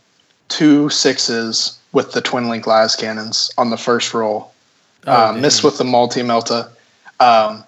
[0.48, 4.52] two sixes with the twin link las cannons on the first roll
[5.06, 6.70] Oh, uh, miss with the multi melta,
[7.20, 7.62] um,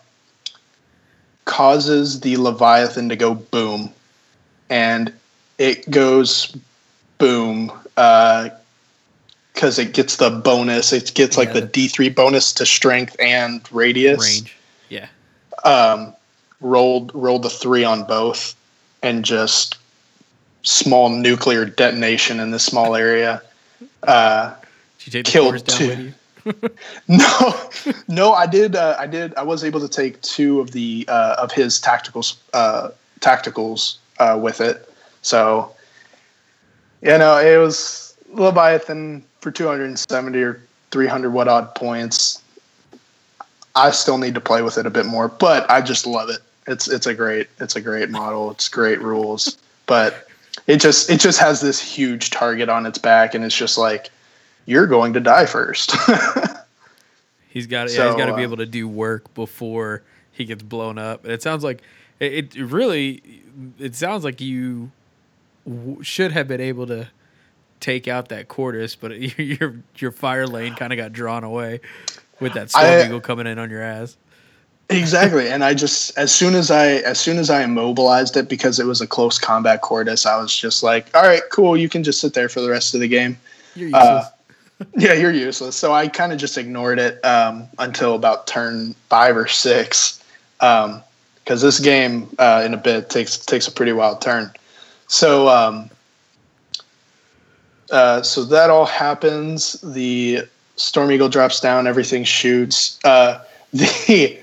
[1.44, 3.92] causes the Leviathan to go boom,
[4.70, 5.12] and
[5.58, 6.56] it goes
[7.18, 10.94] boom because it gets the bonus.
[10.94, 14.18] It gets like Yeah, the the- D three bonus to strength and radius.
[14.22, 14.56] range.
[14.88, 15.08] Yeah.
[15.64, 16.14] Um,
[16.60, 18.54] rolled rolled the three on both,
[19.02, 19.76] and just
[20.66, 23.40] small nuclear detonation in this small area.
[24.02, 24.54] Uh,
[24.98, 25.88] Did you take the Killed down two.
[25.88, 26.12] with you?
[27.08, 27.70] No,
[28.06, 28.76] no, I did.
[28.76, 29.34] Uh, I did.
[29.34, 34.38] I was able to take two of the uh, of his tacticals uh, tacticals uh,
[34.40, 34.88] with it.
[35.22, 35.72] So,
[37.02, 40.60] you know, it was Leviathan for 270 or
[40.92, 42.42] 300 what odd points.
[43.74, 46.38] I still need to play with it a bit more, but I just love it.
[46.68, 48.52] It's it's a great it's a great model.
[48.52, 50.28] It's great rules, but
[50.66, 54.10] it just it just has this huge target on its back, and it's just like
[54.66, 55.94] you're going to die first.
[57.48, 60.44] He's got yeah, So, he's got to be uh, able to do work before he
[60.44, 61.24] gets blown up.
[61.24, 61.80] And it sounds like
[62.20, 63.22] it, it really
[63.78, 64.90] it sounds like you
[65.66, 67.08] w- should have been able to
[67.80, 71.80] take out that Cortus, but your your fire lane kind of got drawn away
[72.40, 74.18] with that storm I- eagle coming in on your ass.
[74.88, 75.48] Exactly.
[75.48, 78.86] And i just as soon as i as soon as i immobilized it because it
[78.86, 81.76] was a close combat cortus i was just like all right cool.
[81.76, 83.36] You can just sit there for the rest of the game.
[83.74, 84.04] You're useless.
[84.04, 84.30] uh,
[84.96, 85.74] yeah you're useless.
[85.74, 90.22] So i kind of just ignored it um, until about turn five or six
[90.58, 94.52] because this game uh, in a bit takes takes a pretty wild turn.
[95.08, 95.90] So um,
[97.90, 99.80] uh, so that all happens.
[99.82, 100.42] The
[100.76, 101.86] storm eagle drops down.
[101.86, 102.98] Everything shoots.
[103.04, 103.42] Uh,
[103.72, 104.38] the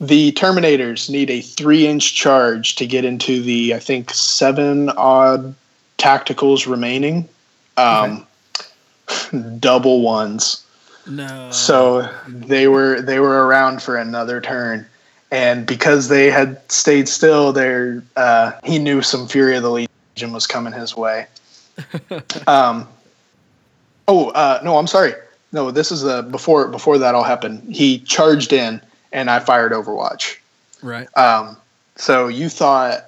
[0.00, 5.54] the terminators need a three inch charge to get into the i think seven odd
[5.98, 7.28] tacticals remaining.
[7.76, 8.26] Um,
[9.58, 10.62] double ones.
[11.08, 11.52] No.
[11.52, 14.86] so they were they were around for another turn.
[15.30, 20.32] And because they had stayed still there uh, he knew some fury of the legion
[20.32, 21.26] was coming his way.
[22.46, 22.88] Um,
[24.08, 25.12] oh uh, no i'm sorry.
[25.52, 27.62] No this is the before before that all happened.
[27.74, 28.80] He charged in
[29.16, 30.36] and i fired overwatch
[30.82, 31.08] right.
[31.18, 31.56] um,
[31.96, 33.04] so you thought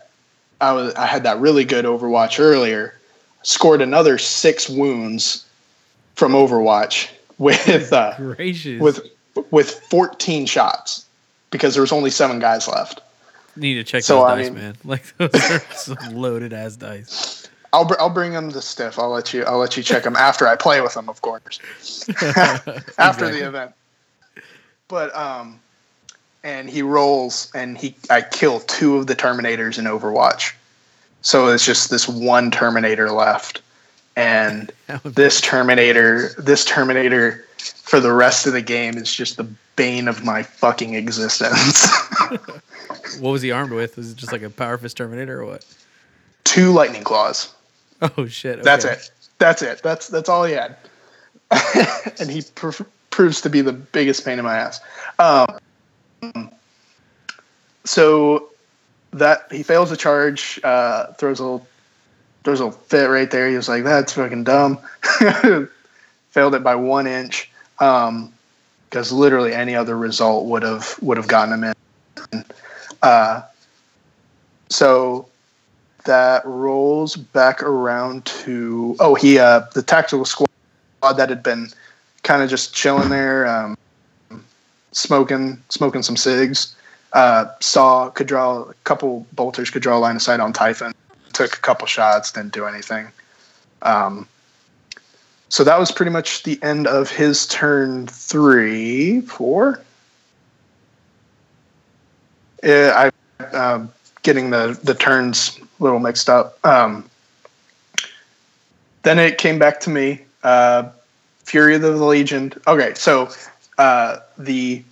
[0.60, 2.98] I was I had that really good Overwatch earlier,
[3.44, 5.46] scored another six wounds
[6.16, 8.80] from Overwatch with uh, Gracious.
[8.80, 9.06] with
[9.52, 11.06] with 14 shots
[11.52, 13.02] because there was only seven guys left.
[13.54, 14.76] need to check so, those I dice, mean- man.
[14.84, 17.46] Like those are some loaded ass dice.
[17.72, 18.98] I'll br- I'll bring them to stiff.
[18.98, 21.60] I'll let you I'll let you check them after I play with them, of course.
[22.22, 23.30] after Exactly.
[23.30, 23.72] the event.
[24.88, 25.60] But um,
[26.42, 30.54] and he rolls and he I kill two of the Terminators in Overwatch,
[31.22, 33.62] so it's just this one Terminator left,
[34.16, 34.72] and
[35.04, 40.24] this Terminator this Terminator for the rest of the game is just the bane of
[40.24, 41.86] my fucking existence.
[43.20, 43.96] What was he armed with?
[43.96, 45.64] Was it just like a power fist Terminator or what?
[46.44, 47.52] Two lightning claws.
[48.00, 48.62] Oh shit!
[48.62, 49.10] That's it.
[49.38, 49.82] That's it.
[49.82, 50.76] That's that's all he had.
[52.20, 54.80] and he pr- proves to be the biggest pain in my ass.
[55.18, 55.58] Um,
[57.84, 58.50] so
[59.12, 61.66] that he fails the charge, uh, throws a little,
[62.44, 63.48] throws a fit right there.
[63.48, 64.78] He was like, "That's fucking dumb."
[66.30, 71.54] Failed it by one inch, because literally any other result would have would have gotten
[71.54, 72.44] him in.
[73.02, 73.42] Uh,
[74.68, 75.26] so
[76.04, 80.48] that rolls back around to oh he uh the tactical squad
[81.16, 81.68] that had been
[82.22, 83.76] kind of just chilling there um
[84.92, 86.74] smoking smoking some cigs
[87.12, 90.92] uh saw could draw a couple bolters could draw a line of sight on typhon
[91.32, 93.08] took a couple shots didn't do anything
[93.82, 94.26] um
[95.50, 99.82] so that was pretty much the end of his turn three four
[102.62, 103.10] yeah
[103.42, 103.90] i um
[104.22, 106.58] getting the the turns a little mixed up.
[106.66, 107.08] Um,
[109.02, 110.22] then it came back to me.
[110.42, 110.90] Uh,
[111.44, 112.52] Fury of the Legion.
[112.66, 113.30] Okay, so
[113.78, 114.82] uh, the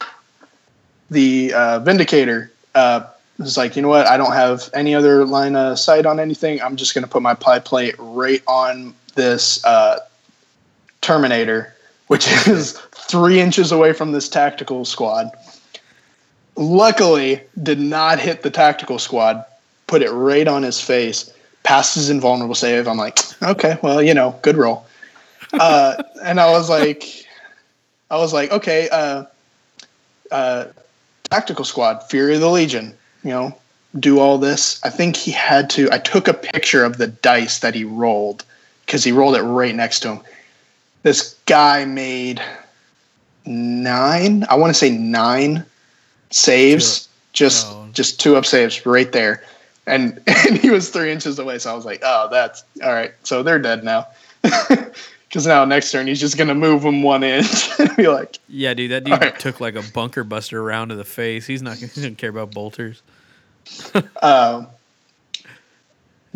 [1.11, 3.07] the uh, Vindicator uh,
[3.39, 4.07] was like, you know what?
[4.07, 6.61] I don't have any other line of sight on anything.
[6.63, 10.01] I'm just going to put my pie plate right on this uh,
[11.01, 11.75] Terminator,
[12.07, 15.31] which is three inches away from this tactical squad.
[16.57, 19.45] Luckily, did not hit the tactical squad.
[19.87, 21.33] Put it right on his face.
[21.63, 22.89] Passes invulnerable save.
[22.89, 24.87] I'm like, okay, well, you know, good roll.
[25.53, 27.26] Uh, and I was like,
[28.10, 29.25] I was like, okay, uh,
[30.31, 30.67] uh,
[31.25, 32.94] tactical squad, Fury of the Legion.
[33.25, 33.59] You know,
[33.99, 34.81] do all this.
[34.85, 35.91] I think he had to.
[35.91, 38.44] I took a picture of the dice that he rolled
[38.85, 40.20] because he rolled it right next to him.
[41.02, 42.41] This guy made
[43.44, 44.44] nine.
[44.49, 45.65] I want to say nine
[46.31, 47.09] saves.
[47.33, 47.86] Just Oh.
[47.93, 49.43] just two up saves right there.
[49.86, 53.12] And and he was three inches away, so I was like, "Oh, that's all right."
[53.25, 54.07] So they're dead now,
[55.29, 58.75] because now next turn he's just gonna move them one inch and be like, Yeah,
[58.75, 59.39] dude, that dude Alright.
[59.39, 61.47] took like a bunker buster round to the face.
[61.47, 63.03] He's not gonna care about bolters.
[64.23, 64.69] um,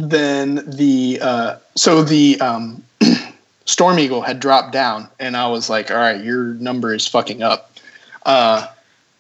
[0.09, 2.83] then the uh, so the um,
[3.67, 7.43] Storm Eagle had dropped down, and I was like, "All right, your number is fucking
[7.43, 7.73] up."
[8.25, 8.67] Uh,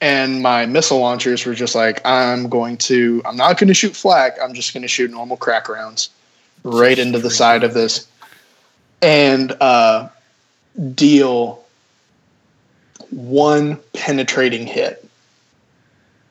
[0.01, 3.95] and my missile launchers were just like, "I'm going to, I'm not going to shoot
[3.95, 4.39] flak.
[4.43, 6.09] I'm just going to shoot normal crack rounds
[6.65, 8.07] right into the side of this,
[9.03, 10.09] and uh,
[10.95, 11.65] deal
[13.11, 15.05] one penetrating hit."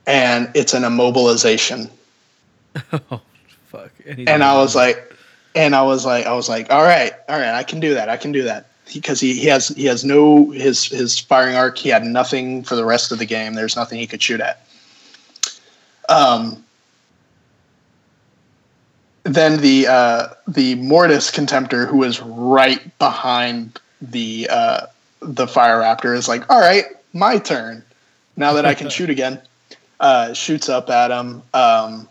[0.07, 1.91] And it's an immobilization
[3.11, 3.21] oh
[3.67, 3.91] fuck!
[4.03, 5.13] he's and I was like,
[5.55, 8.09] and I was like, I was like, all right, all right, I can do that,
[8.09, 11.77] I can do that, because he, he has he has no his his firing arc.
[11.77, 13.53] He had nothing for the rest of the game.
[13.53, 14.65] There's nothing he could shoot at.
[16.07, 16.63] Um.
[19.29, 24.87] Then the uh, the Mortis Contemptor, who was right behind the uh,
[25.21, 27.83] the Fire Raptor, is like, all right, my turn.
[28.35, 29.39] Now that I can shoot again,
[29.99, 31.43] uh, shoots up at him.
[31.53, 32.09] Um,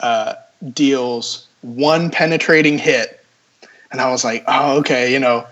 [0.00, 0.36] uh,
[0.72, 3.22] deals one penetrating hit,
[3.92, 5.46] and I was like, "Oh, okay, you know,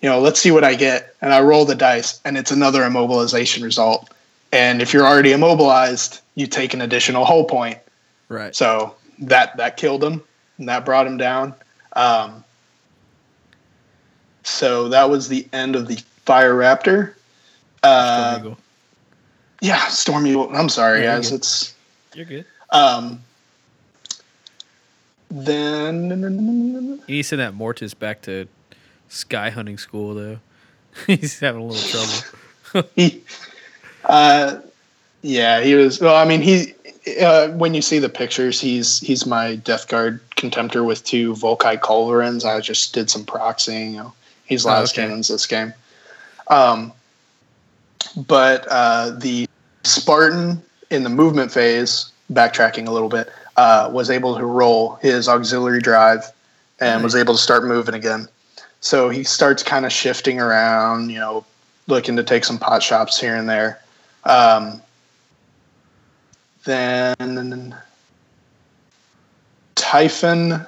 [0.00, 2.82] you know, let's see what I get." And I roll the dice, and it's another
[2.82, 4.08] immobilization result.
[4.52, 7.78] And if you're already immobilized, you take an additional hull point.
[8.28, 8.54] right.
[8.54, 10.22] So that that killed him,
[10.58, 11.54] and that brought him down.
[11.94, 12.44] Um,
[14.42, 17.14] so that was the end of the Fire Raptor.
[17.82, 18.58] Uh, Storm Eagle.
[19.60, 20.56] yeah, Storm Eagle.
[20.56, 21.30] I'm sorry, Yeah, you're guys.
[21.30, 21.36] good.
[21.36, 21.74] It's
[22.14, 22.44] You're good.
[22.70, 23.22] um,
[25.30, 28.48] then You need to send that Mortis back to
[29.08, 30.38] sky hunting school though.
[31.06, 31.88] He's having a little
[32.72, 32.88] trouble.
[32.96, 33.22] he,
[34.04, 34.58] uh,
[35.22, 36.00] yeah, he was.
[36.00, 36.74] Well, I mean, he.
[37.20, 41.80] Uh, when you see the pictures, he's he's my Death Guard contemptor with two Volkite
[41.80, 42.44] Culverins.
[42.44, 43.92] I just did some proxying.
[43.92, 44.12] You know,
[44.46, 45.06] he's Oh, last okay.
[45.06, 45.72] cannons this game.
[46.48, 46.92] Um,
[48.16, 49.48] but uh, the
[49.84, 55.28] Spartan in the movement phase, backtracking a little bit, uh, was able to roll his
[55.28, 56.24] auxiliary drive
[56.80, 58.28] and was able to start moving again.
[58.80, 61.44] So he starts kind of shifting around, you know,
[61.88, 63.80] looking to take some pot shots here and there.
[64.24, 64.80] Um,
[66.68, 67.74] then
[69.74, 70.66] Typhon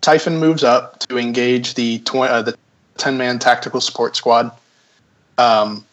[0.00, 2.56] Typhon moves up to engage the tw- uh, the
[2.96, 4.52] ten man tactical support squad.
[5.36, 5.84] Um,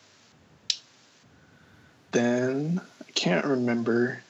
[2.11, 4.21] then I can't remember.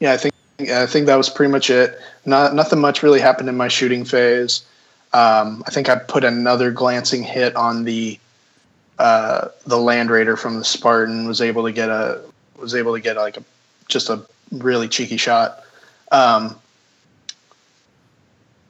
[0.00, 1.98] Yeah, I think I think that was pretty much it.
[2.26, 4.62] Not nothing much really happened in my shooting phase.
[5.14, 8.18] Um, I think I put another glancing hit on the
[8.98, 11.26] uh, the Land Raider from the Spartan.
[11.26, 12.20] Was able to get a
[12.56, 13.44] was able to get like a
[13.88, 14.22] just a
[14.52, 15.62] really cheeky shot.
[16.12, 16.56] Um,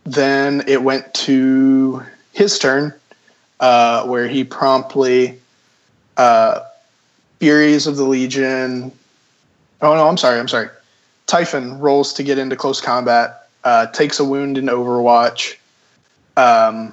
[0.04, 2.02] then it went to
[2.32, 2.92] his turn,
[3.60, 5.38] uh, where he promptly
[6.16, 6.60] uh,
[7.40, 8.92] Furies of the Legion.
[9.82, 10.68] Oh no, I'm sorry, I'm sorry.
[11.26, 15.56] Typhon rolls to get into close combat, uh, takes a wound in Overwatch,
[16.36, 16.92] um,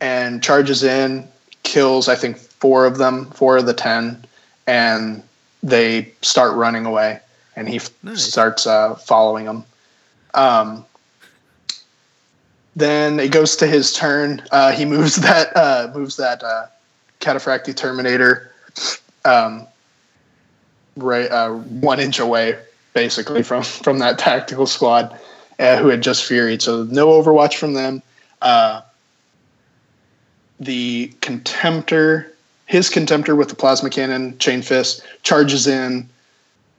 [0.00, 1.26] and charges in,
[1.62, 4.24] kills I think four of them, four of the ten,
[4.66, 5.22] and
[5.62, 7.20] they start running away,
[7.56, 8.22] and he Nice.
[8.22, 9.64] starts uh, following them.
[10.34, 10.84] Um,
[12.76, 14.42] then it goes to his turn.
[14.50, 16.66] Uh, he moves that uh, moves that uh,
[17.20, 18.52] Terminator
[19.24, 19.66] um,
[20.96, 22.58] right uh, one inch away,
[22.92, 25.18] basically from from that tactical squad
[25.58, 26.62] uh, who had just furied.
[26.62, 28.02] So no Overwatch from them.
[28.42, 28.82] Uh,
[30.60, 32.26] the Contemptor,
[32.66, 36.08] his Contemptor with the plasma cannon, chain fist, charges in,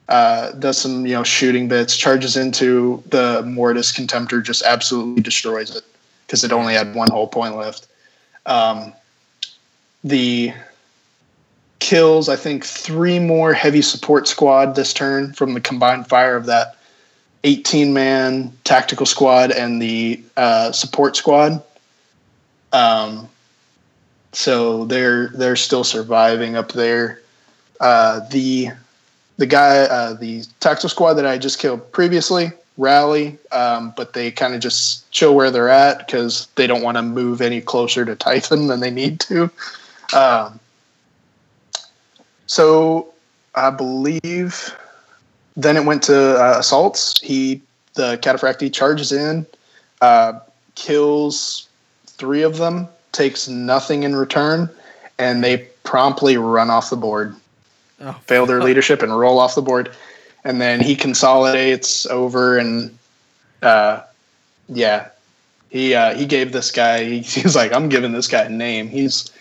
[0.09, 5.75] uh, does some you know shooting bits, charges into the Mortis Contemptor, just absolutely destroys
[5.75, 5.83] it
[6.25, 7.87] because it only had one hull point left.
[8.45, 8.93] Um,
[10.03, 10.53] the
[11.79, 16.45] kills, I think, three more heavy support squad this turn from the combined fire of
[16.45, 16.77] that
[17.43, 21.63] 18 man tactical squad and the uh, support squad.
[22.73, 23.29] Um,
[24.31, 27.21] so they're they're still surviving up there.
[27.79, 28.71] Uh, the
[29.37, 34.31] the guy, uh, the tactical squad that I just killed previously, rally, um, but they
[34.31, 38.05] kind of just chill where they're at because they don't want to move any closer
[38.05, 39.49] to Typhon than they need to.
[40.15, 40.59] Um,
[42.47, 43.13] so
[43.55, 44.75] I believe
[45.57, 47.19] then it went to uh, assaults.
[47.21, 47.61] He
[47.95, 49.45] the Cataphractii charges in,
[50.01, 50.39] uh,
[50.75, 51.69] kills
[52.07, 54.69] three of them, takes nothing in return,
[55.17, 57.35] and they promptly run off the board
[58.01, 59.91] Oh, fail their leadership and roll off the board.
[60.43, 62.97] And then he consolidates over and
[63.61, 64.01] uh,
[64.67, 65.09] yeah,
[65.69, 67.03] he uh, he gave this guy.
[67.03, 68.87] He, he's like, I'm giving this guy a name.
[68.87, 69.31] He's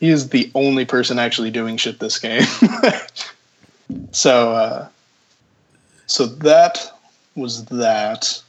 [0.00, 2.42] he is the only person actually doing shit this game.
[4.12, 4.88] so uh,
[6.06, 6.90] so that
[7.34, 8.42] was that.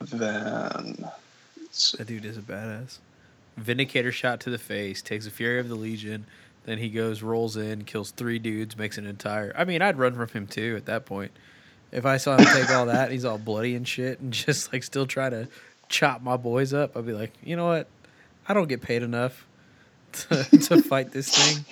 [0.00, 1.04] Then
[1.98, 2.98] That dude is a badass.
[3.58, 6.24] Vindicator shot to the face, takes a Fury of the Legion,
[6.64, 9.52] then he goes, rolls in, kills three dudes, makes an entire.
[9.56, 11.32] I mean, I'd run from him too at that point.
[11.92, 14.82] If I saw him take all that, he's all bloody and shit, and just like
[14.82, 15.48] still try to
[15.88, 17.88] chop my boys up, I'd be like, you know what?
[18.48, 19.46] I don't get paid enough
[20.12, 21.64] to, to fight this thing.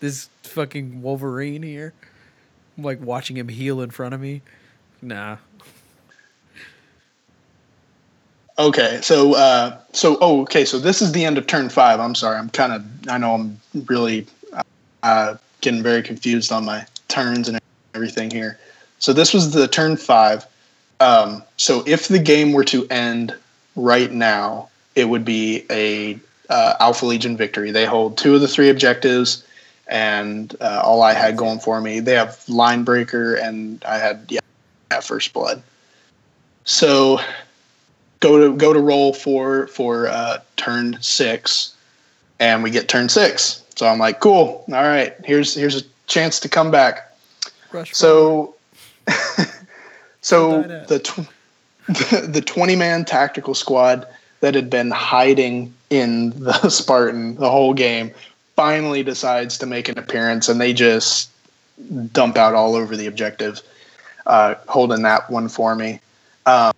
[0.00, 1.92] This fucking Wolverine here.
[2.76, 4.42] I'm like watching him heal in front of me.
[5.00, 5.38] Nah.
[8.58, 11.98] Okay, so uh, so oh, okay, so this is the end of turn five.
[11.98, 14.26] I'm sorry, I'm kind of I know I'm really
[15.02, 17.58] uh, getting very confused on my turns and
[17.94, 18.58] everything here.
[19.00, 20.46] So this was the turn five.
[21.00, 23.34] Um, so if the game were to end
[23.74, 26.18] right now, it would be a
[26.48, 27.72] uh, Alpha Legion victory.
[27.72, 29.44] They hold two of the three objectives,
[29.88, 31.98] and uh, all I had going for me.
[31.98, 34.40] They have line breaker, and I had yeah,
[34.92, 35.60] yeah first blood.
[36.64, 37.18] So
[38.24, 41.74] go to go to roll for for uh, turn six,
[42.40, 43.62] and we get turn six.
[43.76, 44.64] So I'm like, cool.
[44.68, 47.12] All right, here's here's a chance to come back.
[47.70, 48.54] Rush So,
[50.22, 51.28] so the tw-
[52.32, 54.06] the twenty man tactical squad
[54.40, 58.10] that had been hiding in the Spartan the whole game
[58.56, 61.30] finally decides to make an appearance, and they just
[62.12, 63.60] dump out all over the objective,
[64.26, 66.00] uh, holding that one for me.
[66.46, 66.72] Um,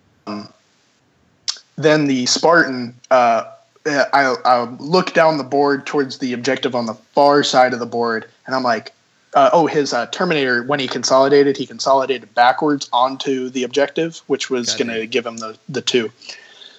[1.77, 3.45] then the Spartan, uh,
[3.85, 7.85] I, I look down the board towards the objective on the far side of the
[7.85, 8.91] board, and I'm like,
[9.33, 14.49] uh, oh, his uh, Terminator, when he consolidated, he consolidated backwards onto the objective, which
[14.49, 16.11] was going to give him the, the two.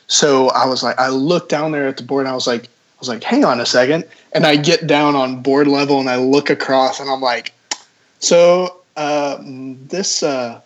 [0.08, 2.64] So I was like, I looked down there at the board, and I was like,
[2.64, 4.04] I was like, hang on a second.
[4.32, 7.52] And I get down on board level, and I look across, and I'm like,
[8.18, 10.60] so uh, this uh,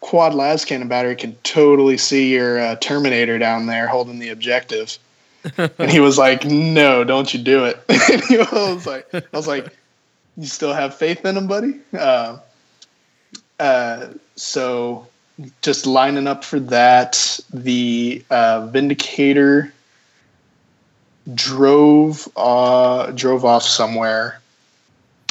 [0.00, 4.98] quad las cannon battery can totally see your uh, Terminator down there holding the objective.
[5.56, 9.46] and he was like, "No, don't you do it." and he was like, "I was
[9.46, 9.76] like,
[10.36, 12.38] you still have faith in him, buddy?" Uh,
[13.60, 15.06] uh, so,
[15.62, 19.72] just lining up for that, the uh, Vindicator
[21.34, 24.40] drove uh, drove off somewhere.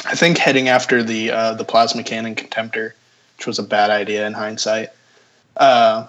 [0.04, 2.92] I think heading after the uh, the plasma cannon contemptor,
[3.38, 4.90] which was a bad idea in hindsight.
[5.56, 6.08] Uh,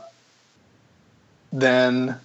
[1.53, 2.19] then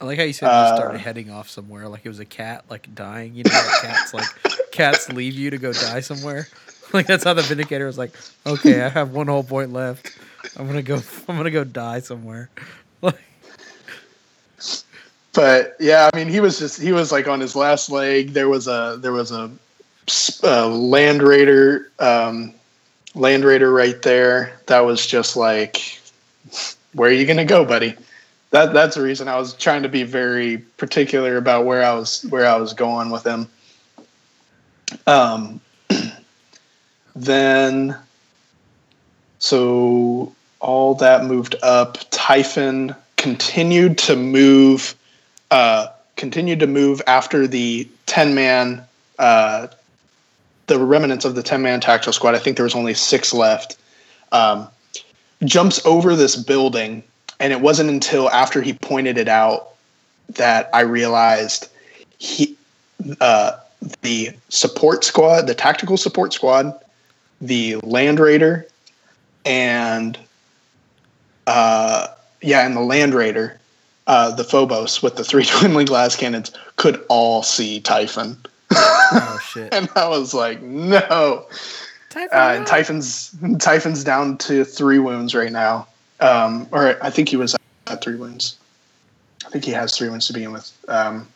[0.00, 2.24] I like how you said you Uh, started heading off somewhere, like it was a
[2.24, 3.34] cat, like dying.
[3.34, 4.26] You know, how cats like
[4.72, 6.48] cats leave you to go die somewhere.
[6.92, 8.12] Like that's how the Vindicator was like,
[8.46, 10.16] okay, I have one hull point left.
[10.56, 11.02] I'm gonna go.
[11.28, 12.48] I'm gonna go die somewhere.
[13.02, 13.18] Like,
[15.32, 18.34] but yeah, I mean, he was just he was like on his last leg.
[18.34, 19.50] There was a there was a
[20.44, 22.54] uh, land raider um,
[23.16, 24.58] land raider right there.
[24.66, 26.00] That was just like,
[26.92, 27.94] where are you gonna go, buddy?
[28.50, 32.22] That that's the reason I was trying to be very particular about where I was
[32.28, 33.48] where I was going with him.
[35.06, 35.60] Um,
[37.16, 37.96] then,
[39.38, 41.98] so all that moved up.
[42.10, 44.94] Typhon continued to move,
[45.50, 48.84] uh, continued to move after the ten man,
[49.18, 49.66] uh,
[50.66, 52.34] the remnants of the ten man tactical squad.
[52.34, 53.76] I think there was only six left.
[54.32, 54.68] Um,
[55.44, 57.02] jumps over this building,
[57.40, 59.68] and it wasn't until after he pointed it out
[60.30, 61.68] that I realized
[62.18, 62.56] he,
[63.20, 63.52] uh,
[64.02, 66.74] the support squad, the tactical support squad,
[67.40, 68.66] the Land Raider,
[69.44, 70.18] and
[71.46, 72.08] uh,
[72.40, 73.58] yeah, and the Land Raider,
[74.06, 78.36] uh, the Phobos with the three dwindling glass cannons could all see Typhon,
[78.72, 79.72] oh shit.
[79.74, 81.46] and I was like, no.
[82.14, 85.86] Uh, and Typhon's Typhon's down to three wounds right now,
[86.20, 87.54] um, or I think he was
[87.86, 88.56] at three wounds.
[89.44, 90.72] I think he has three wounds to begin with.
[90.88, 91.28] Um,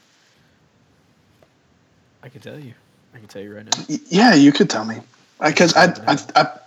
[2.22, 2.72] I can tell you.
[3.14, 3.96] I can tell you right now.
[4.08, 4.96] yeah, you could tell me
[5.44, 6.58] because I, I, I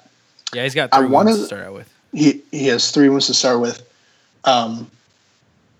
[0.53, 1.91] Yeah, he's got I three wanna- wounds to start out with.
[2.13, 3.81] he he has three wounds to start with.
[4.45, 4.91] Um,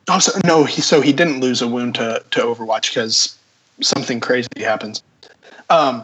[0.09, 3.37] oh, so, no, he so he didn't lose a wound to to Overwatch because
[3.81, 5.03] something crazy happens.
[5.69, 6.03] Um,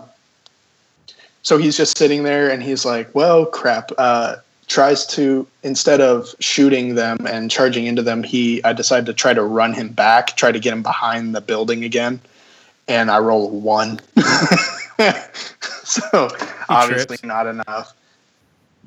[1.42, 6.34] so he's just sitting there and he's like, "Well, crap." Uh, tries to instead of
[6.40, 10.38] shooting them and charging into them, he I decided to try to run him back,
[10.38, 12.22] try to get him behind the building again,
[12.88, 14.00] and I roll one.
[15.84, 16.30] so
[16.70, 17.24] obviously trips.
[17.24, 17.94] not enough.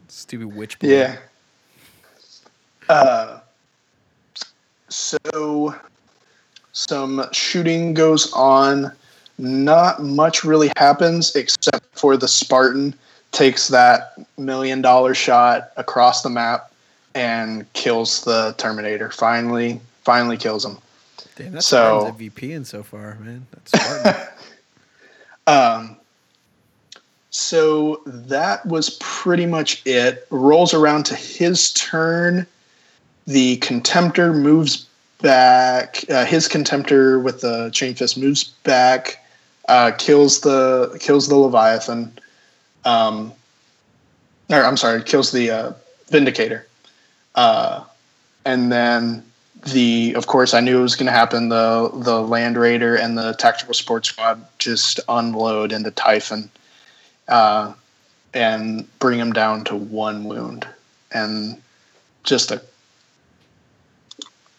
[0.09, 0.79] Stupid witch.
[0.79, 0.89] boy.
[0.89, 1.17] Yeah.
[2.89, 3.41] Uh,
[4.89, 5.75] so
[6.73, 8.93] some shooting goes on.
[9.39, 12.95] Not much really happens except for the Spartan
[13.33, 16.71] takes that million dollar shot across the map
[17.15, 19.11] and kills the Terminator.
[19.11, 20.79] Finally, finally kills him.
[21.37, 23.47] Damn, that's So- MVP in so far, man.
[23.53, 24.29] That's Spartan.
[25.49, 25.97] Um,
[27.31, 30.25] so that was pretty much it.
[30.31, 32.47] Rolls around to his turn.
[33.27, 34.87] The contemptor moves
[35.23, 36.05] back.
[36.11, 39.25] Uh, his contemptor with the chain fist moves back,
[39.69, 42.13] uh, kills the kills the leviathan.
[42.85, 43.33] Um,
[44.51, 45.73] or I'm sorry, kills the uh,
[46.09, 46.67] vindicator.
[47.35, 47.85] Uh,
[48.45, 49.25] and then
[49.73, 51.49] the of course I knew it was going to happen.
[51.49, 56.51] The the Land Raider and the Tactical Support Squad just unload into Typhon,
[57.29, 57.73] uh,
[58.35, 60.67] and bring him down to one wound,
[61.13, 61.61] and
[62.25, 62.61] just a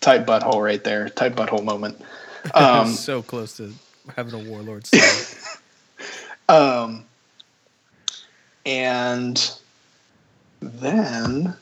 [0.04, 2.00] tight butthole right there, tight butthole moment.
[2.54, 3.72] Um, so close to
[4.18, 4.86] having a warlord.
[6.50, 7.06] Um,
[8.66, 9.58] and
[10.62, 11.56] then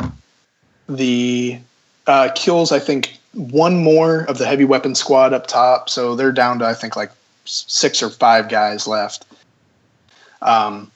[0.90, 1.60] the
[2.08, 5.88] uh, kills, I think, one more of the heavy weapon squad up top.
[5.88, 7.11] So they're down to, I think, like
[7.45, 9.26] six or five guys left.
[10.42, 10.92] Um,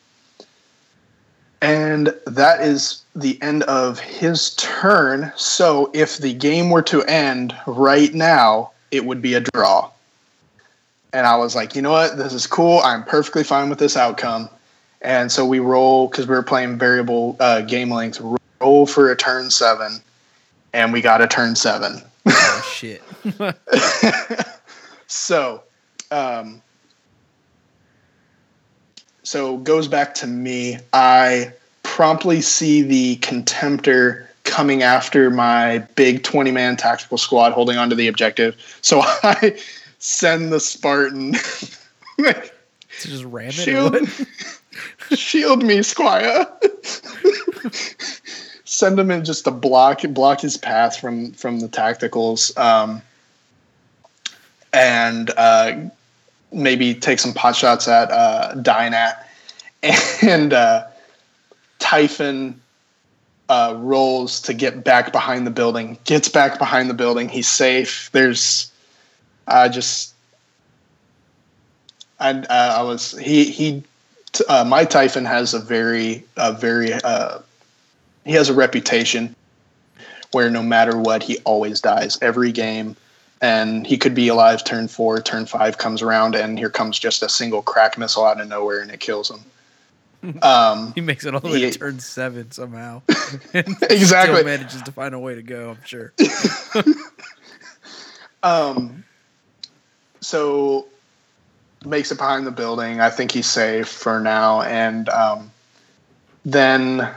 [1.62, 5.32] and that is the end of his turn.
[5.38, 9.90] So if the game were to end right now, it would be a draw.
[11.14, 12.18] And I was like, you know what?
[12.18, 12.80] This is cool.
[12.80, 14.50] I'm perfectly fine with this outcome.
[15.02, 18.20] And so we roll because we were playing variable uh, game length.
[18.60, 20.02] Roll for a turn seven,
[20.74, 22.02] and we got a turn seven.
[22.28, 23.02] oh shit.
[25.08, 25.64] so,
[26.12, 26.62] um,
[29.24, 30.80] so goes back to me.
[30.92, 31.54] I
[31.96, 38.10] promptly see the contemptor coming after my big 20 man tactical squad holding onto the
[38.10, 38.54] objective.
[38.82, 39.58] So I
[40.00, 41.36] send the Spartan.
[43.00, 43.54] Just ram it.
[43.54, 43.98] Shield,
[45.18, 46.46] shield me, Squire.
[48.66, 53.02] Send him in just to block block his path from from the tacticals, um,
[54.74, 55.78] and uh,
[56.52, 59.26] maybe take some pot shots at uh, Dynat,
[60.22, 60.88] and uh,
[61.80, 62.60] Typhon
[63.50, 65.98] uh, rolls to get back behind the building.
[66.06, 67.30] Gets back behind the building.
[67.30, 68.10] He's safe.
[68.12, 68.72] There's
[69.48, 70.14] uh, just
[72.20, 73.84] I uh, I was he he
[74.48, 77.40] uh, my Typhon has a very a very uh,
[78.26, 79.36] he has a reputation
[80.32, 82.96] where no matter what he always dies every game
[83.42, 87.22] and he could be alive turn four, turn five comes around, and here comes just
[87.22, 89.40] a single crack missile out of nowhere, and it kills him.
[90.42, 93.02] Um, He makes it all the way He- to turn seven somehow.
[93.54, 94.44] Exactly.
[94.44, 95.72] Manages to find a way to go.
[95.72, 96.14] I'm sure.
[98.44, 99.04] Um,
[100.22, 100.86] so
[101.84, 103.00] makes it behind the building.
[103.02, 105.52] I think he's safe for now, and um,
[106.46, 107.10] then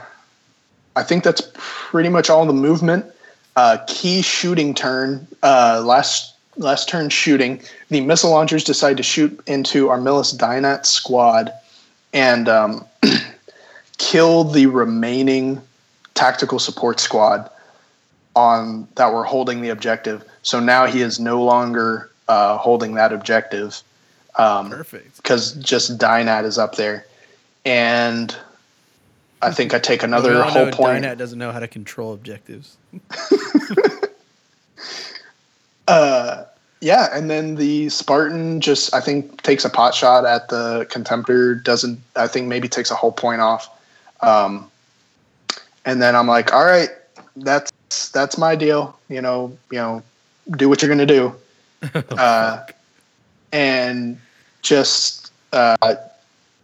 [0.95, 3.05] I think that's pretty much all the movement.
[3.55, 5.27] Uh, key shooting turn.
[5.43, 7.61] Uh, last last turn shooting.
[7.89, 11.53] The missile launchers decide to shoot into Armillus Dynat squad
[12.13, 12.85] and um,
[13.97, 15.61] kill the remaining
[16.13, 17.49] tactical support squad
[18.35, 20.23] on that were holding the objective.
[20.43, 23.81] So now he is no longer uh, holding that objective
[24.27, 25.17] because Perfect.
[25.17, 27.05] Because just Dynat is up there,
[27.65, 28.35] and
[29.41, 31.03] I think I take another we whole know point.
[31.03, 32.77] Dynat doesn't know how to control objectives.
[35.89, 36.45] Uh,
[36.81, 41.61] yeah, and then the Spartan just I think takes a pot shot at the Contemptor.
[41.63, 43.69] Doesn't I think maybe takes a hull point off.
[44.21, 44.69] Um,
[45.85, 46.89] and then I'm like, all right,
[47.35, 47.71] that's
[48.09, 48.97] that's my deal.
[49.09, 50.03] You know, you know,
[50.51, 51.35] do what you're gonna do.
[52.11, 52.65] uh,
[53.51, 54.19] and
[54.61, 55.95] just uh,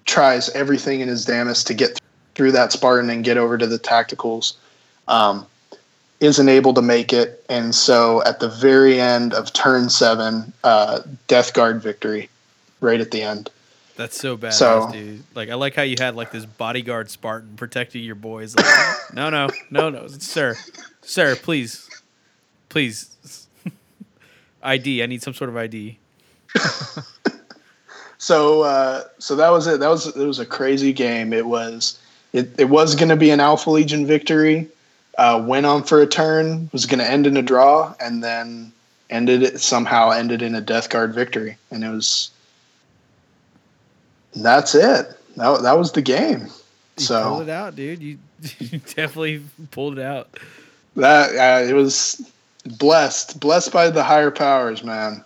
[0.06, 2.00] tries everything in his damnest to get
[2.36, 4.54] through that Spartan and get over to the tacticals.
[5.08, 5.46] Um,
[6.20, 11.02] isn't able to make it, and so at the very end of turn seven, uh,
[11.28, 12.30] Death Guard victory,
[12.82, 13.50] right at the end.
[13.98, 15.24] That's so bad, So- dude.
[15.36, 18.56] Like I like how you had like this bodyguard Spartan protecting your boys.
[18.56, 18.66] Like,
[19.14, 20.56] no, no, no, no, sir,
[21.02, 21.90] sir, please,
[22.70, 23.48] please,
[24.64, 25.02] ID.
[25.04, 25.98] I need some sort of ID.
[28.18, 29.80] So uh, so that was it.
[29.82, 31.32] That was it was a crazy game.
[31.34, 32.00] It was
[32.34, 34.68] it, it was going to be an Alpha Legion victory.
[35.18, 38.72] Uh, went on for a turn, was going to end in a draw, and then
[39.10, 42.32] ended it somehow ended in a Death Guard victory, and it was.
[44.36, 45.18] That's it.
[45.38, 46.42] That that was the game.
[46.98, 48.02] You So pulled it out, dude.
[48.02, 48.18] You,
[48.60, 50.38] you definitely pulled it out.
[50.96, 52.30] that uh, it was
[52.66, 55.24] blessed, blessed by the higher powers, man.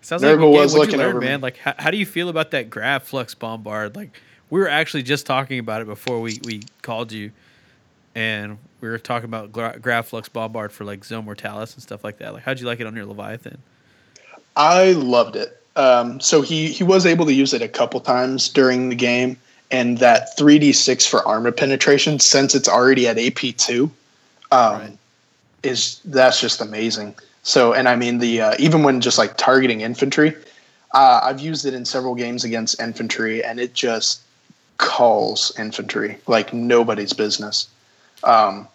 [0.00, 0.52] Sounds like Nerva game.
[0.52, 1.40] was looking learn, over man?
[1.40, 3.96] Like, how, how do you feel about that Grav Flux Bombard?
[3.96, 4.10] Like,
[4.50, 7.32] we were actually just talking about it before we, we called you,
[8.14, 12.04] and we were talking about Gra- Grav Flux Bombard for like Zone Mortalis and stuff
[12.04, 12.32] like that.
[12.34, 13.58] Like, how'd you like it on your Leviathan?
[14.56, 15.60] I loved it.
[15.76, 19.36] Um, so he he was able to use it a couple times during the game,
[19.72, 23.90] and that three d six for armor penetration, since it's already at AP two,
[24.52, 24.98] um, Right.
[25.64, 27.16] is that's just amazing.
[27.42, 30.36] So, and I mean the uh, even when just like targeting infantry,
[30.94, 34.20] uh, I've used it in several games against infantry, and it just
[34.78, 37.66] calls infantry like nobody's business.
[38.24, 38.68] Um,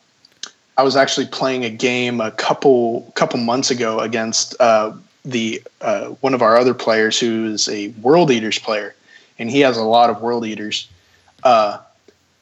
[0.78, 4.94] I was actually playing a game a couple couple months ago against uh,
[5.26, 8.96] the uh, one of our other players who is a World Eaters player,
[9.38, 10.88] and he has a lot of World Eaters.
[11.44, 11.80] Uh,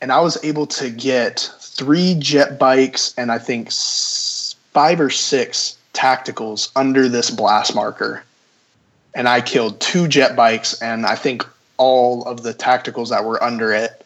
[0.02, 5.78] and I was able to get three jet bikes and I think five or six
[5.94, 8.24] tacticals under this blast marker.
[9.16, 11.46] And I killed two jet bikes and I think
[11.78, 14.06] all of the tacticals that were under it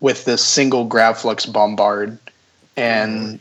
[0.00, 2.18] with this single Gravflux bombard.
[2.78, 3.40] And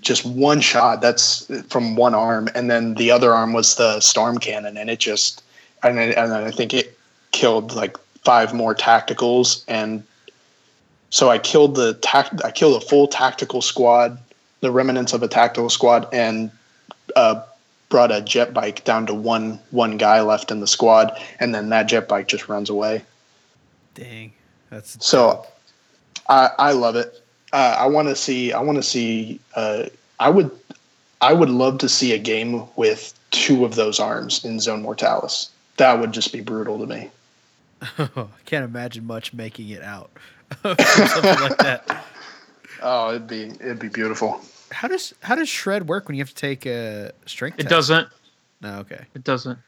[0.00, 4.36] just one shot that's from one arm and then the other arm was the storm
[4.38, 5.42] cannon and it just
[5.82, 6.98] and, then- and i think it
[7.32, 10.04] killed like five more tacticals and
[11.08, 14.18] so i killed the tact i killed a full tactical squad
[14.60, 16.50] the remnants of a tactical squad and
[17.16, 17.42] uh,
[17.88, 21.68] brought a jet bike down to one one guy left in the squad and then
[21.70, 23.02] that jet bike just runs away.
[23.94, 24.32] Dang,
[24.70, 25.46] that's so
[26.28, 27.22] I, I love it.
[27.52, 28.52] Uh, I want to see.
[28.52, 29.40] I want to see.
[29.54, 29.84] Uh,
[30.20, 30.50] I would.
[31.20, 35.50] I would love to see a game with two of those arms in Zone Mortalis.
[35.76, 37.10] That would just be brutal to me.
[37.98, 40.10] I can't imagine much making it out.
[40.62, 42.04] Something like that.
[42.80, 44.40] Oh, it'd be it'd be beautiful.
[44.70, 47.58] How does how does shred work when you have to take a strength?
[47.58, 47.70] It test?
[47.70, 48.08] doesn't.
[48.60, 49.04] No, okay.
[49.16, 49.58] It doesn't.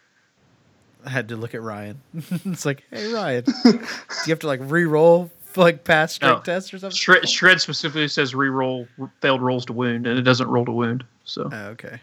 [1.04, 2.00] I had to look at Ryan.
[2.14, 3.80] it's like, hey Ryan, do you
[4.28, 6.54] have to like re-roll like pass strength No.
[6.54, 6.96] tests or something?
[6.96, 8.86] Shred, Shred specifically says re-roll
[9.20, 11.04] failed rolls to wound, and it doesn't roll to wound.
[11.24, 12.00] So Oh, okay.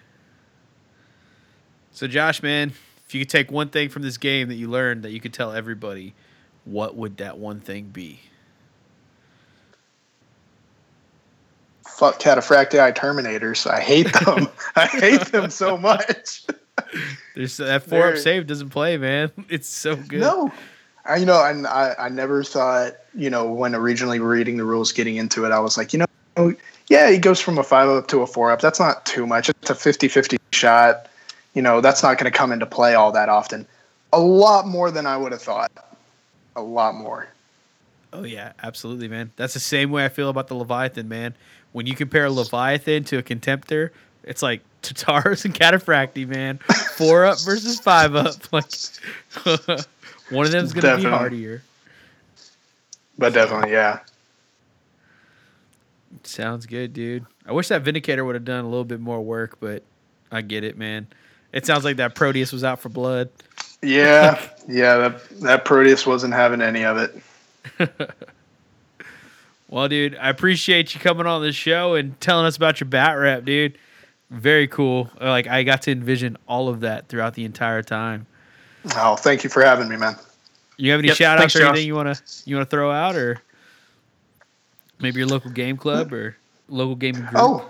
[1.91, 2.71] So Josh, man,
[3.07, 5.33] if you could take one thing from this game that you learned that you could
[5.33, 6.13] tell everybody,
[6.65, 8.19] what would that one thing be?
[11.87, 13.65] Fuck Cataphractii Terminators.
[13.69, 14.47] I hate them.
[14.75, 16.45] I hate them so much.
[17.35, 19.31] There's that four up They're- save doesn't play, man.
[19.49, 20.19] It's so good.
[20.21, 20.51] No.
[21.07, 24.91] I, you know, and I, I never thought, you know, when originally reading the rules,
[24.91, 26.53] getting into it, I was like, you know,
[26.89, 28.61] yeah, he goes from a five up to a four up.
[28.61, 29.49] That's not too much.
[29.49, 31.07] It's a 50 50 shot.
[31.53, 33.65] you know, that's not going to come into play all that often.
[34.13, 35.71] A lot more than I would have thought.
[36.55, 37.27] A lot more.
[38.13, 39.31] Oh yeah, absolutely, man.
[39.35, 41.35] That's the same way I feel about the Leviathan, man.
[41.73, 43.89] When you compare a Leviathan to a Contemptor,
[44.23, 46.59] it's like Tartaros and Cataphractii, man.
[46.95, 48.35] Four up versus five up.
[48.51, 48.65] Like
[50.29, 51.11] one of them's gonna Definitely.
[51.11, 51.63] be hardier.
[53.17, 53.99] But definitely, yeah.
[56.23, 57.25] Sounds good, dude.
[57.45, 59.83] I wish that Vindicator would have done a little bit more work, but
[60.31, 61.07] I get it, man.
[61.53, 63.29] It sounds like that Proteus was out for blood.
[63.81, 68.09] Yeah, yeah, that, that Proteus wasn't having any of it.
[69.69, 73.17] Well, dude, I appreciate you coming on the show and telling us about your bat
[73.17, 73.77] rep, dude.
[74.29, 75.09] Very cool.
[75.19, 78.27] Like I got to envision all of that throughout the entire time.
[78.95, 80.15] Oh, thank you for having me, man.
[80.77, 81.69] You have any Yep, shout outs thanks, or Josh.
[81.69, 83.41] anything you wanna you wanna throw out or
[84.99, 86.37] maybe your local game club or
[86.69, 87.33] local gaming group?
[87.35, 87.69] Oh,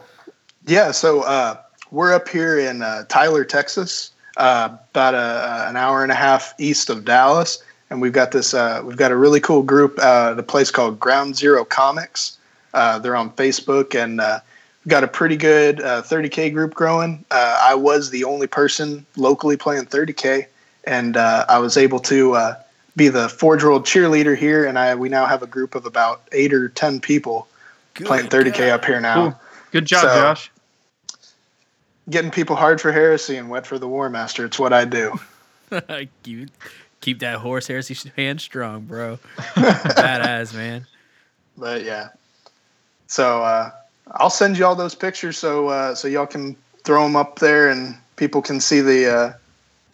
[0.66, 0.92] yeah.
[0.92, 1.58] So uh,
[1.92, 6.54] we're up here in uh, Tyler, Texas, uh, about a, an hour and a half
[6.58, 8.54] east of Dallas, and we've got this.
[8.54, 9.98] Uh, we've got a really cool group.
[10.02, 12.38] Uh, the place called Ground Zero Comics.
[12.74, 14.40] Uh, they're on Facebook, and uh,
[14.84, 17.24] we've got a pretty good uh, 30k group growing.
[17.32, 20.46] Uh, I was the only person locally playing 30k,
[20.88, 22.34] and uh, I was able to.
[22.34, 22.56] Uh,
[22.96, 26.52] be the four-year-old cheerleader here, and I we now have a group of about eight
[26.52, 27.48] or ten people
[27.94, 29.14] playing 30k up here now.
[29.16, 29.40] Cool.
[29.72, 30.52] Good job, So- Josh.
[32.10, 34.46] getting people hard for heresy and wet for the war master.
[34.46, 35.20] It's what I do.
[36.24, 36.50] keep,
[37.00, 39.20] keep that Horus Heresy hand strong, bro.
[39.38, 40.88] Badass, man.
[41.56, 42.10] But yeah,
[43.06, 43.70] so uh,
[44.14, 47.70] I'll send you all those pictures so uh, so y'all can throw them up there
[47.70, 49.38] and people can see the.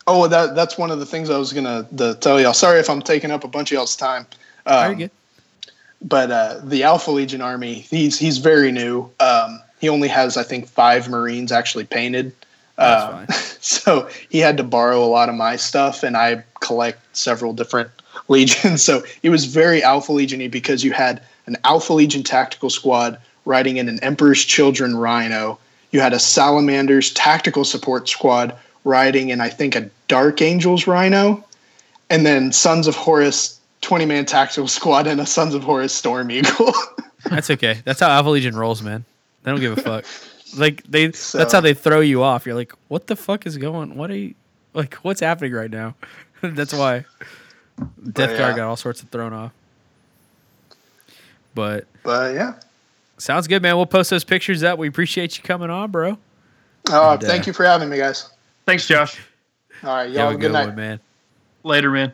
[0.06, 2.54] Oh, that that's one of the things I was gonna the, tell y'all.
[2.54, 4.26] Sorry if I'm taking up a bunch of y'all's time.
[4.66, 5.12] Um, Very good.
[6.02, 9.10] but uh, the Alpha Legion army, he's he's very new.
[9.20, 12.34] Um, he only has, I think, five Marines actually painted.
[12.78, 13.28] That's Um, fine.
[13.62, 17.90] so he had to borrow a lot of my stuff, and I collect several different
[18.28, 18.84] legions.
[18.84, 23.78] So it was very Alpha Legion-y because you had an Alpha Legion tactical squad riding
[23.78, 25.60] in an Emperor's Children Rhino.
[25.92, 31.44] You had a Salamanders tactical support squad riding in, I think, a Dark Angels Rhino,
[32.10, 36.32] and then Sons of Horus 20 man tactical squad and a Sons of Horus Storm
[36.32, 36.74] Eagle.
[37.30, 37.82] That's okay.
[37.86, 39.06] That's how Alpha Legion rolls, man.
[39.44, 40.06] They don't give a fuck.
[40.56, 42.46] Like they So- that's how they throw you off.
[42.46, 44.36] You're like, what the fuck is going what are you
[44.76, 45.96] like what's happening right now?
[46.42, 47.06] that's why
[48.12, 48.38] Death yeah.
[48.38, 49.52] Guard got all sorts of thrown off.
[51.56, 52.54] But but yeah.
[53.18, 53.76] sounds good, man.
[53.78, 54.78] We'll post those pictures up.
[54.78, 56.20] We appreciate you coming on, bro.
[56.90, 58.30] Oh, And, uh, thank you for having me, guys.
[58.66, 59.20] Thanks, Josh.
[59.84, 60.68] All right, You y'all have have a a good night.
[60.68, 61.00] one, man.
[61.64, 62.14] Later, man.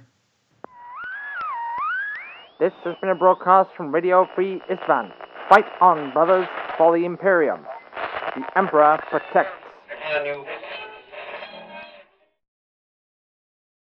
[2.60, 5.12] This has been a broadcast from Radio Free Isstvan.
[5.48, 6.48] Fight on, brothers,
[6.78, 7.62] for the Imperium.
[8.36, 9.52] The Emperor protects.
[10.16, 10.46] A new